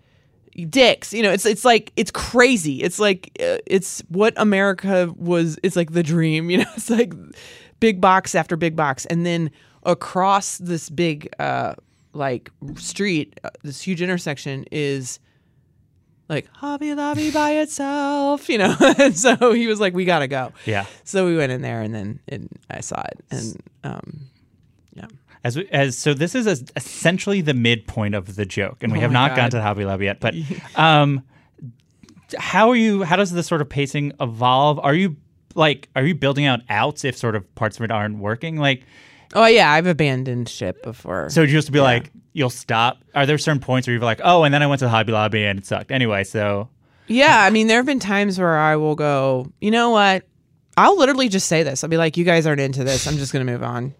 Dick's. 0.69 1.13
You 1.13 1.23
know, 1.23 1.31
it's 1.31 1.45
it's 1.45 1.63
like 1.63 1.93
it's 1.95 2.11
crazy. 2.11 2.81
It's 2.83 2.99
like 2.99 3.31
uh, 3.39 3.59
it's 3.65 4.01
what 4.09 4.33
America 4.35 5.13
was. 5.15 5.57
It's 5.63 5.77
like 5.77 5.93
the 5.93 6.03
dream. 6.03 6.49
You 6.51 6.57
know, 6.59 6.65
it's 6.75 6.89
like 6.89 7.13
big 7.79 8.01
box 8.01 8.35
after 8.35 8.57
big 8.57 8.75
box, 8.75 9.05
and 9.05 9.25
then 9.25 9.51
across 9.85 10.57
this 10.59 10.89
big 10.89 11.29
uh 11.39 11.73
like 12.13 12.51
street, 12.75 13.39
uh, 13.43 13.49
this 13.63 13.81
huge 13.81 14.01
intersection 14.01 14.65
is 14.71 15.19
like 16.29 16.47
Hobby 16.53 16.93
Lobby 16.95 17.31
by 17.31 17.51
itself, 17.61 18.47
you 18.49 18.57
know. 18.57 18.75
and 18.97 19.17
so 19.17 19.51
he 19.51 19.67
was 19.67 19.79
like, 19.79 19.93
"We 19.93 20.05
gotta 20.05 20.27
go." 20.27 20.51
Yeah. 20.65 20.85
So 21.03 21.25
we 21.25 21.35
went 21.35 21.51
in 21.51 21.61
there, 21.61 21.81
and 21.81 21.93
then 21.93 22.19
and 22.27 22.49
I 22.69 22.81
saw 22.81 23.01
it, 23.01 23.19
and 23.31 23.61
um, 23.83 24.19
yeah. 24.95 25.07
As, 25.43 25.57
we- 25.57 25.67
as 25.71 25.97
so, 25.97 26.13
this 26.13 26.35
is 26.35 26.47
as 26.47 26.63
essentially 26.77 27.41
the 27.41 27.53
midpoint 27.53 28.15
of 28.15 28.35
the 28.35 28.45
joke, 28.45 28.77
and 28.81 28.93
we 28.93 28.99
Oh 28.99 29.01
have 29.01 29.11
not 29.11 29.31
God. 29.31 29.35
gone 29.37 29.49
to 29.51 29.57
the 29.57 29.63
Hobby 29.63 29.83
Lobby 29.83 30.05
yet. 30.05 30.19
But 30.21 30.35
um, 30.75 31.23
how 32.37 32.69
are 32.69 32.75
you? 32.75 33.03
How 33.03 33.15
does 33.17 33.31
this 33.31 33.45
sort 33.47 33.59
of 33.61 33.67
pacing 33.69 34.13
evolve? 34.21 34.79
Are 34.79 34.93
you 34.93 35.17
like, 35.55 35.89
are 35.95 36.03
you 36.05 36.15
building 36.15 36.45
out 36.45 36.61
outs 36.69 37.03
if 37.03 37.17
sort 37.17 37.35
of 37.35 37.53
parts 37.55 37.77
of 37.77 37.83
it 37.83 37.91
aren't 37.91 38.17
working? 38.19 38.55
Like, 38.57 38.83
Oh 39.33 39.45
yeah, 39.45 39.71
I've 39.71 39.87
abandoned 39.87 40.47
ship 40.49 40.83
before. 40.83 41.29
so 41.29 41.45
just 41.45 41.67
to 41.67 41.71
be 41.71 41.81
like, 41.81 42.11
you'll 42.33 42.49
stop. 42.49 42.99
Are 43.15 43.25
there 43.25 43.37
certain 43.37 43.61
points 43.61 43.87
where 43.87 43.95
you're 43.95 44.03
like, 44.03 44.21
oh, 44.23 44.43
and 44.43 44.53
then 44.53 44.61
I 44.61 44.67
went 44.67 44.79
to 44.79 44.85
the 44.85 44.89
Hobby 44.89 45.11
Lobby 45.11 45.43
and 45.45 45.59
it 45.59 45.65
sucked 45.65 45.91
anyway? 45.91 46.23
So 46.23 46.69
yeah, 47.07 47.43
I 47.43 47.49
mean, 47.49 47.67
there 47.67 47.77
have 47.77 47.85
been 47.85 47.99
times 47.99 48.39
where 48.39 48.57
I 48.57 48.75
will 48.75 48.95
go, 48.95 49.51
you 49.59 49.71
know 49.71 49.89
what? 49.89 50.23
I'll 50.77 50.97
literally 50.97 51.29
just 51.29 51.47
say 51.47 51.63
this. 51.63 51.83
I'll 51.83 51.89
be 51.89 51.97
like, 51.97 52.17
"You 52.17 52.23
guys 52.23 52.47
aren't 52.47 52.61
into 52.61 52.83
this. 52.83 53.05
I'm 53.07 53.17
just 53.17 53.31
gonna 53.31 53.45
move 53.45 53.61
on." 53.63 53.93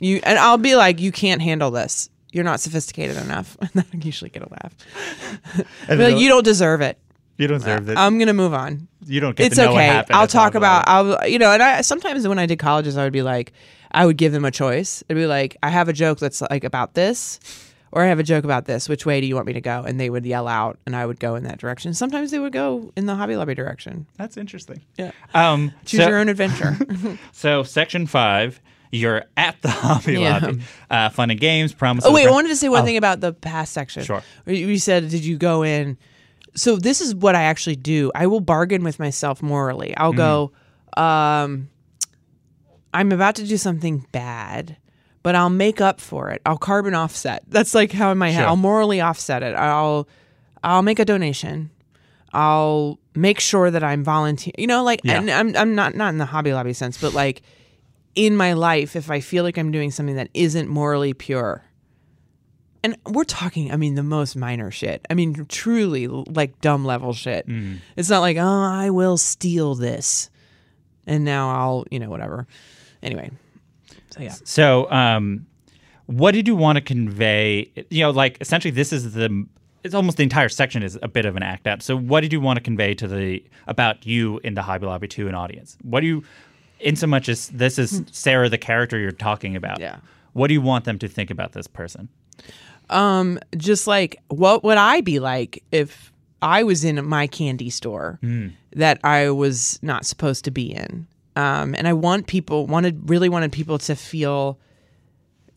You 0.00 0.20
and 0.22 0.38
I'll 0.38 0.58
be 0.58 0.76
like, 0.76 1.00
"You 1.00 1.10
can't 1.10 1.42
handle 1.42 1.70
this. 1.70 2.10
You're 2.32 2.44
not 2.44 2.60
sophisticated 2.60 3.16
enough." 3.16 3.56
And 3.60 3.70
then 3.74 3.84
I 3.92 3.96
usually 3.96 4.30
get 4.30 4.42
a 4.42 4.48
laugh. 4.48 5.66
Like, 5.88 6.18
you 6.18 6.28
don't 6.28 6.44
deserve 6.44 6.80
it. 6.80 6.98
you 7.38 7.48
don't 7.48 7.58
deserve 7.58 7.86
that. 7.86 7.98
I'm 7.98 8.18
gonna 8.18 8.34
move 8.34 8.54
on. 8.54 8.86
you 9.04 9.20
don't 9.20 9.36
get 9.36 9.46
it's 9.46 9.56
to 9.56 9.64
know 9.64 9.72
what 9.72 9.82
okay. 9.82 10.14
I'll 10.14 10.26
talk 10.28 10.54
about. 10.54 10.86
I'll 10.86 11.26
you 11.28 11.38
know, 11.38 11.50
and 11.50 11.62
I 11.62 11.80
sometimes 11.80 12.28
when 12.28 12.38
I 12.38 12.46
did 12.46 12.58
colleges 12.58 12.96
I 12.96 13.04
would 13.04 13.12
be 13.12 13.22
like 13.22 13.52
I 13.96 14.06
would 14.06 14.16
give 14.16 14.32
them 14.32 14.44
a 14.44 14.50
choice. 14.50 15.02
I'd 15.10 15.14
be 15.14 15.26
like, 15.26 15.56
I 15.62 15.70
have 15.70 15.88
a 15.88 15.92
joke 15.92 16.18
that's 16.20 16.40
like 16.42 16.62
about 16.64 16.94
this 16.94 17.40
or 17.92 18.02
I 18.02 18.06
have 18.06 18.18
a 18.18 18.22
joke 18.22 18.44
about 18.44 18.66
this. 18.66 18.88
Which 18.88 19.06
way 19.06 19.20
do 19.20 19.26
you 19.26 19.34
want 19.34 19.46
me 19.46 19.54
to 19.54 19.60
go? 19.60 19.82
And 19.82 19.98
they 19.98 20.10
would 20.10 20.26
yell 20.26 20.46
out 20.48 20.78
and 20.86 20.94
I 20.94 21.06
would 21.06 21.18
go 21.18 21.34
in 21.34 21.44
that 21.44 21.58
direction. 21.58 21.94
Sometimes 21.94 22.30
they 22.30 22.38
would 22.38 22.52
go 22.52 22.92
in 22.96 23.06
the 23.06 23.14
Hobby 23.14 23.36
Lobby 23.36 23.54
direction. 23.54 24.06
That's 24.18 24.36
interesting. 24.36 24.82
Yeah. 24.98 25.12
Um, 25.34 25.72
Choose 25.86 26.02
so- 26.02 26.08
your 26.08 26.18
own 26.18 26.28
adventure. 26.28 26.76
So 27.32 27.62
section 27.62 28.06
five, 28.06 28.60
you're 28.92 29.24
at 29.36 29.60
the 29.62 29.70
Hobby 29.70 30.14
Yeah. 30.20 30.38
Lobby, 30.40 30.62
uh, 30.90 31.08
fun 31.08 31.30
and 31.30 31.40
games. 31.40 31.72
Promises. 31.72 32.10
oh 32.10 32.14
wait, 32.14 32.26
I 32.26 32.30
wanted 32.30 32.48
to 32.48 32.56
say 32.56 32.68
one 32.68 32.82
Oh, 32.82 32.84
thing 32.84 32.96
about 32.98 33.20
the 33.20 33.32
past 33.32 33.72
section. 33.72 34.04
Sure. 34.04 34.22
You 34.46 34.54
you 34.54 34.78
said, 34.78 35.08
did 35.08 35.24
you 35.24 35.38
go 35.38 35.62
in? 35.62 35.96
So 36.54 36.76
this 36.76 37.00
is 37.00 37.14
what 37.14 37.34
I 37.34 37.42
actually 37.44 37.76
do. 37.76 38.10
I 38.14 38.26
will 38.26 38.40
bargain 38.40 38.82
with 38.84 38.98
myself 38.98 39.42
morally. 39.42 39.96
I'll 39.96 40.12
go, 40.14 40.52
um, 40.96 41.68
I'm 42.98 43.12
about 43.12 43.34
to 43.36 43.44
do 43.46 43.56
something 43.56 44.06
bad, 44.12 44.76
but 45.22 45.34
I'll 45.34 45.50
make 45.50 45.80
up 45.80 46.00
for 46.00 46.30
it. 46.30 46.40
I'll 46.46 46.58
carbon 46.58 46.94
offset. 46.94 47.42
That's 47.48 47.74
like 47.74 47.92
how 47.92 48.10
in 48.10 48.18
my 48.18 48.30
head 48.30 48.40
Sure. 48.40 48.48
I'll 48.48 48.56
morally 48.56 49.00
offset 49.00 49.42
it. 49.42 49.54
I'll 49.54 50.08
I'll 50.64 50.82
make 50.82 50.98
a 50.98 51.04
donation. 51.04 51.70
I'll 52.32 52.98
make 53.14 53.40
sure 53.40 53.70
that 53.70 53.82
I'm 53.84 54.02
volunteer. 54.04 54.52
You 54.58 54.66
know, 54.66 54.82
like 54.84 55.00
Yeah. 55.04 55.18
and 55.18 55.30
I'm 55.30 55.56
I'm 55.56 55.74
not 55.74 55.94
not 55.94 56.08
in 56.10 56.18
the 56.18 56.26
Hobby 56.26 56.52
Lobby 56.52 56.72
sense, 56.72 57.00
but 57.00 57.14
like 57.14 57.42
in 58.14 58.36
my 58.36 58.54
life, 58.54 58.96
if 58.96 59.10
I 59.10 59.20
feel 59.20 59.44
like 59.44 59.58
I'm 59.58 59.70
doing 59.70 59.90
something 59.90 60.16
that 60.16 60.30
isn't 60.32 60.68
morally 60.68 61.12
pure, 61.12 61.62
and 62.82 62.96
we're 63.04 63.24
talking, 63.24 63.70
I 63.72 63.76
mean, 63.76 63.94
the 63.94 64.02
most 64.02 64.36
minor 64.36 64.70
shit. 64.70 65.04
I 65.10 65.14
mean, 65.14 65.44
truly 65.48 66.06
like 66.08 66.60
dumb 66.60 66.84
level 66.84 67.12
shit. 67.12 67.46
Mm. 67.46 67.78
It's 67.96 68.08
not 68.08 68.20
like, 68.20 68.36
oh, 68.38 68.62
I 68.62 68.90
will 68.90 69.16
steal 69.18 69.74
this, 69.74 70.30
and 71.06 71.24
now 71.24 71.50
I'll, 71.50 71.84
you 71.90 71.98
know, 71.98 72.08
whatever. 72.08 72.46
Anyway, 73.06 73.30
so 74.10 74.20
yeah. 74.20 74.34
So, 74.44 74.90
um, 74.90 75.46
what 76.06 76.32
did 76.32 76.46
you 76.46 76.56
want 76.56 76.76
to 76.76 76.82
convey? 76.82 77.70
You 77.90 78.02
know, 78.02 78.10
like 78.10 78.38
essentially, 78.40 78.72
this 78.72 78.92
is 78.92 79.14
the. 79.14 79.46
It's 79.84 79.94
almost 79.94 80.16
the 80.16 80.24
entire 80.24 80.48
section 80.48 80.82
is 80.82 80.98
a 81.00 81.06
bit 81.06 81.26
of 81.26 81.36
an 81.36 81.44
act 81.44 81.68
out. 81.68 81.80
So, 81.80 81.96
what 81.96 82.22
did 82.22 82.32
you 82.32 82.40
want 82.40 82.56
to 82.56 82.62
convey 82.62 82.94
to 82.94 83.06
the 83.06 83.44
about 83.68 84.04
you 84.04 84.40
in 84.42 84.54
the 84.54 84.62
Hobby 84.62 84.86
Lobby 84.86 85.06
to 85.08 85.28
an 85.28 85.34
audience? 85.34 85.78
What 85.82 86.00
do 86.00 86.08
you, 86.08 86.24
in 86.80 86.96
so 86.96 87.06
much 87.06 87.28
as 87.28 87.48
this 87.50 87.78
is 87.78 88.02
Sara, 88.10 88.48
the 88.48 88.58
character 88.58 88.98
you're 88.98 89.12
talking 89.12 89.54
about? 89.54 89.78
Yeah. 89.78 89.98
What 90.32 90.48
do 90.48 90.54
you 90.54 90.60
want 90.60 90.84
them 90.86 90.98
to 90.98 91.08
think 91.08 91.30
about 91.30 91.52
this 91.52 91.68
person? 91.68 92.08
Um, 92.90 93.38
just 93.56 93.86
like 93.86 94.20
what 94.28 94.64
would 94.64 94.76
I 94.76 95.00
be 95.00 95.18
like 95.20 95.62
if 95.72 96.12
I 96.42 96.62
was 96.62 96.84
in 96.84 97.04
my 97.06 97.26
candy 97.26 97.70
store 97.70 98.18
that 98.72 99.00
I 99.02 99.30
was 99.30 99.78
not 99.82 100.04
supposed 100.04 100.44
to 100.44 100.50
be 100.50 100.72
in? 100.72 101.06
Um, 101.36 101.74
and 101.76 101.86
I 101.86 101.92
want 101.92 102.26
people 102.26 102.66
wanted 102.66 103.08
really 103.10 103.28
wanted 103.28 103.52
people 103.52 103.78
to 103.78 103.94
feel 103.94 104.58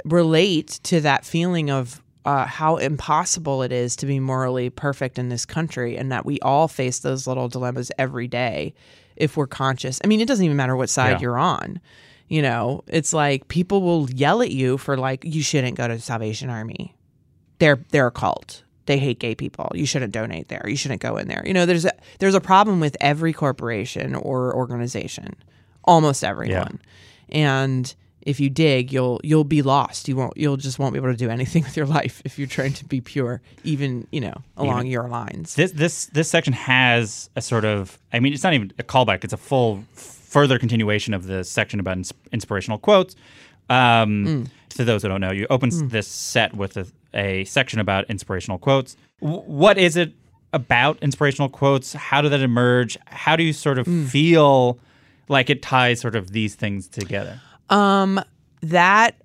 relate 0.05 0.79
to 0.83 1.01
that 1.01 1.25
feeling 1.25 1.69
of 1.69 2.01
uh, 2.25 2.45
how 2.45 2.77
impossible 2.77 3.63
it 3.63 3.71
is 3.71 3.95
to 3.97 4.05
be 4.05 4.19
morally 4.19 4.69
perfect 4.69 5.17
in 5.17 5.29
this 5.29 5.45
country, 5.45 5.97
and 5.97 6.11
that 6.11 6.25
we 6.25 6.39
all 6.41 6.67
face 6.67 6.99
those 6.99 7.25
little 7.25 7.47
dilemmas 7.47 7.91
every 7.97 8.27
day 8.27 8.73
if 9.15 9.35
we're 9.37 9.47
conscious. 9.47 9.99
I 10.03 10.07
mean, 10.07 10.19
it 10.21 10.27
doesn't 10.27 10.43
even 10.45 10.57
matter 10.57 10.75
what 10.75 10.89
side 10.89 11.11
Yeah. 11.13 11.19
you're 11.21 11.39
on. 11.39 11.79
You 12.27 12.41
know, 12.41 12.83
it's 12.87 13.13
like 13.13 13.47
people 13.47 13.81
will 13.81 14.09
yell 14.11 14.41
at 14.41 14.51
you 14.51 14.77
for 14.77 14.95
like 14.97 15.23
you 15.25 15.41
shouldn't 15.41 15.77
go 15.77 15.87
to 15.87 15.99
Salvation 15.99 16.49
Army. 16.49 16.95
They're 17.57 17.79
they're 17.89 18.07
a 18.07 18.11
cult. 18.11 18.63
They 18.85 18.97
hate 18.99 19.19
gay 19.19 19.35
people. 19.35 19.71
You 19.73 19.85
shouldn't 19.85 20.13
donate 20.13 20.47
there. 20.47 20.63
You 20.67 20.75
shouldn't 20.75 21.01
go 21.01 21.17
in 21.17 21.27
there. 21.27 21.43
You 21.45 21.53
know, 21.53 21.65
there's 21.65 21.85
a 21.85 21.91
there's 22.19 22.35
a 22.35 22.41
problem 22.41 22.79
with 22.79 22.95
every 23.01 23.33
corporation 23.33 24.13
or 24.15 24.55
organization, 24.55 25.35
almost 25.83 26.23
everyone. 26.23 26.79
And 27.29 27.93
if 28.21 28.39
you 28.39 28.49
dig, 28.49 28.91
you'll 28.91 29.19
you'll 29.23 29.43
be 29.43 29.61
lost. 29.61 30.07
You 30.07 30.15
won't 30.15 30.35
you'll 30.37 30.57
just 30.57 30.77
won't 30.77 30.93
be 30.93 30.99
able 30.99 31.11
to 31.11 31.17
do 31.17 31.29
anything 31.29 31.63
with 31.67 31.77
your 31.77 31.85
life 31.85 32.21
if 32.25 32.37
you're 32.37 32.47
trying 32.47 32.73
to 32.73 32.85
be 32.85 33.01
pure, 33.01 33.41
even 33.63 34.07
you 34.11 34.21
know 34.21 34.35
along 34.57 34.87
your 34.87 35.07
lines. 35.07 35.55
This 35.55 35.71
this 35.71 36.05
this 36.07 36.29
section 36.29 36.53
has 36.53 37.29
a 37.35 37.41
sort 37.41 37.65
of 37.65 37.97
I 38.11 38.19
mean 38.19 38.33
it's 38.33 38.43
not 38.43 38.53
even 38.53 38.71
a 38.77 38.83
callback 38.83 39.23
it's 39.23 39.33
a 39.33 39.37
full 39.37 39.83
further 39.93 40.59
continuation 40.59 41.13
of 41.13 41.25
the 41.25 41.43
section 41.43 41.79
about 41.79 41.97
ins- 41.97 42.13
inspirational 42.31 42.77
quotes. 42.77 43.15
Um, 43.69 44.25
mm. 44.25 44.47
To 44.69 44.85
those 44.85 45.01
who 45.01 45.09
don't 45.09 45.21
know, 45.21 45.31
you 45.31 45.47
open 45.49 45.69
mm. 45.69 45.89
this 45.89 46.07
set 46.07 46.55
with 46.55 46.77
a, 46.77 46.87
a 47.13 47.43
section 47.45 47.79
about 47.79 48.05
inspirational 48.09 48.57
quotes. 48.57 48.95
W- 49.21 49.41
what 49.41 49.77
is 49.77 49.97
it 49.97 50.13
about 50.53 50.97
inspirational 51.01 51.49
quotes? 51.49 51.93
How 51.93 52.21
did 52.21 52.31
that 52.31 52.41
emerge? 52.41 52.97
How 53.07 53.35
do 53.35 53.43
you 53.43 53.53
sort 53.53 53.79
of 53.79 53.87
mm. 53.87 54.07
feel 54.07 54.79
like 55.29 55.49
it 55.49 55.61
ties 55.61 56.01
sort 56.01 56.15
of 56.15 56.31
these 56.31 56.55
things 56.55 56.87
together? 56.87 57.39
Um, 57.69 58.21
that 58.61 59.15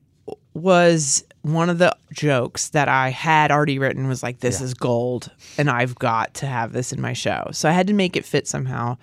was 0.54 1.24
one 1.42 1.68
of 1.68 1.78
the 1.78 1.94
jokes 2.12 2.68
that 2.68 2.88
I 2.88 3.10
had 3.10 3.50
already 3.50 3.78
written 3.78 4.06
was 4.06 4.22
like, 4.22 4.38
this 4.38 4.60
is 4.60 4.72
gold 4.72 5.30
and 5.58 5.68
I've 5.68 5.94
got 5.96 6.32
to 6.34 6.46
have 6.46 6.72
this 6.72 6.92
in 6.92 7.00
my 7.00 7.12
show. 7.12 7.48
So 7.52 7.68
I 7.68 7.72
had 7.72 7.88
to 7.88 7.92
make 7.92 8.16
it 8.16 8.24
fit 8.24 8.46
somehow. 8.46 8.96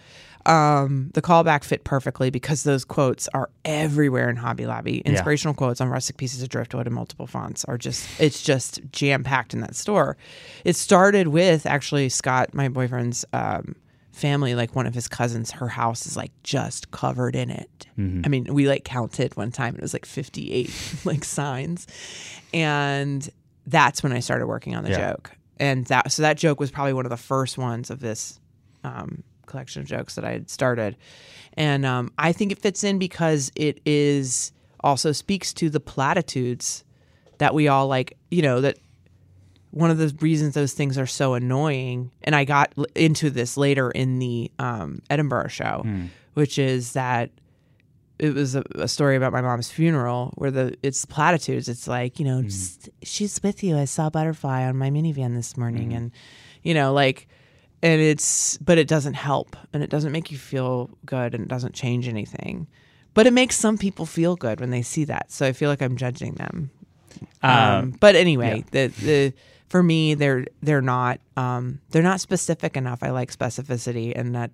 Um, 0.48 1.12
the 1.14 1.22
callback 1.22 1.64
fit 1.64 1.84
perfectly 1.84 2.32
because 2.32 2.64
those 2.64 2.84
quotes 2.84 3.28
are 3.28 3.52
everywhere 3.64 4.28
in 4.28 4.38
Hobby 4.38 4.66
Lobby. 4.66 5.00
Inspirational 5.02 5.54
quotes 5.54 5.82
on 5.82 5.90
rustic 5.90 6.18
pieces 6.18 6.42
of 6.42 6.50
driftwood 6.50 6.88
in 6.88 6.94
multiple 6.94 7.28
fonts 7.28 7.64
are 7.66 7.78
just, 7.78 8.08
it's 8.20 8.42
just 8.42 8.80
jam 8.92 9.24
packed 9.24 9.54
in 9.54 9.60
that 9.62 9.76
store. 9.76 10.18
It 10.66 10.76
started 10.76 11.28
with 11.28 11.68
actually 11.68 12.10
Scott, 12.10 12.56
my 12.56 12.70
boyfriend's, 12.70 13.24
um, 13.34 13.76
family 14.12 14.56
like 14.56 14.76
one 14.76 14.86
of 14.86 14.94
his 14.94 15.08
cousins 15.08 15.52
her 15.52 15.68
house 15.70 16.06
is 16.06 16.16
like 16.18 16.32
just 16.44 16.92
covered 16.92 17.36
in 17.36 17.50
it. 17.50 17.88
I 17.98 18.28
mean 18.30 18.54
we 18.54 18.68
like 18.68 18.84
counted 18.84 19.36
one 19.38 19.52
time 19.52 19.76
it 19.76 19.82
was 19.82 19.94
like 19.94 20.06
58 20.06 20.70
like 21.06 21.24
signs. 21.24 21.88
And 22.54 23.28
that's 23.68 24.02
when 24.04 24.12
i 24.12 24.20
started 24.20 24.48
working 24.48 24.76
on 24.76 24.84
the 24.84 24.90
Yeah. 24.92 25.12
joke. 25.12 25.32
And 25.60 25.86
that 25.86 26.12
so 26.12 26.24
that 26.24 26.38
joke 26.38 26.60
was 26.60 26.72
probably 26.72 26.94
one 26.94 27.06
of 27.06 27.10
the 27.12 27.18
first 27.18 27.58
ones 27.58 27.90
of 27.90 28.00
this 28.00 28.40
um, 28.84 29.24
collection 29.46 29.82
of 29.82 29.88
jokes 29.88 30.16
that 30.16 30.26
i 30.26 30.32
had 30.32 30.50
started. 30.50 30.98
And 31.54 31.86
um, 31.86 32.12
i 32.18 32.32
think 32.32 32.52
it 32.52 32.60
fits 32.60 32.84
in 32.84 32.98
because 33.00 33.52
it 33.56 33.80
is 33.86 34.52
also 34.84 35.12
speaks 35.12 35.54
to 35.54 35.70
the 35.70 35.80
platitudes 35.80 36.84
that 37.38 37.54
we 37.54 37.68
all 37.68 37.88
like 37.88 38.18
you 38.32 38.42
know 38.42 38.62
that 38.62 38.78
one 39.72 39.90
of 39.90 39.98
the 39.98 40.16
reasons 40.20 40.54
those 40.54 40.74
things 40.74 40.98
are 40.98 41.08
so 41.08 41.34
annoying, 41.34 42.12
and 42.24 42.36
I 42.36 42.44
got 42.46 42.74
l- 42.78 42.86
into 42.96 43.30
this 43.30 43.58
later 43.58 43.90
in 43.92 44.20
the 44.20 44.52
um, 44.60 45.02
Edinburgh 45.10 45.48
show, 45.50 45.84
which 46.34 46.60
is 46.60 46.94
that 46.94 47.30
it 48.20 48.36
was 48.36 48.54
a, 48.56 48.64
a 48.76 48.88
story 48.88 49.16
about 49.16 49.32
my 49.34 49.42
mom's 49.42 49.72
funeral 49.72 50.32
where 50.36 50.52
the 50.52 50.76
it's 50.84 51.06
platitudes. 51.06 51.68
It's 51.68 51.88
like 51.88 52.20
you 52.20 52.26
know, 52.26 52.42
just, 52.44 52.90
she's 53.02 53.42
with 53.42 53.64
you. 53.64 53.78
I 53.78 53.86
saw 53.86 54.08
a 54.08 54.12
butterfly 54.12 54.64
on 54.64 54.78
my 54.78 54.90
minivan 54.92 55.36
this 55.36 55.58
morning, 55.58 55.94
and 55.94 56.12
you 56.64 56.74
know, 56.74 56.94
like, 56.94 57.28
and 57.82 58.00
it's 58.00 58.58
but 58.60 58.78
it 58.78 58.88
doesn't 58.88 59.16
help, 59.16 59.56
and 59.74 59.82
it 59.82 59.90
doesn't 59.90 60.12
make 60.12 60.32
you 60.32 60.38
feel 60.38 60.90
good, 61.06 61.34
and 61.34 61.44
it 61.44 61.48
doesn't 61.50 61.74
change 61.74 62.08
anything. 62.08 62.68
But 63.14 63.26
it 63.28 63.34
makes 63.34 63.58
some 63.58 63.78
people 63.78 64.06
feel 64.06 64.36
good 64.36 64.60
when 64.60 64.70
they 64.70 64.82
see 64.84 65.04
that. 65.06 65.32
So 65.32 65.46
I 65.46 65.52
feel 65.54 65.70
like 65.70 65.82
I'm 65.82 65.98
judging 65.98 66.36
them. 66.36 66.70
Um, 67.44 67.92
but 68.00 68.16
anyway, 68.16 68.64
the 68.72 68.88
the 68.88 69.34
for 69.72 69.82
me 69.82 70.14
they're 70.14 70.46
they're 70.62 70.82
not 70.82 71.22
um, 71.38 71.80
they're 71.92 72.04
not 72.04 72.20
specific 72.20 72.76
enough. 72.76 73.00
I 73.02 73.10
like 73.12 73.32
specificity, 73.36 74.12
and 74.14 74.36
that 74.36 74.52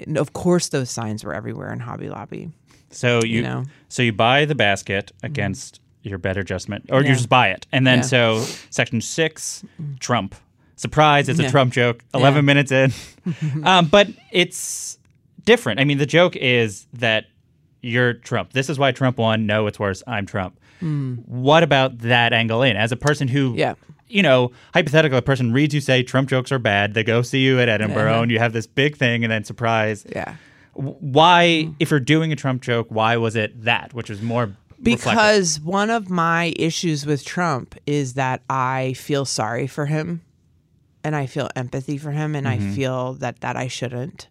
and 0.00 0.16
of 0.16 0.32
course 0.32 0.70
those 0.70 0.90
signs 0.90 1.22
were 1.24 1.34
everywhere 1.34 1.72
in 1.72 1.78
Hobby 1.80 2.08
Lobby. 2.08 2.50
So 2.90 3.22
you, 3.22 3.42
know? 3.42 3.64
so 3.88 4.02
you 4.02 4.12
buy 4.12 4.46
the 4.46 4.54
basket 4.54 5.12
against 5.22 5.80
your 6.02 6.16
better 6.18 6.40
adjustment, 6.40 6.86
or 6.90 7.02
you 7.02 7.12
just 7.12 7.28
buy 7.28 7.48
it, 7.50 7.66
and 7.70 7.86
then 7.86 7.98
Yeah. 7.98 8.02
so 8.02 8.44
section 8.70 9.00
six, 9.00 9.62
Trump. 10.00 10.34
Surprise! 10.76 11.28
It's 11.28 11.38
a 11.40 11.50
Trump 11.50 11.72
joke. 11.72 12.02
Eleven 12.14 12.38
Yeah. 12.44 12.54
minutes 12.54 12.72
in, 12.72 12.92
um, 13.64 13.86
but 13.86 14.08
it's 14.32 14.98
different. 15.44 15.80
I 15.80 15.84
mean, 15.84 15.98
the 15.98 16.06
joke 16.06 16.34
is 16.36 16.86
that 16.94 17.26
you're 17.82 18.14
Trump. 18.14 18.52
This 18.52 18.70
is 18.70 18.78
why 18.78 18.92
Trump 18.92 19.18
won. 19.18 19.46
No, 19.46 19.66
it's 19.66 19.78
worse. 19.78 20.02
I'm 20.06 20.24
Trump. 20.26 20.58
What 20.80 21.62
about 21.62 21.98
that 22.00 22.32
angle 22.32 22.62
in? 22.62 22.76
As 22.76 22.92
a 22.92 22.96
person 22.96 23.28
who. 23.28 23.54
Yeah. 23.56 23.74
You 24.08 24.22
know, 24.22 24.52
hypothetically, 24.72 25.18
a 25.18 25.22
person 25.22 25.52
reads 25.52 25.74
you 25.74 25.80
say 25.80 26.02
Trump 26.02 26.28
jokes 26.28 26.52
are 26.52 26.58
bad. 26.58 26.94
They 26.94 27.04
go 27.04 27.22
see 27.22 27.40
you 27.44 27.58
at 27.60 27.68
Edinburgh, 27.68 28.22
and 28.22 28.30
you 28.30 28.38
have 28.38 28.52
this 28.52 28.66
big 28.66 28.96
thing, 28.96 29.24
and 29.24 29.32
then 29.32 29.44
surprise 29.44 30.06
Yeah. 30.08 30.36
why 30.74 31.70
if 31.80 31.90
you're 31.90 32.00
doing 32.00 32.32
a 32.32 32.36
trump 32.36 32.60
joke 32.60 32.86
why 32.90 33.16
was 33.16 33.34
it 33.34 33.64
that 33.64 33.94
which 33.94 34.10
was 34.10 34.20
more 34.20 34.54
reflective? 34.78 35.04
Because 35.22 35.60
one 35.60 35.90
of 35.90 36.10
my 36.10 36.52
issues 36.56 37.06
with 37.06 37.24
Trump 37.24 37.74
is 37.86 38.14
that 38.14 38.42
I 38.48 38.92
feel 38.94 39.24
sorry 39.24 39.66
for 39.66 39.86
him 39.86 40.22
and 41.02 41.16
I 41.16 41.26
feel 41.26 41.48
empathy 41.56 41.98
for 41.98 42.10
him 42.10 42.34
and 42.34 42.46
I 42.46 42.58
mm-hmm. 42.58 42.74
feel 42.74 43.14
that 43.14 43.40
that 43.40 43.56
I 43.56 43.68
shouldn't 43.68 44.28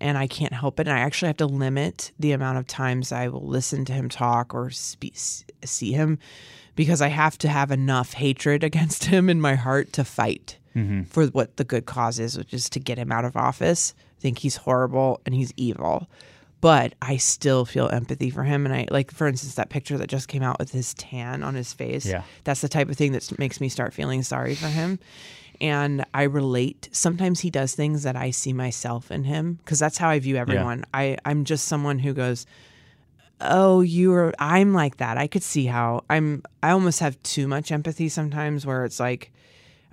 and 0.00 0.16
I 0.16 0.26
can't 0.26 0.52
help 0.52 0.80
it 0.80 0.88
and 0.88 0.96
I 0.96 1.00
actually 1.00 1.28
have 1.28 1.36
to 1.38 1.46
limit 1.46 2.10
the 2.18 2.32
amount 2.32 2.58
of 2.58 2.66
times 2.66 3.12
I 3.12 3.28
will 3.28 3.46
listen 3.46 3.84
to 3.86 3.92
him 3.92 4.08
talk 4.08 4.54
or 4.54 4.70
spe- 4.70 5.44
see 5.64 5.92
him 5.92 6.18
because 6.76 7.00
I 7.00 7.08
have 7.08 7.38
to 7.38 7.48
have 7.48 7.70
enough 7.70 8.14
hatred 8.14 8.64
against 8.70 9.04
him 9.04 9.28
in 9.28 9.40
my 9.40 9.54
heart 9.54 9.92
to 9.94 10.04
fight 10.04 10.58
mm-hmm. 10.74 11.02
for 11.04 11.26
what 11.26 11.56
the 11.56 11.64
good 11.64 11.86
cause 11.86 12.18
is 12.18 12.36
which 12.38 12.54
is 12.54 12.68
to 12.70 12.80
get 12.80 12.98
him 12.98 13.12
out 13.12 13.24
of 13.24 13.36
office. 13.36 13.94
I 14.18 14.20
think 14.20 14.38
he's 14.38 14.56
horrible 14.56 15.20
and 15.24 15.34
he's 15.34 15.52
evil 15.56 16.08
but 16.60 16.94
I 17.00 17.16
still 17.16 17.64
feel 17.64 17.88
empathy 17.88 18.30
for 18.30 18.44
him. 18.44 18.66
And 18.66 18.74
I 18.74 18.86
like, 18.90 19.10
for 19.10 19.26
instance, 19.26 19.54
that 19.54 19.70
picture 19.70 19.96
that 19.98 20.08
just 20.08 20.28
came 20.28 20.42
out 20.42 20.58
with 20.58 20.72
his 20.72 20.94
tan 20.94 21.42
on 21.42 21.54
his 21.54 21.72
face. 21.72 22.06
Yeah. 22.06 22.22
That's 22.44 22.60
the 22.60 22.68
type 22.68 22.88
of 22.90 22.96
thing 22.96 23.12
that 23.12 23.38
makes 23.38 23.60
me 23.60 23.68
start 23.68 23.94
feeling 23.94 24.22
sorry 24.22 24.54
for 24.54 24.66
him. 24.66 24.98
And 25.60 26.04
I 26.14 26.22
relate. 26.24 26.88
Sometimes 26.92 27.40
he 27.40 27.50
does 27.50 27.74
things 27.74 28.02
that 28.02 28.16
I 28.16 28.30
see 28.30 28.52
myself 28.52 29.10
in 29.10 29.24
him 29.24 29.54
because 29.64 29.78
that's 29.78 29.98
how 29.98 30.08
I 30.08 30.18
view 30.18 30.36
everyone. 30.36 30.84
I, 30.94 31.18
I'm 31.24 31.44
just 31.44 31.66
someone 31.66 31.98
who 31.98 32.12
goes, 32.14 32.46
oh 33.40 33.80
you're 33.80 34.32
i'm 34.38 34.72
like 34.74 34.98
that. 34.98 35.16
I 35.16 35.26
could 35.26 35.42
see 35.42 35.66
how 35.66 36.04
i'm 36.10 36.42
i 36.62 36.70
almost 36.70 37.00
have 37.00 37.20
too 37.22 37.48
much 37.48 37.72
empathy 37.72 38.08
sometimes 38.08 38.66
where 38.66 38.84
it's 38.84 39.00
like 39.00 39.32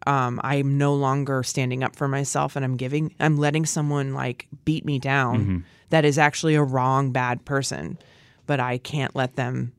um, 0.05 0.39
i'm 0.43 0.77
no 0.77 0.93
longer 0.95 1.43
standing 1.43 1.83
up 1.83 1.95
for 1.95 2.07
myself 2.07 2.55
and 2.55 2.63
i'm 2.63 2.77
giving 2.77 3.13
i'm 3.19 3.37
letting 3.37 3.65
someone 3.65 4.13
like 4.13 4.47
beat 4.65 4.85
me 4.85 4.99
down 4.99 5.65
that 5.89 6.05
is 6.05 6.17
actually 6.17 6.55
a 6.55 6.63
wrong 6.63 7.11
bad 7.11 7.45
person. 7.45 7.97
But 8.45 8.59
i 8.59 8.77
can't 8.77 9.15
let 9.15 9.35
them 9.35 9.73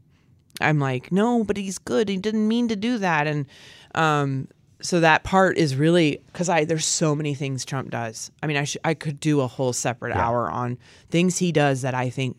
i'm 0.60 0.78
like 0.78 1.10
no 1.12 1.44
but 1.44 1.56
he's 1.56 1.78
good. 1.78 2.08
He 2.08 2.16
didn't 2.16 2.46
mean 2.48 2.68
to 2.68 2.76
do 2.76 2.98
that. 2.98 3.26
And 3.26 3.46
um, 3.94 4.48
so 4.80 5.00
that 5.00 5.24
part 5.24 5.56
is 5.58 5.74
really 5.76 6.20
because 6.26 6.48
I 6.48 6.64
there's 6.64 6.84
so 6.86 7.14
many 7.14 7.34
things 7.34 7.64
Trump 7.64 7.90
does. 7.90 8.30
I 8.42 8.46
mean, 8.46 8.56
I 8.56 8.64
sh- 8.64 8.76
I 8.84 8.94
could 8.94 9.18
do 9.20 9.40
a 9.40 9.46
whole 9.46 9.72
separate 9.72 10.14
hour 10.14 10.50
on 10.50 10.78
things 11.10 11.38
he 11.38 11.50
does 11.52 11.82
that 11.82 11.94
I 11.94 12.10
think 12.10 12.36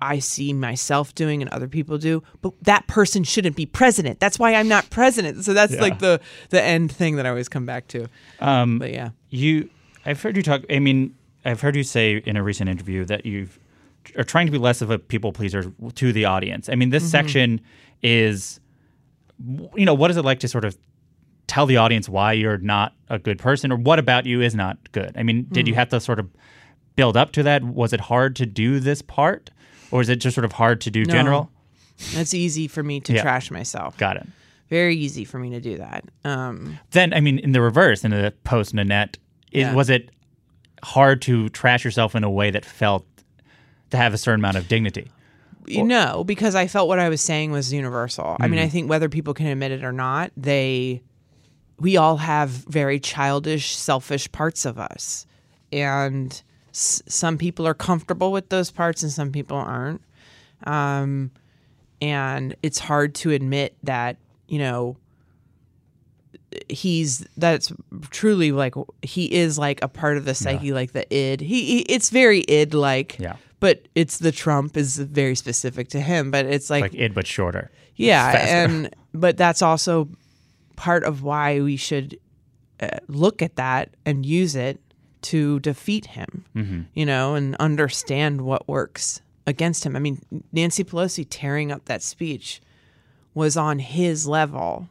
I 0.00 0.18
see 0.20 0.52
myself 0.52 1.14
doing 1.14 1.42
and 1.42 1.50
other 1.50 1.68
people 1.68 1.98
do, 1.98 2.22
but 2.42 2.52
that 2.62 2.86
person 2.86 3.24
shouldn't 3.24 3.56
be 3.56 3.66
president. 3.66 4.20
That's 4.20 4.38
why 4.38 4.54
I'm 4.54 4.68
not 4.68 4.88
president. 4.90 5.44
So 5.44 5.54
that's 5.54 5.72
Yeah. 5.74 5.80
like 5.80 5.98
the 5.98 6.20
the 6.50 6.62
end 6.62 6.90
thing 6.92 7.16
that 7.16 7.26
I 7.26 7.30
always 7.30 7.48
come 7.48 7.66
back 7.66 7.86
to. 7.88 8.06
um, 8.40 8.78
But 8.78 8.92
yeah, 8.92 9.10
you 9.30 9.68
i've 10.06 10.22
heard 10.22 10.36
you 10.36 10.42
talk 10.42 10.62
i 10.70 10.78
mean 10.78 11.12
i've 11.44 11.60
heard 11.60 11.74
you 11.76 11.82
say 11.82 12.22
in 12.24 12.36
a 12.36 12.42
recent 12.42 12.70
interview 12.70 13.04
that 13.04 13.26
you 13.26 13.48
are 14.16 14.24
trying 14.24 14.46
to 14.46 14.52
be 14.52 14.56
less 14.56 14.80
of 14.80 14.90
a 14.90 14.98
people 14.98 15.32
pleaser 15.32 15.70
to 15.96 16.12
the 16.12 16.24
audience 16.24 16.68
i 16.68 16.74
mean 16.76 16.88
this 16.90 17.10
section 17.10 17.60
is 18.00 18.60
you 19.76 19.84
know 19.84 19.92
what 19.94 20.10
is 20.10 20.16
it 20.16 20.24
like 20.24 20.40
to 20.40 20.48
sort 20.48 20.64
of 20.64 20.78
tell 21.46 21.66
the 21.66 21.76
audience 21.76 22.08
why 22.08 22.32
you're 22.32 22.58
not 22.58 22.94
a 23.08 23.18
good 23.18 23.38
person 23.38 23.72
or 23.72 23.76
what 23.76 23.98
about 23.98 24.24
you 24.24 24.40
is 24.40 24.54
not 24.54 24.78
good 24.92 25.12
i 25.16 25.22
mean 25.22 25.46
did 25.52 25.66
you 25.68 25.74
have 25.74 25.88
to 25.88 25.98
sort 26.00 26.18
of 26.20 26.30
build 26.96 27.16
up 27.16 27.32
to 27.32 27.42
that 27.42 27.62
was 27.64 27.92
it 27.92 28.00
hard 28.00 28.34
to 28.36 28.46
do 28.46 28.80
this 28.80 29.02
part 29.02 29.50
or 29.90 30.00
is 30.00 30.08
it 30.08 30.16
just 30.16 30.34
sort 30.34 30.44
of 30.44 30.52
hard 30.52 30.80
to 30.82 30.90
do 30.90 31.04
No. 31.04 31.12
general 31.12 31.50
It's 32.12 32.32
easy 32.34 32.68
for 32.68 32.82
me 32.82 33.00
to 33.00 33.12
Yeah. 33.14 33.22
trash 33.22 33.50
myself. 33.50 33.96
Got 33.98 34.18
it. 34.18 34.26
Very 34.70 34.94
easy 34.96 35.24
for 35.24 35.38
me 35.38 35.50
to 35.50 35.60
do 35.60 35.78
that. 35.78 36.04
Um, 36.24 36.78
Then, 36.92 37.12
I 37.14 37.20
mean, 37.20 37.38
in 37.40 37.52
the 37.52 37.60
reverse, 37.60 38.04
in 38.04 38.10
the 38.12 38.32
post 38.44 38.72
Nanette, 38.74 39.18
it, 39.50 39.60
Yeah. 39.60 39.74
was 39.74 39.90
it 39.90 40.10
hard 40.84 41.20
to 41.22 41.48
trash 41.48 41.84
yourself 41.84 42.14
in 42.14 42.22
a 42.22 42.30
way 42.30 42.50
that 42.52 42.64
felt 42.64 43.04
to 43.90 43.96
have 43.96 44.14
a 44.14 44.18
certain 44.18 44.40
amount 44.40 44.56
of 44.58 44.68
dignity? 44.68 45.10
no, 45.66 46.24
because 46.24 46.54
I 46.54 46.66
felt 46.66 46.88
what 46.88 46.98
I 46.98 47.08
was 47.10 47.20
saying 47.20 47.50
was 47.50 47.72
universal. 47.72 48.24
I 48.38 48.44
Mm-hmm. 48.44 48.50
mean, 48.52 48.60
I 48.60 48.68
think 48.68 48.88
whether 48.88 49.08
people 49.08 49.34
can 49.34 49.46
admit 49.48 49.70
it 49.72 49.84
or 49.84 49.92
not, 49.92 50.30
they 50.36 51.02
we 51.80 51.96
all 51.96 52.16
have 52.16 52.48
very 52.50 52.98
childish, 52.98 53.74
selfish 53.76 54.30
parts 54.32 54.64
of 54.64 54.78
us. 54.78 55.26
And 55.72 56.40
s- 56.70 57.02
some 57.06 57.38
people 57.38 57.66
are 57.66 57.74
comfortable 57.74 58.32
with 58.32 58.48
those 58.48 58.70
parts 58.70 59.02
and 59.02 59.10
some 59.12 59.30
people 59.32 59.56
aren't. 59.56 60.00
Um, 60.66 61.30
and 62.00 62.54
it's 62.62 62.78
hard 62.78 63.14
to 63.16 63.30
admit 63.32 63.76
that, 63.82 64.16
you 64.48 64.58
know, 64.58 64.96
he's 66.70 67.26
that's 67.36 67.70
truly 68.10 68.52
like 68.52 68.74
he 69.02 69.26
is 69.32 69.58
like 69.58 69.82
a 69.82 69.88
part 69.88 70.16
of 70.16 70.24
the 70.24 70.34
psyche 70.34 70.72
like 70.72 70.92
the 70.92 71.04
id 71.14 71.40
he, 71.42 71.64
he 71.64 71.78
it's 71.80 72.08
very 72.08 72.40
id 72.48 72.72
like 72.74 73.18
Yeah. 73.18 73.36
but 73.60 73.86
it's 73.94 74.18
the 74.18 74.32
trump 74.32 74.76
is 74.76 74.96
very 74.96 75.34
specific 75.34 75.88
to 75.90 76.00
him 76.00 76.30
but 76.30 76.46
it's 76.46 76.70
like, 76.70 76.82
Like 76.82 76.94
id, 76.94 77.14
but 77.14 77.26
shorter. 77.26 77.70
yeah 77.96 78.46
and 78.64 78.94
but 79.12 79.36
that's 79.36 79.60
also 79.60 80.08
part 80.76 81.04
of 81.04 81.22
why 81.22 81.60
we 81.60 81.76
should 81.76 82.18
uh, 82.80 82.88
look 83.08 83.42
at 83.42 83.56
that 83.56 83.90
and 84.06 84.24
use 84.24 84.56
it 84.56 84.80
to 85.30 85.60
defeat 85.60 86.06
him 86.06 86.44
Mm-hmm. 86.56 86.80
you 86.94 87.06
know 87.06 87.34
and 87.34 87.54
understand 87.56 88.40
what 88.42 88.66
works 88.68 89.20
against 89.46 89.84
him. 89.84 89.96
I 89.96 89.98
mean 89.98 90.20
nancy 90.52 90.84
pelosi 90.84 91.26
tearing 91.28 91.72
up 91.72 91.84
that 91.86 92.02
speech 92.02 92.60
was 93.34 93.56
on 93.56 93.78
his 93.78 94.26
level 94.26 94.88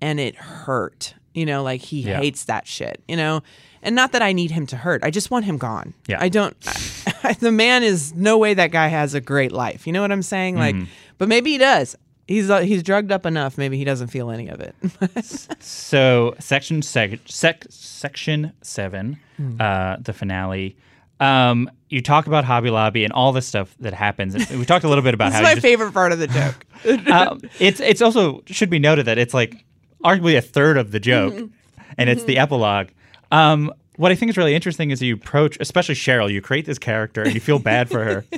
and 0.00 0.18
it 0.20 0.34
hurt 0.36 1.14
you 1.34 1.44
know 1.46 1.62
like 1.62 1.80
he 1.82 2.00
Yeah. 2.02 2.18
hates 2.20 2.44
that 2.44 2.66
shit 2.66 3.02
you 3.08 3.16
know? 3.16 3.42
And 3.82 3.94
not 3.94 4.10
that 4.12 4.22
i 4.22 4.32
need 4.32 4.50
him 4.50 4.66
to 4.68 4.76
hurt 4.76 5.04
i 5.04 5.10
just 5.10 5.30
want 5.30 5.44
him 5.44 5.58
gone. 5.58 5.94
Yeah. 6.08 6.18
i 6.20 6.28
don't 6.28 6.58
the 7.40 7.52
man 7.52 7.82
is 7.82 8.12
no 8.14 8.36
way 8.38 8.54
that 8.54 8.70
guy 8.72 8.88
has 8.88 9.14
a 9.14 9.20
great 9.20 9.52
life 9.52 9.86
you 9.86 9.92
know 9.92 10.00
what 10.02 10.10
i'm 10.12 10.22
saying? 10.22 10.56
Like 10.56 10.76
but 11.18 11.28
maybe 11.28 11.50
he 11.52 11.58
does. 11.58 11.96
He's 12.28 12.50
uh, 12.50 12.60
he's 12.60 12.82
drugged 12.82 13.12
up 13.12 13.24
enough 13.26 13.56
maybe 13.56 13.76
he 13.78 13.84
doesn't 13.84 14.08
feel 14.08 14.30
any 14.30 14.48
of 14.48 14.60
it. 14.60 14.74
So 15.60 16.34
section 16.40 16.82
sec, 16.82 17.20
sec, 17.26 17.66
section 17.70 18.52
seven, 18.62 19.18
Hmm. 19.36 19.60
uh, 19.60 19.96
the 20.00 20.12
finale. 20.12 20.76
Um, 21.20 21.70
you 21.88 22.02
talk 22.02 22.26
about 22.26 22.44
Hobby 22.44 22.68
Lobby 22.70 23.04
and 23.04 23.12
all 23.12 23.32
the 23.32 23.40
stuff 23.42 23.74
that 23.80 23.94
happens. 23.94 24.34
We 24.50 24.64
talked 24.66 24.84
a 24.84 24.88
little 24.88 25.02
bit 25.04 25.14
about 25.14 25.26
this 25.30 25.34
how 25.34 25.40
is 25.40 25.44
my 25.44 25.54
just- 25.54 25.62
favorite 25.62 25.92
part 25.92 26.12
of 26.12 26.18
the 26.18 26.26
joke 26.26 26.66
um, 27.10 27.40
it's 27.58 27.80
it's 27.80 28.02
also 28.02 28.42
should 28.46 28.68
be 28.70 28.78
noted 28.78 29.06
that 29.06 29.16
it's 29.18 29.32
like 29.34 29.64
arguably 30.04 30.36
a 30.36 30.42
third 30.42 30.76
of 30.76 30.90
the 30.90 31.00
joke, 31.00 31.32
Mm-hmm. 31.34 31.92
and 31.98 32.10
it's 32.10 32.24
the 32.24 32.38
epilogue. 32.38 32.88
Um, 33.32 33.72
what 33.96 34.12
I 34.12 34.14
think 34.14 34.28
is 34.30 34.36
really 34.36 34.54
interesting 34.54 34.90
is 34.90 35.00
you 35.00 35.14
approach, 35.14 35.56
especially 35.58 35.94
Cheryl. 35.94 36.30
You 36.30 36.42
create 36.42 36.66
this 36.66 36.78
character 36.78 37.22
and 37.22 37.32
you 37.34 37.40
feel 37.40 37.58
bad 37.58 37.88
for 37.88 38.04
her. 38.04 38.24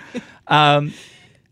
Um, 0.46 0.94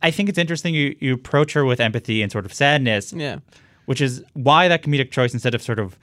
I 0.01 0.11
think 0.11 0.29
it's 0.31 0.39
interesting 0.39 0.75
you 0.75 0.97
you 1.01 1.13
approach 1.15 1.53
her 1.53 1.65
with 1.67 1.81
empathy 1.81 2.23
and 2.23 2.33
sort 2.33 2.47
of 2.47 2.55
sadness, 2.55 3.13
yeah 3.13 3.41
which 3.85 4.01
is 4.01 4.25
why 4.33 4.69
that 4.69 4.83
comedic 4.83 5.11
choice 5.11 5.33
instead 5.35 5.55
of 5.55 5.61
sort 5.63 5.79
of 5.79 5.99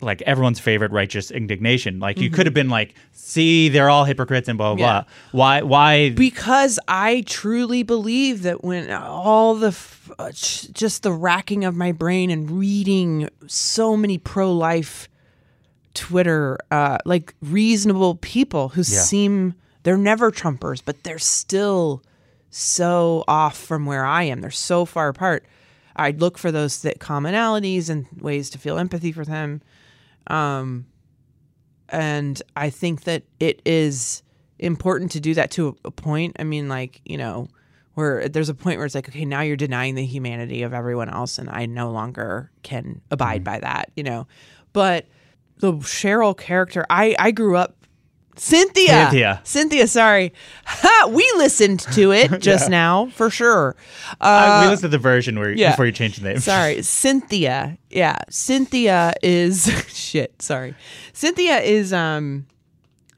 like 0.00 0.22
everyone's 0.22 0.60
favorite 0.60 0.92
righteous 0.92 1.30
indignation. 1.30 1.98
Like 2.00 2.18
you 2.18 2.30
could 2.30 2.46
have 2.46 2.54
been 2.54 2.68
like, 2.68 2.94
see, 3.12 3.68
they're 3.68 3.90
all 3.90 4.04
hypocrites 4.04 4.48
and 4.48 4.56
blah 4.56 4.74
blah 4.74 4.84
Mm-hmm. 5.02 5.08
Yeah. 5.08 5.14
blah. 5.32 5.38
Why 5.40 5.62
why 5.62 6.10
because 6.10 6.78
I 6.86 7.24
truly 7.26 7.82
believe 7.82 8.42
that 8.42 8.62
when 8.62 8.90
all 8.92 9.54
the 9.56 9.68
f- 9.68 10.10
uh, 10.18 10.30
just 10.32 11.02
the 11.02 11.12
racking 11.12 11.64
of 11.64 11.74
my 11.74 11.92
brain 11.92 12.30
and 12.30 12.50
reading 12.50 13.28
so 13.46 13.96
many 13.96 14.18
pro 14.18 14.52
life 14.52 15.08
Twitter 15.94 16.58
uh, 16.70 16.98
like 17.04 17.34
reasonable 17.42 18.14
people 18.16 18.68
who 18.70 18.82
seem 18.84 19.54
they're 19.82 19.96
never 19.96 20.30
Trumpers, 20.30 20.82
but 20.84 21.02
they're 21.02 21.18
still 21.18 22.02
so 22.50 23.24
off 23.26 23.56
from 23.56 23.84
where 23.86 24.04
I 24.04 24.24
am. 24.24 24.40
They're 24.40 24.50
so 24.50 24.84
far 24.84 25.08
apart. 25.08 25.44
I'd 25.96 26.20
look 26.20 26.38
for 26.38 26.52
those 26.52 26.80
th- 26.80 26.98
commonalities 26.98 27.90
and 27.90 28.06
ways 28.20 28.48
to 28.50 28.58
feel 28.58 28.78
empathy 28.78 29.10
for 29.12 29.24
them. 29.24 29.60
Um, 30.28 30.86
and 31.88 32.40
I 32.56 32.70
think 32.70 33.04
that 33.04 33.24
it 33.40 33.62
is 33.64 34.22
important 34.58 35.10
to 35.12 35.20
do 35.20 35.34
that 35.34 35.50
to 35.52 35.76
a, 35.84 35.90
point. 35.90 36.36
I 36.38 36.44
mean, 36.44 36.68
like 36.68 37.00
you 37.04 37.16
know, 37.16 37.48
where 37.94 38.28
there's 38.28 38.48
a 38.48 38.54
point 38.54 38.78
where 38.78 38.86
it's 38.86 38.94
like, 38.94 39.08
okay, 39.08 39.24
now 39.24 39.40
you're 39.40 39.56
denying 39.56 39.94
the 39.94 40.04
humanity 40.04 40.62
of 40.62 40.74
everyone 40.74 41.08
else, 41.08 41.38
and 41.38 41.48
I 41.48 41.66
no 41.66 41.90
longer 41.90 42.50
can 42.62 43.00
abide 43.10 43.42
by 43.42 43.58
that. 43.60 43.90
You 43.96 44.04
know, 44.04 44.26
but 44.72 45.06
the 45.58 45.72
Cheryl 45.74 46.36
character, 46.36 46.84
I 46.90 47.16
I 47.18 47.30
grew 47.30 47.56
up. 47.56 47.77
Cynthia, 48.38 48.86
Cynthia. 48.86 49.40
Cynthia. 49.44 49.86
Sorry, 49.86 50.32
ha, 50.64 51.08
we 51.12 51.30
listened 51.36 51.80
to 51.92 52.12
it 52.12 52.38
just 52.40 52.70
now 52.70 53.06
for 53.14 53.30
sure. 53.30 53.74
uh, 54.20 54.60
we 54.64 54.70
listened 54.70 54.90
to 54.92 54.96
the 54.96 55.02
version 55.02 55.38
where 55.38 55.50
yeah. 55.50 55.72
before 55.72 55.86
you 55.86 55.92
change 55.92 56.16
the 56.16 56.24
name. 56.28 56.38
Sorry, 56.38 56.82
Cynthia. 56.82 57.76
Yeah, 57.90 58.16
Cynthia 58.30 59.12
is 59.22 59.64
shit. 59.88 60.40
Sorry, 60.40 60.74
Cynthia 61.12 61.58
is 61.58 61.92
um 61.92 62.46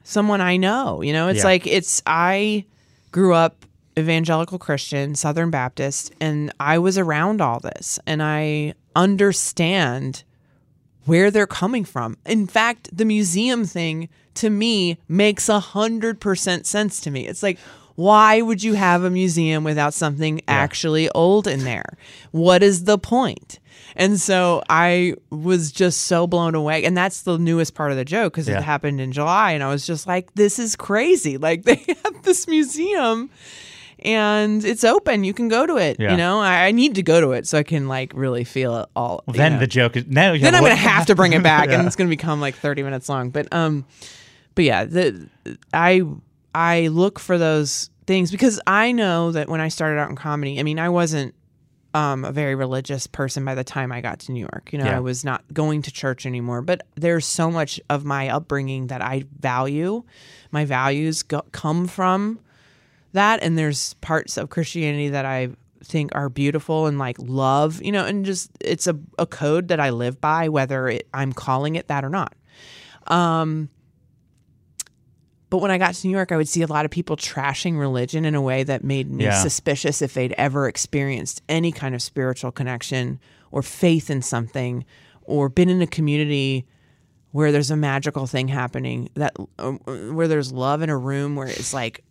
someone 0.03 0.41
I 0.41 0.57
know. 0.57 1.01
You 1.01 1.13
know, 1.13 1.27
it's 1.29 1.39
Yeah. 1.39 1.45
like 1.45 1.67
it's 1.67 2.01
I 2.05 2.65
grew 3.11 3.33
up 3.33 3.65
evangelical 3.99 4.57
Christian, 4.57 5.15
Southern 5.15 5.51
Baptist, 5.51 6.11
and 6.21 6.51
I 6.59 6.79
was 6.79 6.97
around 6.97 7.41
all 7.41 7.59
this, 7.59 7.99
and 8.07 8.23
I 8.23 8.73
understand 8.95 10.23
where 11.05 11.31
they're 11.31 11.47
coming 11.47 11.83
from. 11.85 12.17
In 12.25 12.47
fact, 12.47 12.89
the 12.95 13.05
museum 13.05 13.65
thing 13.65 14.09
to 14.35 14.49
me 14.49 14.97
makes 15.07 15.49
a 15.49 15.59
hundred 15.59 16.19
percent 16.21 16.65
sense 16.65 17.01
to 17.01 17.11
me. 17.11 17.27
It's 17.27 17.43
like, 17.43 17.57
why 17.95 18.41
would 18.41 18.63
you 18.63 18.73
have 18.73 19.03
a 19.03 19.09
museum 19.09 19.63
without 19.63 19.93
something 19.93 20.41
actually 20.47 21.09
old 21.11 21.47
in 21.47 21.63
there? 21.65 21.97
What 22.31 22.63
is 22.63 22.85
the 22.85 22.97
point? 22.97 23.59
And 23.95 24.19
so 24.19 24.63
I 24.69 25.15
was 25.29 25.71
just 25.71 26.01
so 26.01 26.25
blown 26.25 26.55
away. 26.55 26.85
And 26.85 26.95
that's 26.95 27.23
the 27.23 27.37
newest 27.37 27.73
part 27.75 27.91
of 27.91 27.97
the 27.97 28.05
joke 28.05 28.31
because 28.33 28.47
Yeah. 28.47 28.59
it 28.59 28.63
happened 28.63 29.01
in 29.01 29.11
July. 29.11 29.51
And 29.51 29.61
I 29.61 29.67
was 29.69 29.85
just 29.85 30.07
like, 30.07 30.33
this 30.35 30.57
is 30.59 30.75
crazy. 30.77 31.37
Like, 31.37 31.63
they 31.65 31.83
have 32.03 32.23
this 32.23 32.47
museum 32.47 33.29
and 34.03 34.63
it's 34.65 34.83
open. 34.83 35.23
You 35.23 35.33
can 35.33 35.47
go 35.47 35.65
to 35.65 35.77
it. 35.77 35.97
Yeah. 35.99 36.11
You 36.11 36.17
know, 36.17 36.39
I, 36.39 36.65
I 36.67 36.71
need 36.71 36.95
to 36.95 37.03
go 37.03 37.21
to 37.21 37.31
it 37.31 37.47
so 37.47 37.57
I 37.57 37.63
can 37.63 37.87
like 37.87 38.11
really 38.15 38.43
feel 38.43 38.77
it 38.77 38.89
all. 38.95 39.23
you 39.27 39.33
Then 39.33 39.53
know. 39.53 39.59
the 39.59 39.67
joke 39.67 39.95
is 39.97 40.05
now. 40.07 40.35
then 40.37 40.55
I'm 40.55 40.63
gonna 40.63 40.75
have 40.75 41.05
to 41.07 41.15
bring 41.15 41.33
it 41.33 41.43
back, 41.43 41.67
Yeah. 41.69 41.77
and 41.79 41.87
it's 41.87 41.95
gonna 41.95 42.09
become 42.09 42.41
like 42.41 42.55
30 42.55 42.83
minutes 42.83 43.09
long. 43.09 43.29
But 43.29 43.47
um, 43.53 43.85
but 44.55 44.65
yeah, 44.65 44.85
the 44.85 45.27
I 45.73 46.03
I 46.53 46.87
look 46.87 47.19
for 47.19 47.37
those 47.37 47.89
things 48.07 48.31
because 48.31 48.59
I 48.67 48.91
know 48.91 49.31
that 49.31 49.47
when 49.47 49.61
I 49.61 49.67
started 49.69 49.99
out 49.99 50.09
in 50.09 50.15
comedy, 50.15 50.59
I 50.59 50.63
mean, 50.63 50.79
I 50.79 50.89
wasn't 50.89 51.33
um 51.93 52.23
a 52.23 52.31
very 52.31 52.55
religious 52.55 53.05
person 53.05 53.43
by 53.43 53.53
the 53.53 53.63
time 53.65 53.91
I 53.91 53.99
got 54.01 54.19
to 54.21 54.31
New 54.31 54.39
York. 54.39 54.71
You 54.71 54.79
know, 54.79 54.85
Yeah. 54.85 54.97
I 54.97 54.99
was 55.01 55.23
not 55.25 55.43
going 55.53 55.81
to 55.83 55.91
church 55.91 56.25
anymore. 56.25 56.61
But 56.61 56.81
there's 56.95 57.25
so 57.25 57.51
much 57.51 57.79
of 57.89 58.05
my 58.05 58.29
upbringing 58.29 58.87
that 58.87 59.01
I 59.01 59.25
value. 59.39 60.03
My 60.51 60.63
values 60.65 61.21
go, 61.23 61.43
come 61.51 61.87
from 61.87 62.39
that 63.13 63.41
and 63.43 63.57
there's 63.57 63.93
parts 63.95 64.37
of 64.37 64.49
christianity 64.49 65.09
that 65.09 65.25
i 65.25 65.49
think 65.83 66.11
are 66.13 66.29
beautiful 66.29 66.85
and 66.85 66.99
like 66.99 67.17
love 67.19 67.81
you 67.81 67.91
know 67.91 68.05
and 68.05 68.23
just 68.25 68.51
it's 68.59 68.85
a, 68.87 68.97
a 69.17 69.25
code 69.25 69.67
that 69.69 69.79
i 69.79 69.89
live 69.89 70.21
by 70.21 70.47
whether 70.49 70.87
it, 70.87 71.07
i'm 71.13 71.33
calling 71.33 71.75
it 71.75 71.87
that 71.87 72.03
or 72.05 72.09
not 72.09 72.33
um 73.07 73.67
but 75.49 75.57
when 75.57 75.71
i 75.71 75.77
got 75.77 75.93
to 75.95 76.07
new 76.07 76.13
york 76.15 76.31
i 76.31 76.37
would 76.37 76.47
see 76.47 76.61
a 76.61 76.67
lot 76.67 76.85
of 76.85 76.91
people 76.91 77.17
trashing 77.17 77.77
religion 77.79 78.25
in 78.25 78.35
a 78.35 78.41
way 78.41 78.63
that 78.63 78.83
made 78.83 79.09
me 79.09 79.25
Yeah. 79.25 79.41
suspicious 79.41 80.01
if 80.01 80.13
they'd 80.13 80.33
ever 80.37 80.67
experienced 80.67 81.41
any 81.49 81.71
kind 81.71 81.95
of 81.95 82.01
spiritual 82.01 82.51
connection 82.51 83.19
or 83.51 83.61
faith 83.61 84.09
in 84.09 84.21
something 84.21 84.85
or 85.23 85.49
been 85.49 85.69
in 85.69 85.81
a 85.81 85.87
community 85.87 86.65
where 87.31 87.51
there's 87.51 87.71
a 87.71 87.75
magical 87.77 88.27
thing 88.27 88.49
happening 88.49 89.09
that 89.15 89.33
uh, 89.57 89.71
where 89.71 90.27
there's 90.27 90.51
love 90.51 90.81
in 90.81 90.89
a 90.89 90.97
room 90.97 91.35
where 91.35 91.47
it's 91.47 91.73
like 91.73 92.03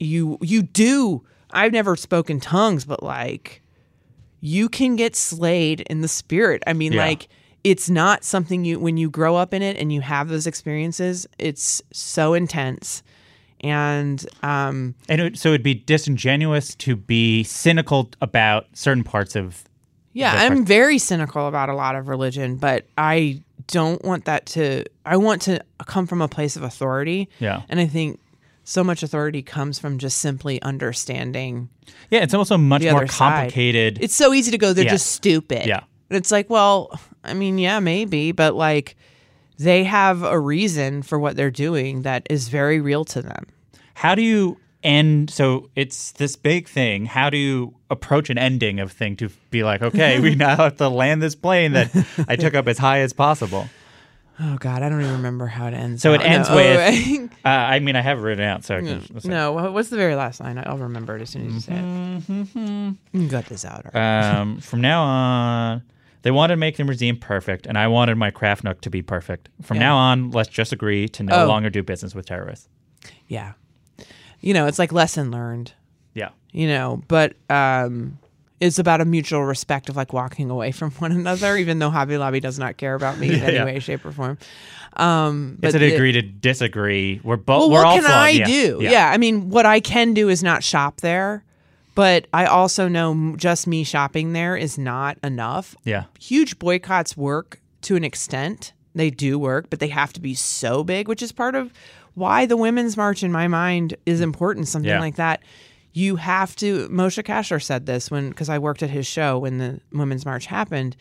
you 0.00 0.38
you 0.40 0.62
do 0.62 1.22
I've 1.52 1.72
never 1.72 1.94
spoken 1.96 2.40
tongues 2.40 2.84
but 2.84 3.02
like 3.02 3.62
you 4.40 4.68
can 4.68 4.96
get 4.96 5.14
slayed 5.14 5.82
in 5.82 6.00
the 6.00 6.08
spirit. 6.08 6.62
I 6.66 6.72
mean 6.72 6.92
Yeah. 6.92 7.06
like 7.06 7.28
it's 7.62 7.90
not 7.90 8.24
something 8.24 8.64
you 8.64 8.80
when 8.80 8.96
you 8.96 9.10
grow 9.10 9.36
up 9.36 9.52
in 9.52 9.60
it 9.62 9.76
and 9.76 9.92
you 9.92 10.00
have 10.00 10.28
those 10.28 10.46
experiences 10.46 11.26
it's 11.38 11.82
so 11.92 12.32
intense 12.34 13.02
and 13.60 14.26
um 14.42 14.94
And 15.08 15.20
it, 15.20 15.38
so 15.38 15.50
it'd 15.50 15.62
be 15.62 15.74
disingenuous 15.74 16.74
to 16.76 16.96
be 16.96 17.42
cynical 17.44 18.10
about 18.22 18.66
certain 18.72 19.04
parts 19.04 19.36
of. 19.36 19.64
Yeah, 20.12 20.32
I'm 20.34 20.64
very 20.64 20.98
cynical 20.98 21.46
about 21.46 21.68
a 21.68 21.74
lot 21.74 21.94
of 21.94 22.08
religion, 22.08 22.56
but 22.56 22.84
I 22.98 23.42
don't 23.68 24.04
want 24.04 24.24
that 24.24 24.44
to. 24.46 24.84
I 25.06 25.16
want 25.18 25.42
to 25.42 25.60
come 25.86 26.06
from 26.08 26.20
a 26.20 26.26
place 26.26 26.56
of 26.56 26.64
authority. 26.64 27.28
Yeah. 27.38 27.62
and 27.68 27.78
I 27.78 27.86
think 27.86 28.18
so 28.70 28.84
much 28.84 29.02
authority 29.02 29.42
comes 29.42 29.78
from 29.80 29.98
just 29.98 30.18
simply 30.18 30.62
understanding 30.62 31.68
Yeah, 32.10 32.20
it's 32.20 32.34
also 32.34 32.56
much 32.56 32.82
more 32.82 32.98
other 32.98 33.06
side. 33.08 33.16
complicated. 33.34 33.98
It's 34.00 34.14
so 34.14 34.32
easy 34.32 34.50
to 34.52 34.58
go, 34.58 34.72
they're 34.72 34.84
Yeah. 34.84 34.92
just 34.92 35.10
stupid. 35.12 35.66
Yeah. 35.66 35.80
And 36.08 36.16
it's 36.16 36.30
like, 36.30 36.48
well, 36.48 36.98
I 37.24 37.34
mean, 37.34 37.58
yeah, 37.58 37.80
maybe, 37.80 38.32
but 38.32 38.54
like 38.54 38.96
they 39.58 39.84
have 39.84 40.22
a 40.22 40.38
reason 40.38 41.02
for 41.02 41.18
what 41.18 41.36
they're 41.36 41.50
doing 41.50 42.02
that 42.02 42.26
is 42.30 42.48
very 42.48 42.80
real 42.80 43.04
to 43.06 43.22
them. 43.22 43.46
How 43.94 44.14
do 44.14 44.22
you 44.22 44.56
end? 44.82 45.30
So 45.30 45.68
it's 45.76 46.12
this 46.12 46.36
big 46.36 46.68
thing. 46.68 47.06
How 47.06 47.28
do 47.28 47.36
you 47.36 47.74
approach 47.90 48.30
an 48.30 48.38
ending 48.38 48.78
of 48.80 48.90
thing 48.92 49.16
to 49.16 49.28
be 49.50 49.62
like, 49.64 49.82
okay, 49.82 50.20
we 50.20 50.34
now 50.46 50.56
have 50.56 50.76
to 50.76 50.88
land 50.88 51.20
this 51.22 51.34
plane 51.34 51.72
that 51.72 51.90
I 52.28 52.36
took 52.36 52.54
up 52.54 52.66
as 52.68 52.78
high 52.78 53.00
as 53.00 53.12
possible? 53.12 53.68
Oh 54.42 54.56
God, 54.58 54.82
I 54.82 54.88
don't 54.88 55.00
even 55.02 55.12
remember 55.12 55.46
how 55.46 55.66
it 55.66 55.74
ends. 55.74 56.00
So 56.02 56.14
it 56.14 56.20
out. 56.22 56.26
ends 56.26 56.48
no, 56.48 56.56
with. 56.56 57.30
Uh, 57.44 57.48
I 57.48 57.78
mean, 57.78 57.96
I 57.96 58.00
have 58.02 58.18
it 58.18 58.22
written 58.22 58.44
out, 58.44 58.64
so 58.64 58.76
I 58.76 58.80
can. 58.82 59.02
no, 59.24 59.52
what's 59.70 59.88
the 59.90 59.96
very 59.96 60.14
last 60.14 60.40
line? 60.40 60.62
I'll 60.64 60.76
remember 60.78 61.16
it 61.16 61.22
as 61.22 61.30
soon 61.30 61.46
as 61.46 61.54
you 61.54 61.60
say 61.60 61.72
it. 61.74 62.96
You 63.12 63.28
got 63.28 63.46
this 63.46 63.64
out. 63.64 63.86
right. 63.94 64.30
Um, 64.34 64.58
from 64.60 64.80
now 64.82 65.02
on, 65.02 65.82
they 66.22 66.30
wanted 66.30 66.54
to 66.54 66.58
make 66.58 66.76
the 66.76 66.84
museum 66.84 67.16
perfect, 67.16 67.66
and 67.66 67.78
I 67.78 67.88
wanted 67.88 68.16
my 68.16 68.30
craft 68.30 68.62
nook 68.64 68.80
to 68.82 68.90
be 68.90 69.00
perfect. 69.02 69.48
From 69.62 69.76
Yeah. 69.78 69.84
now 69.84 69.96
on, 69.96 70.30
let's 70.32 70.50
just 70.50 70.72
agree 70.72 71.08
to 71.08 71.22
no 71.22 71.44
Oh. 71.44 71.46
longer 71.46 71.70
do 71.70 71.82
business 71.82 72.14
with 72.14 72.26
terrorists. 72.26 72.68
yeah, 73.26 73.52
you 74.40 74.52
know, 74.54 74.66
it's 74.66 74.78
like 74.78 74.92
lesson 74.92 75.30
learned. 75.30 75.72
Yeah. 76.14 76.30
you 76.52 76.66
know, 76.66 77.02
but 77.08 77.34
um, 77.48 78.18
it's 78.60 78.78
about 78.78 79.00
a 79.00 79.04
mutual 79.04 79.42
respect 79.44 79.88
of 79.88 79.96
like 79.96 80.12
walking 80.12 80.50
away 80.50 80.70
from 80.78 80.90
one 80.92 81.12
another, 81.12 81.56
even 81.56 81.78
though 81.78 81.90
Hobby 81.90 82.16
Lobby 82.18 82.40
does 82.40 82.58
not 82.58 82.76
care 82.76 82.94
about 82.94 83.18
me 83.18 83.28
in 83.34 83.40
any 83.40 83.54
Yeah. 83.54 83.64
way, 83.64 83.78
shape, 83.80 84.04
or 84.04 84.12
form. 84.12 84.38
Um, 84.96 85.56
but 85.60 85.68
It's 85.68 85.76
an 85.76 85.82
agree 85.82 86.12
to 86.12 86.22
disagree. 86.22 87.20
We're 87.22 87.36
both. 87.36 87.60
Well, 87.60 87.70
we're 87.70 87.84
what 87.84 87.94
can 87.94 88.02
flawed. 88.02 88.12
I 88.14 88.30
yeah. 88.30 88.44
do? 88.46 88.78
Yeah. 88.82 88.90
Yeah. 88.90 89.10
I 89.10 89.16
mean, 89.18 89.48
what 89.50 89.66
I 89.66 89.80
can 89.80 90.14
do 90.14 90.28
is 90.28 90.42
not 90.42 90.62
shop 90.64 91.00
there, 91.00 91.44
but 91.94 92.26
I 92.32 92.46
also 92.46 92.88
know 92.88 93.34
just 93.36 93.66
me 93.66 93.84
shopping 93.84 94.32
there 94.32 94.56
is 94.56 94.76
not 94.78 95.16
enough. 95.22 95.76
Yeah. 95.84 96.04
Huge 96.18 96.58
boycotts 96.58 97.16
work 97.16 97.60
to 97.82 97.96
an 97.96 98.04
extent. 98.04 98.72
They 98.94 99.10
do 99.10 99.38
work, 99.38 99.70
but 99.70 99.78
they 99.78 99.88
have 99.88 100.12
to 100.14 100.20
be 100.20 100.34
so 100.34 100.82
big, 100.82 101.06
which 101.06 101.22
is 101.22 101.30
part 101.30 101.54
of 101.54 101.72
why 102.14 102.44
the 102.44 102.56
Women's 102.56 102.96
March, 102.96 103.22
in 103.22 103.30
my 103.30 103.46
mind, 103.46 103.94
is 104.04 104.20
important. 104.20 104.66
Something 104.66 104.90
Yeah. 104.90 104.98
like 105.00 105.14
that. 105.14 105.40
You 105.92 106.16
have 106.16 106.54
to. 106.56 106.88
Moshe 106.88 107.22
Kasher 107.24 107.62
said 107.62 107.86
this 107.86 108.10
when, 108.10 108.28
because 108.30 108.48
I 108.48 108.58
worked 108.58 108.82
at 108.82 108.90
his 108.90 109.06
show 109.06 109.38
when 109.38 109.58
the 109.58 109.80
Women's 109.92 110.24
March 110.24 110.46
happened. 110.46 110.96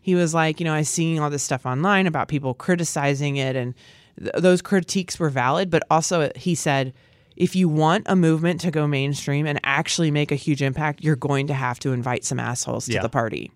He 0.00 0.14
was 0.14 0.34
like, 0.34 0.60
you 0.60 0.64
know, 0.64 0.74
i 0.74 0.78
was 0.78 0.88
seeing 0.88 1.18
all 1.18 1.30
this 1.30 1.42
stuff 1.42 1.64
online 1.64 2.06
about 2.06 2.28
people 2.28 2.52
criticizing 2.52 3.36
it, 3.36 3.56
and 3.56 3.74
th- 4.20 4.34
those 4.36 4.60
critiques 4.60 5.18
were 5.18 5.30
valid. 5.30 5.70
But 5.70 5.82
also, 5.90 6.30
he 6.36 6.54
said, 6.54 6.92
if 7.36 7.56
you 7.56 7.68
want 7.70 8.04
a 8.06 8.14
movement 8.14 8.60
to 8.60 8.70
go 8.70 8.86
mainstream 8.86 9.46
and 9.46 9.58
actually 9.64 10.10
make 10.10 10.30
a 10.30 10.34
huge 10.36 10.60
impact, 10.62 11.02
you're 11.02 11.16
going 11.16 11.46
to 11.46 11.54
have 11.54 11.78
to 11.80 11.92
invite 11.92 12.24
some 12.24 12.38
assholes 12.38 12.84
to 12.86 12.92
Yeah. 12.92 13.02
the 13.02 13.08
party. 13.08 13.50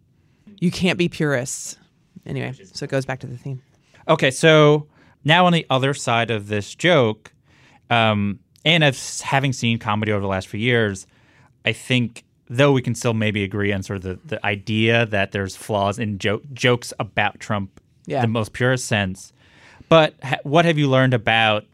You 0.58 0.70
can't 0.70 0.98
be 0.98 1.08
purists. 1.08 1.76
Anyway, 2.24 2.54
so 2.72 2.84
it 2.84 2.90
goes 2.90 3.04
back 3.04 3.20
to 3.20 3.26
the 3.26 3.36
theme. 3.36 3.62
Okay, 4.08 4.30
so 4.30 4.86
now 5.24 5.44
on 5.46 5.52
the 5.52 5.66
other 5.68 5.92
side 5.94 6.30
of 6.30 6.48
this 6.48 6.74
joke, 6.74 7.32
um, 7.90 8.38
and 8.68 8.84
as 8.84 9.22
having 9.22 9.54
seen 9.54 9.78
comedy 9.78 10.12
over 10.12 10.20
the 10.20 10.26
last 10.26 10.46
few 10.46 10.60
years, 10.60 11.06
I 11.64 11.72
think 11.72 12.24
though 12.50 12.70
we 12.70 12.82
can 12.82 12.94
still 12.94 13.14
maybe 13.14 13.42
agree 13.42 13.72
on 13.72 13.82
sort 13.82 13.96
of 13.96 14.02
the, 14.02 14.18
the 14.36 14.46
idea 14.46 15.06
that 15.06 15.32
there's 15.32 15.56
flaws 15.56 15.98
in 15.98 16.18
jo- 16.18 16.42
jokes 16.52 16.92
about 17.00 17.40
Trump, 17.40 17.80
Yeah. 18.04 18.20
the 18.20 18.28
most 18.28 18.52
purest 18.52 18.84
sense. 18.84 19.32
But 19.88 20.14
ha- 20.22 20.36
what 20.42 20.66
have 20.66 20.76
you 20.76 20.86
learned 20.86 21.14
about 21.14 21.64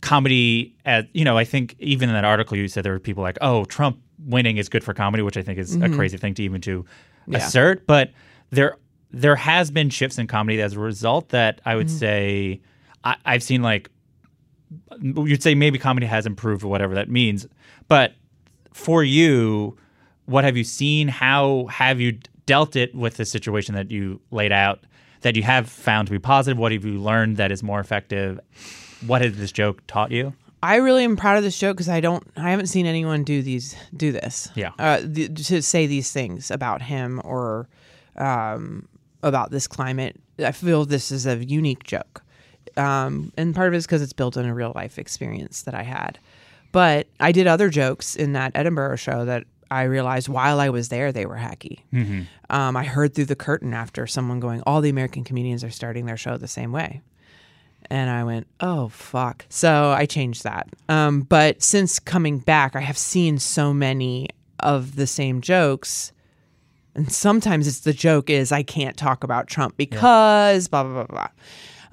comedy? 0.00 0.74
As 0.84 1.04
you 1.12 1.24
know, 1.24 1.38
I 1.38 1.44
think 1.44 1.76
even 1.78 2.08
in 2.08 2.16
that 2.16 2.24
article 2.24 2.56
you 2.56 2.66
said 2.66 2.84
there 2.84 2.92
were 2.92 2.98
people 2.98 3.22
like, 3.22 3.38
"Oh, 3.40 3.64
Trump 3.64 4.00
winning 4.18 4.56
is 4.56 4.68
good 4.68 4.82
for 4.82 4.92
comedy," 4.92 5.22
which 5.22 5.36
I 5.36 5.42
think 5.42 5.60
is 5.60 5.76
a 5.76 5.78
mm-hmm. 5.78 5.94
crazy 5.94 6.16
thing 6.16 6.34
to 6.34 6.42
even 6.42 6.60
to 6.62 6.84
Yeah. 7.28 7.38
assert. 7.38 7.86
But 7.86 8.10
there 8.50 8.76
there 9.12 9.36
has 9.36 9.70
been 9.70 9.88
shifts 9.88 10.18
in 10.18 10.26
comedy 10.26 10.60
as 10.60 10.72
a 10.72 10.80
result 10.80 11.28
that 11.28 11.60
I 11.64 11.76
would 11.76 11.86
mm-hmm. 11.86 11.96
say 11.96 12.60
I, 13.04 13.16
I've 13.24 13.42
seen 13.44 13.62
like 13.62 13.88
you'd 15.00 15.42
say 15.42 15.54
maybe 15.54 15.78
comedy 15.78 16.06
has 16.06 16.26
improved 16.26 16.64
or 16.64 16.68
whatever 16.68 16.94
that 16.94 17.08
means. 17.08 17.46
But 17.88 18.14
for 18.72 19.04
you, 19.04 19.76
what 20.26 20.44
have 20.44 20.56
you 20.56 20.64
seen? 20.64 21.08
How 21.08 21.66
have 21.66 22.00
you 22.00 22.18
dealt 22.46 22.76
it 22.76 22.94
with 22.94 23.16
the 23.16 23.24
situation 23.24 23.74
that 23.74 23.90
you 23.90 24.20
laid 24.30 24.52
out 24.52 24.80
that 25.22 25.36
you 25.36 25.42
have 25.42 25.68
found 25.68 26.08
to 26.08 26.12
be 26.12 26.18
positive? 26.18 26.58
What 26.58 26.72
have 26.72 26.84
you 26.84 26.98
learned 26.98 27.36
that 27.36 27.50
is 27.50 27.62
more 27.62 27.80
effective? 27.80 28.40
What 29.06 29.22
has 29.22 29.36
this 29.36 29.52
joke 29.52 29.82
taught 29.86 30.10
you? 30.10 30.34
I 30.62 30.76
really 30.76 31.04
am 31.04 31.16
proud 31.16 31.36
of 31.36 31.44
this 31.44 31.58
joke 31.58 31.76
because 31.76 31.90
I 31.90 32.00
don't, 32.00 32.26
I 32.36 32.50
haven't 32.50 32.68
seen 32.68 32.86
anyone 32.86 33.22
do 33.22 33.42
these, 33.42 33.76
do 33.94 34.12
this. 34.12 34.48
Yeah. 34.54 34.70
Uh, 34.78 35.00
th- 35.00 35.46
to 35.48 35.60
say 35.60 35.86
these 35.86 36.10
things 36.10 36.50
about 36.50 36.80
him 36.80 37.20
or 37.22 37.68
um, 38.16 38.88
about 39.22 39.50
this 39.50 39.66
climate. 39.66 40.18
I 40.38 40.52
feel 40.52 40.86
this 40.86 41.12
is 41.12 41.26
a 41.26 41.36
unique 41.44 41.84
joke. 41.84 42.23
Um, 42.76 43.32
and 43.36 43.54
part 43.54 43.68
of 43.68 43.74
it 43.74 43.78
is 43.78 43.86
because 43.86 44.02
it's 44.02 44.12
built 44.12 44.36
on 44.36 44.44
a 44.46 44.54
real 44.54 44.72
life 44.74 44.98
experience 44.98 45.62
that 45.62 45.74
I 45.74 45.82
had. 45.82 46.18
But 46.72 47.06
I 47.20 47.30
did 47.32 47.46
other 47.46 47.70
jokes 47.70 48.16
in 48.16 48.32
that 48.32 48.52
Edinburgh 48.54 48.96
show 48.96 49.24
that 49.26 49.44
I 49.70 49.84
realized 49.84 50.28
while 50.28 50.60
I 50.60 50.68
was 50.70 50.88
there, 50.88 51.12
they 51.12 51.26
were 51.26 51.36
hacky. 51.36 51.80
Um, 52.50 52.76
I 52.76 52.84
heard 52.84 53.14
through 53.14 53.26
the 53.26 53.36
curtain 53.36 53.72
after 53.74 54.06
someone 54.06 54.40
going, 54.40 54.62
All 54.66 54.80
the 54.80 54.90
American 54.90 55.24
comedians 55.24 55.62
are 55.64 55.70
starting 55.70 56.06
their 56.06 56.16
show 56.16 56.36
the 56.36 56.48
same 56.48 56.72
way. 56.72 57.00
And 57.90 58.08
I 58.08 58.24
went, 58.24 58.46
oh, 58.60 58.88
fuck. 58.88 59.44
So 59.50 59.90
I 59.90 60.06
changed 60.06 60.42
that. 60.44 60.68
Um, 60.88 61.20
but 61.20 61.62
since 61.62 61.98
coming 61.98 62.38
back, 62.38 62.74
I 62.74 62.80
have 62.80 62.96
seen 62.96 63.38
so 63.38 63.74
many 63.74 64.28
of 64.60 64.96
the 64.96 65.06
same 65.06 65.40
jokes. 65.42 66.10
And 66.94 67.12
sometimes 67.12 67.66
it's 67.66 67.80
the 67.80 67.92
joke 67.92 68.30
is 68.30 68.52
I 68.52 68.62
can't 68.62 68.96
talk 68.96 69.22
about 69.22 69.48
Trump 69.48 69.76
because 69.76 70.68
blah, 70.68 70.82
blah, 70.82 70.92
blah, 70.92 71.06
blah. 71.06 71.28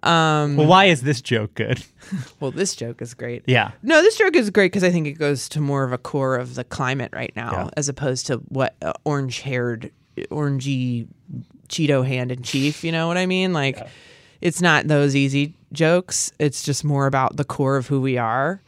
Um, 0.03 0.57
Well, 0.57 0.67
why 0.67 0.85
is 0.85 1.01
this 1.01 1.21
joke 1.21 1.53
good? 1.55 1.83
well, 2.39 2.51
this 2.51 2.75
joke 2.75 3.01
is 3.01 3.13
great. 3.13 3.43
yeah. 3.47 3.71
No, 3.83 4.01
this 4.01 4.17
joke 4.17 4.35
is 4.35 4.49
great 4.49 4.71
because 4.71 4.83
I 4.83 4.89
think 4.91 5.05
it 5.07 5.13
goes 5.13 5.47
to 5.49 5.61
more 5.61 5.83
of 5.83 5.91
a 5.93 5.97
core 5.97 6.35
of 6.37 6.55
the 6.55 6.63
climate 6.63 7.11
right 7.13 7.31
now, 7.35 7.51
Yeah. 7.51 7.69
as 7.77 7.87
opposed 7.89 8.25
to 8.27 8.37
what 8.49 8.75
uh, 8.81 8.93
orange-haired, 9.05 9.91
orangey, 10.29 11.07
Cheeto-handed 11.69 12.43
chief. 12.43 12.83
You 12.83 12.91
know 12.91 13.07
what 13.07 13.17
I 13.17 13.25
mean? 13.25 13.53
Like, 13.53 13.87
it's 14.41 14.61
not 14.61 14.87
those 14.87 15.15
easy 15.15 15.55
jokes. 15.71 16.31
It's 16.39 16.63
just 16.63 16.83
more 16.83 17.05
about 17.05 17.37
the 17.37 17.45
core 17.45 17.77
of 17.77 17.87
who 17.87 18.01
we 18.01 18.17
are, 18.17 18.61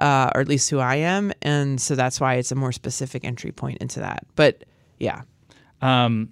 uh, 0.00 0.30
or 0.34 0.40
at 0.40 0.48
least 0.48 0.70
who 0.70 0.78
I 0.78 0.96
am, 0.96 1.32
and 1.42 1.80
so 1.80 1.94
that's 1.96 2.20
why 2.20 2.34
it's 2.36 2.52
a 2.52 2.54
more 2.54 2.72
specific 2.72 3.24
entry 3.24 3.52
point 3.52 3.78
into 3.78 4.00
that. 4.00 4.24
But 4.36 4.64
yeah, 4.98 5.22
Um, 5.82 6.30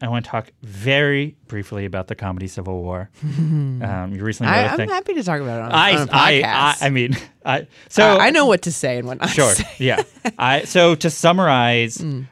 I 0.00 0.08
want 0.08 0.24
to 0.24 0.30
talk 0.30 0.52
very 0.62 1.36
briefly 1.48 1.84
about 1.84 2.06
the 2.06 2.14
comedy 2.14 2.46
Civil 2.46 2.82
War. 2.82 3.10
um, 3.22 4.12
you 4.14 4.22
recently 4.22 4.52
wrote 4.52 4.58
I, 4.58 4.74
a 4.76 4.82
I'm 4.82 4.88
happy 4.88 5.14
to 5.14 5.22
talk 5.24 5.40
about 5.40 5.58
it 5.60 5.64
on, 5.64 5.72
I, 5.72 5.96
on 6.02 6.08
I. 6.12 6.42
I, 6.44 6.86
I 6.86 6.90
mean, 6.90 7.16
I, 7.44 7.66
so 7.88 8.04
I, 8.16 8.26
I 8.26 8.30
know 8.30 8.46
what 8.46 8.62
to 8.62 8.72
say 8.72 8.98
and 8.98 9.08
what 9.08 9.18
not 9.18 9.30
Sure. 9.30 9.50
to 9.50 9.56
say. 9.56 9.68
yeah. 9.78 10.02
I 10.38 10.64
so 10.64 10.94
to 10.94 11.10
summarize, 11.10 12.00
um, 12.00 12.26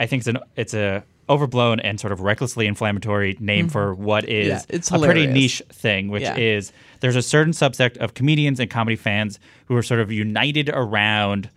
I 0.00 0.06
think 0.06 0.20
it's 0.22 0.26
an 0.26 0.38
it's 0.56 0.74
a 0.74 1.04
overblown 1.28 1.78
and 1.78 2.00
sort 2.00 2.12
of 2.12 2.20
recklessly 2.22 2.66
inflammatory 2.66 3.36
name 3.38 3.68
for 3.68 3.94
what 3.94 4.28
is 4.28 4.48
Yeah, 4.48 4.62
it's 4.68 4.90
a 4.90 4.98
pretty 4.98 5.28
niche 5.28 5.62
thing, 5.68 6.08
which 6.08 6.22
Yeah. 6.24 6.36
is 6.36 6.72
there's 6.98 7.14
a 7.14 7.22
certain 7.22 7.52
subsect 7.52 7.98
of 7.98 8.14
comedians 8.14 8.58
and 8.58 8.68
comedy 8.68 8.96
fans 8.96 9.38
who 9.66 9.76
are 9.76 9.82
sort 9.84 10.00
of 10.00 10.10
united 10.10 10.68
around 10.70 11.48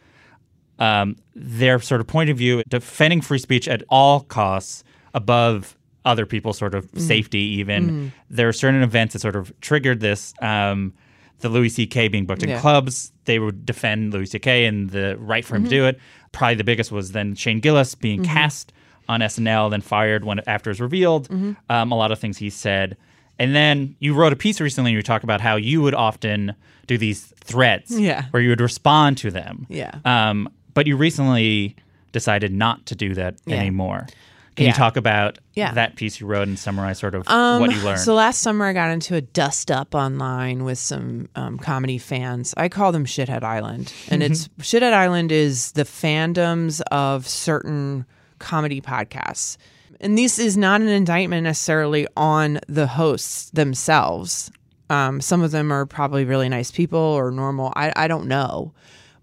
um, 0.77 1.15
their 1.35 1.79
sort 1.79 2.01
of 2.01 2.07
point 2.07 2.29
of 2.29 2.37
view, 2.37 2.61
defending 2.67 3.21
free 3.21 3.39
speech 3.39 3.67
at 3.67 3.81
all 3.89 4.19
costs 4.19 4.83
above 5.13 5.77
other 6.05 6.25
people's 6.25 6.57
sort 6.57 6.73
Mm-hmm. 6.73 6.97
of 6.97 7.01
safety. 7.01 7.39
Even 7.39 8.11
there 8.29 8.47
are 8.47 8.53
certain 8.53 8.83
events 8.83 9.13
that 9.13 9.19
sort 9.19 9.35
of 9.35 9.53
triggered 9.61 9.99
this. 9.99 10.33
Um, 10.41 10.93
the 11.39 11.49
Louis 11.49 11.69
C.K. 11.69 12.07
being 12.07 12.25
booked 12.25 12.43
in 12.43 12.49
Yeah. 12.49 12.59
clubs, 12.61 13.11
they 13.25 13.37
would 13.39 13.65
defend 13.65 14.13
Louis 14.13 14.25
C.K. 14.27 14.65
and 14.65 14.89
the 14.89 15.17
right 15.17 15.43
for 15.45 15.55
him 15.55 15.63
Mm-hmm. 15.63 15.69
to 15.69 15.75
do 15.75 15.85
it. 15.87 15.99
Probably 16.31 16.55
the 16.55 16.63
biggest 16.63 16.91
was 16.91 17.11
then 17.11 17.35
Shane 17.35 17.59
Gillis 17.59 17.95
being 17.95 18.23
cast 18.23 18.71
on 19.09 19.19
SNL, 19.19 19.69
then 19.69 19.81
fired 19.81 20.23
when 20.23 20.39
after 20.47 20.69
it 20.69 20.73
was 20.73 20.81
revealed. 20.81 21.27
Mm-hmm. 21.29 21.51
Um, 21.69 21.91
a 21.91 21.95
lot 21.95 22.11
of 22.11 22.19
things 22.19 22.37
he 22.37 22.49
said. 22.49 22.95
And 23.39 23.53
then 23.55 23.95
you 23.99 24.13
wrote 24.13 24.31
a 24.31 24.35
piece 24.37 24.61
recently 24.61 24.91
and 24.91 24.95
you 24.95 25.01
talk 25.03 25.23
about 25.23 25.41
how 25.41 25.55
you 25.57 25.81
would 25.81 25.93
often 25.95 26.53
do 26.87 26.97
these 26.97 27.23
threads 27.43 27.99
Yeah. 27.99 28.25
where 28.31 28.41
you 28.41 28.49
would 28.49 28.61
respond 28.61 29.17
to 29.19 29.31
them. 29.31 29.65
Yeah. 29.69 29.95
Um, 30.05 30.49
but 30.73 30.87
you 30.87 30.95
recently 30.95 31.75
decided 32.13 32.53
not 32.53 32.85
to 32.87 32.95
do 32.95 33.13
that 33.15 33.35
Yeah. 33.45 33.55
anymore. 33.57 34.07
Can 34.55 34.65
Yeah. 34.65 34.69
you 34.71 34.75
talk 34.75 34.97
about 34.97 35.39
Yeah. 35.55 35.69
Um, 35.69 35.75
that 35.75 35.95
piece 35.95 36.19
you 36.19 36.27
wrote 36.27 36.47
and 36.47 36.57
summarize 36.59 36.99
sort 36.99 37.15
of 37.15 37.25
what 37.27 37.71
you 37.73 37.81
learned? 37.81 37.99
So 37.99 38.13
last 38.13 38.41
summer, 38.41 38.65
I 38.65 38.73
got 38.73 38.91
into 38.91 39.15
a 39.15 39.21
dust 39.21 39.69
up 39.71 39.93
online 39.95 40.63
with 40.63 40.77
some 40.79 41.29
um, 41.35 41.57
comedy 41.57 41.97
fans. 41.97 42.53
I 42.57 42.69
call 42.69 42.91
them 42.91 43.05
Shithead 43.05 43.43
Island, 43.43 43.91
and 44.09 44.21
it's 44.23 44.47
Shithead 44.59 44.93
Island 44.93 45.31
is 45.31 45.71
the 45.73 45.83
fandoms 45.83 46.81
of 46.91 47.27
certain 47.27 48.05
comedy 48.39 48.81
podcasts. 48.81 49.57
And 49.99 50.17
this 50.17 50.37
is 50.37 50.57
not 50.57 50.81
an 50.81 50.89
indictment 50.89 51.43
necessarily 51.45 52.07
on 52.17 52.59
the 52.67 52.87
hosts 52.87 53.49
themselves. 53.51 54.51
Um, 54.89 55.21
some 55.21 55.41
of 55.41 55.51
them 55.51 55.71
are 55.71 55.85
probably 55.85 56.25
really 56.25 56.49
nice 56.49 56.69
people 56.71 56.99
or 56.99 57.31
normal. 57.31 57.71
I, 57.75 57.93
I 57.95 58.07
don't 58.07 58.27
know. 58.27 58.73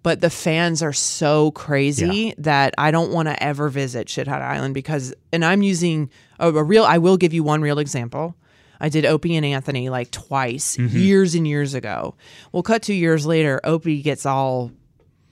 But 0.02 0.22
the 0.22 0.30
fans 0.30 0.82
are 0.82 0.94
so 0.94 1.50
crazy 1.50 2.34
that 2.38 2.74
I 2.78 2.90
don't 2.90 3.12
want 3.12 3.28
to 3.28 3.42
ever 3.42 3.68
visit 3.68 4.08
Shithead 4.08 4.40
Island 4.40 4.72
because, 4.72 5.12
and 5.30 5.44
I'm 5.44 5.60
using 5.60 6.10
a, 6.38 6.50
a 6.50 6.62
real, 6.62 6.84
I 6.84 6.96
will 6.98 7.18
give 7.18 7.34
you 7.34 7.42
one 7.42 7.60
real 7.60 7.78
example. 7.78 8.34
I 8.80 8.88
did 8.88 9.04
Opie 9.04 9.36
and 9.36 9.44
Anthony 9.44 9.90
like 9.90 10.10
twice 10.10 10.78
mm-hmm. 10.78 10.96
years 10.96 11.34
and 11.34 11.46
years 11.46 11.74
ago. 11.74 12.14
Well, 12.50 12.62
cut 12.62 12.82
two 12.82 12.94
years 12.94 13.26
later, 13.26 13.60
Opie 13.62 14.00
gets 14.00 14.24
all 14.24 14.70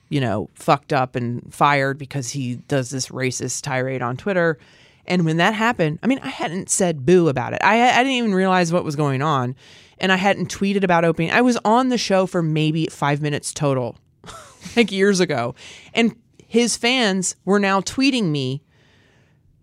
you 0.09 0.19
know, 0.19 0.49
fucked 0.55 0.91
up 0.91 1.15
and 1.15 1.53
fired 1.53 1.97
because 1.97 2.31
he 2.31 2.55
does 2.55 2.89
this 2.89 3.09
racist 3.09 3.61
tirade 3.61 4.01
on 4.01 4.17
Twitter. 4.17 4.57
And 5.05 5.23
when 5.23 5.37
that 5.37 5.53
happened, 5.53 5.99
I 6.03 6.07
mean, 6.07 6.19
I 6.21 6.29
hadn't 6.29 6.69
said 6.69 7.05
boo 7.05 7.29
about 7.29 7.53
it. 7.53 7.59
I, 7.63 7.89
I 7.89 7.97
didn't 7.97 8.13
even 8.13 8.33
realize 8.33 8.73
what 8.73 8.83
was 8.83 8.95
going 8.95 9.21
on. 9.21 9.55
And 9.99 10.11
I 10.11 10.15
hadn't 10.15 10.53
tweeted 10.53 10.83
about 10.83 11.05
Opie. 11.05 11.29
I 11.29 11.41
was 11.41 11.57
on 11.63 11.89
the 11.89 11.97
show 11.97 12.25
for 12.25 12.41
maybe 12.41 12.87
five 12.87 13.21
minutes 13.21 13.53
total, 13.53 13.97
like 14.75 14.91
years 14.91 15.19
ago. 15.19 15.55
And 15.93 16.15
his 16.47 16.77
fans 16.77 17.35
were 17.45 17.59
now 17.59 17.81
tweeting 17.81 18.25
me, 18.31 18.61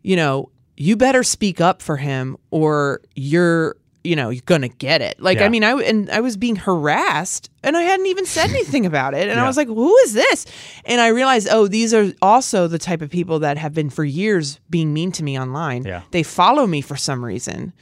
you 0.03 0.17
know, 0.17 0.51
you 0.77 0.97
better 0.97 1.23
speak 1.23 1.61
up 1.61 1.83
for 1.83 1.97
him 1.97 2.37
or 2.51 3.01
you're 3.15 3.77
you 4.05 4.15
know 4.15 4.31
you're 4.31 4.43
gonna 4.47 4.69
get 4.69 5.03
it 5.03 5.19
like 5.19 5.39
Yeah. 5.41 5.47
i 5.47 5.49
mean 5.49 5.65
i 5.65 5.73
and 5.73 6.09
i 6.11 6.21
was 6.21 6.37
being 6.37 6.55
harassed 6.55 7.51
and 7.65 7.77
i 7.77 7.83
hadn't 7.83 8.07
even 8.07 8.25
said 8.25 8.51
anything 8.51 8.87
about 8.87 9.15
it 9.15 9.23
and 9.27 9.37
Yeah. 9.37 9.43
i 9.43 9.49
was 9.49 9.57
like 9.57 9.67
who 9.67 9.97
is 10.05 10.13
this 10.13 10.47
and 10.85 11.01
i 11.01 11.09
realized 11.09 11.49
oh 11.51 11.67
these 11.67 11.93
are 11.93 12.13
also 12.23 12.69
the 12.69 12.79
type 12.79 13.03
of 13.03 13.11
people 13.11 13.41
that 13.41 13.59
have 13.59 13.75
been 13.75 13.91
for 13.91 14.05
years 14.05 14.61
being 14.71 14.95
mean 14.95 15.11
to 15.11 15.25
me 15.25 15.37
online 15.37 15.83
Yeah. 15.85 16.03
they 16.13 16.23
follow 16.23 16.69
me 16.69 16.83
for 16.83 16.95
some 16.95 17.25
reason 17.25 17.73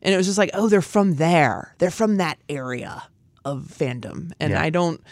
and 0.00 0.14
it 0.14 0.16
was 0.16 0.24
just 0.24 0.38
like 0.38 0.48
oh 0.54 0.70
they're 0.70 0.80
from 0.80 1.16
there 1.16 1.74
they're 1.76 1.90
from 1.90 2.16
that 2.16 2.38
area 2.48 3.02
of 3.44 3.64
fandom 3.64 4.32
and 4.40 4.52
Yeah. 4.52 4.62
i 4.62 4.70
don't 4.70 5.02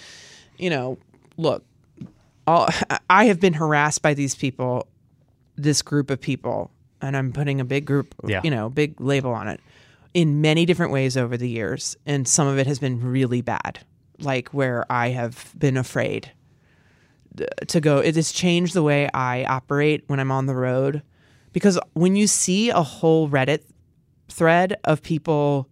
you 0.57 0.71
know 0.71 0.97
look 1.43 1.65
all, 2.47 2.69
i 3.11 3.27
have 3.27 3.41
been 3.41 3.55
harassed 3.55 4.03
by 4.03 4.15
these 4.15 4.35
people 4.35 4.87
this 5.57 5.83
group 5.83 6.11
of 6.11 6.21
people 6.21 6.71
and 7.01 7.17
i'm 7.17 7.33
putting 7.33 7.61
a 7.61 7.65
big 7.65 7.85
group 7.85 8.15
Yeah. 8.27 8.41
you 8.45 8.51
know 8.51 8.69
big 8.71 9.01
label 9.01 9.33
on 9.33 9.49
it 9.49 9.61
in 10.15 10.41
many 10.41 10.67
different 10.67 10.93
ways 10.93 11.17
over 11.17 11.37
the 11.37 11.49
years 11.49 11.97
and 12.07 12.27
some 12.27 12.47
of 12.47 12.59
it 12.59 12.67
has 12.67 12.79
been 12.79 13.01
really 13.01 13.43
bad 13.43 13.81
like 14.19 14.49
where 14.51 14.85
i 14.91 15.09
have 15.11 15.53
been 15.59 15.77
afraid 15.77 16.31
uh, 17.41 17.45
to 17.69 17.81
go 17.81 17.99
it 17.99 18.15
has 18.17 18.33
changed 18.33 18.75
the 18.75 18.83
way 18.83 19.09
i 19.15 19.45
operate 19.45 20.05
when 20.07 20.21
i'm 20.21 20.31
on 20.31 20.47
the 20.47 20.55
road 20.55 21.03
because 21.53 21.79
when 21.95 22.17
you 22.17 22.27
see 22.27 22.71
a 22.71 22.83
whole 22.83 23.29
reddit 23.29 23.63
thread 24.29 24.77
of 24.85 25.03
people 25.03 25.69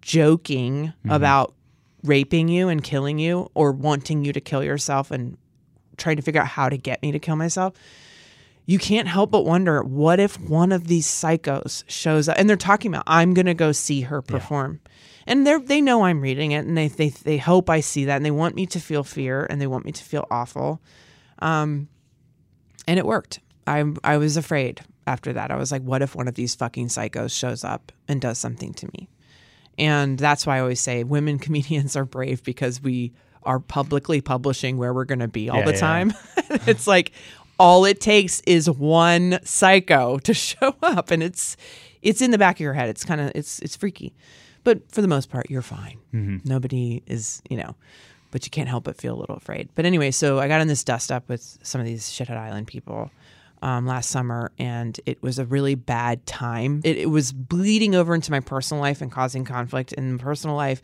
joking 0.00 0.86
mm-hmm. 0.86 1.10
about 1.10 1.54
raping 2.04 2.48
you 2.48 2.68
and 2.68 2.82
killing 2.82 3.18
you 3.18 3.50
or 3.54 3.72
wanting 3.72 4.24
you 4.24 4.32
to 4.32 4.40
kill 4.40 4.62
yourself 4.62 5.10
and 5.10 5.36
trying 5.96 6.16
to 6.16 6.22
figure 6.22 6.40
out 6.40 6.46
how 6.46 6.68
to 6.68 6.76
get 6.76 7.02
me 7.02 7.10
to 7.10 7.18
kill 7.18 7.36
myself 7.36 7.74
you 8.68 8.78
can't 8.78 9.08
help 9.08 9.30
but 9.30 9.46
wonder 9.46 9.82
what 9.82 10.20
if 10.20 10.38
one 10.38 10.72
of 10.72 10.88
these 10.88 11.06
psychos 11.06 11.84
shows 11.86 12.28
up 12.28 12.36
and 12.36 12.50
they're 12.50 12.56
talking 12.58 12.92
about 12.92 13.04
I'm 13.06 13.32
going 13.32 13.46
to 13.46 13.54
go 13.54 13.72
see 13.72 14.02
her 14.02 14.20
perform. 14.20 14.82
And 15.26 15.46
they 15.46 15.56
they 15.56 15.80
know 15.80 16.04
I'm 16.04 16.20
reading 16.20 16.52
it 16.52 16.66
and 16.66 16.76
they, 16.76 16.88
they 16.88 17.08
they 17.08 17.38
hope 17.38 17.70
I 17.70 17.80
see 17.80 18.04
that 18.04 18.16
and 18.16 18.26
they 18.26 18.30
want 18.30 18.54
me 18.54 18.66
to 18.66 18.78
feel 18.78 19.04
fear 19.04 19.46
and 19.48 19.58
they 19.58 19.66
want 19.66 19.86
me 19.86 19.92
to 19.92 20.04
feel 20.04 20.26
awful. 20.30 20.82
Um 21.38 21.88
and 22.86 22.98
it 22.98 23.06
worked. 23.06 23.40
I 23.66 23.84
I 24.04 24.18
was 24.18 24.36
afraid 24.36 24.82
after 25.06 25.32
that. 25.32 25.50
I 25.50 25.56
was 25.56 25.72
like 25.72 25.82
what 25.82 26.02
if 26.02 26.14
one 26.14 26.28
of 26.28 26.34
these 26.34 26.54
fucking 26.54 26.88
psychos 26.88 27.30
shows 27.30 27.64
up 27.64 27.90
and 28.06 28.20
does 28.20 28.36
something 28.36 28.74
to 28.74 28.86
me? 28.92 29.08
And 29.78 30.18
that's 30.18 30.46
why 30.46 30.56
I 30.56 30.60
always 30.60 30.80
say 30.80 31.04
women 31.04 31.38
comedians 31.46 31.96
are 31.96 32.04
brave 32.04 32.42
because 32.42 32.82
we 32.82 33.12
are 33.44 33.60
publicly 33.60 34.20
publishing 34.20 34.76
where 34.76 34.92
we're 34.92 35.04
going 35.04 35.20
to 35.20 35.28
be 35.28 35.48
all 35.48 35.60
Yeah, 35.60 35.64
the 35.66 35.72
yeah. 35.72 35.78
time. 35.80 36.12
it's 36.66 36.86
like 36.86 37.12
all 37.58 37.84
it 37.84 38.00
takes 38.00 38.40
is 38.40 38.68
one 38.70 39.38
psycho 39.44 40.18
to 40.20 40.34
show 40.34 40.74
up 40.82 41.10
and 41.10 41.22
it's 41.22 41.56
it's 42.02 42.20
in 42.22 42.30
the 42.30 42.38
back 42.38 42.56
of 42.56 42.60
your 42.60 42.74
head. 42.74 42.88
It's 42.88 43.04
kind 43.04 43.20
of 43.20 43.32
it's 43.34 43.58
it's 43.60 43.76
freaky. 43.76 44.14
But 44.64 44.90
for 44.92 45.00
the 45.02 45.08
most 45.08 45.30
part, 45.30 45.48
you're 45.50 45.62
fine. 45.62 45.98
Mm-hmm. 46.12 46.48
Nobody 46.48 47.02
is, 47.06 47.40
you 47.48 47.56
know, 47.56 47.74
but 48.30 48.44
you 48.44 48.50
can't 48.50 48.68
help 48.68 48.84
but 48.84 48.96
feel 48.96 49.14
a 49.14 49.18
little 49.18 49.36
afraid. 49.36 49.68
But 49.74 49.86
anyway, 49.86 50.10
so 50.10 50.38
I 50.40 50.46
got 50.48 50.60
in 50.60 50.68
this 50.68 50.84
dust 50.84 51.10
up 51.10 51.28
with 51.28 51.58
some 51.62 51.80
of 51.80 51.86
these 51.86 52.04
shithead 52.10 52.36
island 52.36 52.66
people 52.66 53.10
um, 53.62 53.86
last 53.86 54.10
summer, 54.10 54.52
and 54.58 54.98
it 55.06 55.22
was 55.22 55.38
a 55.38 55.44
really 55.44 55.74
bad 55.74 56.24
time. 56.26 56.80
It, 56.84 56.98
it 56.98 57.10
was 57.10 57.32
bleeding 57.32 57.94
over 57.94 58.14
into 58.14 58.30
my 58.30 58.40
personal 58.40 58.80
life 58.82 59.00
and 59.00 59.10
causing 59.10 59.44
conflict 59.44 59.92
in 59.92 60.12
my 60.12 60.22
personal 60.22 60.56
life. 60.56 60.82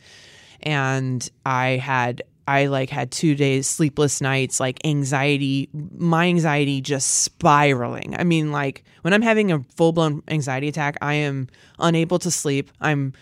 And 0.63 1.29
I 1.45 1.71
had 1.77 2.23
I 2.47 2.67
like 2.67 2.91
had 2.91 3.11
two 3.11 3.35
days 3.35 3.67
sleepless 3.67 4.21
nights, 4.21 4.61
like 4.61 4.79
anxiety, 4.85 5.69
my 5.73 6.27
anxiety 6.27 6.81
just 6.81 7.23
spiraling. 7.23 8.17
I 8.19 8.25
mean, 8.25 8.53
like 8.53 8.85
when 9.03 9.15
I'm 9.15 9.23
having 9.23 9.51
a 9.51 9.61
full 9.77 9.93
blown 9.93 10.23
anxiety 10.29 10.69
attack, 10.69 10.97
I 11.01 11.15
am 11.15 11.49
unable 11.79 12.19
to 12.21 12.31
sleep. 12.31 12.71
I'm 12.81 13.13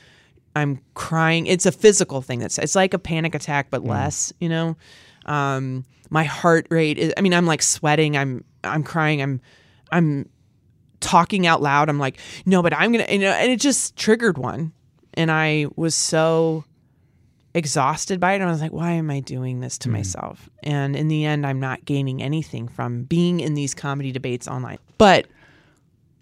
I'm 0.56 0.80
crying. 0.94 1.46
It's 1.46 1.66
a 1.66 1.72
physical 1.72 2.20
thing. 2.20 2.40
That's 2.40 2.58
it's 2.58 2.74
like 2.74 2.94
a 2.94 2.98
panic 2.98 3.34
attack, 3.34 3.68
but 3.70 3.84
less. 3.84 4.32
You 4.40 4.48
know, 4.48 4.76
um, 5.26 5.84
my 6.10 6.24
heart 6.24 6.66
rate 6.70 6.98
is. 6.98 7.12
I 7.16 7.20
mean, 7.20 7.32
I'm 7.32 7.46
like 7.46 7.62
sweating. 7.62 8.16
I'm 8.16 8.44
I'm 8.64 8.82
crying. 8.82 9.22
I'm 9.22 9.40
I'm 9.90 10.28
talking 11.00 11.46
out 11.46 11.62
loud. 11.62 11.88
I'm 11.88 11.98
like, 11.98 12.18
no, 12.46 12.62
but 12.62 12.74
I'm 12.74 12.92
gonna. 12.92 13.06
You 13.10 13.18
know, 13.18 13.32
and 13.32 13.50
it 13.50 13.60
just 13.60 13.96
triggered 13.96 14.38
one, 14.38 14.72
and 15.14 15.30
I 15.30 15.66
was 15.76 15.94
so 15.94 16.64
exhausted 17.54 18.18
by 18.18 18.32
it. 18.32 18.36
And 18.36 18.44
I 18.44 18.50
was 18.50 18.60
like, 18.60 18.72
why 18.72 18.92
am 18.92 19.10
I 19.10 19.20
doing 19.20 19.60
this 19.60 19.78
to 19.78 19.88
mm-hmm. 19.88 19.98
myself? 19.98 20.48
And 20.62 20.96
in 20.96 21.08
the 21.08 21.24
end, 21.24 21.46
I'm 21.46 21.60
not 21.60 21.84
gaining 21.84 22.22
anything 22.22 22.68
from 22.68 23.04
being 23.04 23.40
in 23.40 23.54
these 23.54 23.74
comedy 23.74 24.12
debates 24.12 24.48
online. 24.48 24.78
But 24.98 25.26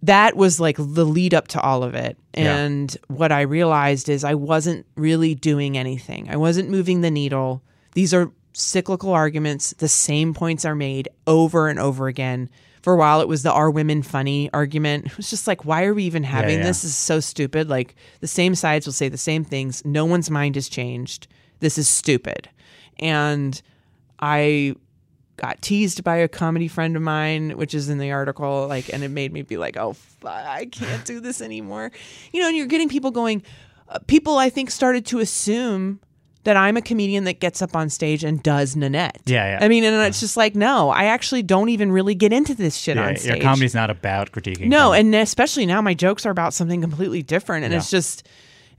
that 0.02 0.36
was 0.36 0.60
like 0.60 0.76
the 0.78 1.04
lead 1.04 1.34
up 1.34 1.48
to 1.48 1.60
all 1.60 1.82
of 1.82 1.94
it. 1.94 2.16
Yeah. 2.34 2.56
And 2.56 2.96
what 3.08 3.32
I 3.32 3.42
realized 3.42 4.08
is 4.08 4.24
I 4.24 4.34
wasn't 4.34 4.86
really 4.96 5.34
doing 5.34 5.76
anything. 5.76 6.28
I 6.30 6.36
wasn't 6.36 6.70
moving 6.70 7.02
the 7.02 7.10
needle. 7.10 7.62
These 7.92 8.14
are 8.14 8.30
cyclical 8.60 9.12
arguments. 9.12 9.72
The 9.78 9.88
same 9.88 10.34
points 10.34 10.64
are 10.64 10.74
made 10.74 11.08
over 11.26 11.68
and 11.68 11.78
over 11.78 12.08
again. 12.08 12.50
For 12.82 12.94
a 12.94 12.96
while, 12.96 13.20
it 13.20 13.28
was 13.28 13.42
the 13.42 13.52
"Are 13.52 13.70
women 13.70 14.02
funny?" 14.02 14.48
argument. 14.52 15.06
It 15.06 15.16
was 15.16 15.28
just 15.28 15.46
like, 15.46 15.64
why 15.64 15.84
are 15.84 15.94
we 15.94 16.04
even 16.04 16.24
having 16.24 16.58
yeah. 16.58 16.64
this? 16.64 16.82
This 16.82 16.92
is 16.92 16.96
so 16.96 17.20
stupid. 17.20 17.68
Like 17.68 17.94
the 18.20 18.26
same 18.26 18.54
sides 18.54 18.86
will 18.86 18.92
say 18.92 19.08
the 19.08 19.18
same 19.18 19.44
things. 19.44 19.84
No 19.84 20.04
one's 20.06 20.30
mind 20.30 20.54
has 20.54 20.68
changed. 20.68 21.28
This 21.60 21.76
is 21.76 21.88
stupid. 21.88 22.48
And 22.98 23.60
I 24.18 24.76
got 25.36 25.60
teased 25.62 26.04
by 26.04 26.16
a 26.16 26.28
comedy 26.28 26.68
friend 26.68 26.96
of 26.96 27.02
mine, 27.02 27.56
which 27.56 27.74
is 27.74 27.88
in 27.88 27.98
the 27.98 28.12
article, 28.12 28.66
like, 28.68 28.92
and 28.92 29.02
it 29.02 29.08
made 29.08 29.32
me 29.32 29.42
be 29.42 29.56
like, 29.56 29.76
oh, 29.76 29.94
fuck, 29.94 30.30
I 30.30 30.66
can't 30.66 31.04
do 31.04 31.18
this 31.20 31.40
anymore. 31.40 31.90
You 32.32 32.40
know, 32.42 32.48
and 32.48 32.56
you're 32.56 32.66
getting 32.66 32.90
people 32.90 33.10
going, 33.10 33.42
uh, 33.88 33.98
people 34.06 34.36
I 34.36 34.50
think 34.50 34.70
started 34.70 35.06
to 35.06 35.18
assume 35.18 36.00
that 36.44 36.56
I'm 36.56 36.76
a 36.76 36.82
comedian 36.82 37.24
that 37.24 37.38
gets 37.40 37.60
up 37.60 37.76
on 37.76 37.90
stage 37.90 38.24
and 38.24 38.42
does 38.42 38.74
Nanette. 38.74 39.20
Yeah, 39.26 39.58
yeah. 39.58 39.64
I 39.64 39.68
mean, 39.68 39.84
and 39.84 39.94
it's 40.06 40.20
just 40.20 40.36
like, 40.38 40.54
no, 40.54 40.88
I 40.90 41.04
actually 41.04 41.42
don't 41.42 41.68
even 41.68 41.92
really 41.92 42.14
get 42.14 42.32
into 42.32 42.54
this 42.54 42.76
shit 42.76 42.96
Yeah, 42.96 43.02
on 43.02 43.08
your 43.10 43.16
stage. 43.16 43.42
comedy's 43.42 43.74
not 43.74 43.90
about 43.90 44.32
critiquing. 44.32 44.68
No, 44.68 44.86
comedy. 44.90 45.00
and 45.00 45.14
especially 45.16 45.66
now 45.66 45.82
my 45.82 45.92
jokes 45.94 46.24
are 46.24 46.30
about 46.30 46.54
something 46.54 46.80
completely 46.80 47.22
different 47.22 47.64
and 47.64 47.72
Yeah. 47.72 47.78
it's 47.78 47.90
just 47.90 48.26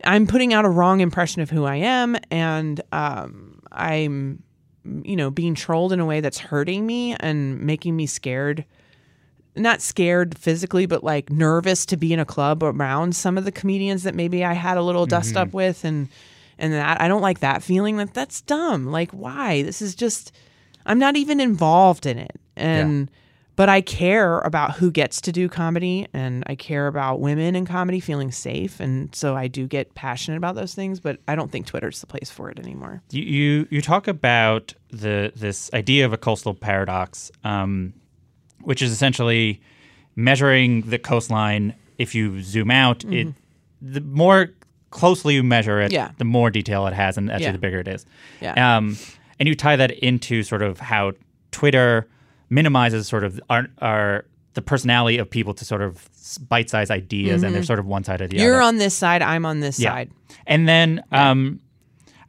I'm 0.03 0.25
putting 0.25 0.53
out 0.53 0.65
a 0.65 0.69
wrong 0.69 1.01
impression 1.01 1.43
of 1.43 1.51
who 1.51 1.65
I 1.65 1.75
am 1.75 2.17
and 2.31 2.81
um 2.91 3.59
I'm 3.71 4.41
you 5.03 5.15
know 5.15 5.29
being 5.29 5.53
trolled 5.53 5.93
in 5.93 5.99
a 5.99 6.05
way 6.05 6.21
that's 6.21 6.39
hurting 6.39 6.83
me 6.87 7.15
and 7.19 7.61
making 7.61 7.95
me 7.95 8.07
scared 8.07 8.65
not 9.55 9.79
scared 9.81 10.35
physically 10.37 10.87
but 10.87 11.03
like 11.03 11.29
nervous 11.29 11.85
to 11.85 11.97
be 11.97 12.11
in 12.13 12.19
a 12.19 12.25
club 12.25 12.63
around 12.63 13.15
some 13.15 13.37
of 13.37 13.45
the 13.45 13.51
comedians 13.51 14.01
that 14.01 14.15
maybe 14.15 14.43
I 14.43 14.53
had 14.53 14.77
a 14.77 14.81
little 14.81 15.05
dust 15.05 15.29
Mm-hmm. 15.35 15.37
up 15.37 15.53
with 15.53 15.83
and 15.85 16.09
and 16.61 16.71
that 16.73 17.01
I 17.01 17.07
don't 17.09 17.23
like 17.23 17.39
that 17.39 17.63
feeling 17.63 17.97
that 17.97 18.13
that's 18.13 18.39
dumb. 18.41 18.85
Like 18.85 19.11
why? 19.11 19.63
This 19.63 19.81
is 19.81 19.95
just 19.95 20.31
I'm 20.85 20.99
not 20.99 21.17
even 21.17 21.41
involved 21.41 22.05
in 22.05 22.17
it. 22.17 22.39
And 22.55 23.09
but 23.55 23.67
I 23.67 23.81
care 23.81 24.39
about 24.39 24.75
who 24.75 24.91
gets 24.91 25.19
to 25.21 25.31
do 25.31 25.49
comedy 25.49 26.07
and 26.13 26.43
I 26.47 26.55
care 26.55 26.87
about 26.87 27.19
women 27.19 27.55
in 27.55 27.65
comedy 27.65 27.99
feeling 27.99 28.31
safe. 28.31 28.79
And 28.79 29.13
so 29.13 29.35
I 29.35 29.47
do 29.47 29.67
get 29.67 29.93
passionate 29.95 30.37
about 30.37 30.55
those 30.55 30.73
things 30.73 30.99
but 30.99 31.19
I 31.27 31.35
don't 31.35 31.51
think 31.51 31.65
Twitter's 31.65 31.99
the 31.99 32.07
place 32.07 32.29
for 32.29 32.49
it 32.49 32.59
anymore. 32.59 33.01
you, 33.09 33.23
you 33.23 33.67
you 33.71 33.81
talk 33.81 34.07
about 34.07 34.73
the 34.91 35.33
this 35.35 35.71
idea 35.73 36.05
of 36.05 36.13
a 36.13 36.17
coastal 36.17 36.53
paradox, 36.53 37.31
um, 37.43 37.93
which 38.61 38.83
is 38.83 38.91
essentially 38.91 39.61
measuring 40.15 40.83
the 40.83 40.99
coastline. 40.99 41.75
If 41.97 42.15
you 42.15 42.41
zoom 42.41 42.71
out, 42.71 43.03
it 43.05 43.27
the 43.81 44.01
more 44.01 44.51
closely 44.91 45.33
you 45.35 45.43
measure 45.43 45.81
it, 45.81 45.85
Mm-hmm. 45.87 45.93
Yeah. 45.95 46.11
the 46.17 46.25
more 46.25 46.49
detail 46.51 46.85
it 46.87 46.93
has, 46.93 47.17
and 47.17 47.29
actually 47.31 47.45
Yeah. 47.45 47.51
the 47.53 47.57
bigger 47.57 47.79
it 47.79 47.87
is. 47.87 48.05
Yeah. 48.41 48.77
Um, 48.77 48.97
and 49.39 49.47
you 49.49 49.55
tie 49.55 49.75
that 49.75 49.91
into 49.91 50.43
sort 50.43 50.61
of 50.61 50.79
how 50.79 51.13
Twitter 51.51 52.07
minimizes 52.49 53.07
sort 53.07 53.23
of 53.23 53.39
our, 53.49 53.67
our 53.79 54.25
the 54.53 54.61
personality 54.61 55.17
of 55.17 55.29
people 55.29 55.53
to 55.53 55.63
sort 55.65 55.81
of 55.81 56.09
bite-sized 56.49 56.91
ideas, 56.91 57.41
and 57.41 57.55
they're 57.55 57.63
sort 57.63 57.79
of 57.79 57.85
one 57.85 58.03
side 58.03 58.19
of 58.21 58.29
the 58.29 58.35
Mm-hmm. 58.35 58.43
You're 58.45 58.55
other. 58.55 58.63
on 58.63 58.77
this 58.77 58.93
side, 58.93 59.21
I'm 59.21 59.45
on 59.45 59.61
this 59.61 59.79
Yeah. 59.79 59.91
side. 59.91 60.11
And 60.45 60.67
then 60.67 61.01
um, 61.11 61.61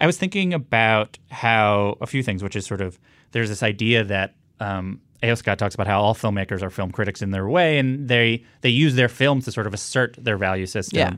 I 0.01 0.07
was 0.07 0.17
thinking 0.17 0.55
about 0.55 1.19
how 1.31 1.97
a 2.01 2.07
few 2.07 2.23
things, 2.23 2.43
which 2.43 2.55
is 2.57 2.65
sort 2.65 2.81
of 2.81 2.99
there's 3.33 3.49
this 3.49 3.63
idea 3.63 4.05
that 4.05 4.35
um, 4.61 5.01
A.O. 5.25 5.35
Scott 5.35 5.59
talks 5.59 5.75
about 5.75 5.87
how 5.89 6.01
all 6.01 6.15
filmmakers 6.15 6.63
are 6.63 6.71
film 6.71 6.93
critics 6.93 7.23
in 7.23 7.31
their 7.33 7.49
way, 7.49 7.79
and 7.79 8.09
they 8.09 8.45
they 8.61 8.69
use 8.71 8.95
their 8.95 9.09
films 9.09 9.45
to 9.47 9.53
sort 9.53 9.67
of 9.67 9.75
assert 9.75 10.17
their 10.17 10.37
value 10.37 10.67
system 10.67 10.99
Yeah. 10.99 11.15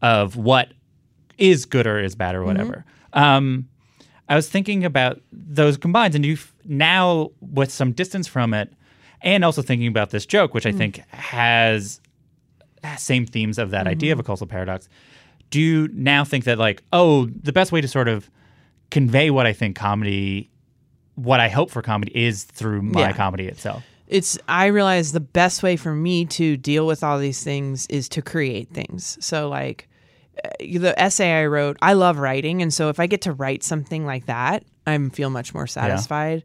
of 0.00 0.36
what 0.36 0.72
is 1.38 1.64
good 1.64 1.86
or 1.86 1.98
is 1.98 2.14
bad 2.14 2.34
or 2.34 2.38
mm-hmm. 2.38 2.48
whatever. 2.48 2.84
Um, 3.12 3.68
I 4.28 4.34
was 4.34 4.48
thinking 4.48 4.84
about 4.84 5.20
those 5.32 5.76
combines, 5.76 6.14
and 6.14 6.24
you 6.24 6.36
now 6.64 7.30
with 7.40 7.70
some 7.70 7.92
distance 7.92 8.26
from 8.26 8.54
it, 8.54 8.72
and 9.22 9.44
also 9.44 9.62
thinking 9.62 9.88
about 9.88 10.10
this 10.10 10.26
joke, 10.26 10.52
which 10.52 10.66
I 10.66 10.72
mm. 10.72 10.78
think 10.78 10.96
has 11.10 12.00
same 12.98 13.26
themes 13.26 13.58
of 13.58 13.70
that 13.70 13.80
mm-hmm. 13.80 13.88
idea 13.88 14.12
of 14.12 14.20
a 14.20 14.22
cultural 14.22 14.48
paradox. 14.48 14.88
Do 15.50 15.60
you 15.60 15.88
now 15.92 16.24
think 16.24 16.44
that 16.44 16.58
like, 16.58 16.82
oh, 16.92 17.26
the 17.26 17.52
best 17.52 17.72
way 17.72 17.80
to 17.80 17.88
sort 17.88 18.08
of 18.08 18.28
convey 18.90 19.30
what 19.30 19.46
I 19.46 19.52
think 19.52 19.76
comedy, 19.76 20.50
what 21.14 21.40
I 21.40 21.48
hope 21.48 21.70
for 21.70 21.82
comedy 21.82 22.12
is 22.16 22.44
through 22.44 22.82
my 22.82 23.00
Yeah. 23.00 23.12
comedy 23.12 23.46
itself? 23.46 23.84
it's 24.08 24.38
i 24.48 24.66
realize 24.66 25.12
the 25.12 25.20
best 25.20 25.62
way 25.62 25.76
for 25.76 25.94
me 25.94 26.24
to 26.24 26.56
deal 26.56 26.86
with 26.86 27.02
all 27.02 27.18
these 27.18 27.42
things 27.42 27.86
is 27.88 28.08
to 28.08 28.22
create 28.22 28.70
things 28.70 29.18
so 29.20 29.48
like 29.48 29.88
the 30.60 30.94
essay 31.00 31.32
i 31.32 31.46
wrote 31.46 31.76
i 31.82 31.92
love 31.92 32.18
writing 32.18 32.62
and 32.62 32.72
so 32.72 32.88
if 32.88 33.00
i 33.00 33.06
get 33.06 33.22
to 33.22 33.32
write 33.32 33.62
something 33.62 34.04
like 34.04 34.26
that 34.26 34.64
i 34.86 35.08
feel 35.08 35.30
much 35.30 35.54
more 35.54 35.66
satisfied 35.66 36.42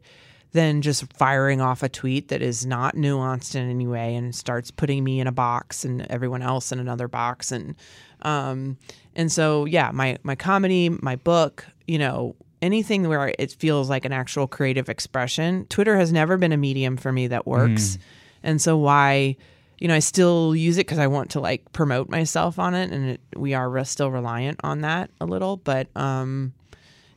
than 0.52 0.82
just 0.82 1.10
firing 1.14 1.60
off 1.60 1.82
a 1.82 1.88
tweet 1.88 2.28
that 2.28 2.42
is 2.42 2.66
not 2.66 2.94
nuanced 2.94 3.54
in 3.54 3.68
any 3.70 3.86
way 3.86 4.14
and 4.14 4.34
starts 4.34 4.70
putting 4.70 5.02
me 5.02 5.18
in 5.20 5.26
a 5.26 5.32
box 5.32 5.84
and 5.84 6.02
everyone 6.10 6.42
else 6.42 6.72
in 6.72 6.78
another 6.78 7.08
box 7.08 7.50
and 7.52 7.74
um 8.22 8.76
and 9.14 9.32
so 9.32 9.64
yeah 9.64 9.90
my 9.92 10.18
my 10.22 10.34
comedy 10.34 10.88
my 10.88 11.16
book 11.16 11.66
you 11.86 11.98
know 11.98 12.34
anything 12.60 13.08
where 13.08 13.32
it 13.38 13.52
feels 13.58 13.90
like 13.90 14.04
an 14.04 14.12
actual 14.12 14.46
creative 14.46 14.88
expression 14.88 15.66
twitter 15.68 15.96
has 15.96 16.12
never 16.12 16.36
been 16.36 16.52
a 16.52 16.56
medium 16.56 16.96
for 16.96 17.12
me 17.12 17.26
that 17.26 17.46
works. 17.46 17.98
And 18.44 18.60
so 18.60 18.76
why 18.76 19.36
you 19.82 19.88
know 19.88 19.94
i 19.94 19.98
still 19.98 20.54
use 20.54 20.78
it 20.78 20.86
because 20.86 20.98
i 20.98 21.06
want 21.06 21.30
to 21.30 21.40
like 21.40 21.70
promote 21.72 22.08
myself 22.08 22.58
on 22.58 22.74
it 22.74 22.90
and 22.90 23.10
it, 23.10 23.20
we 23.36 23.52
are 23.52 23.68
re- 23.68 23.84
still 23.84 24.10
reliant 24.10 24.58
on 24.62 24.80
that 24.80 25.10
a 25.20 25.26
little 25.26 25.56
but 25.56 25.88
um 25.96 26.52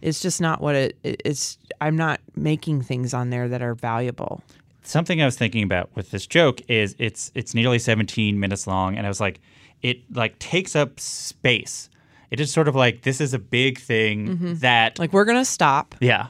it's 0.02 0.20
just 0.20 0.42
not 0.42 0.62
what 0.62 0.76
it, 0.76 0.98
it 1.04 1.22
it's 1.24 1.58
i'm 1.80 1.96
not 1.96 2.20
making 2.36 2.82
things 2.82 3.14
on 3.14 3.30
there 3.30 3.48
that 3.48 3.62
are 3.62 3.76
valuable 3.76 4.42
something 4.88 5.22
I 5.22 5.26
was 5.26 5.36
thinking 5.36 5.64
about 5.64 5.90
with 5.96 6.12
this 6.12 6.26
joke 6.26 6.62
is 6.68 6.96
it's 7.00 7.32
it's 7.36 7.54
nearly 7.54 7.80
17 7.80 8.40
minutes 8.40 8.68
long, 8.68 8.98
and 8.98 9.06
I 9.06 9.10
was 9.10 9.20
like, 9.20 9.40
it 9.82 10.00
like 10.16 10.38
takes 10.40 10.76
up 10.76 11.00
space. 11.00 11.90
It 12.32 12.40
is 12.40 12.52
sort 12.52 12.68
of 12.68 12.76
like 12.76 13.04
this 13.04 13.22
is 13.22 13.34
a 13.34 13.40
big 13.40 13.80
thing 13.80 14.56
that 14.60 15.00
like 15.00 15.14
we're 15.14 15.26
gonna 15.26 15.46
stop 15.46 15.96
yeah. 16.00 16.28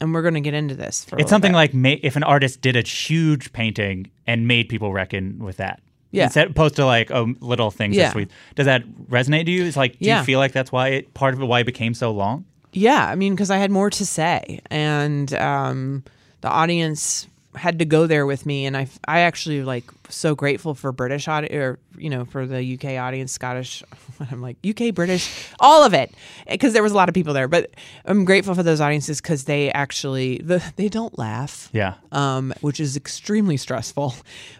And 0.00 0.12
we're 0.14 0.22
gonna 0.22 0.40
get 0.40 0.54
into 0.54 0.74
this 0.74 1.04
for 1.04 1.18
It's 1.18 1.30
something 1.30 1.52
bit. 1.52 1.56
like 1.56 1.74
ma- 1.74 1.96
if 2.02 2.16
an 2.16 2.22
artist 2.24 2.60
did 2.60 2.76
a 2.76 2.82
huge 2.82 3.52
painting 3.52 4.10
and 4.26 4.46
made 4.48 4.68
people 4.68 4.92
reckon 4.92 5.38
with 5.38 5.56
that. 5.58 5.80
Yeah. 6.12 6.24
Instead, 6.24 6.50
opposed 6.50 6.76
to 6.76 6.86
like 6.86 7.10
oh, 7.10 7.34
little 7.40 7.70
things. 7.70 7.96
Yeah. 7.96 8.04
Yeah. 8.04 8.12
Sweet. 8.12 8.30
Does 8.54 8.66
that 8.66 8.86
resonate 9.10 9.44
to 9.46 9.50
you? 9.50 9.64
It's 9.64 9.76
like, 9.76 9.92
do 9.98 10.06
Yeah. 10.06 10.20
you 10.20 10.24
feel 10.24 10.38
like 10.38 10.52
that's 10.52 10.72
why 10.72 10.88
it 10.88 11.14
part 11.14 11.34
of 11.34 11.42
it 11.42 11.44
why 11.46 11.60
it 11.60 11.64
became 11.64 11.94
so 11.94 12.10
long? 12.12 12.44
Yeah, 12.72 13.06
I 13.06 13.14
mean, 13.14 13.34
because 13.34 13.50
I 13.50 13.56
had 13.56 13.70
more 13.70 13.88
to 13.90 14.04
say, 14.04 14.60
and 14.70 15.32
um, 15.34 16.04
the 16.42 16.48
audience 16.50 17.26
had 17.56 17.78
to 17.80 17.84
go 17.84 18.06
there 18.06 18.26
with 18.26 18.46
me, 18.46 18.66
and 18.66 18.76
I, 18.76 18.86
I 19.08 19.20
actually 19.20 19.62
like 19.62 19.84
so 20.08 20.34
grateful 20.34 20.74
for 20.74 20.92
British 20.92 21.26
audience, 21.26 21.54
or 21.54 21.78
you 21.98 22.10
know, 22.10 22.24
for 22.26 22.46
the 22.46 22.74
UK 22.74 22.98
audience, 23.00 23.32
Scottish. 23.32 23.82
I'm 24.30 24.40
like 24.42 24.56
UK, 24.68 24.94
British, 24.94 25.48
all 25.58 25.82
of 25.84 25.94
it, 25.94 26.14
because 26.50 26.72
there 26.74 26.82
was 26.82 26.92
a 26.92 26.94
lot 26.94 27.08
of 27.08 27.14
people 27.14 27.32
there. 27.34 27.48
But 27.48 27.70
I'm 28.04 28.24
grateful 28.24 28.54
for 28.54 28.62
those 28.62 28.80
audiences 28.80 29.20
because 29.20 29.44
they 29.44 29.70
actually 29.72 30.38
the, 30.38 30.62
they 30.76 30.88
don't 30.88 31.18
laugh, 31.18 31.68
Yeah. 31.72 31.94
um, 32.12 32.52
which 32.60 32.78
is 32.78 32.96
extremely 32.96 33.56
stressful, 33.56 34.14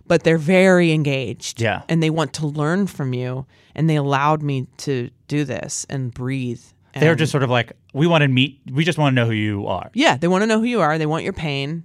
but 0.07 0.25
they're 0.25 0.39
very 0.39 0.93
engaged. 0.93 1.61
Yeah. 1.61 1.83
and 1.89 2.03
they 2.03 2.11
want 2.11 2.33
to 2.35 2.47
learn 2.47 2.87
from 2.87 3.13
you, 3.13 3.47
and 3.75 3.89
they 3.91 3.97
allowed 3.97 4.43
me 4.43 4.67
to 4.79 5.11
do 5.29 5.45
this 5.45 5.87
and 5.91 6.13
breathe. 6.13 6.63
They're 6.99 7.15
just 7.15 7.31
sort 7.31 7.43
of 7.43 7.51
like, 7.51 7.73
we 7.93 8.07
want 8.07 8.23
to 8.23 8.29
meet. 8.29 8.59
We 8.73 8.83
just 8.83 8.97
want 8.97 9.13
to 9.13 9.15
know 9.15 9.27
who 9.27 9.35
you 9.35 9.67
are, 9.67 9.91
yeah, 9.93 10.17
they 10.17 10.29
want 10.29 10.43
to 10.43 10.47
know 10.47 10.59
who 10.61 10.65
you 10.65 10.81
are. 10.81 10.97
They 10.97 11.05
want 11.05 11.25
your 11.25 11.35
pain. 11.35 11.85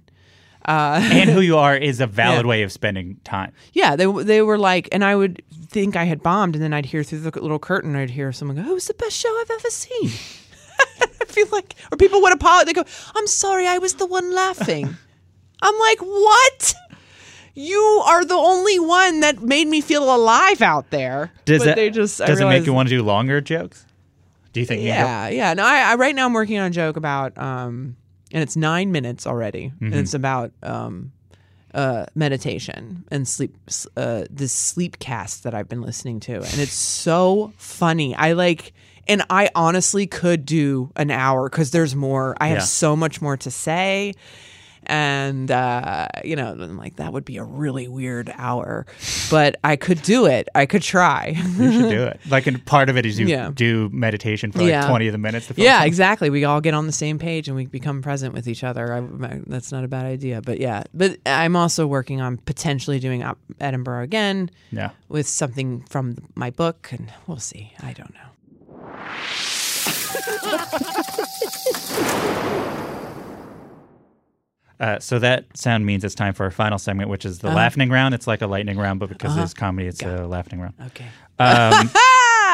And 0.64 1.28
who 1.30 1.40
you 1.40 1.56
are 1.58 1.76
is 1.76 2.00
a 2.00 2.06
valid 2.06 2.44
Yeah. 2.44 2.48
way 2.50 2.62
of 2.62 2.72
spending 2.72 3.16
time. 3.24 3.52
Yeah, 3.72 3.96
they 3.96 4.06
they 4.06 4.42
were 4.42 4.58
like, 4.58 4.88
and 4.92 5.04
I 5.04 5.16
would 5.16 5.42
think 5.68 5.96
I 5.96 6.04
had 6.04 6.22
bombed, 6.22 6.54
and 6.54 6.62
then 6.62 6.72
I'd 6.72 6.86
hear 6.86 7.02
through 7.02 7.20
the 7.20 7.40
little 7.40 7.58
curtain, 7.58 7.96
I'd 7.96 8.10
hear 8.10 8.32
someone 8.32 8.56
go, 8.56 8.64
"Oh, 8.66 8.70
it 8.70 8.74
was 8.74 8.86
the 8.86 8.94
best 8.94 9.16
show 9.16 9.28
I've 9.40 9.50
ever 9.50 9.70
seen." 9.70 10.10
I 11.00 11.24
feel 11.26 11.46
like, 11.52 11.74
or 11.90 11.96
people 11.96 12.20
would 12.22 12.32
apologize. 12.32 12.66
They 12.66 12.72
go, 12.74 12.84
"I'm 13.14 13.26
sorry, 13.26 13.66
I 13.66 13.78
was 13.78 13.94
the 13.94 14.06
one 14.06 14.34
laughing." 14.34 14.96
I'm 15.62 15.78
like, 15.78 16.00
what? 16.00 16.74
You 17.54 17.78
are 18.06 18.24
the 18.24 18.34
only 18.34 18.78
one 18.80 19.20
that 19.20 19.42
made 19.42 19.68
me 19.68 19.80
feel 19.80 20.04
alive 20.14 20.62
out 20.62 20.90
there. 20.90 21.30
Does 21.44 21.60
but 21.60 21.64
that 21.66 21.76
they 21.76 21.90
just 21.90 22.20
I 22.20 22.26
does 22.26 22.40
it 22.40 22.46
make 22.46 22.66
you 22.66 22.72
want 22.72 22.88
to 22.88 22.94
do 22.96 23.02
longer 23.02 23.40
jokes? 23.40 23.84
Do 24.52 24.60
you 24.60 24.66
think? 24.66 24.82
Yeah, 24.82 25.28
yeah. 25.28 25.54
No, 25.54 25.64
I, 25.64 25.92
I 25.92 25.94
right 25.96 26.14
now 26.14 26.26
I'm 26.26 26.32
working 26.32 26.58
on 26.58 26.66
a 26.66 26.70
joke 26.70 26.96
about 26.96 27.36
um 27.38 27.96
and 28.32 28.42
it's 28.42 28.56
nine 28.56 28.92
minutes 28.92 29.26
already. 29.26 29.68
Mm-hmm. 29.74 29.84
And 29.86 29.94
it's 29.94 30.14
about 30.14 30.52
um 30.62 31.12
uh 31.74 32.04
meditation 32.14 33.04
and 33.10 33.26
sleep 33.26 33.54
uh 33.96 34.24
this 34.30 34.52
sleep 34.52 34.98
cast 34.98 35.44
that 35.44 35.54
I've 35.54 35.68
been 35.68 35.82
listening 35.82 36.20
to. 36.20 36.34
And 36.34 36.58
it's 36.58 36.72
so 36.74 37.52
funny. 37.56 38.14
I 38.14 38.32
like 38.32 38.72
and 39.08 39.22
I 39.30 39.48
honestly 39.54 40.06
could 40.06 40.44
do 40.46 40.90
an 40.96 41.10
hour 41.10 41.48
because 41.48 41.70
there's 41.72 41.96
more. 41.96 42.36
I 42.40 42.48
have 42.48 42.58
Yeah. 42.58 42.64
so 42.64 42.94
much 42.94 43.20
more 43.20 43.36
to 43.38 43.50
say. 43.50 44.14
And 44.86 45.50
uh, 45.50 46.08
you 46.24 46.34
know, 46.36 46.50
I'm 46.52 46.76
like 46.76 46.96
that 46.96 47.12
would 47.12 47.24
be 47.24 47.36
a 47.36 47.44
really 47.44 47.86
weird 47.88 48.32
hour, 48.36 48.84
but 49.30 49.56
I 49.62 49.76
could 49.76 50.02
do 50.02 50.26
it. 50.26 50.48
I 50.54 50.66
could 50.66 50.82
try. 50.82 51.34
You 51.56 51.72
should 51.72 51.88
do 51.90 52.02
it. 52.04 52.20
Like, 52.28 52.46
and 52.46 52.64
part 52.66 52.88
of 52.88 52.96
it 52.96 53.06
is 53.06 53.18
you 53.18 53.26
Yeah. 53.26 53.50
do 53.54 53.88
meditation 53.92 54.50
for 54.52 54.58
like 54.58 54.68
Yeah. 54.68 54.88
twenty 54.88 55.06
of 55.06 55.12
the 55.12 55.18
minutes. 55.18 55.46
To 55.46 55.54
film 55.54 55.64
Yeah, 55.64 55.74
something. 55.76 55.86
exactly. 55.88 56.30
We 56.30 56.44
all 56.44 56.60
get 56.60 56.74
on 56.74 56.86
the 56.86 56.92
same 56.92 57.18
page 57.18 57.46
and 57.48 57.56
we 57.56 57.66
become 57.66 58.02
present 58.02 58.34
with 58.34 58.48
each 58.48 58.64
other. 58.64 58.92
I, 58.92 59.40
that's 59.46 59.70
not 59.72 59.84
a 59.84 59.88
bad 59.88 60.06
idea. 60.06 60.42
But 60.42 60.58
yeah, 60.60 60.82
but 60.92 61.18
I'm 61.26 61.54
also 61.56 61.86
working 61.86 62.20
on 62.20 62.36
potentially 62.38 62.98
doing 62.98 63.22
up 63.22 63.38
Edinburgh 63.60 64.02
again 64.02 64.50
Yeah. 64.70 64.90
with 65.08 65.26
something 65.28 65.82
from 65.88 66.16
my 66.34 66.50
book, 66.50 66.88
and 66.90 67.12
we'll 67.26 67.38
see. 67.38 67.72
I 67.80 67.92
don't 67.92 68.12
know. 68.14 68.18
Uh, 74.82 74.98
so 74.98 75.18
that 75.20 75.44
sound 75.56 75.86
means 75.86 76.02
it's 76.04 76.14
time 76.14 76.34
for 76.34 76.42
our 76.44 76.50
final 76.50 76.76
segment, 76.78 77.08
which 77.08 77.24
is 77.24 77.38
the 77.38 77.46
Uh-huh. 77.46 77.56
laughing 77.56 77.88
round. 77.88 78.14
It's 78.14 78.26
like 78.26 78.42
a 78.42 78.46
lightning 78.48 78.76
round, 78.78 78.98
but 79.00 79.08
because 79.08 79.36
it's 79.36 79.54
comedy, 79.54 79.86
it's 79.86 80.02
a 80.02 80.26
laughing 80.26 80.60
round. 80.60 80.74
Okay. 80.88 81.06
Um, 81.38 81.88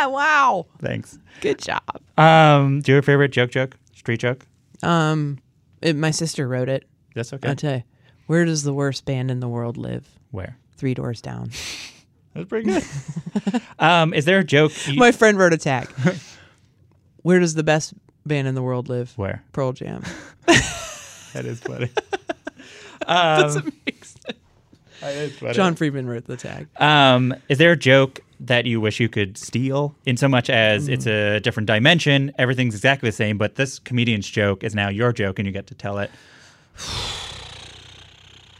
Ah, 0.01 0.09
wow. 0.11 0.67
thanks. 0.81 1.19
Good 1.41 1.59
job. 1.59 1.83
Um, 2.19 2.83
do 2.83 2.93
you 2.93 2.97
have 2.97 3.05
a 3.05 3.07
favorite 3.07 3.31
joke? 3.33 3.51
Joke? 3.51 3.77
Street 3.95 4.21
joke? 4.21 4.47
Um, 4.83 5.39
it, 5.83 5.97
my 5.97 6.11
sister 6.13 6.47
wrote 6.47 6.69
it. 6.69 6.85
That's 7.15 7.33
okay. 7.33 7.49
I'll 7.49 7.57
tell 7.57 7.77
you. 7.77 7.83
Where 8.27 8.45
does 8.45 8.63
the 8.63 8.75
worst 8.75 9.05
band 9.07 9.31
in 9.31 9.41
the 9.41 9.49
world 9.49 9.77
live? 9.79 10.07
Where? 10.31 10.57
Three 10.77 10.93
doors 10.95 11.21
down. 11.23 11.51
That's 12.35 12.47
pretty 12.47 12.71
good. 12.71 12.85
um, 13.81 14.13
is 14.15 14.25
there 14.27 14.39
a 14.41 14.45
joke? 14.45 14.73
You, 14.87 14.95
My 14.97 15.11
friend 15.13 15.39
wrote 15.39 15.55
a 15.55 15.59
tag. 15.59 15.89
Where 17.23 17.41
does 17.41 17.55
the 17.55 17.65
best 17.65 17.95
band 18.27 18.47
in 18.47 18.55
the 18.55 18.63
world 18.63 18.89
live? 18.91 19.13
where? 19.17 19.43
Pearl 19.53 19.73
Jam. 19.73 20.05
That 20.47 21.45
is 21.45 21.61
funny. 21.61 21.91
Um, 23.07 23.41
Doesn't 23.43 23.75
make 23.87 24.05
sense. 24.05 24.39
that 25.01 25.15
is 25.15 25.39
funny. 25.39 25.55
John 25.55 25.75
Friedman 25.75 26.07
wrote 26.09 26.27
the 26.27 26.37
tag. 26.37 26.69
Um, 26.79 27.35
is 27.49 27.59
there 27.59 27.73
a 27.73 27.77
joke 27.77 28.21
that 28.41 28.67
you 28.67 28.81
wish 28.81 29.01
you 29.01 29.09
could 29.09 29.37
steal 29.37 29.95
in 30.07 30.17
so 30.17 30.29
much 30.29 30.49
as 30.49 30.89
it's 30.89 31.07
a 31.07 31.41
different 31.41 31.67
dimension? 31.67 32.33
Everything's 32.39 32.75
exactly 32.75 33.09
the 33.09 33.17
same, 33.17 33.39
but 33.39 33.57
this 33.57 33.79
comedian's 33.79 34.29
joke 34.29 34.63
is 34.65 34.75
now 34.75 34.89
your 34.89 35.13
joke 35.13 35.39
and 35.39 35.47
you 35.47 35.53
get 35.53 35.67
to 35.69 35.75
tell 35.75 35.99
it. 35.99 36.11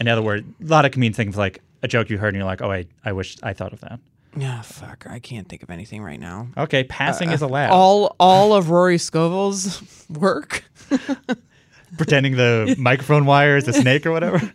In 0.01 0.07
other 0.07 0.23
words, 0.23 0.47
a 0.63 0.65
lot 0.65 0.85
of 0.85 0.93
comedians 0.93 1.17
think 1.17 1.31
of 1.31 1.37
like 1.37 1.61
a 1.83 1.89
joke 1.89 2.09
you 2.09 2.19
heard 2.19 2.29
and 2.29 2.37
you're 2.37 2.45
like, 2.47 2.63
oh, 2.63 2.71
I, 2.71 2.87
I 3.05 3.13
wish 3.13 3.37
I 3.43 3.53
thought 3.53 3.73
of 3.73 3.81
that. 3.81 3.99
Yeah, 4.37 4.63
fuck. 4.63 5.07
I 5.09 5.19
can't 5.19 5.49
think 5.49 5.63
of 5.65 5.71
anything 5.71 6.03
right 6.03 6.21
now. 6.21 6.49
Okay, 6.57 6.85
passing 6.85 7.31
is 7.31 7.43
allowed. 7.43 7.71
All 7.71 8.15
all 8.21 8.55
of 8.55 8.71
Rory 8.71 8.99
Scovel's 8.99 9.83
work. 10.09 10.65
Pretending 11.97 12.37
the 12.37 12.75
microphone 12.79 13.25
wire 13.27 13.57
is 13.57 13.67
a 13.69 13.73
snake 13.73 14.05
or 14.07 14.13
whatever. 14.13 14.53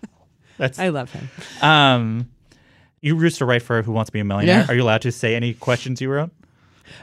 That's 0.58 0.78
I 0.78 0.88
love 0.88 1.10
him. 1.12 1.28
um. 1.62 2.28
You 3.00 3.20
used 3.22 3.38
to 3.38 3.44
write 3.44 3.62
for 3.62 3.80
Who 3.82 3.92
Wants 3.92 4.08
to 4.08 4.12
Be 4.12 4.18
a 4.18 4.24
Millionaire. 4.24 4.62
Yeah. 4.62 4.66
Are 4.68 4.74
you 4.74 4.82
allowed 4.82 5.02
to 5.02 5.12
say 5.12 5.36
any 5.36 5.54
questions 5.54 6.00
you 6.00 6.10
wrote? 6.10 6.30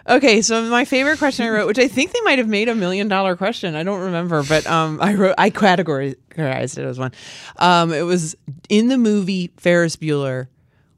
Okay, 0.10 0.42
so 0.42 0.62
my 0.70 0.84
favorite 0.84 1.20
question 1.20 1.46
I 1.46 1.50
wrote, 1.50 1.68
which 1.68 1.80
I 1.80 1.88
think 1.88 2.12
they 2.12 2.20
might 2.26 2.38
have 2.38 2.50
made 2.50 2.68
a 2.68 2.76
million 2.76 3.08
dollar 3.08 3.36
question. 3.38 3.76
I 3.76 3.84
don't 3.84 4.02
remember, 4.02 4.44
but 4.44 4.68
um, 4.68 5.00
I 5.02 5.14
wrote 5.14 5.36
I 5.38 5.50
categorized 5.52 6.78
it 6.78 6.86
as 6.86 7.00
one. 7.00 7.14
Um, 7.58 7.94
it 7.94 8.02
was 8.02 8.36
in 8.68 8.88
the 8.90 8.98
movie 8.98 9.52
Ferris 9.58 9.96
Bueller. 9.96 10.48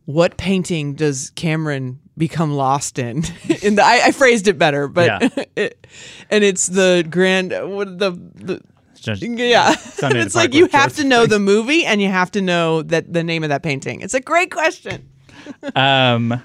What 0.06 0.38
painting 0.38 0.96
does 0.96 1.32
Cameron 1.36 2.00
become 2.18 2.54
lost 2.54 3.00
in. 3.00 3.18
in 3.62 3.76
the, 3.76 3.84
I, 3.84 4.02
I 4.06 4.12
phrased 4.12 4.48
it 4.48 4.58
better, 4.58 4.88
but 4.88 5.22
Yeah. 5.36 5.44
it, 5.56 5.88
and 6.30 6.44
it's 6.44 6.68
the 6.68 7.06
grand 7.10 7.52
what 7.52 8.00
the 8.00 8.12
the 8.36 8.62
Just- 8.96 9.22
yeah. 9.22 9.72
Sunday 9.76 10.18
in 10.18 10.22
the 10.22 10.26
it's 10.26 10.36
like 10.36 10.54
you 10.54 10.68
have 10.68 10.96
to 10.96 11.04
know 11.04 11.26
the 11.26 11.40
movie 11.40 11.86
and 11.86 12.02
you 12.02 12.10
have 12.10 12.32
to 12.32 12.42
know 12.42 12.82
that 12.84 13.14
the 13.14 13.24
name 13.24 13.44
of 13.44 13.50
that 13.50 13.64
painting. 13.64 14.02
It's 14.02 14.14
a 14.14 14.22
great 14.22 14.52
question. 14.52 15.08
um, 15.76 16.44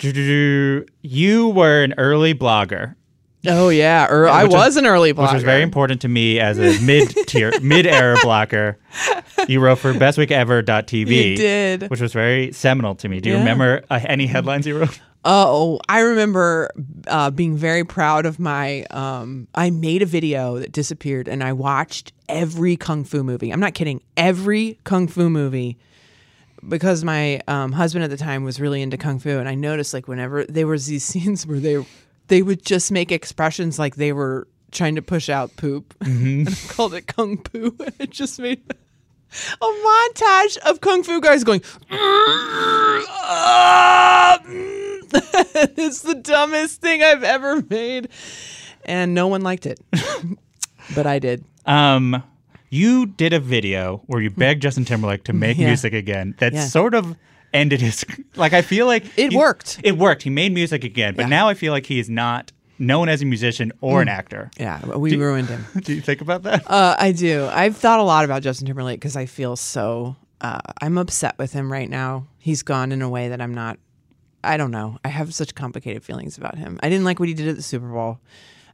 you 0.00 1.48
were 1.48 1.82
an 1.82 1.94
early 1.98 2.34
blogger, 2.34 2.94
Oh 3.48 3.70
yeah, 3.70 4.06
or 4.10 4.28
I 4.28 4.44
was- 4.44 4.52
was 4.54 4.76
an 4.76 4.86
early 4.86 5.12
blogger. 5.12 5.22
which 5.22 5.32
was 5.34 5.42
very 5.42 5.62
important 5.62 6.02
to 6.02 6.08
me 6.08 6.38
as 6.38 6.58
a 6.58 6.78
mid-tier, 6.84 7.52
mid-era 7.62 8.16
blogger. 8.18 8.76
You 9.48 9.60
wrote 9.60 9.78
for 9.78 9.92
bestweekever.tv. 9.94 11.30
You 11.30 11.36
did. 11.36 11.90
Which 11.90 12.00
was 12.00 12.12
very 12.12 12.52
seminal 12.52 12.94
to 12.96 13.08
me. 13.08 13.20
Do 13.20 13.30
you 13.30 13.36
remember 13.38 13.82
uh, 13.90 14.00
any 14.04 14.26
headlines 14.26 14.66
you 14.66 14.78
wrote? 14.78 15.00
Oh, 15.24 15.80
I 15.88 16.00
remember 16.00 16.70
uh, 17.08 17.30
being 17.30 17.56
very 17.56 17.84
proud 17.84 18.24
of 18.26 18.38
my. 18.38 18.84
Um, 18.90 19.48
I 19.54 19.70
made 19.70 20.02
a 20.02 20.06
video 20.06 20.58
that 20.58 20.72
disappeared, 20.72 21.26
and 21.28 21.42
I 21.42 21.52
watched 21.52 22.12
every 22.28 22.76
kung 22.76 23.04
fu 23.04 23.22
movie. 23.24 23.50
I'm 23.50 23.60
not 23.60 23.74
kidding. 23.74 24.00
Every 24.16 24.78
kung 24.84 25.08
fu 25.08 25.28
movie, 25.28 25.76
because 26.68 27.04
my 27.04 27.40
um, 27.48 27.72
husband 27.72 28.04
at 28.04 28.10
the 28.10 28.16
time 28.16 28.44
was 28.44 28.60
really 28.60 28.80
into 28.80 28.96
kung 28.96 29.18
fu, 29.18 29.30
and 29.30 29.48
I 29.48 29.54
noticed 29.54 29.92
like 29.92 30.06
whenever 30.08 30.44
there 30.44 30.66
was 30.66 30.86
these 30.86 31.04
scenes 31.10 31.46
where 31.46 31.58
they 31.60 31.84
they 32.28 32.42
would 32.42 32.64
just 32.64 32.90
make 32.92 33.10
expressions 33.12 33.78
like 33.78 33.96
they 33.96 34.12
were 34.12 34.46
trying 34.70 34.94
to 34.96 35.02
push 35.02 35.28
out 35.28 35.56
poop, 35.56 35.94
and 36.00 36.48
I 36.48 36.52
called 36.68 36.94
it 36.94 37.06
kung 37.06 37.38
fu, 37.38 37.74
and 37.84 37.94
it 37.98 38.10
just 38.10 38.38
made. 38.38 38.62
A 39.60 39.64
montage 39.66 40.56
of 40.58 40.80
kung 40.80 41.02
fu 41.02 41.20
guys 41.20 41.44
going. 41.44 41.60
it's 45.10 46.02
the 46.02 46.14
dumbest 46.14 46.80
thing 46.80 47.02
I've 47.02 47.22
ever 47.24 47.62
made, 47.68 48.08
and 48.84 49.14
no 49.14 49.26
one 49.26 49.42
liked 49.42 49.66
it, 49.66 49.80
but 50.94 51.06
I 51.06 51.18
did. 51.18 51.44
Um, 51.66 52.22
you 52.70 53.06
did 53.06 53.32
a 53.32 53.40
video 53.40 54.02
where 54.06 54.20
you 54.20 54.30
begged 54.30 54.62
Justin 54.62 54.84
Timberlake 54.84 55.24
to 55.24 55.32
make 55.32 55.58
Yeah. 55.58 55.66
music 55.66 55.92
again. 55.92 56.34
That 56.38 56.52
Yeah. 56.54 56.64
sort 56.66 56.94
of 56.94 57.16
ended 57.52 57.80
his. 57.80 58.04
Like 58.36 58.52
I 58.52 58.62
feel 58.62 58.86
like 58.86 59.04
It 59.18 59.32
you- 59.32 59.38
worked. 59.38 59.80
It 59.82 59.98
worked. 59.98 60.22
He 60.22 60.30
made 60.30 60.52
music 60.52 60.84
again, 60.84 61.14
but 61.14 61.22
Yeah. 61.22 61.28
now 61.28 61.48
I 61.48 61.54
feel 61.54 61.72
like 61.72 61.86
he 61.86 61.98
is 61.98 62.08
not 62.10 62.52
known 62.78 63.08
as 63.08 63.20
a 63.22 63.24
musician 63.24 63.72
or 63.80 64.00
an 64.02 64.08
actor. 64.08 64.50
Yeah, 64.58 64.84
we 64.96 65.16
ruined 65.16 65.48
him. 65.48 65.64
Do 65.82 65.94
you 65.94 66.00
think 66.00 66.20
about 66.20 66.44
that? 66.44 66.70
Uh, 66.70 66.94
I 66.98 67.10
do. 67.12 67.46
I've 67.50 67.76
thought 67.76 67.98
a 67.98 68.04
lot 68.04 68.24
about 68.24 68.42
Justin 68.42 68.66
Timberlake 68.66 69.00
because 69.00 69.16
I 69.16 69.26
feel 69.26 69.56
so. 69.56 70.14
Uh, 70.40 70.60
I'm 70.80 70.96
upset 70.98 71.36
with 71.38 71.52
him 71.52 71.72
right 71.72 71.90
now. 71.90 72.28
He's 72.38 72.62
gone 72.62 72.92
in 72.92 73.02
a 73.02 73.08
way 73.08 73.28
that 73.30 73.40
I'm 73.40 73.52
not. 73.54 73.78
I 74.44 74.56
don't 74.56 74.70
know. 74.70 74.98
I 75.04 75.08
have 75.08 75.34
such 75.34 75.56
complicated 75.56 76.04
feelings 76.04 76.38
about 76.38 76.56
him. 76.56 76.78
I 76.80 76.88
didn't 76.88 77.04
like 77.04 77.18
what 77.18 77.28
he 77.28 77.34
did 77.34 77.48
at 77.48 77.56
the 77.56 77.62
Super 77.62 77.88
Bowl. 77.88 78.20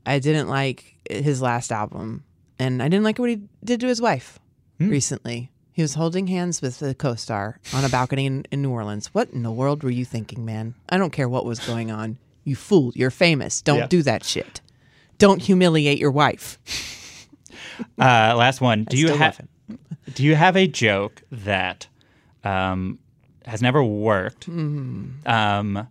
I 0.04 0.18
didn't 0.18 0.48
like 0.48 0.96
his 1.08 1.40
last 1.40 1.72
album, 1.72 2.24
and 2.58 2.82
I 2.82 2.88
didn't 2.88 3.04
like 3.04 3.18
what 3.18 3.30
he 3.30 3.40
did 3.64 3.80
to 3.80 3.86
his 3.86 4.02
wife 4.02 4.38
recently. 4.78 5.50
He 5.74 5.82
was 5.82 5.94
holding 5.94 6.28
hands 6.28 6.62
with 6.62 6.80
a 6.82 6.94
co-star 6.94 7.58
on 7.74 7.84
a 7.84 7.88
balcony 7.88 8.26
in, 8.26 8.46
in 8.52 8.62
New 8.62 8.70
Orleans. 8.70 9.08
What 9.08 9.30
in 9.30 9.42
the 9.42 9.50
world 9.50 9.82
were 9.82 9.90
you 9.90 10.04
thinking, 10.04 10.44
man? 10.44 10.74
I 10.88 10.96
don't 10.98 11.10
care 11.10 11.28
what 11.28 11.44
was 11.44 11.58
going 11.58 11.90
on. 11.90 12.16
You 12.44 12.54
fool. 12.54 12.92
You're 12.94 13.10
famous. 13.10 13.60
Don't 13.60 13.78
Yeah. 13.78 13.86
do 13.88 14.02
that 14.02 14.22
shit. 14.24 14.60
Don't 15.18 15.42
humiliate 15.42 15.98
your 15.98 16.12
wife. 16.12 16.58
Uh, 17.98 18.34
last 18.36 18.60
one. 18.60 18.84
Do 18.84 18.96
you 18.96 19.08
still 19.08 19.18
have 19.18 19.40
love. 19.68 19.78
Do 20.14 20.22
you 20.22 20.36
have 20.36 20.56
a 20.56 20.68
joke 20.68 21.22
that 21.32 21.88
um, 22.44 23.00
has 23.46 23.60
never 23.60 23.82
worked? 23.82 24.48
Mm-hmm. 24.48 25.26
Um, 25.28 25.88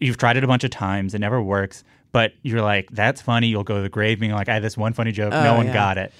you've 0.00 0.16
tried 0.16 0.36
it 0.36 0.42
a 0.42 0.48
bunch 0.48 0.64
of 0.64 0.70
times. 0.70 1.14
It 1.14 1.20
never 1.20 1.40
works. 1.40 1.84
But 2.10 2.32
you're 2.42 2.62
like, 2.62 2.88
that's 2.90 3.20
funny. 3.22 3.46
You'll 3.48 3.62
go 3.62 3.76
to 3.76 3.82
the 3.82 3.88
grave 3.88 4.18
being 4.18 4.32
like, 4.32 4.48
I 4.48 4.54
had 4.54 4.62
this 4.62 4.76
one 4.76 4.94
funny 4.94 5.12
joke. 5.12 5.32
no 5.32 5.54
one 5.54 5.66
yeah. 5.66 5.74
got 5.74 5.98
it. 5.98 6.12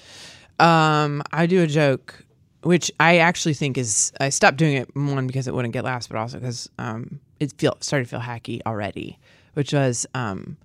Um, 0.59 1.21
I 1.31 1.47
do 1.47 1.63
a 1.63 1.67
joke, 1.67 2.23
which 2.63 2.91
I 2.99 3.17
actually 3.17 3.53
think 3.53 3.77
is 3.77 4.11
I 4.19 4.29
stopped 4.29 4.57
doing 4.57 4.75
it 4.75 4.95
one 4.95 5.27
because 5.27 5.47
it 5.47 5.53
wouldn't 5.53 5.73
get 5.73 5.83
laughs, 5.83 6.07
but 6.07 6.17
also 6.17 6.39
because 6.39 6.69
um, 6.77 7.19
it 7.39 7.53
feel 7.57 7.77
started 7.79 8.05
to 8.05 8.09
feel 8.09 8.19
hacky 8.19 8.61
already. 8.65 9.19
Which 9.53 9.73
was 9.73 10.05
um, 10.13 10.57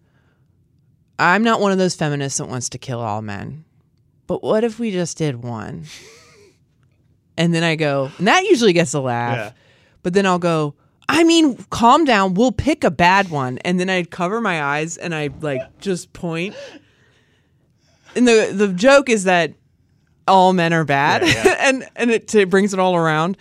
I'm 1.19 1.43
not 1.43 1.61
one 1.61 1.73
of 1.73 1.79
those 1.79 1.95
feminists 1.95 2.39
that 2.39 2.49
wants 2.49 2.69
to 2.71 2.79
kill 2.79 3.01
all 3.01 3.23
men, 3.23 3.65
but 4.27 4.43
what 4.43 4.65
if 4.65 4.79
we 4.79 4.91
just 4.91 5.19
did 5.19 5.43
one? 5.43 5.85
And 7.37 7.55
then 7.55 7.65
I 7.65 7.77
go, 7.77 8.11
and 8.19 8.27
that 8.29 8.45
usually 8.45 8.75
gets 8.75 8.93
a 8.93 9.01
laugh. 9.01 9.37
Yeah. 9.37 9.53
But 10.03 10.13
then 10.13 10.27
I'll 10.27 10.39
go, 10.39 10.75
I 11.09 11.25
mean, 11.25 11.57
calm 11.71 12.05
down. 12.05 12.35
We'll 12.35 12.53
pick 12.53 12.85
a 12.85 12.91
bad 12.91 13.31
one. 13.31 13.59
And 13.59 13.81
then 13.81 13.91
I'd 13.91 14.11
cover 14.11 14.41
my 14.41 14.63
eyes 14.63 14.97
and 14.97 15.15
I 15.15 15.31
like 15.41 15.79
just 15.79 16.13
point. 16.13 16.55
And 18.15 18.29
the 18.29 18.53
the 18.53 18.69
joke 18.69 19.09
is 19.09 19.25
that 19.25 19.55
all 20.29 20.53
men 20.53 20.73
are 20.73 20.85
bad, 20.85 21.23
Yeah, 21.23 21.43
yeah. 21.45 21.57
and 21.69 21.89
and 21.97 22.11
it, 22.11 22.35
it 22.35 22.49
brings 22.51 22.73
it 22.73 22.79
all 22.81 22.97
around 22.97 23.37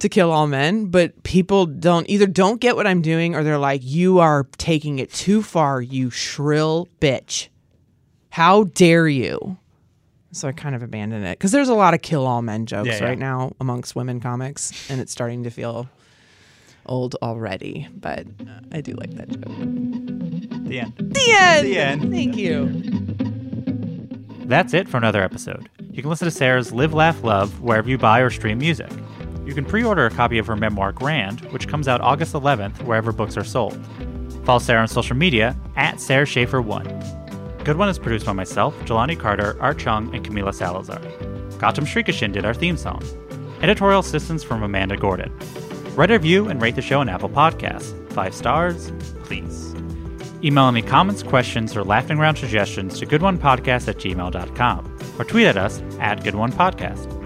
to 0.00 0.08
kill 0.08 0.30
all 0.30 0.46
men. 0.46 0.86
But 0.86 1.22
people 1.22 1.66
don't 1.66 2.08
either 2.08 2.26
don't 2.26 2.60
get 2.60 2.76
what 2.76 2.86
I'm 2.86 3.02
doing, 3.02 3.34
or 3.34 3.42
they're 3.44 3.58
like, 3.58 3.80
"You 3.84 4.18
are 4.20 4.46
taking 4.58 4.98
it 4.98 5.12
too 5.12 5.42
far, 5.42 5.80
you 5.82 6.10
shrill 6.10 6.88
bitch! 7.00 7.48
How 8.30 8.64
dare 8.64 9.08
you!" 9.08 9.56
So 10.32 10.46
I 10.46 10.52
kind 10.52 10.76
of 10.76 10.82
abandoned 10.82 11.26
it 11.26 11.38
because 11.38 11.50
there's 11.50 11.68
a 11.68 11.74
lot 11.74 11.92
of 11.92 12.02
kill 12.02 12.24
all 12.26 12.40
men 12.40 12.64
jokes 12.66 12.86
Yeah, 12.88 12.98
yeah. 12.98 13.04
right 13.04 13.18
now 13.18 13.52
amongst 13.60 13.96
women 13.96 14.20
comics, 14.20 14.88
and 14.88 15.00
it's 15.00 15.10
starting 15.10 15.42
to 15.44 15.50
feel 15.50 15.88
old 16.86 17.16
already. 17.20 17.88
But 17.96 18.26
uh, 18.40 18.60
I 18.72 18.80
do 18.80 18.92
like 18.92 19.10
that 19.16 19.28
joke. 19.28 19.58
The 20.68 20.80
end. 20.80 20.94
The 20.98 21.32
end. 21.36 21.66
The 21.66 21.78
end. 21.78 22.10
Thank 22.12 22.36
you. 22.36 23.29
That's 24.50 24.74
it 24.74 24.88
for 24.88 24.96
another 24.96 25.22
episode. 25.22 25.70
You 25.92 26.02
can 26.02 26.10
listen 26.10 26.24
to 26.24 26.32
Sara's 26.32 26.72
Live, 26.72 26.92
Laugh, 26.92 27.22
Love 27.22 27.60
wherever 27.60 27.88
you 27.88 27.96
buy 27.96 28.18
or 28.18 28.30
stream 28.30 28.58
music. 28.58 28.90
You 29.46 29.54
can 29.54 29.64
pre 29.64 29.84
order 29.84 30.06
a 30.06 30.10
copy 30.10 30.38
of 30.38 30.46
her 30.48 30.56
memoir, 30.56 30.90
Grand, 30.90 31.42
which 31.52 31.68
comes 31.68 31.86
out 31.86 32.00
August 32.00 32.34
11th 32.34 32.82
wherever 32.82 33.12
books 33.12 33.36
are 33.36 33.44
sold. 33.44 33.78
Follow 34.44 34.58
Sara 34.58 34.80
on 34.80 34.88
social 34.88 35.14
media 35.14 35.56
at 35.76 36.00
Sara 36.00 36.26
Schaefer1. 36.26 37.64
Good 37.64 37.76
One 37.76 37.88
is 37.88 37.96
produced 37.96 38.26
by 38.26 38.32
myself, 38.32 38.76
Jelani 38.80 39.16
Carter, 39.16 39.56
Art 39.60 39.78
Chung, 39.78 40.12
and 40.12 40.26
Camila 40.26 40.52
Salazar. 40.52 40.98
Gautam 41.58 41.86
Shrikishan 41.86 42.32
did 42.32 42.44
our 42.44 42.52
theme 42.52 42.76
song. 42.76 43.04
Editorial 43.62 44.00
assistance 44.00 44.42
from 44.42 44.64
Amanda 44.64 44.96
Gordon. 44.96 45.32
Write 45.94 46.10
a 46.10 46.14
review 46.14 46.48
and 46.48 46.60
rate 46.60 46.74
the 46.74 46.82
show 46.82 46.98
on 46.98 47.08
Apple 47.08 47.30
Podcasts. 47.30 47.94
Five 48.14 48.34
stars, 48.34 48.90
please. 49.22 49.69
Email 50.42 50.68
any 50.68 50.82
comments, 50.82 51.22
questions, 51.22 51.76
or 51.76 51.84
laughing 51.84 52.18
around 52.18 52.36
suggestions 52.36 52.98
to 52.98 53.06
goodonepodcast 53.06 53.88
at 53.88 53.96
gmail.com 53.96 54.98
or 55.18 55.24
tweet 55.24 55.46
at 55.46 55.56
us 55.56 55.80
at 56.00 56.20
goodonepodcast. 56.20 57.18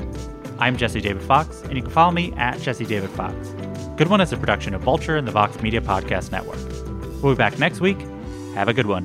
I'm 0.58 0.76
Jesse 0.76 1.00
David 1.00 1.22
Fox, 1.22 1.62
and 1.62 1.74
you 1.74 1.82
can 1.82 1.90
follow 1.90 2.12
me 2.12 2.32
at 2.36 2.60
Jesse 2.60 2.84
David 2.84 3.10
Fox. 3.10 3.34
Good 3.96 4.08
One 4.08 4.20
is 4.20 4.32
a 4.32 4.36
production 4.36 4.74
of 4.74 4.82
Vulture 4.82 5.16
and 5.16 5.28
the 5.28 5.32
Vox 5.32 5.60
Media 5.62 5.80
Podcast 5.80 6.32
Network. 6.32 6.58
We'll 7.22 7.34
be 7.34 7.38
back 7.38 7.58
next 7.58 7.80
week. 7.80 7.98
Have 8.54 8.68
a 8.68 8.74
good 8.74 8.86
one. 8.86 9.04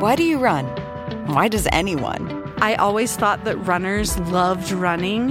Why 0.00 0.14
do 0.14 0.22
you 0.22 0.38
run? 0.38 0.66
Why 1.26 1.48
does 1.48 1.66
anyone? 1.72 2.52
I 2.58 2.74
always 2.76 3.16
thought 3.16 3.44
that 3.44 3.56
runners 3.66 4.18
loved 4.18 4.70
running, 4.70 5.30